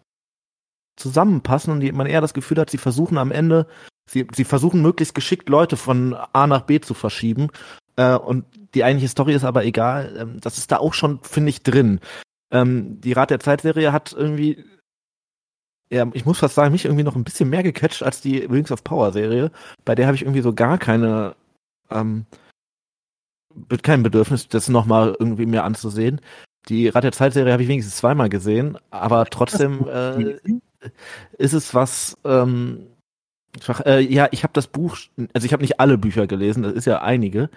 zusammenpassen 0.95 1.73
und 1.73 1.91
man 1.93 2.05
eher 2.05 2.21
das 2.21 2.35
Gefühl 2.35 2.59
hat, 2.59 2.69
sie 2.69 2.77
versuchen 2.77 3.17
am 3.17 3.31
Ende, 3.31 3.65
sie, 4.07 4.27
sie 4.31 4.45
versuchen 4.45 4.83
möglichst 4.83 5.15
geschickt 5.15 5.49
Leute 5.49 5.77
von 5.77 6.15
A 6.31 6.45
nach 6.45 6.61
B 6.61 6.79
zu 6.79 6.93
verschieben. 6.93 7.49
Äh, 7.95 8.15
und 8.15 8.45
die 8.75 8.83
eigentliche 8.83 9.09
Story 9.09 9.33
ist 9.33 9.43
aber 9.43 9.65
egal. 9.65 10.15
Ähm, 10.15 10.37
das 10.39 10.59
ist 10.59 10.71
da 10.71 10.77
auch 10.77 10.93
schon, 10.93 11.19
finde 11.23 11.49
ich, 11.49 11.63
drin. 11.63 12.01
Ähm, 12.51 13.01
die 13.01 13.13
Rat 13.13 13.31
der 13.31 13.39
Zeit-Serie 13.39 13.91
hat 13.91 14.13
irgendwie 14.13 14.63
ja, 15.91 16.07
ich 16.13 16.25
muss 16.25 16.39
fast 16.39 16.55
sagen, 16.55 16.71
mich 16.71 16.85
irgendwie 16.85 17.03
noch 17.03 17.15
ein 17.15 17.25
bisschen 17.25 17.49
mehr 17.49 17.63
gecatcht 17.63 18.01
als 18.01 18.21
die 18.21 18.49
Wings 18.49 18.71
of 18.71 18.83
Power 18.83 19.11
Serie. 19.11 19.51
Bei 19.83 19.93
der 19.93 20.07
habe 20.07 20.15
ich 20.15 20.21
irgendwie 20.21 20.41
so 20.41 20.53
gar 20.53 20.77
keine, 20.77 21.35
ähm, 21.89 22.25
kein 23.83 24.01
Bedürfnis, 24.01 24.47
das 24.47 24.69
nochmal 24.69 25.15
irgendwie 25.19 25.45
mir 25.45 25.65
anzusehen. 25.65 26.21
Die 26.69 26.87
Rat 26.87 27.03
der 27.03 27.11
Zeit 27.11 27.33
Serie 27.33 27.51
habe 27.51 27.63
ich 27.63 27.69
wenigstens 27.69 27.97
zweimal 27.97 28.29
gesehen, 28.29 28.77
aber 28.89 29.25
trotzdem 29.25 29.85
äh, 29.89 30.37
ist 31.37 31.53
es 31.53 31.73
was, 31.73 32.17
ähm, 32.23 32.87
äh, 33.85 33.99
ja, 33.99 34.29
ich 34.31 34.43
habe 34.43 34.53
das 34.53 34.67
Buch, 34.67 34.97
also 35.33 35.45
ich 35.45 35.51
habe 35.51 35.63
nicht 35.63 35.81
alle 35.81 35.97
Bücher 35.97 36.25
gelesen, 36.25 36.63
das 36.63 36.73
ist 36.73 36.85
ja 36.85 37.01
einige, 37.01 37.49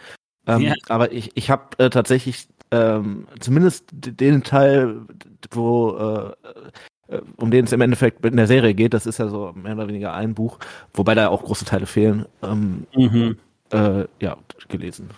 ähm, 0.47 0.62
ja. 0.62 0.74
aber 0.89 1.12
ich, 1.12 1.30
ich 1.37 1.51
habe 1.51 1.78
äh, 1.78 1.91
tatsächlich 1.91 2.49
ähm, 2.72 3.28
zumindest 3.39 3.85
den 3.93 4.43
Teil, 4.43 5.03
wo 5.53 5.97
äh, 5.97 6.32
um 7.36 7.50
den 7.50 7.64
es 7.64 7.72
im 7.72 7.80
Endeffekt 7.80 8.24
in 8.24 8.36
der 8.36 8.46
Serie 8.46 8.74
geht, 8.74 8.94
das 8.94 9.07
ist 9.07 9.18
ja 9.18 9.28
so 9.28 9.52
mehr 9.52 9.74
oder 9.74 9.88
weniger 9.88 10.14
ein 10.14 10.34
Buch, 10.34 10.59
wobei 10.92 11.14
da 11.14 11.28
auch 11.28 11.42
große 11.42 11.64
Teile 11.64 11.86
fehlen, 11.86 12.26
ähm, 12.42 12.86
mhm. 12.94 13.38
äh, 13.70 14.05
ja, 14.20 14.36
gelesen. 14.68 15.11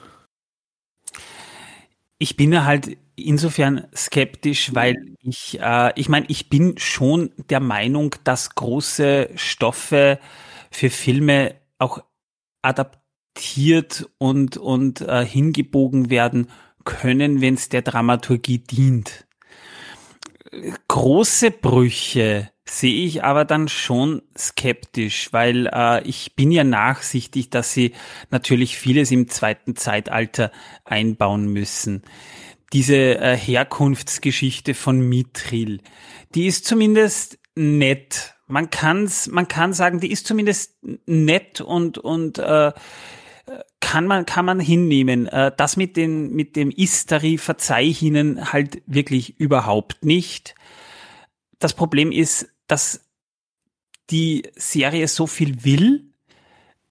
Ich 2.19 2.37
bin 2.37 2.65
halt 2.65 2.97
insofern 3.15 3.87
skeptisch, 3.95 4.75
weil 4.75 5.15
ich, 5.21 5.59
äh, 5.61 5.93
ich 5.97 6.09
meine, 6.09 6.27
ich 6.29 6.49
bin 6.49 6.79
schon 6.79 7.31
der 7.51 7.61
Meinung, 7.61 8.15
dass 8.25 8.55
große 8.55 9.31
Stoffe 9.37 10.19
für 10.71 10.91
Filme 10.91 11.55
auch 11.79 12.03
adaptiert 12.63 14.09
und, 14.19 14.57
und 14.57 15.03
äh, 15.03 15.25
hingebogen 15.25 16.11
werden 16.11 16.49
können, 16.85 17.41
wenn 17.41 17.55
es 17.55 17.69
der 17.69 17.83
Dramaturgie 17.83 18.59
dient 18.59 19.26
große 20.89 21.51
Brüche 21.51 22.51
sehe 22.69 23.05
ich 23.05 23.23
aber 23.23 23.45
dann 23.45 23.69
schon 23.69 24.23
skeptisch, 24.37 25.33
weil 25.33 25.69
äh, 25.73 26.03
ich 26.03 26.35
bin 26.35 26.51
ja 26.51 26.65
nachsichtig, 26.65 27.51
dass 27.51 27.73
sie 27.73 27.93
natürlich 28.31 28.77
vieles 28.77 29.11
im 29.13 29.29
zweiten 29.29 29.77
Zeitalter 29.77 30.51
einbauen 30.85 31.47
müssen. 31.53 32.03
Diese 32.73 33.19
äh, 33.19 33.37
Herkunftsgeschichte 33.37 34.75
von 34.75 35.01
Mithril, 35.01 35.81
die 36.35 36.47
ist 36.47 36.65
zumindest 36.65 37.39
nett. 37.55 38.35
Man 38.49 38.71
kann's, 38.71 39.29
man 39.29 39.47
kann 39.47 39.73
sagen, 39.73 40.01
die 40.01 40.11
ist 40.11 40.27
zumindest 40.27 40.75
nett 41.07 41.61
und 41.61 41.99
und 41.99 42.39
äh, 42.39 42.73
kann 43.81 44.07
man 44.07 44.27
kann 44.27 44.45
man 44.45 44.61
hinnehmen. 44.61 45.27
Äh, 45.27 45.53
das 45.57 45.77
mit 45.77 45.97
den 45.97 46.35
mit 46.35 46.57
dem 46.57 46.71
Istari 46.71 47.39
verzeih 47.39 47.95
ihnen 48.01 48.53
halt 48.53 48.83
wirklich 48.87 49.39
überhaupt 49.39 50.05
nicht. 50.05 50.55
Das 51.59 51.73
Problem 51.73 52.13
ist, 52.13 52.49
dass 52.67 53.07
die 54.11 54.45
Serie 54.55 55.09
so 55.09 55.27
viel 55.27 55.65
will, 55.65 56.13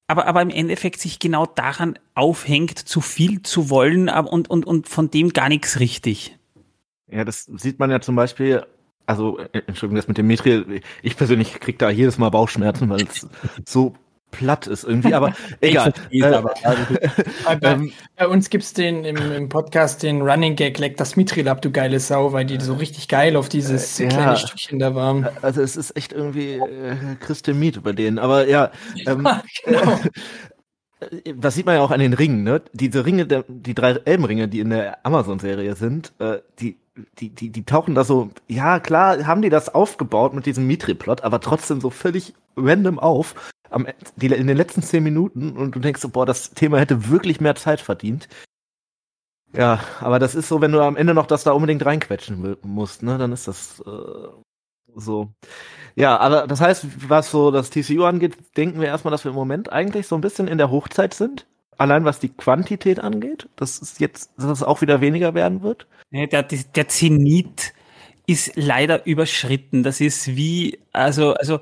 aber, 0.07 0.27
aber 0.27 0.41
im 0.41 0.49
Endeffekt 0.49 0.99
sich 0.99 1.19
genau 1.19 1.45
daran 1.45 1.97
aufhängt, 2.13 2.77
zu 2.77 3.01
viel 3.01 3.41
zu 3.41 3.69
wollen 3.69 4.09
und, 4.09 4.49
und, 4.49 4.65
und 4.65 4.87
von 4.87 5.09
dem 5.09 5.33
gar 5.33 5.49
nichts 5.49 5.79
richtig. 5.79 6.37
Ja, 7.07 7.23
das 7.23 7.45
sieht 7.45 7.79
man 7.79 7.89
ja 7.91 8.01
zum 8.01 8.15
Beispiel, 8.15 8.65
also, 9.05 9.39
äh, 9.39 9.61
Entschuldigung, 9.67 9.95
das 9.95 10.07
mit 10.07 10.17
dem 10.17 10.27
Mithril, 10.27 10.81
ich 11.01 11.17
persönlich 11.17 11.59
krieg 11.59 11.79
da 11.79 11.89
jedes 11.89 12.17
Mal 12.17 12.29
Bauchschmerzen, 12.29 12.89
weil 12.89 13.03
es 13.03 13.27
so 13.65 13.95
platt 14.35 14.67
ist 14.67 14.83
irgendwie, 14.83 15.13
aber 15.13 15.33
egal. 15.61 15.93
Äh, 16.11 16.23
aber, 16.23 16.53
bei, 17.59 17.71
ähm, 17.71 17.91
bei, 18.15 18.27
uns 18.27 18.49
gibt's 18.49 18.73
den 18.73 19.05
im, 19.05 19.17
im, 19.31 19.49
Podcast 19.49 20.03
den 20.03 20.21
Running 20.21 20.55
Gag, 20.55 20.77
leck 20.77 20.97
das 20.97 21.15
Mithril 21.15 21.47
ab, 21.47 21.61
du 21.61 21.71
geile 21.71 21.99
Sau, 21.99 22.33
weil 22.33 22.45
die 22.45 22.59
so 22.59 22.73
richtig 22.73 23.07
geil 23.07 23.35
auf 23.35 23.49
dieses 23.49 23.99
äh, 23.99 24.07
kleine 24.07 24.37
Stückchen 24.37 24.79
da 24.79 24.93
waren. 24.95 25.27
Also 25.41 25.61
es 25.61 25.77
ist 25.77 25.95
echt 25.95 26.13
irgendwie 26.13 26.53
äh, 26.55 26.95
Christe 27.19 27.53
Miet 27.53 27.77
über 27.77 27.93
denen, 27.93 28.19
aber 28.19 28.47
ja. 28.47 28.71
Ähm, 29.05 29.27
genau. 29.63 29.99
das 31.37 31.55
sieht 31.55 31.65
man 31.65 31.75
ja 31.75 31.81
auch 31.81 31.91
an 31.91 31.99
den 31.99 32.13
Ringen, 32.13 32.43
ne? 32.43 32.61
Diese 32.73 33.05
Ringe, 33.05 33.25
die 33.47 33.73
drei 33.75 33.91
Elbenringe, 33.91 34.47
die 34.47 34.59
in 34.59 34.69
der 34.69 35.05
Amazon-Serie 35.05 35.75
sind, 35.75 36.13
äh, 36.19 36.39
die, 36.59 36.77
die, 37.19 37.29
die, 37.29 37.49
die 37.49 37.65
tauchen 37.65 37.95
da 37.95 38.03
so, 38.03 38.29
ja 38.47 38.79
klar, 38.79 39.25
haben 39.25 39.41
die 39.41 39.49
das 39.49 39.73
aufgebaut 39.73 40.33
mit 40.33 40.45
diesem 40.45 40.67
Mitri-Plot, 40.67 41.23
aber 41.23 41.39
trotzdem 41.39 41.81
so 41.81 41.89
völlig 41.89 42.33
random 42.57 42.99
auf 42.99 43.35
am, 43.69 43.87
die, 44.15 44.27
in 44.27 44.47
den 44.47 44.57
letzten 44.57 44.81
zehn 44.81 45.03
Minuten 45.03 45.57
und 45.57 45.75
du 45.75 45.79
denkst 45.79 46.01
so, 46.01 46.09
boah, 46.09 46.25
das 46.25 46.51
Thema 46.51 46.79
hätte 46.79 47.09
wirklich 47.09 47.41
mehr 47.41 47.55
Zeit 47.55 47.81
verdient. 47.81 48.27
Ja, 49.53 49.79
aber 49.99 50.19
das 50.19 50.35
ist 50.35 50.49
so, 50.49 50.61
wenn 50.61 50.71
du 50.71 50.81
am 50.81 50.97
Ende 50.97 51.13
noch 51.13 51.27
das 51.27 51.43
da 51.43 51.51
unbedingt 51.51 51.85
reinquetschen 51.85 52.57
musst, 52.63 53.03
ne, 53.03 53.17
dann 53.17 53.31
ist 53.31 53.47
das 53.47 53.79
äh, 53.85 54.27
so. 54.95 55.29
Ja, 55.95 56.17
aber 56.17 56.47
das 56.47 56.61
heißt, 56.61 57.09
was 57.09 57.31
so 57.31 57.51
das 57.51 57.69
TCU 57.69 58.03
angeht, 58.03 58.35
denken 58.57 58.81
wir 58.81 58.87
erstmal, 58.87 59.11
dass 59.11 59.23
wir 59.23 59.29
im 59.29 59.35
Moment 59.35 59.71
eigentlich 59.71 60.07
so 60.07 60.15
ein 60.15 60.21
bisschen 60.21 60.47
in 60.47 60.57
der 60.57 60.71
Hochzeit 60.71 61.13
sind. 61.13 61.45
Allein 61.77 62.05
was 62.05 62.19
die 62.19 62.29
Quantität 62.29 62.99
angeht, 62.99 63.49
dass 63.55 63.81
es 63.81 63.99
jetzt, 63.99 64.31
dass 64.37 64.45
es 64.45 64.63
auch 64.63 64.81
wieder 64.81 65.01
weniger 65.01 65.33
werden 65.33 65.61
wird. 65.61 65.87
Ja, 66.11 66.25
der, 66.25 66.43
der 66.43 66.87
Zenit 66.87 67.73
ist 68.27 68.53
leider 68.55 69.05
überschritten. 69.05 69.83
Das 69.83 70.01
ist 70.01 70.35
wie, 70.35 70.79
also, 70.93 71.33
also, 71.33 71.59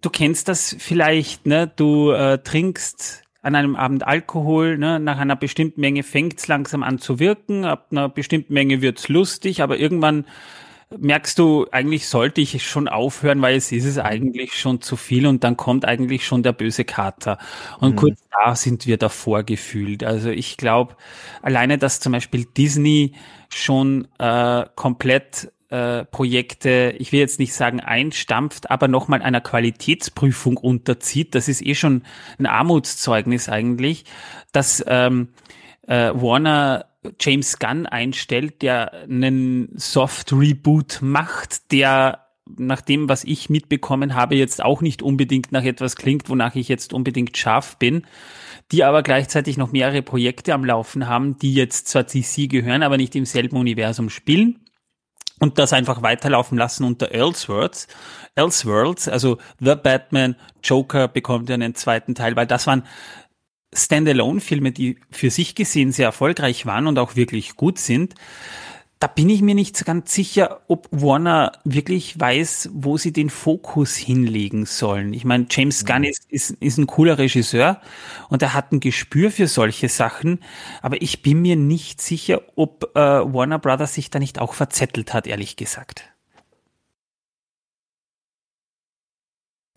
du 0.00 0.10
kennst 0.10 0.48
das 0.48 0.76
vielleicht, 0.78 1.46
ne? 1.46 1.70
Du 1.74 2.10
äh, 2.10 2.38
trinkst 2.38 3.22
an 3.46 3.54
einem 3.54 3.76
Abend 3.76 4.04
Alkohol, 4.04 4.76
ne? 4.76 4.98
nach 4.98 5.18
einer 5.18 5.36
bestimmten 5.36 5.80
Menge 5.80 6.02
fängt's 6.02 6.48
langsam 6.48 6.82
an 6.82 6.98
zu 6.98 7.20
wirken, 7.20 7.64
ab 7.64 7.86
einer 7.92 8.08
bestimmten 8.08 8.52
Menge 8.52 8.82
wird's 8.82 9.08
lustig, 9.08 9.62
aber 9.62 9.78
irgendwann 9.78 10.24
merkst 10.90 11.38
du, 11.38 11.66
eigentlich 11.70 12.08
sollte 12.08 12.40
ich 12.40 12.66
schon 12.68 12.88
aufhören, 12.88 13.42
weil 13.42 13.56
es 13.56 13.70
ist 13.70 13.84
es 13.84 13.98
eigentlich 13.98 14.54
schon 14.54 14.80
zu 14.80 14.96
viel 14.96 15.28
und 15.28 15.44
dann 15.44 15.56
kommt 15.56 15.84
eigentlich 15.84 16.26
schon 16.26 16.42
der 16.42 16.52
böse 16.52 16.84
Kater. 16.84 17.38
Und 17.78 17.92
mhm. 17.92 17.96
kurz 17.96 18.20
da 18.32 18.56
sind 18.56 18.86
wir 18.86 18.96
davor 18.96 19.44
gefühlt. 19.44 20.02
Also 20.02 20.30
ich 20.30 20.56
glaube, 20.56 20.96
alleine, 21.42 21.78
dass 21.78 22.00
zum 22.00 22.12
Beispiel 22.12 22.46
Disney 22.46 23.12
schon 23.48 24.08
äh, 24.18 24.64
komplett 24.74 25.52
äh, 25.68 26.04
Projekte, 26.04 26.94
ich 26.98 27.12
will 27.12 27.20
jetzt 27.20 27.38
nicht 27.38 27.52
sagen 27.52 27.80
einstampft, 27.80 28.70
aber 28.70 28.88
nochmal 28.88 29.22
einer 29.22 29.40
Qualitätsprüfung 29.40 30.56
unterzieht. 30.56 31.34
Das 31.34 31.48
ist 31.48 31.64
eh 31.64 31.74
schon 31.74 32.02
ein 32.38 32.46
Armutszeugnis 32.46 33.48
eigentlich, 33.48 34.04
dass 34.52 34.84
ähm, 34.86 35.28
äh, 35.86 36.10
Warner 36.14 36.86
James 37.20 37.58
Gunn 37.58 37.86
einstellt, 37.86 38.62
der 38.62 38.92
einen 39.04 39.68
Soft 39.76 40.32
Reboot 40.32 40.98
macht, 41.02 41.72
der 41.72 42.26
nach 42.56 42.80
dem, 42.80 43.08
was 43.08 43.24
ich 43.24 43.50
mitbekommen 43.50 44.14
habe, 44.14 44.36
jetzt 44.36 44.62
auch 44.62 44.80
nicht 44.80 45.02
unbedingt 45.02 45.50
nach 45.50 45.64
etwas 45.64 45.96
klingt, 45.96 46.28
wonach 46.28 46.54
ich 46.54 46.68
jetzt 46.68 46.92
unbedingt 46.92 47.36
scharf 47.36 47.76
bin, 47.76 48.06
die 48.70 48.84
aber 48.84 49.02
gleichzeitig 49.02 49.56
noch 49.56 49.72
mehrere 49.72 50.02
Projekte 50.02 50.54
am 50.54 50.64
Laufen 50.64 51.08
haben, 51.08 51.38
die 51.38 51.54
jetzt 51.54 51.88
zwar 51.88 52.04
DC 52.04 52.48
gehören, 52.48 52.84
aber 52.84 52.96
nicht 52.96 53.16
im 53.16 53.24
selben 53.24 53.56
Universum 53.56 54.10
spielen 54.10 54.60
und 55.40 55.58
das 55.58 55.72
einfach 55.72 56.02
weiterlaufen 56.02 56.56
lassen 56.58 56.84
unter 56.84 57.12
Elseworlds. 57.12 57.88
Elseworlds, 58.34 59.08
also 59.08 59.38
The 59.60 59.74
Batman, 59.74 60.36
Joker 60.62 61.08
bekommt 61.08 61.48
ja 61.48 61.54
einen 61.54 61.74
zweiten 61.74 62.14
Teil, 62.14 62.36
weil 62.36 62.46
das 62.46 62.66
waren 62.66 62.84
Standalone-Filme, 63.74 64.72
die 64.72 64.98
für 65.10 65.30
sich 65.30 65.54
gesehen 65.54 65.92
sehr 65.92 66.06
erfolgreich 66.06 66.66
waren 66.66 66.86
und 66.86 66.98
auch 66.98 67.16
wirklich 67.16 67.56
gut 67.56 67.78
sind. 67.78 68.14
Da 68.98 69.08
bin 69.08 69.28
ich 69.28 69.42
mir 69.42 69.54
nicht 69.54 69.76
so 69.76 69.84
ganz 69.84 70.14
sicher, 70.14 70.62
ob 70.68 70.88
Warner 70.90 71.52
wirklich 71.64 72.18
weiß, 72.18 72.70
wo 72.72 72.96
sie 72.96 73.12
den 73.12 73.28
Fokus 73.28 73.94
hinlegen 73.94 74.64
sollen. 74.64 75.12
Ich 75.12 75.26
meine, 75.26 75.46
James 75.50 75.84
Gunn 75.84 76.02
ist, 76.04 76.24
ist, 76.30 76.52
ist 76.62 76.78
ein 76.78 76.86
cooler 76.86 77.18
Regisseur 77.18 77.82
und 78.30 78.40
er 78.40 78.54
hat 78.54 78.72
ein 78.72 78.80
Gespür 78.80 79.30
für 79.30 79.48
solche 79.48 79.90
Sachen, 79.90 80.40
aber 80.80 81.02
ich 81.02 81.20
bin 81.20 81.42
mir 81.42 81.56
nicht 81.56 82.00
sicher, 82.00 82.40
ob 82.56 82.96
äh, 82.96 82.98
Warner 82.98 83.58
Brothers 83.58 83.92
sich 83.92 84.08
da 84.08 84.18
nicht 84.18 84.38
auch 84.38 84.54
verzettelt 84.54 85.12
hat, 85.12 85.26
ehrlich 85.26 85.56
gesagt. 85.56 86.10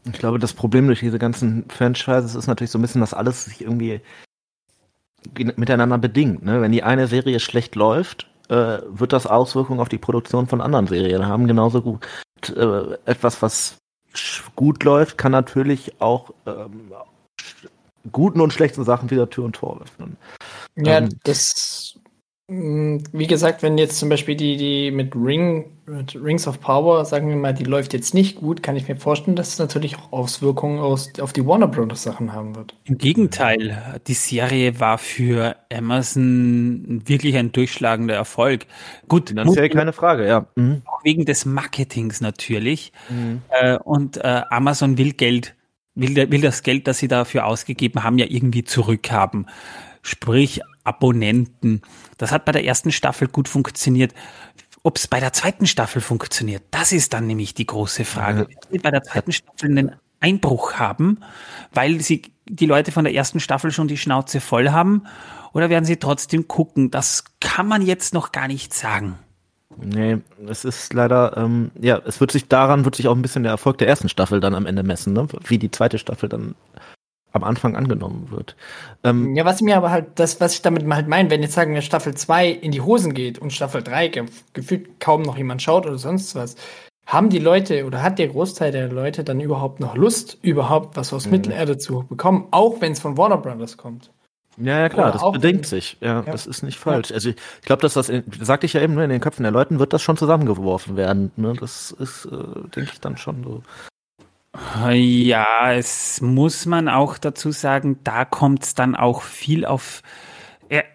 Ich 0.05 0.17
glaube, 0.17 0.39
das 0.39 0.53
Problem 0.53 0.87
durch 0.87 1.01
diese 1.01 1.19
ganzen 1.19 1.69
Franchises 1.69 2.35
ist 2.35 2.47
natürlich 2.47 2.71
so 2.71 2.79
ein 2.79 2.81
bisschen, 2.81 3.01
dass 3.01 3.13
alles 3.13 3.45
sich 3.45 3.61
irgendwie 3.61 3.99
miteinander 5.35 5.97
bedingt. 5.97 6.43
Ne? 6.43 6.61
Wenn 6.61 6.71
die 6.71 6.83
eine 6.83 7.07
Serie 7.07 7.41
schlecht 7.41 7.75
läuft, 7.75 8.29
äh, 8.49 8.79
wird 8.87 9.13
das 9.13 9.27
Auswirkungen 9.27 9.79
auf 9.79 9.89
die 9.89 9.97
Produktion 9.97 10.47
von 10.47 10.61
anderen 10.61 10.87
Serien 10.87 11.25
haben. 11.25 11.47
Genauso 11.47 11.81
gut 11.81 12.05
äh, 12.55 12.93
etwas, 13.05 13.41
was 13.41 13.77
gut 14.55 14.83
läuft, 14.83 15.17
kann 15.17 15.31
natürlich 15.31 16.01
auch 16.01 16.31
ähm, 16.45 16.91
guten 18.11 18.41
und 18.41 18.53
schlechten 18.53 18.83
Sachen 18.83 19.09
wieder 19.09 19.29
Tür 19.29 19.45
und 19.45 19.53
Tor 19.55 19.81
öffnen. 19.81 20.17
Ja, 20.75 20.97
ähm, 20.97 21.09
das 21.23 21.98
wie 22.49 23.27
gesagt, 23.27 23.61
wenn 23.61 23.77
jetzt 23.77 23.99
zum 23.99 24.09
Beispiel 24.09 24.35
die, 24.35 24.57
die 24.57 24.89
mit 24.89 25.15
Ring, 25.15 25.65
mit 25.85 26.15
Rings 26.15 26.47
of 26.47 26.59
Power, 26.59 27.05
sagen 27.05 27.29
wir 27.29 27.35
mal, 27.35 27.53
die 27.53 27.63
läuft 27.63 27.93
jetzt 27.93 28.15
nicht 28.15 28.37
gut, 28.37 28.63
kann 28.63 28.75
ich 28.75 28.87
mir 28.87 28.95
vorstellen, 28.95 29.35
dass 29.35 29.49
es 29.49 29.59
natürlich 29.59 29.97
auch 29.97 30.11
Auswirkungen 30.11 30.79
aus, 30.79 31.11
auf 31.19 31.31
die 31.31 31.45
Warner 31.45 31.67
Bros. 31.67 32.01
Sachen 32.01 32.33
haben 32.33 32.55
wird. 32.55 32.73
Im 32.85 32.97
Gegenteil, 32.97 33.99
die 34.07 34.15
Serie 34.15 34.79
war 34.79 34.97
für 34.97 35.57
Amazon 35.71 37.03
wirklich 37.05 37.37
ein 37.37 37.51
durchschlagender 37.51 38.15
Erfolg. 38.15 38.65
Gut, 39.07 39.29
finanziell 39.29 39.69
keine 39.69 39.93
Frage, 39.93 40.27
ja. 40.27 40.47
Mhm. 40.55 40.81
Auch 40.85 41.03
wegen 41.03 41.25
des 41.25 41.45
Marketings 41.45 42.19
natürlich. 42.19 42.91
Mhm. 43.09 43.43
Äh, 43.49 43.77
und 43.77 44.17
äh, 44.17 44.41
Amazon 44.49 44.97
will 44.97 45.13
Geld, 45.13 45.53
will, 45.93 46.15
will 46.31 46.41
das 46.41 46.63
Geld, 46.63 46.87
das 46.87 46.97
sie 46.97 47.07
dafür 47.07 47.45
ausgegeben 47.45 48.03
haben, 48.03 48.17
ja 48.17 48.25
irgendwie 48.27 48.63
zurückhaben. 48.63 49.45
Sprich, 50.01 50.61
Abonnenten. 50.89 51.81
Das 52.17 52.31
hat 52.31 52.45
bei 52.45 52.51
der 52.51 52.65
ersten 52.65 52.91
Staffel 52.91 53.27
gut 53.27 53.47
funktioniert. 53.47 54.13
Ob 54.81 54.97
es 54.97 55.07
bei 55.07 55.19
der 55.19 55.33
zweiten 55.33 55.67
Staffel 55.67 56.01
funktioniert, 56.01 56.63
das 56.71 56.91
ist 56.91 57.13
dann 57.13 57.27
nämlich 57.27 57.53
die 57.53 57.65
große 57.65 58.05
Frage. 58.05 58.47
Sie 58.71 58.79
bei 58.79 58.91
der 58.91 59.03
zweiten 59.03 59.31
Staffel 59.31 59.69
einen 59.69 59.95
Einbruch 60.19 60.73
haben, 60.73 61.19
weil 61.73 62.01
sie 62.01 62.23
die 62.47 62.65
Leute 62.65 62.91
von 62.91 63.03
der 63.03 63.13
ersten 63.13 63.39
Staffel 63.39 63.71
schon 63.71 63.87
die 63.87 63.97
Schnauze 63.97 64.41
voll 64.41 64.69
haben, 64.69 65.03
oder 65.53 65.69
werden 65.69 65.85
sie 65.85 65.97
trotzdem 65.97 66.47
gucken? 66.47 66.91
Das 66.91 67.23
kann 67.39 67.67
man 67.67 67.81
jetzt 67.81 68.13
noch 68.13 68.31
gar 68.31 68.47
nicht 68.47 68.73
sagen. 68.73 69.17
Nee, 69.77 70.17
es 70.47 70.65
ist 70.65 70.93
leider, 70.93 71.37
ähm, 71.37 71.71
ja, 71.79 72.01
es 72.05 72.19
wird 72.19 72.31
sich 72.31 72.47
daran, 72.47 72.85
wird 72.85 72.95
sich 72.95 73.07
auch 73.07 73.15
ein 73.15 73.21
bisschen 73.21 73.43
der 73.43 73.51
Erfolg 73.51 73.77
der 73.77 73.87
ersten 73.87 74.09
Staffel 74.09 74.39
dann 74.39 74.55
am 74.55 74.65
Ende 74.65 74.83
messen, 74.83 75.13
ne? 75.13 75.27
wie 75.47 75.57
die 75.57 75.71
zweite 75.71 75.97
Staffel 75.97 76.27
dann 76.27 76.55
am 77.31 77.43
Anfang 77.43 77.75
angenommen 77.75 78.27
wird. 78.31 78.55
Ähm, 79.03 79.35
ja, 79.35 79.45
was 79.45 79.57
ich 79.57 79.61
mir 79.61 79.77
aber 79.77 79.91
halt, 79.91 80.07
das, 80.15 80.41
was 80.41 80.53
ich 80.53 80.61
damit 80.61 80.87
halt 80.91 81.07
meine, 81.07 81.29
wenn 81.29 81.41
jetzt 81.41 81.53
sagen 81.53 81.73
wir 81.73 81.81
Staffel 81.81 82.15
2 82.15 82.49
in 82.49 82.71
die 82.71 82.81
Hosen 82.81 83.13
geht 83.13 83.39
und 83.39 83.53
Staffel 83.53 83.83
3 83.83 84.07
ge 84.07 84.25
gefühlt 84.53 84.99
kaum 84.99 85.21
noch 85.21 85.37
jemand 85.37 85.61
schaut 85.61 85.85
oder 85.85 85.97
sonst 85.97 86.35
was, 86.35 86.55
haben 87.05 87.29
die 87.29 87.39
Leute 87.39 87.85
oder 87.85 88.03
hat 88.03 88.19
der 88.19 88.27
Großteil 88.27 88.71
der 88.71 88.87
Leute 88.87 89.23
dann 89.23 89.39
überhaupt 89.39 89.79
noch 89.79 89.95
Lust, 89.95 90.37
überhaupt 90.41 90.95
was 90.95 91.11
aus 91.13 91.25
mhm. 91.25 91.31
Mittelerde 91.31 91.77
zu 91.77 92.05
bekommen, 92.07 92.47
auch 92.51 92.81
wenn 92.81 92.91
es 92.91 92.99
von 92.99 93.17
Warner 93.17 93.37
Brothers 93.37 93.77
kommt? 93.77 94.11
Ja, 94.61 94.79
ja, 94.79 94.89
klar, 94.89 95.09
Oder 95.09 95.19
das 95.19 95.31
bedingt 95.31 95.65
sich. 95.65 95.97
Ja, 96.01 96.21
ja, 96.21 96.21
das 96.23 96.45
ist 96.45 96.63
nicht 96.63 96.77
falsch. 96.77 97.09
Ja. 97.09 97.15
Also 97.15 97.29
ich, 97.29 97.35
ich 97.61 97.65
glaube, 97.65 97.81
dass 97.81 97.93
das, 97.93 98.09
in, 98.09 98.23
sagte 98.41 98.65
ich 98.65 98.73
ja 98.73 98.81
eben, 98.81 98.93
ne, 98.93 99.05
in 99.05 99.09
den 99.09 99.21
Köpfen 99.21 99.43
der 99.43 99.53
Leuten 99.53 99.79
wird 99.79 99.93
das 99.93 100.01
schon 100.01 100.17
zusammengeworfen 100.17 100.97
werden. 100.97 101.31
Ne? 101.37 101.53
Das 101.59 101.91
ist, 101.91 102.25
äh, 102.25 102.29
denke 102.75 102.91
ich, 102.93 102.99
dann 102.99 103.15
schon 103.15 103.43
so. 103.43 103.63
Ja, 104.55 105.73
es 105.73 106.21
muss 106.21 106.65
man 106.65 106.89
auch 106.89 107.17
dazu 107.17 107.51
sagen, 107.51 107.99
da 108.03 108.25
kommt 108.25 108.63
es 108.63 108.73
dann 108.73 108.95
auch 108.95 109.21
viel 109.21 109.65
auf 109.65 110.01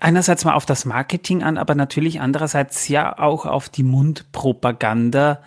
einerseits 0.01 0.45
mal 0.45 0.55
auf 0.55 0.67
das 0.67 0.85
Marketing 0.85 1.43
an, 1.43 1.59
aber 1.59 1.75
natürlich 1.75 2.21
andererseits 2.21 2.87
ja 2.89 3.19
auch 3.19 3.45
auf 3.45 3.69
die 3.69 3.83
Mundpropaganda 3.83 5.43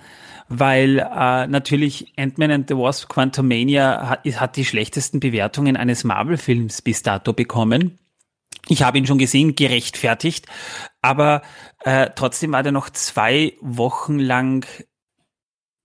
weil 0.49 0.99
äh, 0.99 1.47
natürlich 1.47 2.13
Ant-Man 2.17 2.51
and 2.51 2.69
the 2.69 2.77
Wasp 2.77 3.09
Quantumania 3.09 4.09
hat, 4.09 4.25
hat 4.25 4.55
die 4.55 4.65
schlechtesten 4.65 5.19
Bewertungen 5.19 5.75
eines 5.75 6.03
Marvel-Films 6.03 6.81
bis 6.81 7.03
dato 7.03 7.33
bekommen. 7.33 7.99
Ich 8.69 8.83
habe 8.83 8.97
ihn 8.97 9.07
schon 9.07 9.17
gesehen, 9.17 9.55
gerechtfertigt, 9.55 10.45
aber 11.01 11.41
äh, 11.83 12.09
trotzdem 12.15 12.51
war 12.51 12.63
der 12.63 12.71
noch 12.71 12.89
zwei 12.89 13.53
Wochen 13.61 14.19
lang 14.19 14.65
äh, 14.65 14.83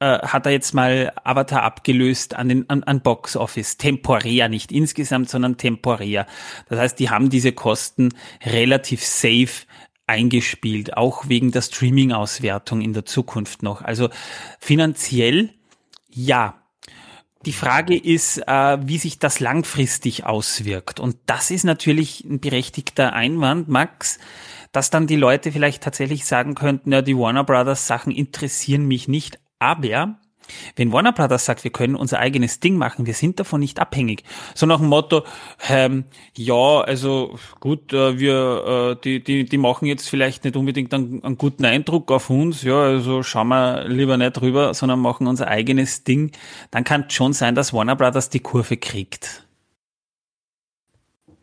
hat 0.03 0.47
er 0.47 0.53
jetzt 0.53 0.75
mal 0.75 1.13
Avatar 1.25 1.63
abgelöst 1.63 2.35
an 2.35 2.49
den 2.49 2.69
an, 2.71 2.83
an 2.83 3.01
Box 3.01 3.37
Office 3.37 3.77
temporär, 3.77 4.49
nicht 4.49 4.73
insgesamt, 4.73 5.29
sondern 5.29 5.57
temporär. 5.57 6.27
Das 6.69 6.79
heißt, 6.79 6.99
die 6.99 7.11
haben 7.11 7.31
diese 7.31 7.53
Kosten 7.53 8.11
relativ 8.45 9.05
safe 9.05 9.67
eingespielt, 10.07 10.97
auch 10.97 11.29
wegen 11.29 11.53
der 11.53 11.63
Streaming-Auswertung 11.63 12.81
in 12.81 12.93
der 12.93 13.05
Zukunft 13.05 13.63
noch. 13.63 13.83
Also 13.83 14.11
finanziell 14.59 15.51
ja. 16.09 16.59
Die 17.45 17.53
Frage 17.53 17.97
ist, 17.97 18.39
äh, 18.47 18.79
wie 18.87 18.99
sich 18.99 19.19
das 19.19 19.41
langfristig 19.41 20.25
auswirkt. 20.25 21.01
Und 21.01 21.17
das 21.27 21.51
ist 21.51 21.65
natürlich 21.65 22.25
ein 22.25 22.39
berechtigter 22.39 23.15
Einwand, 23.15 23.69
Max, 23.69 24.21
dass 24.71 24.91
dann 24.91 25.09
die 25.09 25.17
Leute 25.17 25.51
vielleicht 25.51 25.83
tatsächlich 25.83 26.25
sagen 26.25 26.55
könnten, 26.55 26.93
ja, 26.93 27.03
die 27.03 27.17
Warner 27.17 27.43
Brothers 27.43 27.89
Sachen 27.89 28.13
interessieren 28.13 28.87
mich 28.87 29.09
nicht, 29.09 29.41
aber 29.63 30.17
wenn 30.77 30.93
Warner 30.93 31.13
Brothers 31.13 31.45
sagt, 31.45 31.65
wir 31.65 31.71
können 31.71 31.95
unser 31.95 32.19
eigenes 32.19 32.61
Ding 32.61 32.77
machen, 32.77 33.07
wir 33.07 33.15
sind 33.15 33.39
davon 33.39 33.61
nicht 33.61 33.79
abhängig, 33.79 34.25
so 34.55 34.67
nach 34.67 34.79
dem 34.79 34.89
Motto, 34.89 35.23
ähm, 35.69 36.05
ja, 36.37 36.81
also 36.81 37.39
gut, 37.61 37.93
äh, 37.93 38.19
wir, 38.19 38.97
äh, 38.97 39.01
die, 39.03 39.23
die, 39.23 39.45
die 39.45 39.59
machen 39.59 39.87
jetzt 39.87 40.09
vielleicht 40.09 40.45
nicht 40.45 40.57
unbedingt 40.57 40.93
einen, 40.93 41.23
einen, 41.23 41.39
guten 41.39 41.65
Eindruck 41.65 42.11
auf 42.11 42.29
uns, 42.31 42.63
ja, 42.63 42.81
also 42.83 43.23
schauen 43.23 43.49
wir 43.49 43.89
lieber 43.89 44.17
nicht 44.17 44.33
drüber, 44.33 44.75
sondern 44.75 45.01
machen 45.01 45.27
unser 45.27 45.49
eigenes 45.49 46.05
Ding, 46.05 46.33
dann 46.71 46.85
kann 46.85 47.07
es 47.09 47.15
schon 47.15 47.33
sein, 47.33 47.55
dass 47.55 47.73
Warner 47.73 47.97
Brothers 47.97 48.29
die 48.29 48.41
Kurve 48.41 48.77
kriegt. 48.77 49.47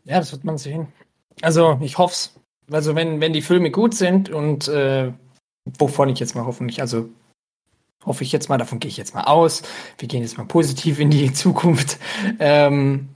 Ja, 0.04 0.20
das 0.20 0.32
wird 0.32 0.44
man 0.44 0.58
sehen. 0.58 0.88
Also 1.42 1.80
ich 1.82 1.98
hoffe 1.98 2.14
es. 2.14 2.36
Also 2.72 2.96
wenn, 2.96 3.22
wenn 3.22 3.34
die 3.34 3.42
Filme 3.42 3.72
gut 3.72 3.96
sind 3.96 4.30
und 4.30 4.68
äh, 4.68 5.12
wovon 5.78 6.10
ich 6.10 6.20
jetzt 6.20 6.36
mal 6.36 6.46
hoffentlich, 6.46 6.82
also 6.82 7.10
hoffe 8.10 8.24
ich 8.24 8.34
jetzt 8.34 8.49
mal, 8.49 8.57
davon 8.57 8.80
gehe 8.80 8.89
ich 8.89 8.97
jetzt 8.97 9.14
mal 9.14 9.24
aus. 9.24 9.62
Wir 9.99 10.10
gehen 10.10 10.24
jetzt 10.24 10.38
mal 10.38 10.45
positiv 10.45 10.99
in 10.99 11.12
die 11.12 11.32
Zukunft. 11.34 11.99
Ähm, 12.39 13.07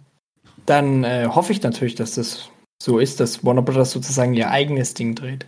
dann 0.66 1.04
äh, 1.04 1.28
hoffe 1.28 1.52
ich 1.52 1.62
natürlich, 1.62 1.96
dass 1.96 2.16
das 2.16 2.50
so 2.82 3.00
ist, 3.00 3.20
dass 3.20 3.44
Warner 3.44 3.64
Brothers 3.64 3.92
sozusagen 3.92 4.34
ihr 4.34 4.52
eigenes 4.52 4.94
Ding 4.94 5.16
dreht. 5.16 5.46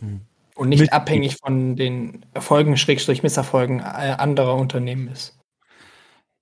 Hm. 0.00 0.20
Und 0.54 0.68
nicht 0.68 0.80
Mit 0.80 0.92
abhängig 0.92 1.36
von 1.44 1.74
den 1.74 2.24
Erfolgen, 2.32 2.76
Schrägstrich 2.76 3.24
Misserfolgen 3.24 3.80
äh, 3.80 3.82
anderer 3.82 4.54
Unternehmen 4.54 5.08
ist. 5.08 5.36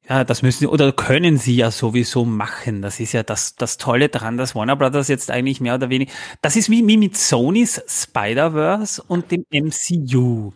Ja, 0.07 0.25
das 0.25 0.43
müssen 0.43 0.67
oder 0.67 0.93
können 0.93 1.39
sie 1.39 1.57
ja 1.57 1.71
sowieso 1.71 2.27
machen. 2.27 2.83
Das 2.83 3.01
ist 3.01 3.13
ja 3.13 3.23
das, 3.23 3.55
das 3.55 3.79
Tolle 3.79 4.11
daran, 4.11 4.37
dass 4.37 4.55
Warner 4.55 4.77
Brothers 4.77 5.09
jetzt 5.09 5.31
eigentlich 5.31 5.63
mehr 5.63 5.77
oder 5.77 5.89
weniger, 5.89 6.13
das 6.43 6.57
ist 6.57 6.69
wie, 6.69 6.87
wie 6.87 6.99
mit 6.99 7.17
Sonys 7.17 7.83
Spider-Verse 7.87 9.03
und 9.07 9.31
dem 9.31 9.47
MCU. 9.51 10.53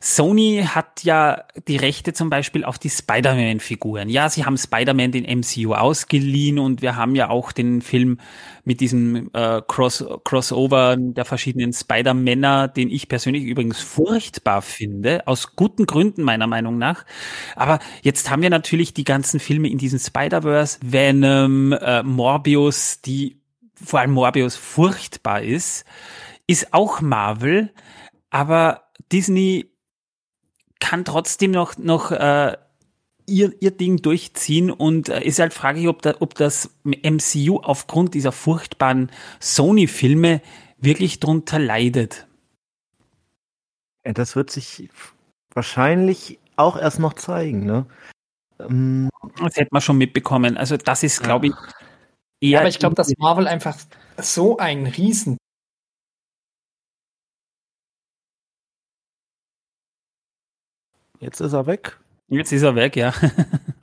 Sony 0.00 0.64
hat 0.66 1.04
ja 1.04 1.44
die 1.68 1.76
Rechte 1.76 2.12
zum 2.12 2.30
Beispiel 2.30 2.64
auf 2.64 2.78
die 2.78 2.90
Spider-Man-Figuren. 2.90 4.08
Ja, 4.08 4.28
sie 4.28 4.44
haben 4.44 4.56
Spider-Man 4.56 5.12
den 5.12 5.24
MCU 5.24 5.74
ausgeliehen 5.74 6.58
und 6.58 6.82
wir 6.82 6.96
haben 6.96 7.14
ja 7.14 7.30
auch 7.30 7.52
den 7.52 7.82
Film 7.82 8.18
mit 8.64 8.80
diesem 8.80 9.30
äh, 9.32 9.62
Cross 9.66 10.04
Crossover 10.24 10.96
der 10.98 11.24
verschiedenen 11.24 11.72
Spider-Männer, 11.72 12.68
den 12.68 12.90
ich 12.90 13.08
persönlich 13.08 13.44
übrigens 13.44 13.80
furchtbar 13.80 14.62
finde, 14.62 15.26
aus 15.26 15.56
guten 15.56 15.86
Gründen 15.86 16.22
meiner 16.22 16.46
Meinung 16.46 16.78
nach. 16.78 17.04
Aber 17.54 17.78
jetzt 18.02 18.30
haben 18.30 18.42
wir 18.42 18.50
natürlich 18.50 18.94
die 18.94 19.04
ganzen 19.04 19.40
Filme 19.40 19.68
in 19.68 19.78
diesem 19.78 19.98
Spider-Verse, 19.98 20.78
Venom, 20.82 21.72
äh, 21.72 22.02
Morbius, 22.02 23.00
die 23.00 23.40
vor 23.74 24.00
allem 24.00 24.12
Morbius 24.12 24.56
furchtbar 24.56 25.42
ist, 25.42 25.84
ist 26.46 26.72
auch 26.72 27.00
Marvel, 27.00 27.72
aber 28.30 28.82
Disney 29.12 29.70
kann 30.80 31.04
trotzdem 31.04 31.50
noch, 31.50 31.78
noch 31.78 32.12
äh, 32.12 32.56
ihr, 33.26 33.52
ihr 33.60 33.70
Ding 33.70 34.02
durchziehen 34.02 34.70
und 34.70 35.08
äh, 35.08 35.22
ist 35.22 35.38
halt 35.38 35.52
fraglich, 35.52 35.88
ob, 35.88 36.02
da, 36.02 36.14
ob 36.20 36.34
das 36.34 36.70
MCU 36.84 37.58
aufgrund 37.58 38.14
dieser 38.14 38.32
furchtbaren 38.32 39.10
Sony-Filme 39.40 40.40
wirklich 40.78 41.20
drunter 41.20 41.58
leidet. 41.58 42.26
Ja, 44.04 44.12
das 44.12 44.36
wird 44.36 44.50
sich 44.50 44.88
wahrscheinlich 45.52 46.38
auch 46.56 46.76
erst 46.76 47.00
noch 47.00 47.14
zeigen, 47.14 47.66
ne? 47.66 47.86
Ähm, 48.60 49.10
das 49.38 49.56
hätte 49.56 49.68
man 49.72 49.82
schon 49.82 49.98
mitbekommen. 49.98 50.56
Also 50.56 50.76
das 50.76 51.02
ist, 51.02 51.22
glaube 51.22 51.48
ich, 51.48 51.52
eher. 52.40 52.50
Ja, 52.50 52.58
aber 52.60 52.68
ich 52.68 52.78
glaube, 52.78 52.94
dass 52.94 53.12
Marvel 53.18 53.48
einfach 53.48 53.76
so 54.18 54.56
ein 54.58 54.86
riesen 54.86 55.36
Jetzt 61.20 61.40
ist 61.40 61.52
er 61.52 61.66
weg. 61.66 61.98
Jetzt 62.28 62.52
ist 62.52 62.62
er 62.62 62.74
weg, 62.74 62.96
ja. 62.96 63.12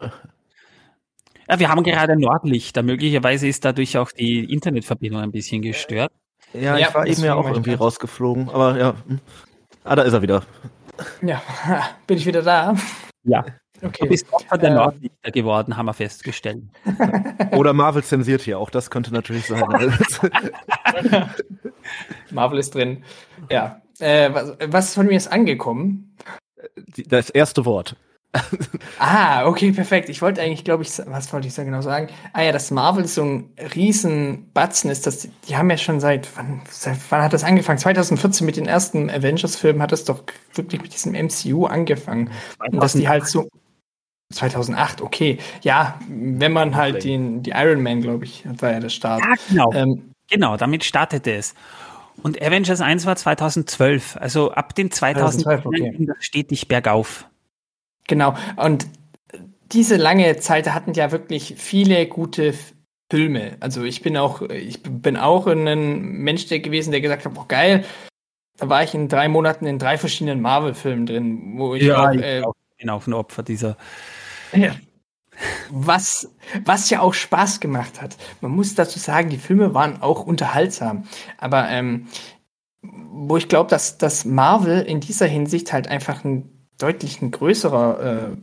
ja, 1.49 1.59
wir 1.59 1.69
haben 1.69 1.83
gerade 1.83 2.19
Nordlichter. 2.19 2.83
Möglicherweise 2.83 3.47
ist 3.47 3.63
dadurch 3.63 3.97
auch 3.97 4.11
die 4.11 4.43
Internetverbindung 4.51 5.21
ein 5.21 5.31
bisschen 5.31 5.61
gestört. 5.61 6.11
Ja, 6.53 6.77
ja 6.77 6.89
ich 6.89 6.93
war 6.93 7.07
eben 7.07 7.23
ja 7.23 7.35
auch 7.35 7.47
irgendwie 7.47 7.73
rausgeflogen. 7.73 8.49
Aber 8.49 8.77
ja. 8.77 8.95
Hm. 9.07 9.19
Ah, 9.83 9.95
da 9.95 10.03
ist 10.03 10.13
er 10.13 10.21
wieder. 10.21 10.43
Ja, 11.21 11.41
bin 12.07 12.17
ich 12.17 12.25
wieder 12.25 12.41
da? 12.41 12.75
Ja. 13.23 13.45
Okay. 13.81 14.03
Du 14.03 14.09
bist 14.09 14.31
Opfer 14.31 14.57
der 14.57 14.71
äh, 14.71 14.75
Nordlichter 14.75 15.31
geworden, 15.31 15.75
haben 15.75 15.87
wir 15.87 15.93
festgestellt. 15.93 16.63
Oder 17.51 17.73
Marvel 17.73 18.03
zensiert 18.03 18.41
hier, 18.41 18.59
auch 18.59 18.69
das 18.69 18.89
könnte 18.89 19.11
natürlich 19.13 19.47
sein. 19.47 19.59
Marvel 22.31 22.59
ist 22.59 22.75
drin. 22.75 23.03
Ja. 23.49 23.81
Äh, 23.99 24.33
was, 24.33 24.57
was 24.67 24.93
von 24.93 25.07
mir 25.07 25.17
ist 25.17 25.27
angekommen? 25.27 26.12
Das 27.07 27.29
erste 27.29 27.65
Wort. 27.65 27.95
ah, 28.97 29.45
okay, 29.45 29.71
perfekt. 29.71 30.09
Ich 30.09 30.21
wollte 30.21 30.41
eigentlich, 30.41 30.63
glaube 30.63 30.83
ich, 30.83 30.89
was 31.05 31.31
wollte 31.31 31.47
ich 31.47 31.53
da 31.53 31.63
genau 31.63 31.81
sagen? 31.81 32.09
Ah 32.33 32.41
ja, 32.41 32.51
dass 32.51 32.71
Marvel 32.71 33.05
so 33.05 33.23
ein 33.23 33.51
riesen 33.75 34.51
Batzen 34.53 34.89
ist, 34.89 35.05
dass 35.05 35.19
die, 35.19 35.31
die 35.47 35.55
haben 35.55 35.69
ja 35.69 35.77
schon 35.77 35.99
seit 35.99 36.35
wann, 36.35 36.61
seit 36.67 36.97
wann 37.09 37.21
hat 37.21 37.33
das 37.33 37.43
angefangen? 37.43 37.77
2014 37.77 38.45
mit 38.45 38.57
den 38.57 38.65
ersten 38.65 39.09
Avengers-Filmen 39.11 39.81
hat 39.81 39.91
es 39.91 40.05
doch 40.05 40.23
wirklich 40.53 40.81
mit 40.81 40.93
diesem 40.93 41.13
MCU 41.13 41.65
angefangen. 41.65 42.31
Und 42.59 42.81
dass 42.81 42.93
die 42.93 43.07
halt 43.07 43.27
so 43.27 43.47
2008, 44.33 45.01
okay. 45.01 45.37
Ja, 45.61 45.99
wenn 46.09 46.51
man 46.51 46.75
halt 46.75 47.03
den, 47.03 47.43
die 47.43 47.51
Iron 47.51 47.83
Man, 47.83 48.01
glaube 48.01 48.25
ich, 48.25 48.43
war 48.45 48.71
ja 48.71 48.79
der 48.79 48.89
Start. 48.89 49.21
Ja, 49.21 49.33
genau. 49.47 49.73
Ähm, 49.73 50.13
genau, 50.27 50.57
damit 50.57 50.83
startete 50.83 51.33
es. 51.33 51.53
Und 52.21 52.41
Avengers 52.41 52.81
1 52.81 53.05
war 53.05 53.15
2012. 53.15 54.17
Also 54.17 54.51
ab 54.51 54.75
den 54.75 54.91
2000 54.91 55.47
okay. 55.65 56.07
stetig 56.19 56.67
bergauf. 56.67 57.27
Genau. 58.07 58.35
Und 58.55 58.87
diese 59.71 59.95
lange 59.95 60.37
Zeit 60.37 60.71
hatten 60.71 60.93
ja 60.93 61.11
wirklich 61.11 61.55
viele 61.57 62.05
gute 62.07 62.53
Filme. 63.09 63.57
Also 63.59 63.83
ich 63.83 64.01
bin 64.01 64.17
auch, 64.17 64.41
ich 64.41 64.83
bin 64.83 65.17
auch 65.17 65.47
ein 65.47 65.99
Mensch 65.99 66.47
der 66.47 66.59
gewesen, 66.59 66.91
der 66.91 67.01
gesagt 67.01 67.25
hat, 67.25 67.33
boah, 67.33 67.47
geil. 67.47 67.83
Da 68.57 68.69
war 68.69 68.83
ich 68.83 68.93
in 68.93 69.07
drei 69.07 69.27
Monaten 69.27 69.65
in 69.65 69.79
drei 69.79 69.97
verschiedenen 69.97 70.41
Marvel-Filmen 70.41 71.05
drin, 71.07 71.53
wo 71.57 71.73
ich 71.73 71.83
ja, 71.83 72.09
auch, 72.09 72.13
äh, 72.13 72.39
ich 72.39 72.77
bin 72.77 72.89
auch 72.89 73.07
ein 73.07 73.13
Opfer 73.13 73.41
dieser. 73.41 73.77
Ja, 74.53 74.75
was, 75.69 76.29
was 76.65 76.89
ja 76.89 77.01
auch 77.01 77.13
Spaß 77.13 77.59
gemacht 77.59 78.01
hat. 78.01 78.15
Man 78.41 78.51
muss 78.51 78.75
dazu 78.75 78.99
sagen, 78.99 79.29
die 79.29 79.37
Filme 79.37 79.73
waren 79.73 80.01
auch 80.01 80.25
unterhaltsam. 80.25 81.05
Aber 81.37 81.69
ähm, 81.69 82.07
wo 82.81 83.37
ich 83.37 83.47
glaube, 83.47 83.69
dass, 83.69 83.97
dass 83.97 84.25
Marvel 84.25 84.81
in 84.81 84.99
dieser 84.99 85.27
Hinsicht 85.27 85.71
halt 85.71 85.87
einfach 85.87 86.23
ein 86.23 86.49
deutlich 86.77 87.21
ein 87.21 87.31
größerer 87.31 88.33
äh, 88.33 88.37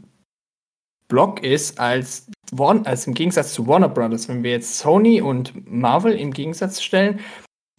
Block 1.09 1.43
ist 1.43 1.79
als, 1.79 2.31
als 2.85 3.07
im 3.07 3.15
Gegensatz 3.15 3.53
zu 3.53 3.67
Warner 3.67 3.89
Brothers. 3.89 4.29
Wenn 4.29 4.43
wir 4.43 4.53
jetzt 4.53 4.79
Sony 4.79 5.21
und 5.21 5.71
Marvel 5.71 6.13
im 6.13 6.33
Gegensatz 6.33 6.81
stellen, 6.81 7.21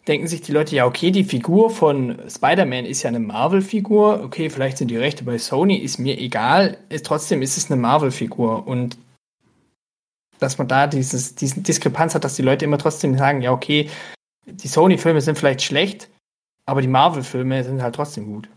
denken 0.08 0.28
sich 0.28 0.42
die 0.42 0.52
Leute, 0.52 0.76
ja, 0.76 0.86
okay, 0.86 1.12
die 1.12 1.24
Figur 1.24 1.70
von 1.70 2.20
Spider-Man 2.28 2.86
ist 2.86 3.04
ja 3.04 3.10
eine 3.10 3.20
Marvel-Figur. 3.20 4.24
Okay, 4.24 4.50
vielleicht 4.50 4.78
sind 4.78 4.90
die 4.90 4.98
Rechte 4.98 5.24
bei 5.24 5.38
Sony, 5.38 5.78
ist 5.78 6.00
mir 6.00 6.20
egal. 6.20 6.78
Ist, 6.90 7.06
trotzdem 7.06 7.42
ist 7.42 7.58
es 7.58 7.70
eine 7.70 7.80
Marvel-Figur. 7.80 8.68
Und 8.68 8.98
dass 10.40 10.58
man 10.58 10.68
da 10.68 10.88
dieses, 10.88 11.36
diesen 11.36 11.64
Diskrepanz 11.64 12.16
hat, 12.16 12.24
dass 12.24 12.36
die 12.36 12.42
Leute 12.42 12.66
immer 12.66 12.80
trotzdem 12.80 13.18
sagen, 13.18 13.42
ja, 13.42 13.52
okay, 13.52 13.90
die 14.48 14.68
Sony-Filme 14.68 15.22
sind 15.22 15.38
vielleicht 15.38 15.62
schlecht, 15.62 16.10
aber 16.66 16.82
die 16.82 16.88
Marvel-Filme 16.88 17.64
sind 17.64 17.82
halt 17.82 17.96
trotzdem 17.96 18.26
gut. 18.26 18.50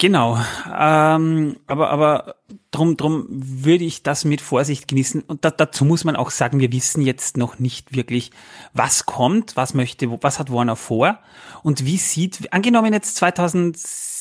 Genau, 0.00 0.38
ähm, 0.66 1.56
aber 1.66 1.90
aber 1.90 2.36
drum 2.70 2.96
drum 2.96 3.26
würde 3.28 3.84
ich 3.84 4.02
das 4.02 4.24
mit 4.24 4.40
Vorsicht 4.40 4.88
genießen 4.88 5.20
und 5.20 5.44
da, 5.44 5.50
dazu 5.50 5.84
muss 5.84 6.04
man 6.04 6.16
auch 6.16 6.30
sagen, 6.30 6.58
wir 6.58 6.72
wissen 6.72 7.02
jetzt 7.02 7.36
noch 7.36 7.58
nicht 7.58 7.94
wirklich, 7.94 8.30
was 8.72 9.04
kommt, 9.04 9.56
was 9.56 9.74
möchte, 9.74 10.10
was 10.22 10.38
hat 10.38 10.50
Warner 10.50 10.76
vor 10.76 11.18
und 11.62 11.84
wie 11.84 11.98
sieht, 11.98 12.50
angenommen 12.52 12.94
jetzt 12.94 13.16
2000 13.16 13.76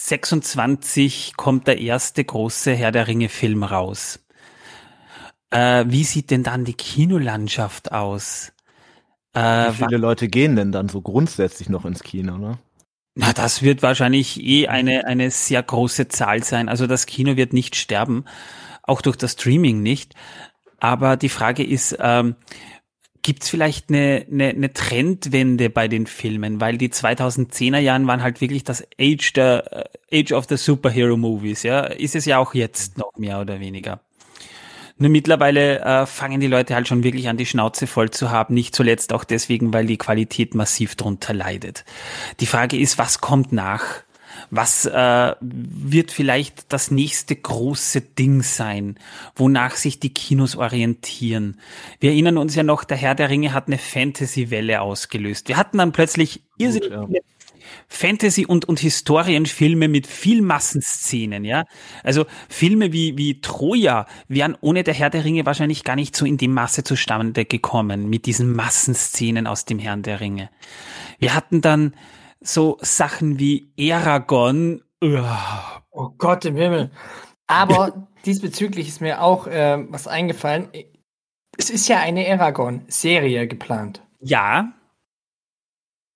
26 0.10 1.38
kommt 1.38 1.68
der 1.68 1.80
erste 1.80 2.24
große 2.24 2.74
Herr 2.74 2.92
der 2.92 3.08
Ringe 3.08 3.30
Film 3.30 3.64
raus. 3.64 4.20
Äh, 5.52 5.86
wie 5.88 6.04
sieht 6.04 6.32
denn 6.32 6.44
dann 6.44 6.66
die 6.66 6.74
Kinolandschaft 6.74 7.92
aus? 7.92 8.52
Äh, 9.34 9.70
wie 9.70 9.86
viele 9.86 9.98
Leute 9.98 10.28
gehen 10.28 10.56
denn 10.56 10.72
dann 10.72 10.90
so 10.90 11.02
grundsätzlich 11.02 11.70
noch 11.70 11.86
ins 11.86 12.02
Kino, 12.02 12.38
ne? 12.38 12.58
Na, 13.22 13.34
das 13.34 13.64
wird 13.64 13.82
wahrscheinlich 13.82 14.42
eh 14.42 14.70
eine, 14.70 15.06
eine 15.06 15.30
sehr 15.30 15.62
große 15.62 16.08
Zahl 16.08 16.42
sein. 16.42 16.70
Also 16.70 16.88
das 16.88 17.06
Kino 17.06 17.36
wird 17.36 17.52
nicht 17.52 17.76
sterben, 17.76 18.24
auch 18.82 19.02
durch 19.02 19.18
das 19.18 19.34
Streaming 19.34 19.82
nicht. 19.82 20.16
Aber 20.80 21.18
die 21.18 21.28
Frage 21.28 21.62
ist, 21.66 21.98
ähm, 22.00 22.38
gibt 23.22 23.44
es 23.44 23.50
vielleicht 23.50 23.90
eine, 23.90 24.26
eine, 24.32 24.48
eine 24.48 24.72
Trendwende 24.72 25.70
bei 25.70 25.90
den 25.90 26.08
Filmen? 26.08 26.62
Weil 26.62 26.78
die 26.78 26.88
2010er 26.88 27.80
Jahren 27.80 28.08
waren 28.08 28.24
halt 28.24 28.40
wirklich 28.40 28.64
das 28.64 28.88
Age, 28.98 29.34
der, 29.34 29.90
äh, 30.12 30.22
Age 30.22 30.32
of 30.32 30.46
the 30.48 30.56
Superhero 30.56 31.18
Movies, 31.18 31.64
ja. 31.64 31.82
Ist 31.82 32.16
es 32.16 32.24
ja 32.24 32.38
auch 32.38 32.54
jetzt 32.54 32.98
noch 32.98 33.12
mehr 33.18 33.42
oder 33.42 33.60
weniger. 33.60 34.00
Nur 35.00 35.10
mittlerweile 35.10 35.80
äh, 35.80 36.06
fangen 36.06 36.42
die 36.42 36.48
Leute 36.48 36.76
halt 36.76 36.88
schon 36.88 37.04
wirklich 37.04 37.30
an, 37.30 37.38
die 37.38 37.46
Schnauze 37.46 37.88
voll 37.88 38.12
zu 38.12 38.30
haben. 38.30 38.54
Nicht 38.54 38.76
zuletzt 38.76 39.14
auch 39.14 39.24
deswegen, 39.24 39.74
weil 39.74 39.86
die 39.86 39.98
Qualität 39.98 40.56
massiv 40.56 40.96
drunter 40.96 41.34
leidet. 41.34 41.86
Die 42.42 42.46
Frage 42.46 42.78
ist, 42.78 42.98
was 42.98 43.22
kommt 43.22 43.54
nach? 43.54 44.04
Was 44.52 44.86
äh, 44.86 45.36
wird 45.42 46.12
vielleicht 46.12 46.72
das 46.74 46.92
nächste 46.92 47.36
große 47.36 48.02
Ding 48.02 48.42
sein, 48.42 48.96
wonach 49.36 49.76
sich 49.76 50.00
die 50.00 50.14
Kinos 50.14 50.56
orientieren? 50.56 51.60
Wir 52.00 52.12
erinnern 52.12 52.38
uns 52.38 52.56
ja 52.56 52.64
noch, 52.64 52.84
der 52.84 52.98
Herr 52.98 53.16
der 53.16 53.30
Ringe 53.30 53.54
hat 53.54 53.68
eine 53.68 53.78
Fantasy-Welle 53.78 54.82
ausgelöst. 54.82 55.48
Wir 55.48 55.58
hatten 55.58 55.78
dann 55.78 55.92
plötzlich 55.92 56.42
irrsinnig 56.58 56.92
ja. 56.92 57.08
Fantasy- 57.88 58.46
und, 58.46 58.66
und 58.66 58.80
Historienfilme 58.80 59.88
mit 59.88 60.08
viel 60.08 60.42
Massenszenen, 60.42 61.44
ja. 61.46 61.66
Also 62.04 62.26
Filme 62.48 62.94
wie, 62.94 63.18
wie 63.18 63.42
Troja 63.42 64.06
wären 64.28 64.58
ohne 64.62 64.84
der 64.84 64.94
Herr 64.94 65.10
der 65.10 65.26
Ringe 65.26 65.46
wahrscheinlich 65.46 65.84
gar 65.84 65.96
nicht 65.96 66.16
so 66.16 66.26
in 66.26 66.38
die 66.38 66.48
Masse 66.48 66.84
zustande 66.84 67.46
gekommen, 67.46 68.10
mit 68.10 68.26
diesen 68.26 68.54
Massenszenen 68.56 69.48
aus 69.48 69.66
dem 69.66 69.80
Herrn 69.80 70.04
der 70.04 70.20
Ringe. 70.20 70.50
Wir 71.18 71.34
hatten 71.36 71.62
dann 71.62 71.94
so 72.42 72.78
Sachen 72.82 73.40
wie 73.40 73.72
Aragon. 73.80 74.82
Oh 75.02 76.10
Gott 76.18 76.46
im 76.46 76.56
Himmel. 76.56 76.92
Aber 77.48 78.08
diesbezüglich 78.26 78.88
ist 78.88 79.02
mir 79.02 79.22
auch 79.22 79.48
äh, 79.48 79.86
was 79.90 80.08
eingefallen. 80.08 80.70
Es 81.58 81.70
ist 81.70 81.88
ja 81.88 82.00
eine 82.00 82.28
Aragon-Serie 82.32 83.48
geplant. 83.48 84.02
Ja, 84.22 84.74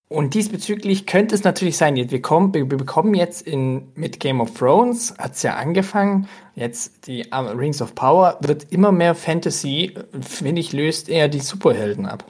und 0.10 0.36
diesbezüglich 0.36 1.08
könnte 1.08 1.34
es 1.34 1.44
natürlich 1.44 1.78
sein, 1.78 1.96
wir, 1.96 2.22
kommen, 2.22 2.54
wir 2.54 2.66
bekommen 2.66 3.16
jetzt 3.16 3.42
in, 3.42 3.92
mit 3.96 4.20
Game 4.20 4.42
of 4.42 4.54
Thrones, 4.54 5.16
hat 5.18 5.34
es 5.34 5.44
ja 5.44 5.56
angefangen, 5.56 6.28
jetzt 6.56 7.08
die 7.08 7.26
Rings 7.32 7.82
of 7.82 7.96
Power, 7.96 8.38
wird 8.42 8.72
immer 8.72 8.92
mehr 8.92 9.16
Fantasy, 9.16 9.96
finde 10.22 10.62
ich, 10.62 10.72
löst 10.72 11.10
eher 11.10 11.30
die 11.30 11.40
Superhelden 11.40 12.06
ab. 12.06 12.30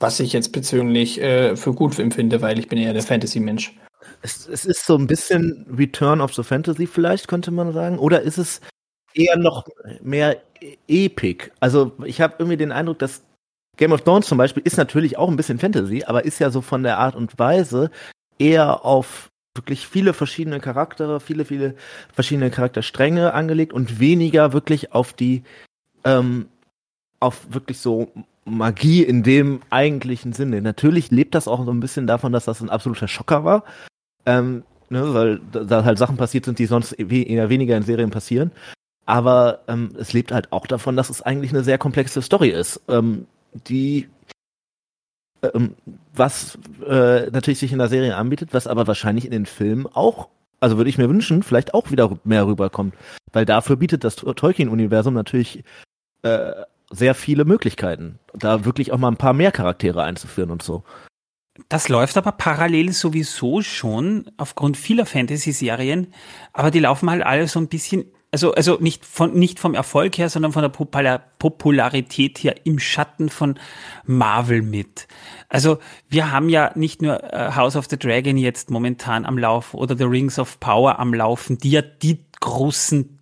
Was 0.00 0.20
ich 0.20 0.32
jetzt 0.32 0.52
persönlich 0.52 1.20
äh, 1.20 1.56
für 1.56 1.72
gut 1.72 1.98
empfinde, 1.98 2.42
weil 2.42 2.58
ich 2.58 2.68
bin 2.68 2.78
eher 2.78 2.92
der 2.92 3.02
Fantasy-Mensch. 3.02 3.76
Es, 4.22 4.48
es 4.48 4.64
ist 4.64 4.84
so 4.84 4.96
ein 4.96 5.06
bisschen 5.06 5.64
Return 5.78 6.20
of 6.20 6.34
the 6.34 6.42
Fantasy 6.42 6.86
vielleicht, 6.86 7.28
könnte 7.28 7.50
man 7.50 7.72
sagen. 7.72 7.98
Oder 7.98 8.22
ist 8.22 8.38
es 8.38 8.60
eher 9.14 9.36
noch 9.36 9.64
mehr 10.02 10.42
Epic? 10.88 11.50
Also 11.60 11.92
ich 12.04 12.20
habe 12.20 12.34
irgendwie 12.38 12.56
den 12.56 12.72
Eindruck, 12.72 12.98
dass 12.98 13.22
Game 13.76 13.92
of 13.92 14.02
Thrones 14.02 14.26
zum 14.26 14.38
Beispiel 14.38 14.62
ist 14.64 14.76
natürlich 14.76 15.18
auch 15.18 15.28
ein 15.28 15.36
bisschen 15.36 15.58
Fantasy, 15.58 16.04
aber 16.04 16.24
ist 16.24 16.38
ja 16.38 16.50
so 16.50 16.60
von 16.60 16.82
der 16.82 16.98
Art 16.98 17.14
und 17.14 17.38
Weise 17.38 17.90
eher 18.38 18.84
auf 18.84 19.30
wirklich 19.54 19.86
viele 19.86 20.12
verschiedene 20.12 20.60
Charaktere, 20.60 21.20
viele, 21.20 21.44
viele 21.44 21.74
verschiedene 22.12 22.50
Charakterstränge 22.50 23.32
angelegt 23.32 23.72
und 23.72 23.98
weniger 24.00 24.52
wirklich 24.52 24.92
auf 24.92 25.12
die, 25.12 25.42
ähm, 26.04 26.46
auf 27.20 27.46
wirklich 27.50 27.78
so 27.78 28.10
Magie 28.44 29.02
in 29.02 29.22
dem 29.22 29.60
eigentlichen 29.70 30.32
Sinne. 30.32 30.62
Natürlich 30.62 31.10
lebt 31.10 31.34
das 31.34 31.48
auch 31.48 31.64
so 31.64 31.70
ein 31.70 31.80
bisschen 31.80 32.06
davon, 32.06 32.32
dass 32.32 32.44
das 32.44 32.60
ein 32.60 32.70
absoluter 32.70 33.08
Schocker 33.08 33.44
war, 33.44 33.64
ähm, 34.24 34.62
ne, 34.88 35.14
weil 35.14 35.40
da 35.50 35.84
halt 35.84 35.98
Sachen 35.98 36.16
passiert 36.16 36.44
sind, 36.44 36.58
die 36.58 36.66
sonst 36.66 36.92
eher 36.92 37.48
weniger 37.48 37.76
in 37.76 37.82
Serien 37.82 38.10
passieren. 38.10 38.52
Aber 39.04 39.60
ähm, 39.68 39.90
es 39.98 40.12
lebt 40.12 40.32
halt 40.32 40.52
auch 40.52 40.66
davon, 40.66 40.96
dass 40.96 41.10
es 41.10 41.22
eigentlich 41.22 41.52
eine 41.52 41.64
sehr 41.64 41.78
komplexe 41.78 42.22
Story 42.22 42.48
ist. 42.48 42.80
Ähm, 42.88 43.26
die 43.68 44.08
ähm, 45.42 45.74
was 46.14 46.58
äh, 46.86 47.30
natürlich 47.30 47.58
sich 47.58 47.72
in 47.72 47.78
der 47.78 47.88
Serie 47.88 48.16
anbietet, 48.16 48.50
was 48.52 48.66
aber 48.66 48.86
wahrscheinlich 48.86 49.24
in 49.24 49.30
den 49.30 49.46
Filmen 49.46 49.86
auch, 49.86 50.28
also 50.60 50.76
würde 50.76 50.90
ich 50.90 50.98
mir 50.98 51.08
wünschen, 51.08 51.42
vielleicht 51.42 51.74
auch 51.74 51.90
wieder 51.90 52.18
mehr 52.24 52.46
rüberkommt. 52.46 52.94
Weil 53.32 53.44
dafür 53.44 53.76
bietet 53.76 54.04
das 54.04 54.16
Tolkien-Universum 54.16 55.14
natürlich 55.14 55.62
äh, 56.22 56.52
sehr 56.90 57.14
viele 57.14 57.44
Möglichkeiten, 57.44 58.18
da 58.32 58.64
wirklich 58.64 58.92
auch 58.92 58.98
mal 58.98 59.08
ein 59.08 59.16
paar 59.16 59.34
mehr 59.34 59.52
Charaktere 59.52 60.02
einzuführen 60.02 60.50
und 60.50 60.62
so. 60.62 60.84
Das 61.68 61.88
läuft 61.88 62.16
aber 62.16 62.32
parallel 62.32 62.92
sowieso 62.92 63.62
schon 63.62 64.30
aufgrund 64.36 64.76
vieler 64.76 65.06
Fantasy-Serien, 65.06 66.12
aber 66.52 66.70
die 66.70 66.80
laufen 66.80 67.10
halt 67.10 67.22
alle 67.22 67.48
so 67.48 67.58
ein 67.58 67.68
bisschen 67.68 68.04
also, 68.36 68.52
also 68.52 68.76
nicht, 68.80 69.06
von, 69.06 69.32
nicht 69.32 69.58
vom 69.58 69.72
Erfolg 69.72 70.18
her, 70.18 70.28
sondern 70.28 70.52
von 70.52 70.60
der 70.60 70.68
Popular 70.68 71.22
Popularität 71.38 72.36
her 72.44 72.54
im 72.64 72.78
Schatten 72.78 73.30
von 73.30 73.58
Marvel 74.04 74.60
mit. 74.60 75.08
Also 75.48 75.78
wir 76.10 76.32
haben 76.32 76.50
ja 76.50 76.70
nicht 76.74 77.00
nur 77.00 77.24
äh, 77.32 77.52
House 77.52 77.76
of 77.76 77.86
the 77.88 77.98
Dragon 77.98 78.36
jetzt 78.36 78.68
momentan 78.70 79.24
am 79.24 79.38
Laufen 79.38 79.78
oder 79.78 79.96
The 79.96 80.04
Rings 80.04 80.38
of 80.38 80.60
Power 80.60 80.98
am 80.98 81.14
Laufen, 81.14 81.56
die 81.56 81.70
ja 81.70 81.80
die 81.80 82.26
großen 82.40 83.18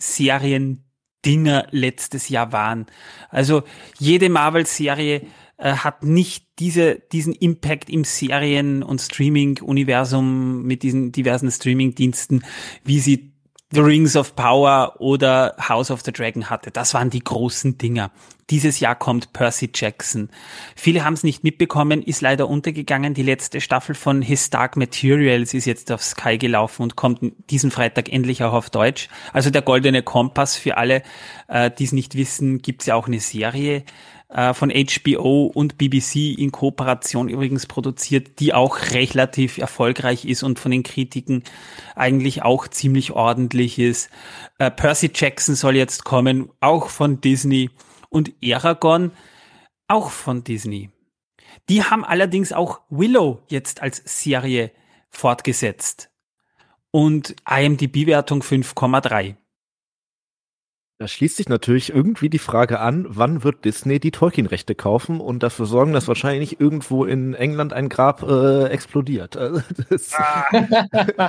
Serien 0.00 0.82
Dinger 1.24 1.68
letztes 1.70 2.28
Jahr 2.28 2.50
waren. 2.50 2.86
Also 3.30 3.62
jede 4.00 4.28
Marvel-Serie 4.28 5.22
äh, 5.58 5.74
hat 5.74 6.02
nicht 6.02 6.44
diese, 6.58 7.00
diesen 7.12 7.34
Impact 7.34 7.88
im 7.88 8.02
Serien- 8.02 8.82
und 8.82 9.00
Streaming-Universum 9.00 10.64
mit 10.64 10.82
diesen 10.82 11.12
diversen 11.12 11.52
Streaming-Diensten, 11.52 12.44
wie 12.82 12.98
sie 12.98 13.35
The 13.72 13.80
Rings 13.80 14.14
of 14.14 14.36
Power 14.36 14.94
oder 15.00 15.56
House 15.58 15.90
of 15.90 16.02
the 16.02 16.12
Dragon 16.12 16.48
hatte. 16.48 16.70
Das 16.70 16.94
waren 16.94 17.10
die 17.10 17.24
großen 17.24 17.78
Dinger. 17.78 18.12
Dieses 18.48 18.78
Jahr 18.78 18.94
kommt 18.94 19.32
Percy 19.32 19.70
Jackson. 19.74 20.30
Viele 20.76 21.04
haben 21.04 21.14
es 21.14 21.24
nicht 21.24 21.42
mitbekommen, 21.42 22.00
ist 22.00 22.20
leider 22.20 22.48
untergegangen. 22.48 23.12
Die 23.12 23.24
letzte 23.24 23.60
Staffel 23.60 23.96
von 23.96 24.22
His 24.22 24.50
Dark 24.50 24.76
Materials 24.76 25.52
ist 25.52 25.64
jetzt 25.64 25.90
auf 25.90 26.00
Sky 26.00 26.38
gelaufen 26.38 26.82
und 26.82 26.94
kommt 26.94 27.20
diesen 27.50 27.72
Freitag 27.72 28.08
endlich 28.08 28.44
auch 28.44 28.52
auf 28.52 28.70
Deutsch. 28.70 29.08
Also 29.32 29.50
der 29.50 29.62
Goldene 29.62 30.04
Kompass 30.04 30.54
für 30.54 30.76
alle, 30.76 31.02
äh, 31.48 31.68
die 31.76 31.84
es 31.84 31.92
nicht 31.92 32.14
wissen, 32.14 32.62
gibt's 32.62 32.86
ja 32.86 32.94
auch 32.94 33.08
eine 33.08 33.18
Serie 33.18 33.82
äh, 34.36 34.52
von 34.52 34.70
HBO 34.70 35.46
und 35.46 35.78
BBC 35.78 36.38
in 36.38 36.52
Kooperation 36.52 37.30
übrigens 37.30 37.64
produziert, 37.64 38.38
die 38.38 38.52
auch 38.52 38.78
relativ 38.90 39.56
erfolgreich 39.56 40.26
ist 40.26 40.42
und 40.42 40.58
von 40.58 40.70
den 40.70 40.82
Kritiken 40.82 41.42
eigentlich 41.94 42.42
auch 42.42 42.68
ziemlich 42.68 43.12
ordentlich 43.12 43.78
ist. 43.78 44.10
Äh, 44.58 44.70
Percy 44.70 45.10
Jackson 45.14 45.54
soll 45.54 45.74
jetzt 45.74 46.04
kommen, 46.04 46.50
auch 46.60 46.90
von 46.90 47.22
Disney 47.22 47.70
und 48.10 48.32
Aragon 48.44 49.10
auch 49.88 50.10
von 50.10 50.44
Disney. 50.44 50.90
Die 51.70 51.82
haben 51.82 52.04
allerdings 52.04 52.52
auch 52.52 52.80
Willow 52.90 53.42
jetzt 53.48 53.80
als 53.80 54.02
Serie 54.04 54.70
fortgesetzt. 55.08 56.10
Und 56.90 57.36
IMDb-Wertung 57.48 58.42
5,3. 58.42 59.36
Da 60.98 61.06
schließt 61.06 61.36
sich 61.36 61.50
natürlich 61.50 61.90
irgendwie 61.90 62.30
die 62.30 62.38
Frage 62.38 62.80
an, 62.80 63.04
wann 63.06 63.44
wird 63.44 63.66
Disney 63.66 64.00
die 64.00 64.12
Tolkien-Rechte 64.12 64.74
kaufen 64.74 65.20
und 65.20 65.42
dafür 65.42 65.66
sorgen, 65.66 65.92
dass 65.92 66.08
wahrscheinlich 66.08 66.58
irgendwo 66.58 67.04
in 67.04 67.34
England 67.34 67.74
ein 67.74 67.90
Grab 67.90 68.22
äh, 68.22 68.68
explodiert. 68.68 69.36
Also 69.36 69.60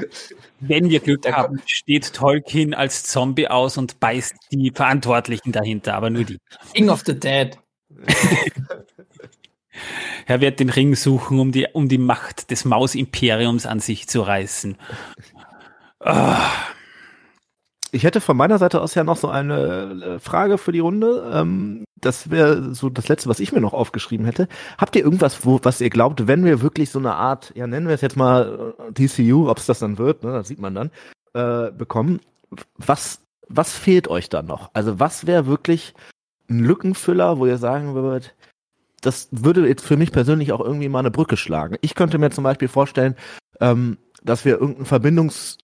Wenn 0.61 0.89
wir 0.89 1.01
Glück 1.01 1.29
haben, 1.29 1.61
steht 1.65 2.13
Tolkien 2.13 2.73
als 2.73 3.03
Zombie 3.03 3.49
aus 3.49 3.77
und 3.77 3.99
beißt 3.99 4.35
die 4.53 4.71
Verantwortlichen 4.73 5.51
dahinter, 5.51 5.95
aber 5.95 6.11
nur 6.11 6.23
die. 6.23 6.37
King 6.73 6.89
of 6.89 7.03
the 7.05 7.19
Dead. 7.19 7.57
er 10.27 10.39
wird 10.39 10.61
den 10.61 10.69
Ring 10.69 10.95
suchen, 10.95 11.39
um 11.39 11.51
die, 11.51 11.67
um 11.73 11.89
die 11.89 11.97
Macht 11.97 12.51
des 12.51 12.63
Mausimperiums 12.63 13.65
an 13.65 13.81
sich 13.81 14.07
zu 14.07 14.21
reißen. 14.21 14.77
Oh. 15.99 16.35
Ich 17.91 18.03
hätte 18.03 18.21
von 18.21 18.37
meiner 18.37 18.57
Seite 18.57 18.81
aus 18.81 18.95
ja 18.95 19.03
noch 19.03 19.17
so 19.17 19.29
eine 19.29 20.15
äh, 20.15 20.19
Frage 20.19 20.57
für 20.57 20.71
die 20.71 20.79
Runde. 20.79 21.29
Ähm, 21.33 21.85
das 21.99 22.29
wäre 22.29 22.73
so 22.73 22.89
das 22.89 23.07
Letzte, 23.07 23.29
was 23.29 23.39
ich 23.39 23.51
mir 23.51 23.61
noch 23.61 23.73
aufgeschrieben 23.73 24.25
hätte. 24.25 24.47
Habt 24.77 24.95
ihr 24.95 25.03
irgendwas, 25.03 25.45
wo, 25.45 25.59
was 25.63 25.81
ihr 25.81 25.89
glaubt, 25.89 26.27
wenn 26.27 26.45
wir 26.45 26.61
wirklich 26.61 26.89
so 26.89 26.99
eine 26.99 27.13
Art, 27.13 27.53
ja 27.55 27.67
nennen 27.67 27.87
wir 27.87 27.95
es 27.95 28.01
jetzt 28.01 28.17
mal 28.17 28.73
äh, 28.77 28.91
DCU, 28.91 29.49
ob 29.49 29.57
es 29.57 29.65
das 29.65 29.79
dann 29.79 29.97
wird, 29.97 30.23
ne, 30.23 30.33
das 30.33 30.47
sieht 30.47 30.59
man 30.59 30.75
dann, 30.75 30.91
äh, 31.33 31.71
bekommen, 31.71 32.19
was, 32.77 33.21
was 33.47 33.73
fehlt 33.73 34.07
euch 34.07 34.29
dann 34.29 34.45
noch? 34.45 34.69
Also 34.73 34.99
was 34.99 35.25
wäre 35.25 35.47
wirklich 35.47 35.93
ein 36.49 36.59
Lückenfüller, 36.59 37.39
wo 37.39 37.45
ihr 37.45 37.57
sagen 37.57 37.93
würdet, 37.93 38.35
das 39.01 39.29
würde 39.31 39.67
jetzt 39.67 39.85
für 39.85 39.97
mich 39.97 40.11
persönlich 40.11 40.51
auch 40.51 40.61
irgendwie 40.61 40.89
mal 40.89 40.99
eine 40.99 41.11
Brücke 41.11 41.37
schlagen. 41.37 41.77
Ich 41.81 41.95
könnte 41.95 42.17
mir 42.17 42.31
zum 42.31 42.43
Beispiel 42.43 42.67
vorstellen, 42.67 43.15
ähm, 43.59 43.97
dass 44.23 44.45
wir 44.45 44.53
irgendeinen 44.53 44.85
Verbindungs 44.85 45.57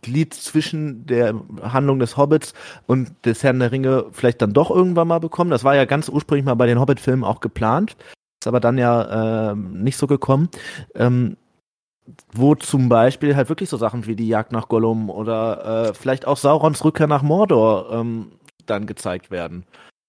Glied 0.00 0.34
zwischen 0.34 1.06
der 1.06 1.34
Handlung 1.62 1.98
des 1.98 2.16
Hobbits 2.16 2.54
und 2.86 3.12
des 3.24 3.42
Herrn 3.42 3.60
der 3.60 3.72
Ringe 3.72 4.06
vielleicht 4.12 4.40
dann 4.40 4.52
doch 4.52 4.70
irgendwann 4.70 5.08
mal 5.08 5.20
bekommen. 5.20 5.50
Das 5.50 5.64
war 5.64 5.74
ja 5.76 5.84
ganz 5.84 6.08
ursprünglich 6.08 6.44
mal 6.44 6.54
bei 6.54 6.66
den 6.66 6.80
Hobbit-Filmen 6.80 7.24
auch 7.24 7.40
geplant, 7.40 7.96
ist 8.40 8.46
aber 8.46 8.60
dann 8.60 8.78
ja 8.78 9.50
äh, 9.50 9.54
nicht 9.56 9.96
so 9.96 10.06
gekommen. 10.06 10.48
Ähm, 10.94 11.36
wo 12.32 12.54
zum 12.54 12.88
Beispiel 12.88 13.36
halt 13.36 13.48
wirklich 13.48 13.68
so 13.68 13.76
Sachen 13.76 14.06
wie 14.06 14.16
die 14.16 14.26
Jagd 14.26 14.52
nach 14.52 14.68
Gollum 14.68 15.08
oder 15.08 15.90
äh, 15.90 15.94
vielleicht 15.94 16.26
auch 16.26 16.36
Saurons 16.36 16.84
Rückkehr 16.84 17.06
nach 17.06 17.22
Mordor 17.22 17.92
ähm, 17.92 18.32
dann 18.66 18.86
gezeigt 18.86 19.30
werden. 19.30 19.64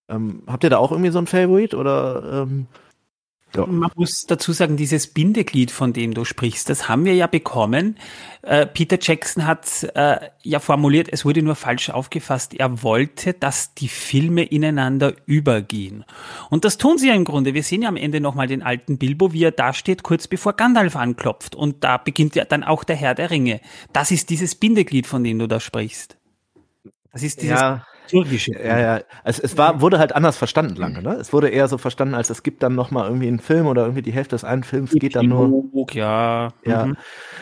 Ähm, 0.10 0.44
habt 0.48 0.64
ihr 0.64 0.70
da 0.70 0.78
auch 0.78 0.92
irgendwie 0.92 1.12
so 1.12 1.20
ein 1.20 1.28
Favorit 1.28 1.74
oder 1.74 2.44
ähm, 2.44 2.68
ja. 3.56 3.66
Man 3.66 3.92
muss 3.96 4.26
dazu 4.26 4.52
sagen, 4.52 4.78
dieses 4.78 5.08
Bindeglied, 5.08 5.72
von 5.72 5.94
dem 5.94 6.14
du 6.14 6.26
sprichst, 6.26 6.70
das 6.70 6.90
haben 6.90 7.06
wir 7.06 7.14
ja 7.14 7.28
bekommen. 7.28 7.98
Äh, 8.42 8.66
Peter 8.66 8.98
Jackson 9.00 9.46
hat 9.46 9.84
äh, 9.96 10.18
ja 10.42 10.60
formuliert, 10.60 11.08
es 11.12 11.24
wurde 11.26 11.42
nur 11.42 11.56
falsch 11.56 11.90
aufgefasst. 11.90 12.54
Er 12.54 12.84
wollte, 12.84 13.34
dass 13.34 13.74
die 13.74 13.88
Filme 13.88 14.44
ineinander 14.44 15.14
übergehen. 15.26 16.04
Und 16.50 16.66
das 16.66 16.78
tun 16.78 16.98
sie 16.98 17.10
ja 17.10 17.14
im 17.14 17.26
Grunde. 17.26 17.54
Wir 17.54 17.64
sehen 17.64 17.84
ja 17.84 17.90
am 17.90 17.98
Ende 17.98 18.20
nochmal 18.20 18.48
den 18.48 18.64
alten 18.64 18.98
Bilbo, 18.98 19.34
wie 19.34 19.44
er 19.44 19.52
da 19.52 19.74
steht, 19.74 20.04
kurz 20.04 20.28
bevor 20.28 20.54
Gandalf 20.54 20.96
anklopft. 20.96 21.56
Und 21.56 21.84
da 21.84 21.98
beginnt 21.98 22.36
ja 22.36 22.46
dann 22.46 22.64
auch 22.64 22.84
der 22.84 22.96
Herr 22.96 23.16
der 23.16 23.30
Ringe. 23.30 23.62
Das 23.94 24.12
ist 24.12 24.30
dieses 24.30 24.56
Bindeglied, 24.56 25.08
von 25.08 25.24
dem 25.24 25.40
du 25.40 25.48
da 25.48 25.60
sprichst. 25.60 26.18
Das 27.12 27.22
ist 27.22 27.42
dieses 27.42 27.60
ja 27.60 27.86
Türkische. 28.08 28.52
Ja, 28.54 28.80
ja. 28.80 29.02
Es, 29.24 29.40
es 29.40 29.58
war, 29.58 29.82
wurde 29.82 30.00
halt 30.00 30.16
anders 30.16 30.38
verstanden 30.38 30.76
lange, 30.76 31.02
ne? 31.02 31.14
Es 31.14 31.34
wurde 31.34 31.50
eher 31.50 31.68
so 31.68 31.78
verstanden, 31.78 32.14
als 32.14 32.30
es 32.30 32.44
gibt 32.44 32.64
dann 32.64 32.76
nochmal 32.76 33.08
irgendwie 33.08 33.28
einen 33.28 33.40
Film 33.40 33.68
oder 33.68 33.84
irgendwie 33.84 34.02
die 34.02 34.12
Hälfte 34.12 34.36
des 34.36 34.44
einen 34.44 34.64
Films 34.64 34.92
geht 34.92 35.16
dann 35.16 35.28
nur. 35.28 35.64
Ja. 35.92 36.50
Ja. 36.66 36.86
Mhm. 36.86 36.98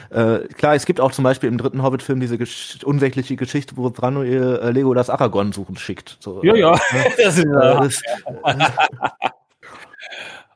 Äh, 0.10 0.40
klar, 0.54 0.76
es 0.76 0.86
gibt 0.86 1.00
auch 1.00 1.12
zum 1.12 1.24
Beispiel 1.24 1.50
im 1.50 1.58
dritten 1.58 1.84
Hobbit-Film 1.84 2.20
diese 2.20 2.38
gesch 2.38 2.80
unsägliche 2.84 3.36
Geschichte, 3.36 3.78
wo 3.78 3.90
Thranduil 3.90 4.60
äh, 4.62 4.72
Lego 4.72 4.94
das 4.94 5.10
Aragorn 5.10 5.52
suchen 5.52 5.78
schickt. 5.78 6.18
So, 6.20 6.44
ja, 6.44 6.56
ja. 6.56 6.72
Ne? 6.72 7.06
äh, 7.18 7.44
das, 7.80 8.02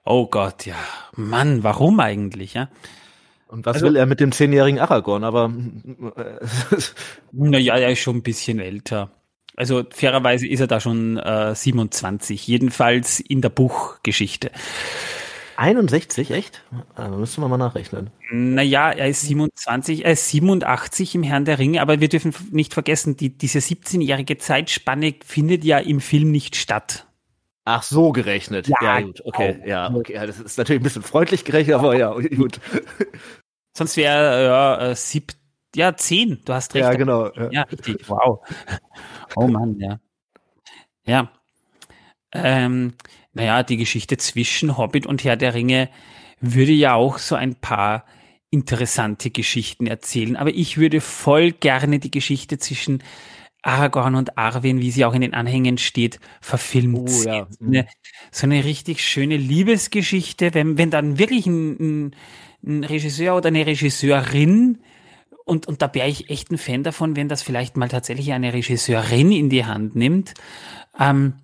oh 0.06 0.28
Gott, 0.28 0.66
ja. 0.66 0.76
Mann, 1.16 1.64
warum 1.64 2.00
eigentlich, 2.00 2.54
ja? 2.54 2.70
Und 3.48 3.66
was 3.66 3.76
also, 3.76 3.88
will 3.88 3.96
er 3.96 4.06
mit 4.06 4.20
dem 4.20 4.32
zehnjährigen 4.32 4.80
Aragorn? 4.80 5.24
Aber 5.24 5.52
naja, 7.32 7.78
er 7.78 7.92
ist 7.92 8.00
schon 8.00 8.18
ein 8.18 8.24
bisschen 8.24 8.60
älter. 8.60 9.12
Also 9.56 9.84
fairerweise 9.90 10.48
ist 10.48 10.60
er 10.60 10.68
da 10.68 10.80
schon 10.80 11.18
äh, 11.18 11.56
27, 11.56 12.48
jedenfalls 12.48 13.20
in 13.20 13.42
der 13.42 13.50
Buchgeschichte. 13.50 14.52
61, 15.58 16.32
echt? 16.32 16.64
Also 16.96 17.18
müssen 17.18 17.42
wir 17.42 17.48
mal 17.48 17.58
nachrechnen. 17.58 18.10
Naja, 18.32 18.92
er 18.92 19.08
ist 19.08 19.22
27, 19.22 20.04
er 20.04 20.12
ist 20.12 20.30
87 20.30 21.16
im 21.16 21.24
Herrn 21.24 21.46
der 21.46 21.60
Ringe, 21.60 21.82
aber 21.82 22.02
wir 22.02 22.10
dürfen 22.10 22.34
nicht 22.52 22.74
vergessen, 22.74 23.16
die, 23.16 23.30
diese 23.30 23.60
17-jährige 23.60 24.38
Zeitspanne 24.38 25.16
findet 25.26 25.64
ja 25.64 25.78
im 25.78 26.02
Film 26.02 26.32
nicht 26.32 26.56
statt. 26.56 27.06
Ach 27.64 27.84
so 27.84 28.12
gerechnet. 28.12 28.68
Ja, 28.68 28.76
ja 28.82 29.02
gut, 29.02 29.22
okay, 29.26 29.54
genau. 29.54 29.68
ja, 29.68 29.94
okay. 29.94 30.14
Ja, 30.14 30.26
das 30.28 30.40
ist 30.40 30.58
natürlich 30.58 30.82
ein 30.82 30.84
bisschen 30.84 31.04
freundlich 31.04 31.46
gerechnet, 31.46 31.76
aber 31.76 31.98
ja, 31.98 32.14
gut. 32.36 32.60
Sonst 33.76 33.98
wäre 33.98 34.46
ja 34.46 34.92
äh, 34.92 34.96
sieb, 34.96 35.34
ja 35.76 35.96
zehn. 35.96 36.42
Du 36.46 36.54
hast 36.54 36.74
recht. 36.74 36.84
Ja, 36.84 36.94
genau. 36.94 37.32
Ja, 37.34 37.50
ja 37.52 37.62
richtig. 37.64 38.10
Wow. 38.10 38.40
Oh 39.36 39.48
Mann, 39.48 39.80
ja. 39.80 40.00
Ja. 41.06 41.32
Ähm, 42.32 42.94
naja, 43.34 43.64
die 43.64 43.78
Geschichte 43.78 44.18
zwischen 44.18 44.78
Hobbit 44.78 45.06
und 45.06 45.24
Herr 45.24 45.38
der 45.38 45.54
Ringe 45.54 45.90
würde 46.40 46.72
ja 46.72 46.96
auch 46.96 47.18
so 47.18 47.36
ein 47.36 47.56
paar 47.56 48.06
interessante 48.50 49.30
Geschichten 49.30 49.88
erzählen. 49.88 50.36
Aber 50.36 50.50
ich 50.50 50.78
würde 50.78 51.02
voll 51.02 51.52
gerne 51.52 52.00
die 52.00 52.12
Geschichte 52.12 52.58
zwischen 52.58 53.04
Aragorn 53.62 54.16
und 54.16 54.38
Arwen, 54.38 54.80
wie 54.80 54.92
sie 54.92 55.06
auch 55.06 55.14
in 55.14 55.22
den 55.22 55.34
Anhängen 55.34 55.78
steht, 55.78 56.20
verfilmt 56.40 57.10
oh. 57.10 57.24
Ja. 57.24 57.48
Mhm. 57.60 57.68
Eine, 57.68 57.88
so 58.32 58.46
eine 58.46 58.64
richtig 58.64 59.04
schöne 59.04 59.38
Liebesgeschichte, 59.38 60.54
wenn, 60.54 60.78
wenn 60.78 60.92
dann 60.92 61.18
wirklich 61.18 61.48
ein, 61.48 61.78
ein, 61.80 62.16
ein 62.66 62.84
Regisseur 62.84 63.36
oder 63.36 63.48
eine 63.48 63.66
Regisseurin 63.66 64.80
und, 65.46 65.68
und 65.68 65.82
da 65.82 65.94
wäre 65.94 66.10
ich 66.10 66.30
echt 66.30 66.52
ein 66.52 66.58
Fan 66.58 66.84
davon, 66.84 67.16
wenn 67.16 67.30
das 67.30 67.44
vielleicht 67.44 67.78
mal 67.78 67.88
tatsächlich 67.88 68.34
eine 68.34 68.52
Regisseurin 68.52 69.32
in 69.32 69.50
die 69.50 69.66
Hand 69.66 69.96
nimmt. 69.96 70.34
Ähm, 71.00 71.36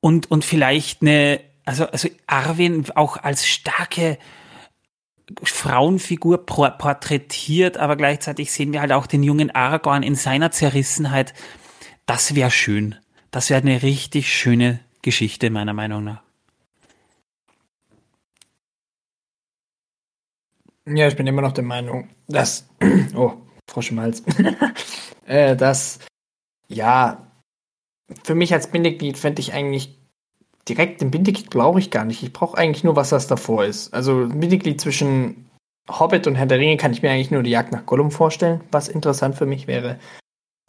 und, 0.00 0.30
und 0.30 0.44
vielleicht 0.44 1.02
eine, 1.02 1.40
also, 1.64 1.86
also 1.86 2.08
Arwen 2.26 2.84
auch 2.94 3.16
als 3.16 3.46
starke 3.46 4.18
Frauenfigur 5.42 6.46
porträtiert, 6.46 7.78
aber 7.78 7.96
gleichzeitig 7.96 8.52
sehen 8.52 8.72
wir 8.72 8.80
halt 8.80 8.92
auch 8.92 9.06
den 9.06 9.22
jungen 9.22 9.50
Aragorn 9.50 10.02
in 10.02 10.14
seiner 10.14 10.52
Zerrissenheit. 10.52 11.34
Das 12.04 12.34
wäre 12.34 12.50
schön. 12.50 12.94
Das 13.30 13.50
wäre 13.50 13.62
eine 13.62 13.82
richtig 13.82 14.32
schöne 14.32 14.78
Geschichte, 15.02 15.50
meiner 15.50 15.72
Meinung 15.72 16.04
nach. 16.04 16.25
Ja, 20.88 21.08
ich 21.08 21.16
bin 21.16 21.26
immer 21.26 21.42
noch 21.42 21.52
der 21.52 21.64
Meinung, 21.64 22.08
dass. 22.28 22.68
Oh, 23.14 23.32
Frosch 23.68 23.90
im 23.90 24.00
Hals. 24.00 24.22
äh, 25.26 25.56
dass, 25.56 25.98
ja, 26.68 27.26
für 28.24 28.34
mich 28.34 28.52
als 28.52 28.68
Bindeglied 28.68 29.18
fände 29.18 29.40
ich 29.40 29.52
eigentlich 29.52 29.98
direkt 30.68 31.02
ein 31.02 31.10
Bindeglied 31.10 31.50
brauche 31.50 31.78
ich 31.78 31.90
gar 31.90 32.04
nicht. 32.04 32.22
Ich 32.22 32.32
brauche 32.32 32.58
eigentlich 32.58 32.84
nur 32.84 32.96
was, 32.96 33.12
was 33.12 33.26
davor 33.26 33.64
ist. 33.64 33.92
Also 33.94 34.28
Bindeglied 34.28 34.80
zwischen 34.80 35.48
Hobbit 35.88 36.26
und 36.26 36.34
Herr 36.34 36.46
der 36.46 36.58
Ringe 36.58 36.76
kann 36.76 36.92
ich 36.92 37.02
mir 37.02 37.10
eigentlich 37.10 37.30
nur 37.30 37.42
die 37.42 37.50
Jagd 37.50 37.72
nach 37.72 37.86
Gollum 37.86 38.10
vorstellen, 38.10 38.62
was 38.72 38.88
interessant 38.88 39.36
für 39.36 39.46
mich 39.46 39.66
wäre. 39.66 39.98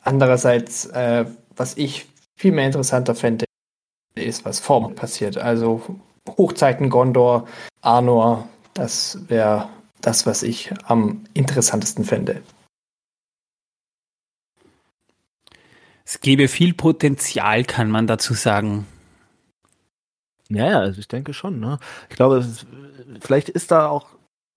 Andererseits, 0.03 0.85
äh, 0.87 1.25
was 1.55 1.75
ich 1.77 2.07
viel 2.37 2.51
mehr 2.51 2.67
interessanter 2.67 3.15
fände, 3.15 3.45
ist, 4.15 4.45
was 4.45 4.59
vor 4.59 4.93
passiert. 4.93 5.37
Also 5.37 5.81
Hochzeiten 6.37 6.89
Gondor, 6.89 7.47
Arnor, 7.81 8.47
das 8.73 9.19
wäre 9.27 9.69
das, 10.07 10.25
was 10.25 10.41
ich 10.41 10.73
am 10.85 11.25
interessantesten 11.33 12.05
fände. 12.05 12.41
Es 16.05 16.21
gäbe 16.21 16.47
viel 16.47 16.73
Potenzial, 16.73 17.65
kann 17.65 17.91
man 17.91 18.07
dazu 18.07 18.33
sagen. 18.33 18.87
Ja, 20.47 20.69
ja, 20.69 20.79
also 20.79 21.01
ich 21.01 21.09
denke 21.09 21.33
schon. 21.33 21.59
Ne? 21.59 21.77
Ich 22.09 22.15
glaube, 22.15 22.37
ist, 22.37 22.65
vielleicht 23.19 23.49
ist 23.49 23.71
da 23.71 23.89
auch 23.89 24.07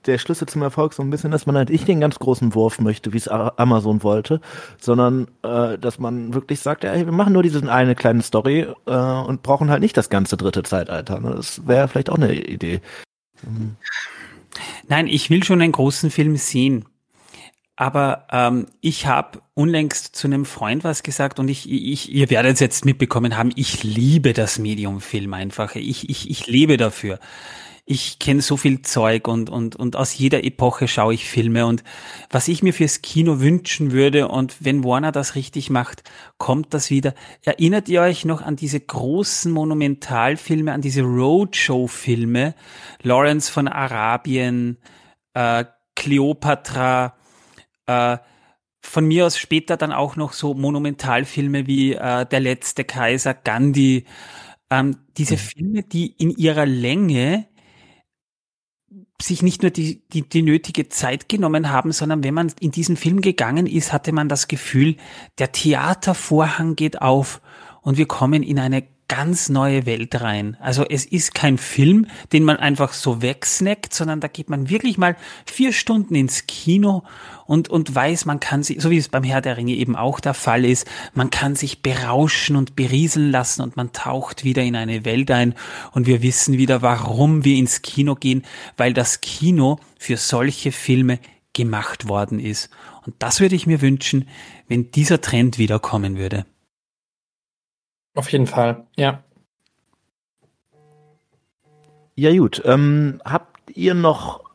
der 0.06 0.18
Schlüssel 0.18 0.47
zum 0.47 0.62
Erfolg 0.62 0.94
so 0.94 1.02
ein 1.02 1.10
bisschen, 1.10 1.32
dass 1.32 1.47
man 1.47 1.56
halt 1.56 1.70
nicht 1.70 1.89
den 1.89 1.98
ganz 1.98 2.20
großen 2.20 2.55
Wurf 2.55 2.78
möchte, 2.78 3.12
wie 3.12 3.18
es 3.18 3.27
Amazon 3.27 4.05
wollte, 4.05 4.40
sondern 4.78 5.27
äh, 5.43 5.77
dass 5.78 5.98
man 5.98 6.32
wirklich 6.32 6.60
sagt, 6.60 6.85
ja, 6.85 6.94
wir 6.94 7.10
machen 7.10 7.32
nur 7.32 7.43
diese 7.43 7.68
eine 7.70 7.97
kleine 7.97 8.22
Story 8.22 8.68
äh, 8.86 8.93
und 8.93 9.43
brauchen 9.43 9.68
halt 9.68 9.81
nicht 9.81 9.97
das 9.97 10.10
ganze 10.10 10.36
dritte 10.36 10.62
Zeitalter. 10.62 11.18
Ne? 11.18 11.35
Das 11.35 11.66
wäre 11.66 11.89
vielleicht 11.89 12.09
auch 12.09 12.16
eine 12.18 12.32
Idee. 12.35 12.81
Mhm. 13.43 13.74
Nein, 14.89 15.06
ich 15.06 15.31
will 15.31 15.44
schon 15.44 15.62
einen 15.62 15.72
großen 15.72 16.10
Film 16.10 16.36
sehen. 16.36 16.86
Aber 17.77 18.27
ähm, 18.31 18.66
ich 18.82 19.06
habe 19.06 19.40
unlängst 19.55 20.14
zu 20.14 20.27
einem 20.27 20.44
Freund 20.44 20.85
was 20.85 21.02
gesagt 21.02 21.39
und 21.39 21.48
ich, 21.48 21.70
ich, 21.70 22.12
ihr 22.12 22.28
werdet 22.28 22.55
es 22.55 22.60
jetzt 22.60 22.85
mitbekommen 22.85 23.39
haben, 23.39 23.52
ich 23.56 23.82
liebe 23.82 24.35
das 24.35 24.59
Medium-Film 24.59 25.32
einfach. 25.32 25.77
Ich, 25.77 26.10
ich, 26.10 26.28
ich 26.28 26.47
lebe 26.47 26.77
dafür 26.77 27.18
ich 27.91 28.21
kenne 28.21 28.41
so 28.41 28.57
viel 28.57 28.83
Zeug 28.83 29.27
und, 29.27 29.51
und, 29.51 29.75
und 29.75 29.97
aus 29.97 30.17
jeder 30.17 30.45
Epoche 30.45 30.87
schaue 30.87 31.12
ich 31.12 31.29
Filme 31.29 31.67
und 31.67 31.83
was 32.31 32.47
ich 32.47 32.62
mir 32.62 32.73
fürs 32.73 33.03
Kino 33.03 33.41
wünschen 33.41 33.91
würde 33.91 34.29
und 34.29 34.55
wenn 34.61 34.85
Warner 34.85 35.11
das 35.11 35.35
richtig 35.35 35.71
macht, 35.71 36.05
kommt 36.39 36.73
das 36.73 36.91
wieder. 36.91 37.15
Erinnert 37.45 37.89
ihr 37.89 38.03
euch 38.03 38.25
noch 38.25 38.43
an 38.43 38.55
diese 38.55 38.79
großen 38.79 39.51
Monumentalfilme, 39.51 40.73
an 40.73 40.83
diese 40.83 41.03
Roadshow-Filme? 41.03 42.55
Lawrence 43.03 43.51
von 43.51 43.67
Arabien, 43.67 44.79
äh, 45.35 45.65
Cleopatra, 45.97 47.17
äh, 47.87 48.19
von 48.83 49.05
mir 49.05 49.27
aus 49.27 49.37
später 49.37 49.77
dann 49.77 49.93
auch 49.93 50.15
noch 50.15 50.33
so 50.33 50.55
Monumentalfilme 50.55 51.67
wie 51.67 51.95
äh, 51.95 52.25
Der 52.25 52.39
letzte 52.39 52.85
Kaiser, 52.85 53.35
Gandhi. 53.35 54.05
Ähm, 54.71 54.99
diese 55.17 55.35
mhm. 55.35 55.39
Filme, 55.39 55.83
die 55.83 56.12
in 56.12 56.31
ihrer 56.31 56.67
Länge 56.67 57.49
sich 59.23 59.43
nicht 59.43 59.63
nur 59.63 59.71
die, 59.71 60.03
die, 60.13 60.23
die 60.23 60.43
nötige 60.43 60.89
Zeit 60.89 61.29
genommen 61.29 61.71
haben, 61.71 61.93
sondern 61.93 62.25
wenn 62.25 62.35
man 62.35 62.53
in 62.61 62.71
diesen 62.71 62.97
Film 62.97 63.21
gegangen 63.21 63.67
ist, 63.67 63.93
hatte 63.93 64.13
man 64.13 64.29
das 64.29 64.49
Gefühl, 64.49 64.97
der 65.39 65.53
Theatervorhang 65.53 66.77
geht 66.77 67.01
auf 67.03 67.41
und 67.83 67.97
wir 67.97 68.07
kommen 68.07 68.43
in 68.43 68.59
eine 68.59 68.85
ganz 69.11 69.49
neue 69.49 69.87
Welt 69.87 70.20
rein. 70.20 70.57
Also 70.61 70.85
es 70.89 71.05
ist 71.05 71.35
kein 71.35 71.59
Film, 71.59 72.07
den 72.32 72.45
man 72.45 72.59
einfach 72.59 72.93
so 72.93 73.20
wegsnackt, 73.20 73.93
sondern 73.93 74.20
da 74.20 74.28
geht 74.28 74.49
man 74.49 74.70
wirklich 74.70 74.99
mal 74.99 75.16
vier 75.47 75.73
Stunden 75.73 76.15
ins 76.15 76.47
Kino 76.47 77.03
und, 77.45 77.69
und 77.69 77.93
weiß, 77.93 78.24
man 78.24 78.39
kann 78.39 78.62
sich, 78.62 78.81
so 78.81 78.89
wie 78.89 78.99
es 78.99 79.09
beim 79.09 79.24
Herr 79.24 79.41
der 79.41 79.57
Ringe 79.57 79.73
eben 79.73 79.97
auch 79.97 80.20
der 80.20 80.32
Fall 80.32 80.65
ist, 80.65 80.87
man 81.12 81.31
kann 81.31 81.57
sich 81.57 81.82
berauschen 81.82 82.55
und 82.55 82.77
berieseln 82.77 83.32
lassen 83.32 83.62
und 83.62 83.77
man 83.77 83.93
taucht 83.93 84.45
wieder 84.45 84.62
in 84.62 84.77
eine 84.77 85.05
Welt 85.05 85.32
ein 85.32 85.55
und 85.91 86.07
wir 86.07 86.23
wissen 86.23 86.57
wieder, 86.57 86.81
warum 86.81 87.45
wir 87.45 87.57
ins 87.57 87.82
Kino 87.82 88.15
gehen, 88.15 88.45
weil 88.77 88.95
das 88.95 89.20
Kino 89.20 89.81
für 89.99 90.19
solche 90.19 90.70
Filme 90.70 91.19
gemacht 91.53 92.09
worden 92.09 92.39
ist. 92.39 92.70
Und 93.05 93.16
das 93.19 93.41
würde 93.41 93.57
ich 93.57 93.66
mir 93.66 93.81
wünschen, 93.81 94.28
wenn 94.69 94.93
dieser 94.93 95.20
Trend 95.20 95.59
wiederkommen 95.59 96.16
würde. 96.16 96.47
Auf 98.15 98.31
jeden 98.32 98.47
Fall, 98.47 98.87
ja. 98.97 99.23
Ja 102.16 102.37
gut, 102.37 102.61
ähm, 102.65 103.20
habt 103.24 103.70
ihr 103.77 103.95
noch 103.95 104.51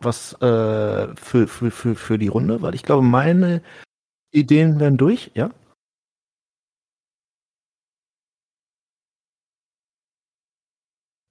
was 0.00 0.32
äh, 0.40 1.14
für, 1.16 1.48
für, 1.48 1.70
für, 1.70 1.94
für 1.96 2.18
die 2.18 2.28
Runde? 2.28 2.62
Weil 2.62 2.74
ich 2.74 2.82
glaube, 2.82 3.02
meine 3.02 3.62
Ideen 4.30 4.80
werden 4.80 4.96
durch, 4.96 5.30
ja? 5.34 5.50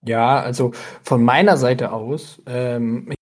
Ja, 0.06 0.40
also 0.40 0.72
von 1.03 1.24
meiner 1.24 1.57
Seite 1.57 1.91
aus, 1.91 2.41
ähm, 2.45 3.14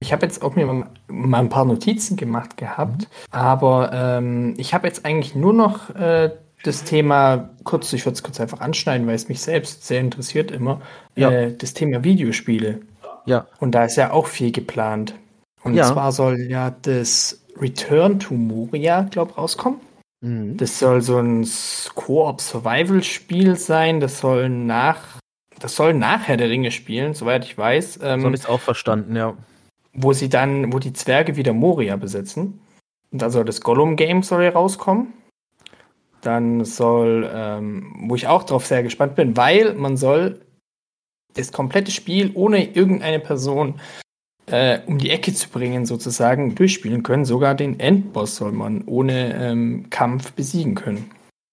ich 0.00 0.12
habe 0.12 0.24
jetzt 0.26 0.42
auch 0.42 0.54
mir 0.54 0.66
mal 1.08 1.38
ein 1.40 1.48
paar 1.48 1.64
Notizen 1.64 2.16
gemacht 2.16 2.56
gehabt, 2.56 3.02
mhm. 3.02 3.06
aber 3.30 3.90
ähm, 3.92 4.54
ich 4.56 4.74
habe 4.74 4.86
jetzt 4.86 5.04
eigentlich 5.04 5.34
nur 5.34 5.52
noch 5.52 5.90
äh, 5.90 6.36
das 6.62 6.84
Thema, 6.84 7.50
kurz, 7.64 7.92
ich 7.92 8.04
würde 8.04 8.14
es 8.14 8.22
kurz 8.22 8.40
einfach 8.40 8.60
anschneiden, 8.60 9.06
weil 9.06 9.14
es 9.14 9.28
mich 9.28 9.40
selbst 9.40 9.86
sehr 9.86 10.00
interessiert 10.00 10.50
immer, 10.50 10.80
ja. 11.14 11.30
äh, 11.30 11.56
das 11.56 11.74
Thema 11.74 12.02
Videospiele. 12.02 12.80
Ja. 13.26 13.46
Und 13.60 13.72
da 13.72 13.84
ist 13.84 13.96
ja 13.96 14.10
auch 14.10 14.26
viel 14.26 14.52
geplant. 14.52 15.14
Und 15.62 15.74
ja. 15.74 15.84
zwar 15.84 16.12
soll 16.12 16.40
ja 16.40 16.74
das 16.82 17.44
Return 17.60 18.18
to 18.18 18.34
Moria, 18.34 19.02
glaube 19.02 19.32
ich, 19.32 19.38
rauskommen. 19.38 19.80
Mhm. 20.20 20.56
Das 20.56 20.78
soll 20.78 21.02
so 21.02 21.18
ein 21.18 21.46
Koop-Survival-Spiel 21.94 23.56
sein. 23.56 24.00
Das 24.00 24.18
soll 24.20 24.48
nach, 24.48 25.18
das 25.58 25.76
soll 25.76 25.94
nachher 25.94 26.36
der 26.36 26.48
Ringe 26.48 26.70
spielen, 26.70 27.14
soweit 27.14 27.44
ich 27.44 27.56
weiß. 27.56 28.00
Ähm, 28.02 28.20
so 28.20 28.26
habe 28.26 28.36
ich 28.36 28.42
es 28.42 28.48
auch 28.48 28.60
verstanden, 28.60 29.14
ja. 29.16 29.36
Wo 29.92 30.12
sie 30.12 30.28
dann, 30.28 30.72
wo 30.72 30.78
die 30.78 30.92
Zwerge 30.92 31.36
wieder 31.36 31.52
Moria 31.52 31.96
besetzen. 31.96 32.60
Und 33.10 33.22
da 33.22 33.30
soll 33.30 33.44
das 33.44 33.60
Gollum-Game 33.60 34.22
soll 34.22 34.44
ja 34.44 34.50
rauskommen. 34.50 35.12
Dann 36.20 36.64
soll, 36.64 37.30
ähm, 37.32 37.94
wo 38.08 38.14
ich 38.14 38.26
auch 38.26 38.44
drauf 38.44 38.66
sehr 38.66 38.82
gespannt 38.82 39.14
bin, 39.14 39.36
weil 39.36 39.74
man 39.74 39.96
soll 39.96 40.40
das 41.34 41.52
komplette 41.52 41.92
Spiel 41.92 42.32
ohne 42.34 42.74
irgendeine 42.74 43.20
Person 43.20 43.80
äh, 44.50 44.80
um 44.86 44.98
die 44.98 45.10
Ecke 45.10 45.32
zu 45.34 45.48
bringen, 45.48 45.86
sozusagen, 45.86 46.54
durchspielen 46.54 47.02
können. 47.02 47.24
Sogar 47.24 47.54
den 47.54 47.78
Endboss 47.80 48.36
soll 48.36 48.52
man 48.52 48.82
ohne 48.86 49.34
ähm, 49.34 49.90
Kampf 49.90 50.32
besiegen 50.32 50.74
können. 50.74 51.10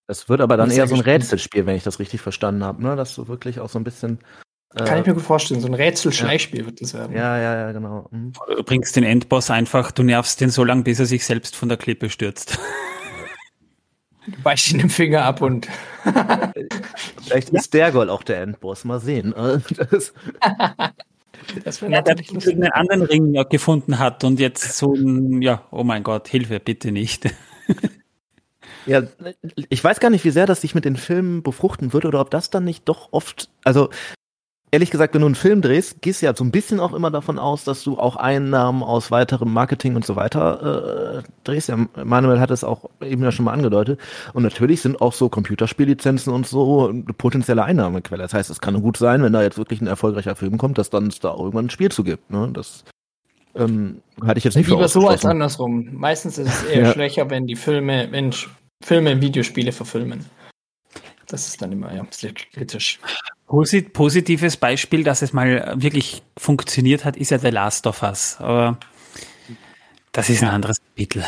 Das 0.07 0.29
wird 0.29 0.41
aber 0.41 0.55
dann 0.55 0.69
eher 0.69 0.87
so 0.87 0.95
ein 0.95 1.01
Rätselspiel, 1.01 1.65
wenn 1.65 1.75
ich 1.75 1.83
das 1.83 1.99
richtig 1.99 2.21
verstanden 2.21 2.63
habe, 2.63 2.83
ne? 2.83 2.95
Dass 2.95 3.15
du 3.15 3.27
wirklich 3.27 3.59
auch 3.59 3.69
so 3.69 3.79
ein 3.79 3.83
bisschen. 3.83 4.19
Äh, 4.75 4.83
Kann 4.83 4.99
ich 4.99 5.07
mir 5.07 5.13
gut 5.13 5.23
vorstellen, 5.23 5.61
so 5.61 5.67
ein 5.67 5.73
Rätsel-Schleichspiel 5.73 6.61
ja. 6.61 6.65
wird 6.67 6.81
das 6.81 6.93
werden. 6.93 7.15
Ja, 7.15 7.37
ja, 7.39 7.55
ja, 7.55 7.71
genau. 7.71 8.07
Mhm. 8.11 8.33
Du 8.55 8.63
bringst 8.63 8.95
den 8.95 9.03
Endboss 9.03 9.49
einfach, 9.49 9.91
du 9.91 10.03
nervst 10.03 10.41
den 10.41 10.49
so 10.49 10.63
lange, 10.63 10.83
bis 10.83 10.99
er 10.99 11.05
sich 11.05 11.25
selbst 11.25 11.55
von 11.55 11.69
der 11.69 11.77
Klippe 11.77 12.09
stürzt. 12.09 12.59
Du 14.27 14.41
beißt 14.41 14.71
ihn 14.71 14.79
den 14.79 14.89
Finger 14.89 15.23
ab 15.23 15.41
und. 15.41 15.67
Vielleicht 17.23 17.49
ist 17.49 17.73
der 17.73 17.91
Goal 17.91 18.09
auch 18.09 18.23
der 18.23 18.41
Endboss. 18.41 18.85
Mal 18.85 18.99
sehen. 18.99 19.33
Das 19.89 20.13
das 21.63 21.81
ja, 21.81 22.01
der 22.01 22.15
einen 22.17 22.71
anderen 22.71 23.01
Ring 23.03 23.45
gefunden 23.49 23.99
hat 23.99 24.23
und 24.23 24.39
jetzt 24.39 24.77
so 24.77 24.93
ein, 24.93 25.41
ja, 25.41 25.63
oh 25.71 25.83
mein 25.83 26.03
Gott, 26.03 26.27
Hilfe, 26.27 26.59
bitte 26.59 26.91
nicht. 26.91 27.29
Ja, 28.87 29.01
ich 29.69 29.83
weiß 29.83 29.99
gar 29.99 30.11
nicht, 30.11 30.25
wie 30.25 30.29
sehr 30.29 30.45
das 30.45 30.61
sich 30.61 30.75
mit 30.75 30.85
den 30.85 30.95
Filmen 30.95 31.41
befruchten 31.41 31.91
wird 31.91 32.05
oder 32.05 32.21
ob 32.21 32.29
das 32.29 32.51
dann 32.51 32.65
nicht 32.65 32.87
doch 32.87 33.09
oft, 33.13 33.49
also 33.63 33.89
ehrlich 34.71 34.91
gesagt, 34.91 35.13
wenn 35.13 35.21
du 35.21 35.27
einen 35.27 35.35
Film 35.35 35.61
drehst, 35.61 36.01
gehst 36.01 36.21
du 36.21 36.25
ja 36.25 36.35
so 36.35 36.43
ein 36.43 36.51
bisschen 36.51 36.79
auch 36.79 36.93
immer 36.93 37.11
davon 37.11 37.39
aus, 37.39 37.63
dass 37.63 37.83
du 37.83 37.97
auch 37.97 38.15
Einnahmen 38.15 38.83
aus 38.83 39.11
weiterem 39.11 39.53
Marketing 39.53 39.95
und 39.95 40.05
so 40.05 40.15
weiter 40.15 41.23
äh, 41.23 41.29
drehst. 41.43 41.69
Ja, 41.69 41.77
Manuel 42.03 42.39
hat 42.39 42.51
es 42.51 42.63
auch 42.63 42.89
eben 43.01 43.23
ja 43.23 43.31
schon 43.31 43.45
mal 43.45 43.53
angedeutet. 43.53 43.99
Und 44.33 44.43
natürlich 44.43 44.81
sind 44.81 45.01
auch 45.01 45.13
so 45.13 45.29
Computerspiellizenzen 45.29 46.33
und 46.33 46.47
so 46.47 46.89
eine 46.89 47.03
potenzielle 47.17 47.63
Einnahmequelle. 47.63 48.23
Das 48.23 48.33
heißt, 48.33 48.49
es 48.49 48.61
kann 48.61 48.81
gut 48.81 48.97
sein, 48.97 49.23
wenn 49.23 49.33
da 49.33 49.41
jetzt 49.41 49.57
wirklich 49.57 49.81
ein 49.81 49.87
erfolgreicher 49.87 50.35
Film 50.35 50.57
kommt, 50.57 50.77
dass 50.77 50.89
dann 50.89 51.07
es 51.07 51.19
da 51.19 51.29
auch 51.29 51.39
irgendwann 51.39 51.67
ein 51.67 51.69
Spiel 51.69 51.91
zu 51.91 52.03
gibt. 52.03 52.29
Ne? 52.29 52.49
Das 52.51 52.83
ähm, 53.55 54.01
hatte 54.21 54.39
ich 54.39 54.43
jetzt 54.43 54.55
nicht 54.55 54.69
Lieber 54.69 54.87
so 54.87 55.07
als 55.07 55.25
andersrum. 55.25 55.89
Meistens 55.93 56.37
ist 56.37 56.49
es 56.49 56.63
eher 56.63 56.81
ja. 56.87 56.93
schwächer, 56.93 57.29
wenn 57.29 57.47
die 57.47 57.55
Filme, 57.55 58.07
wenn 58.11 58.33
Filme 58.83 59.21
Videospiele 59.21 59.71
verfilmen. 59.71 60.25
Das 61.27 61.47
ist 61.47 61.61
dann 61.61 61.71
immer 61.71 61.93
ja, 61.93 62.05
sehr 62.11 62.33
kritisch. 62.33 62.99
Posit 63.47 63.93
positives 63.93 64.57
Beispiel, 64.57 65.03
dass 65.03 65.21
es 65.21 65.31
mal 65.31 65.73
wirklich 65.75 66.23
funktioniert 66.37 67.05
hat, 67.05 67.15
ist 67.15 67.31
ja 67.31 67.37
The 67.37 67.49
Last 67.49 67.85
of 67.85 68.01
Us. 68.01 68.37
Aber 68.39 68.77
das 70.11 70.29
ist 70.29 70.41
ein 70.41 70.49
anderes 70.49 70.81
Kapitel. 70.81 71.23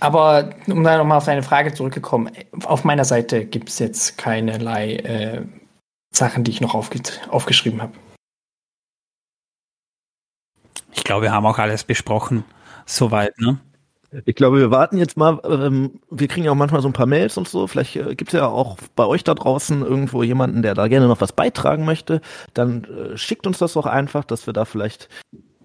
Aber 0.00 0.50
um 0.66 0.82
da 0.82 0.98
nochmal 0.98 1.18
auf 1.18 1.24
deine 1.24 1.42
Frage 1.42 1.72
zurückzukommen, 1.72 2.32
auf 2.64 2.82
meiner 2.82 3.04
Seite 3.04 3.46
gibt 3.46 3.68
es 3.68 3.78
jetzt 3.78 4.18
keinerlei 4.18 4.96
äh, 4.96 5.46
Sachen, 6.12 6.44
die 6.44 6.50
ich 6.50 6.60
noch 6.60 6.74
aufge 6.74 7.00
aufgeschrieben 7.28 7.80
habe. 7.80 7.92
Ich 10.92 11.04
glaube, 11.04 11.22
wir 11.22 11.32
haben 11.32 11.46
auch 11.46 11.58
alles 11.58 11.84
besprochen. 11.84 12.44
Soweit, 12.84 13.38
ne? 13.38 13.60
Ich 14.26 14.34
glaube, 14.34 14.58
wir 14.58 14.70
warten 14.70 14.98
jetzt 14.98 15.16
mal. 15.16 15.40
Ähm, 15.44 15.92
wir 16.10 16.28
kriegen 16.28 16.44
ja 16.44 16.52
auch 16.52 16.56
manchmal 16.56 16.82
so 16.82 16.88
ein 16.88 16.92
paar 16.92 17.06
Mails 17.06 17.38
und 17.38 17.48
so. 17.48 17.66
Vielleicht 17.66 17.96
äh, 17.96 18.14
gibt 18.14 18.32
es 18.32 18.38
ja 18.38 18.46
auch 18.46 18.76
bei 18.94 19.06
euch 19.06 19.24
da 19.24 19.34
draußen 19.34 19.82
irgendwo 19.82 20.22
jemanden, 20.22 20.62
der 20.62 20.74
da 20.74 20.88
gerne 20.88 21.08
noch 21.08 21.20
was 21.20 21.32
beitragen 21.32 21.84
möchte. 21.84 22.20
Dann 22.52 22.84
äh, 22.84 23.16
schickt 23.16 23.46
uns 23.46 23.58
das 23.58 23.72
doch 23.72 23.86
einfach, 23.86 24.24
dass 24.24 24.46
wir 24.46 24.52
da 24.52 24.66
vielleicht 24.66 25.08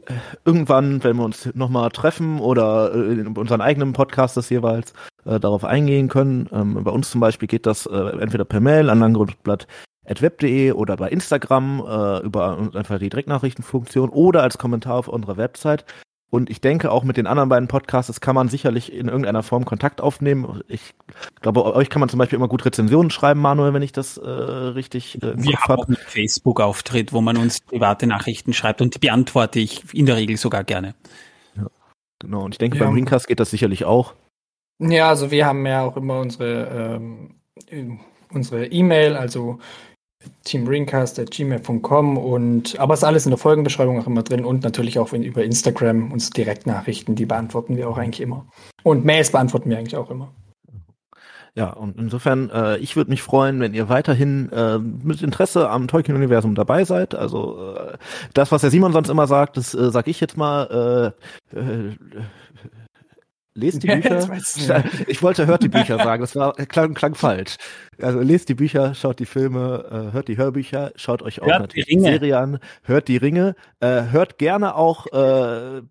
äh, 0.05 0.13
irgendwann, 0.45 1.03
wenn 1.03 1.17
wir 1.17 1.25
uns 1.25 1.49
nochmal 1.55 1.89
treffen 1.89 2.39
oder 2.39 2.93
äh, 2.93 3.19
in 3.19 3.27
unseren 3.35 3.59
eigenen 3.59 3.91
Podcast 3.91 4.37
das 4.37 4.49
jeweils 4.49 4.93
äh, 5.25 5.41
darauf 5.41 5.65
eingehen 5.65 6.07
können. 6.07 6.47
Ähm, 6.53 6.81
bei 6.85 6.91
uns 6.91 7.09
zum 7.11 7.19
Beispiel 7.19 7.49
geht 7.49 7.65
das 7.65 7.85
entweder 7.85 8.45
per 8.45 8.61
Mail 8.61 8.89
an 8.89 8.99
landgrundblatt.web.de 8.99 10.71
oder 10.71 10.95
bei 10.95 11.09
Instagram 11.09 11.79
über 12.23 12.69
einfach 12.73 12.97
die 12.99 13.09
Direktnachrichtenfunktion 13.09 14.09
oder 14.09 14.43
als 14.43 14.57
Kommentar 14.57 14.95
auf 14.95 15.09
unserer 15.09 15.35
Website. 15.35 15.83
Und 16.29 16.49
ich 16.49 16.59
denke, 16.59 16.91
auch 16.91 17.03
mit 17.03 17.15
den 17.15 17.25
anderen 17.25 17.47
beiden 17.47 17.69
Podcasts 17.69 18.19
kann 18.19 18.35
man 18.35 18.49
sicherlich 18.49 18.91
in 18.91 19.07
irgendeiner 19.07 19.43
Form 19.43 19.63
Kontakt 19.63 20.01
aufnehmen. 20.01 20.61
Ich 20.67 20.93
glaube, 21.41 21.63
euch 21.73 21.89
kann 21.89 22.01
man 22.01 22.09
zum 22.09 22.19
Beispiel 22.19 22.35
immer 22.35 22.49
gut 22.49 22.65
Rezensionen 22.65 23.11
schreiben, 23.11 23.39
Manuel, 23.39 23.73
wenn 23.73 23.81
ich 23.81 23.93
das 23.93 24.17
äh, 24.17 24.29
richtig 24.29 25.23
äh, 25.23 25.27
im 25.29 25.43
Wir 25.43 25.55
Kopf 25.55 25.69
haben 25.69 25.81
hab. 25.81 25.87
einen 25.87 25.97
Facebook-Auftritt, 25.97 27.13
wo 27.13 27.21
man 27.21 27.37
uns 27.37 27.61
private 27.61 28.07
Nachrichten 28.07 28.51
schreibt 28.53 28.81
und 28.81 28.95
die 28.95 28.99
beantworte 28.99 29.59
ich 29.59 29.93
in 29.93 30.05
der 30.05 30.17
Regel 30.17 30.35
sogar 30.35 30.65
gerne. 30.65 30.95
Ja, 31.55 31.67
genau, 32.19 32.43
und 32.43 32.55
ich 32.55 32.59
denke, 32.59 32.77
ja. 32.77 32.83
beim 32.83 32.93
Ringcast 32.93 33.27
geht 33.27 33.39
das 33.39 33.49
sicherlich 33.49 33.85
auch. 33.85 34.13
Ja, 34.79 35.09
also 35.09 35.31
wir 35.31 35.45
haben 35.45 35.65
ja 35.65 35.83
auch 35.83 35.95
immer 35.95 36.19
unsere 36.19 36.97
ähm, 36.99 37.35
unsere 38.31 38.65
E-Mail, 38.67 39.15
also 39.15 39.59
teamringcast.gmail.com 40.43 42.17
und 42.17 42.79
aber 42.79 42.93
ist 42.93 43.03
alles 43.03 43.25
in 43.25 43.31
der 43.31 43.37
Folgenbeschreibung 43.37 43.99
auch 43.99 44.07
immer 44.07 44.23
drin 44.23 44.45
und 44.45 44.63
natürlich 44.63 44.99
auch 44.99 45.13
über 45.13 45.43
Instagram 45.43 46.11
uns 46.11 46.29
Direktnachrichten, 46.29 47.15
die 47.15 47.25
beantworten 47.25 47.77
wir 47.77 47.89
auch 47.89 47.97
eigentlich 47.97 48.21
immer. 48.21 48.45
Und 48.83 49.05
Mails 49.05 49.31
beantworten 49.31 49.69
wir 49.69 49.77
eigentlich 49.77 49.97
auch 49.97 50.09
immer. 50.09 50.33
Ja, 51.57 51.71
und 51.71 51.97
insofern, 51.97 52.51
äh, 52.51 52.77
ich 52.77 52.95
würde 52.95 53.09
mich 53.09 53.23
freuen, 53.23 53.59
wenn 53.59 53.73
ihr 53.73 53.89
weiterhin 53.89 54.51
äh, 54.51 54.77
mit 54.77 55.23
Interesse 55.23 55.71
am 55.71 55.87
Tolkien-Universum 55.87 56.53
dabei 56.53 56.83
seid. 56.85 57.15
Also 57.15 57.73
äh, 57.73 57.97
das, 58.35 58.51
was 58.51 58.61
der 58.61 58.69
Simon 58.69 58.93
sonst 58.93 59.09
immer 59.09 59.25
sagt, 59.25 59.57
das 59.57 59.73
äh, 59.73 59.89
sag 59.89 60.07
ich 60.07 60.19
jetzt 60.19 60.37
mal. 60.37 61.13
Äh, 61.51 61.57
äh, 61.57 61.95
lest 63.57 63.83
die 63.83 63.87
Bücher. 63.87 64.83
ich 65.07 65.23
wollte 65.23 65.47
hört 65.47 65.63
die 65.63 65.69
Bücher 65.69 65.97
sagen, 66.03 66.21
das 66.21 66.35
war 66.35 66.53
klang, 66.53 66.93
klang 66.93 67.15
falsch. 67.15 67.57
Also 67.99 68.19
lest 68.19 68.49
die 68.49 68.53
Bücher, 68.53 68.93
schaut 68.93 69.19
die 69.19 69.25
Filme, 69.25 70.09
äh, 70.09 70.13
hört 70.13 70.27
die 70.27 70.37
Hörbücher, 70.37 70.91
schaut 70.95 71.23
euch 71.23 71.41
auch 71.41 71.47
hört 71.47 71.61
natürlich 71.61 71.87
die, 71.87 71.99
Serie 71.99 72.37
an, 72.37 72.59
hört 72.83 73.07
die 73.07 73.17
Ringe, 73.17 73.55
äh, 73.79 74.03
hört 74.11 74.37
gerne 74.37 74.75
auch 74.75 75.07
äh, 75.07 75.81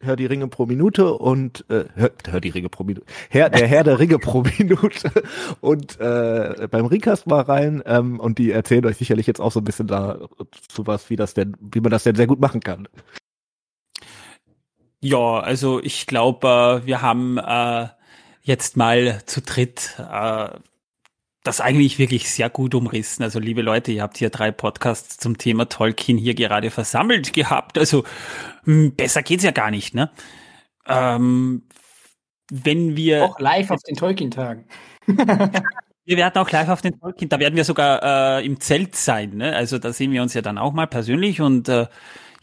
hört 0.00 0.20
die 0.20 0.26
Ringe 0.26 0.46
pro 0.48 0.66
Minute 0.66 1.12
und 1.12 1.64
äh, 1.68 1.84
hört, 1.94 2.30
hört 2.30 2.44
die 2.44 2.50
Ringe 2.50 2.68
pro 2.68 2.84
Minute. 2.84 3.06
Herr, 3.28 3.50
der 3.50 3.66
Herr 3.66 3.82
der 3.82 3.98
Ringe 3.98 4.18
pro 4.18 4.42
Minute 4.58 5.10
und 5.60 6.00
äh, 6.00 6.68
beim 6.70 6.86
Ringcast 6.86 7.26
mal 7.26 7.42
rein 7.42 7.82
ähm, 7.86 8.20
und 8.20 8.38
die 8.38 8.52
erzählen 8.52 8.86
euch 8.86 8.96
sicherlich 8.96 9.26
jetzt 9.26 9.40
auch 9.40 9.52
so 9.52 9.60
ein 9.60 9.64
bisschen 9.64 9.88
da 9.88 10.20
zu 10.68 10.86
was, 10.86 11.10
wie 11.10 11.16
das 11.16 11.34
denn, 11.34 11.56
wie 11.60 11.80
man 11.80 11.90
das 11.90 12.04
denn 12.04 12.14
sehr 12.14 12.28
gut 12.28 12.40
machen 12.40 12.60
kann. 12.60 12.88
Ja, 15.00 15.40
also 15.40 15.82
ich 15.82 16.06
glaube, 16.06 16.82
äh, 16.82 16.86
wir 16.86 17.02
haben 17.02 17.38
äh, 17.38 17.88
jetzt 18.42 18.76
mal 18.76 19.22
zu 19.26 19.42
dritt 19.42 19.94
äh, 19.98 20.48
das 21.46 21.60
eigentlich 21.60 21.98
wirklich 21.98 22.30
sehr 22.30 22.50
gut 22.50 22.74
umrissen. 22.74 23.22
Also 23.22 23.38
liebe 23.38 23.62
Leute, 23.62 23.92
ihr 23.92 24.02
habt 24.02 24.18
hier 24.18 24.30
drei 24.30 24.50
Podcasts 24.50 25.16
zum 25.16 25.38
Thema 25.38 25.68
Tolkien 25.68 26.18
hier 26.18 26.34
gerade 26.34 26.70
versammelt 26.70 27.32
gehabt. 27.32 27.78
Also 27.78 28.04
mh, 28.64 28.74
hm, 28.74 28.96
besser 28.96 29.22
geht's 29.22 29.44
ja 29.44 29.52
gar 29.52 29.70
nicht, 29.70 29.94
ne? 29.94 30.10
Ähm, 30.88 31.62
wenn 32.50 32.96
wir 32.96 33.24
auch 33.24 33.40
live 33.40 33.70
auf 33.70 33.82
den 33.82 33.96
Tolkien-Tagen. 33.96 34.66
wir 35.06 36.16
werden 36.16 36.38
auch 36.38 36.50
live 36.50 36.68
auf 36.68 36.82
den 36.82 36.98
Tolkien, 36.98 37.28
da 37.28 37.38
werden 37.38 37.56
wir 37.56 37.64
sogar 37.64 38.38
äh, 38.38 38.46
im 38.46 38.60
Zelt 38.60 38.96
sein, 38.96 39.36
ne? 39.36 39.54
Also 39.54 39.78
da 39.78 39.92
sehen 39.92 40.12
wir 40.12 40.22
uns 40.22 40.34
ja 40.34 40.42
dann 40.42 40.58
auch 40.58 40.72
mal 40.72 40.86
persönlich 40.86 41.40
und 41.40 41.68
äh, 41.68 41.86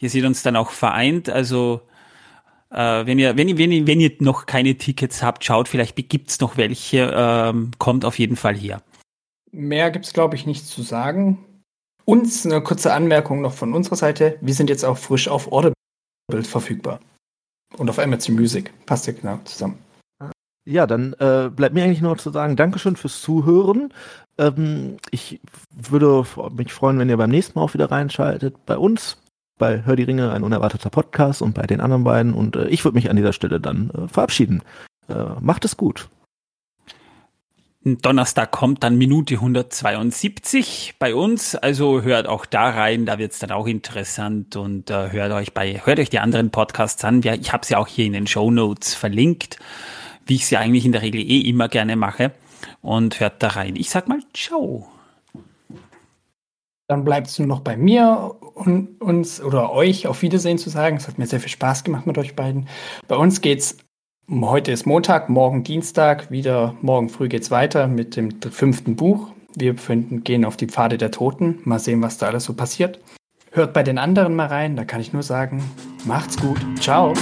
ihr 0.00 0.10
seht 0.10 0.24
uns 0.24 0.42
dann 0.42 0.56
auch 0.56 0.70
vereint. 0.70 1.28
Also 1.28 1.82
äh, 2.74 3.06
wenn, 3.06 3.18
ihr, 3.18 3.36
wenn, 3.36 3.48
ihr, 3.48 3.56
wenn, 3.56 3.72
ihr, 3.72 3.86
wenn 3.86 4.00
ihr 4.00 4.12
noch 4.18 4.46
keine 4.46 4.76
Tickets 4.76 5.22
habt, 5.22 5.44
schaut, 5.44 5.68
vielleicht 5.68 5.96
gibt's 6.08 6.40
noch 6.40 6.56
welche. 6.56 7.12
Ähm, 7.14 7.70
kommt 7.78 8.04
auf 8.04 8.18
jeden 8.18 8.36
Fall 8.36 8.54
her. 8.54 8.82
Mehr 9.52 9.90
gibt's 9.90 10.12
glaube 10.12 10.34
ich, 10.34 10.46
nicht 10.46 10.66
zu 10.66 10.82
sagen. 10.82 11.38
Uns 12.04 12.44
eine 12.44 12.60
kurze 12.62 12.92
Anmerkung 12.92 13.40
noch 13.40 13.54
von 13.54 13.72
unserer 13.72 13.96
Seite. 13.96 14.36
Wir 14.40 14.54
sind 14.54 14.68
jetzt 14.68 14.84
auch 14.84 14.98
frisch 14.98 15.28
auf 15.28 15.52
Audible 15.52 15.74
verfügbar. 16.42 17.00
Und 17.78 17.88
auf 17.88 17.98
Amazon 17.98 18.34
Music. 18.34 18.72
Passt 18.86 19.06
ja 19.06 19.12
genau 19.12 19.38
zusammen. 19.44 19.78
Ja, 20.66 20.86
dann 20.86 21.12
äh, 21.14 21.50
bleibt 21.50 21.74
mir 21.74 21.84
eigentlich 21.84 22.00
nur 22.00 22.12
noch 22.12 22.20
zu 22.20 22.30
sagen, 22.30 22.56
Dankeschön 22.56 22.96
fürs 22.96 23.20
Zuhören. 23.20 23.92
Ähm, 24.38 24.96
ich 25.10 25.40
würde 25.70 26.24
mich 26.56 26.72
freuen, 26.72 26.98
wenn 26.98 27.10
ihr 27.10 27.18
beim 27.18 27.30
nächsten 27.30 27.58
Mal 27.58 27.64
auch 27.64 27.74
wieder 27.74 27.90
reinschaltet 27.90 28.64
bei 28.64 28.78
uns, 28.78 29.18
bei 29.58 29.84
Hör 29.84 29.96
die 29.96 30.02
Ringe, 30.02 30.32
ein 30.32 30.42
unerwarteter 30.42 30.90
Podcast 30.90 31.42
und 31.42 31.54
bei 31.54 31.62
den 31.62 31.80
anderen 31.80 32.04
beiden. 32.04 32.34
Und 32.34 32.56
äh, 32.56 32.68
ich 32.68 32.84
würde 32.84 32.96
mich 32.96 33.10
an 33.10 33.16
dieser 33.16 33.32
Stelle 33.32 33.60
dann 33.60 33.90
äh, 33.90 34.08
verabschieden. 34.08 34.62
Äh, 35.08 35.14
macht 35.40 35.64
es 35.64 35.76
gut. 35.76 36.08
Donnerstag 37.86 38.50
kommt 38.50 38.82
dann 38.82 38.96
Minute 38.96 39.34
172 39.34 40.94
bei 40.98 41.14
uns, 41.14 41.54
also 41.54 42.00
hört 42.00 42.26
auch 42.26 42.46
da 42.46 42.70
rein, 42.70 43.04
da 43.04 43.18
wird 43.18 43.32
es 43.32 43.40
dann 43.40 43.50
auch 43.50 43.66
interessant 43.66 44.56
und 44.56 44.88
äh, 44.88 45.12
hört 45.12 45.32
euch 45.32 45.52
bei 45.52 45.82
hört 45.84 45.98
euch 45.98 46.08
die 46.08 46.18
anderen 46.18 46.50
Podcasts 46.50 47.04
an. 47.04 47.20
Ich 47.22 47.52
habe 47.52 47.66
sie 47.66 47.76
auch 47.76 47.86
hier 47.86 48.06
in 48.06 48.14
den 48.14 48.26
Show 48.26 48.50
Notes 48.50 48.94
verlinkt 48.94 49.58
wie 50.26 50.36
ich 50.36 50.46
sie 50.46 50.56
eigentlich 50.56 50.84
in 50.84 50.92
der 50.92 51.02
Regel 51.02 51.20
eh 51.20 51.40
immer 51.40 51.68
gerne 51.68 51.96
mache. 51.96 52.32
Und 52.80 53.20
hört 53.20 53.42
da 53.42 53.48
rein. 53.48 53.76
Ich 53.76 53.90
sag 53.90 54.08
mal 54.08 54.20
Ciao. 54.32 54.93
Dann 56.86 57.04
bleibt 57.04 57.28
es 57.28 57.38
nur 57.38 57.48
noch 57.48 57.60
bei 57.60 57.76
mir 57.76 58.36
und 58.54 59.00
uns 59.00 59.42
oder 59.42 59.72
euch 59.72 60.06
auf 60.06 60.22
Wiedersehen 60.22 60.58
zu 60.58 60.68
sagen. 60.68 60.96
Es 60.96 61.08
hat 61.08 61.18
mir 61.18 61.26
sehr 61.26 61.40
viel 61.40 61.48
Spaß 61.48 61.82
gemacht 61.84 62.06
mit 62.06 62.18
euch 62.18 62.36
beiden. 62.36 62.68
Bei 63.08 63.16
uns 63.16 63.40
geht's 63.40 63.78
Heute 64.30 64.72
ist 64.72 64.86
Montag, 64.86 65.28
morgen 65.28 65.64
Dienstag, 65.64 66.30
wieder 66.30 66.74
morgen 66.80 67.10
früh 67.10 67.28
geht's 67.28 67.50
weiter 67.50 67.88
mit 67.88 68.16
dem 68.16 68.40
fünften 68.40 68.96
Buch. 68.96 69.30
Wir 69.54 69.74
befinden, 69.74 70.24
gehen 70.24 70.46
auf 70.46 70.56
die 70.56 70.66
Pfade 70.66 70.96
der 70.96 71.10
Toten. 71.10 71.58
Mal 71.64 71.78
sehen, 71.78 72.00
was 72.00 72.16
da 72.16 72.28
alles 72.28 72.44
so 72.44 72.54
passiert. 72.54 73.00
Hört 73.52 73.74
bei 73.74 73.82
den 73.82 73.98
anderen 73.98 74.34
mal 74.34 74.46
rein, 74.46 74.76
da 74.76 74.86
kann 74.86 75.02
ich 75.02 75.12
nur 75.12 75.22
sagen, 75.22 75.62
macht's 76.06 76.38
gut. 76.38 76.58
Ciao. 76.80 77.12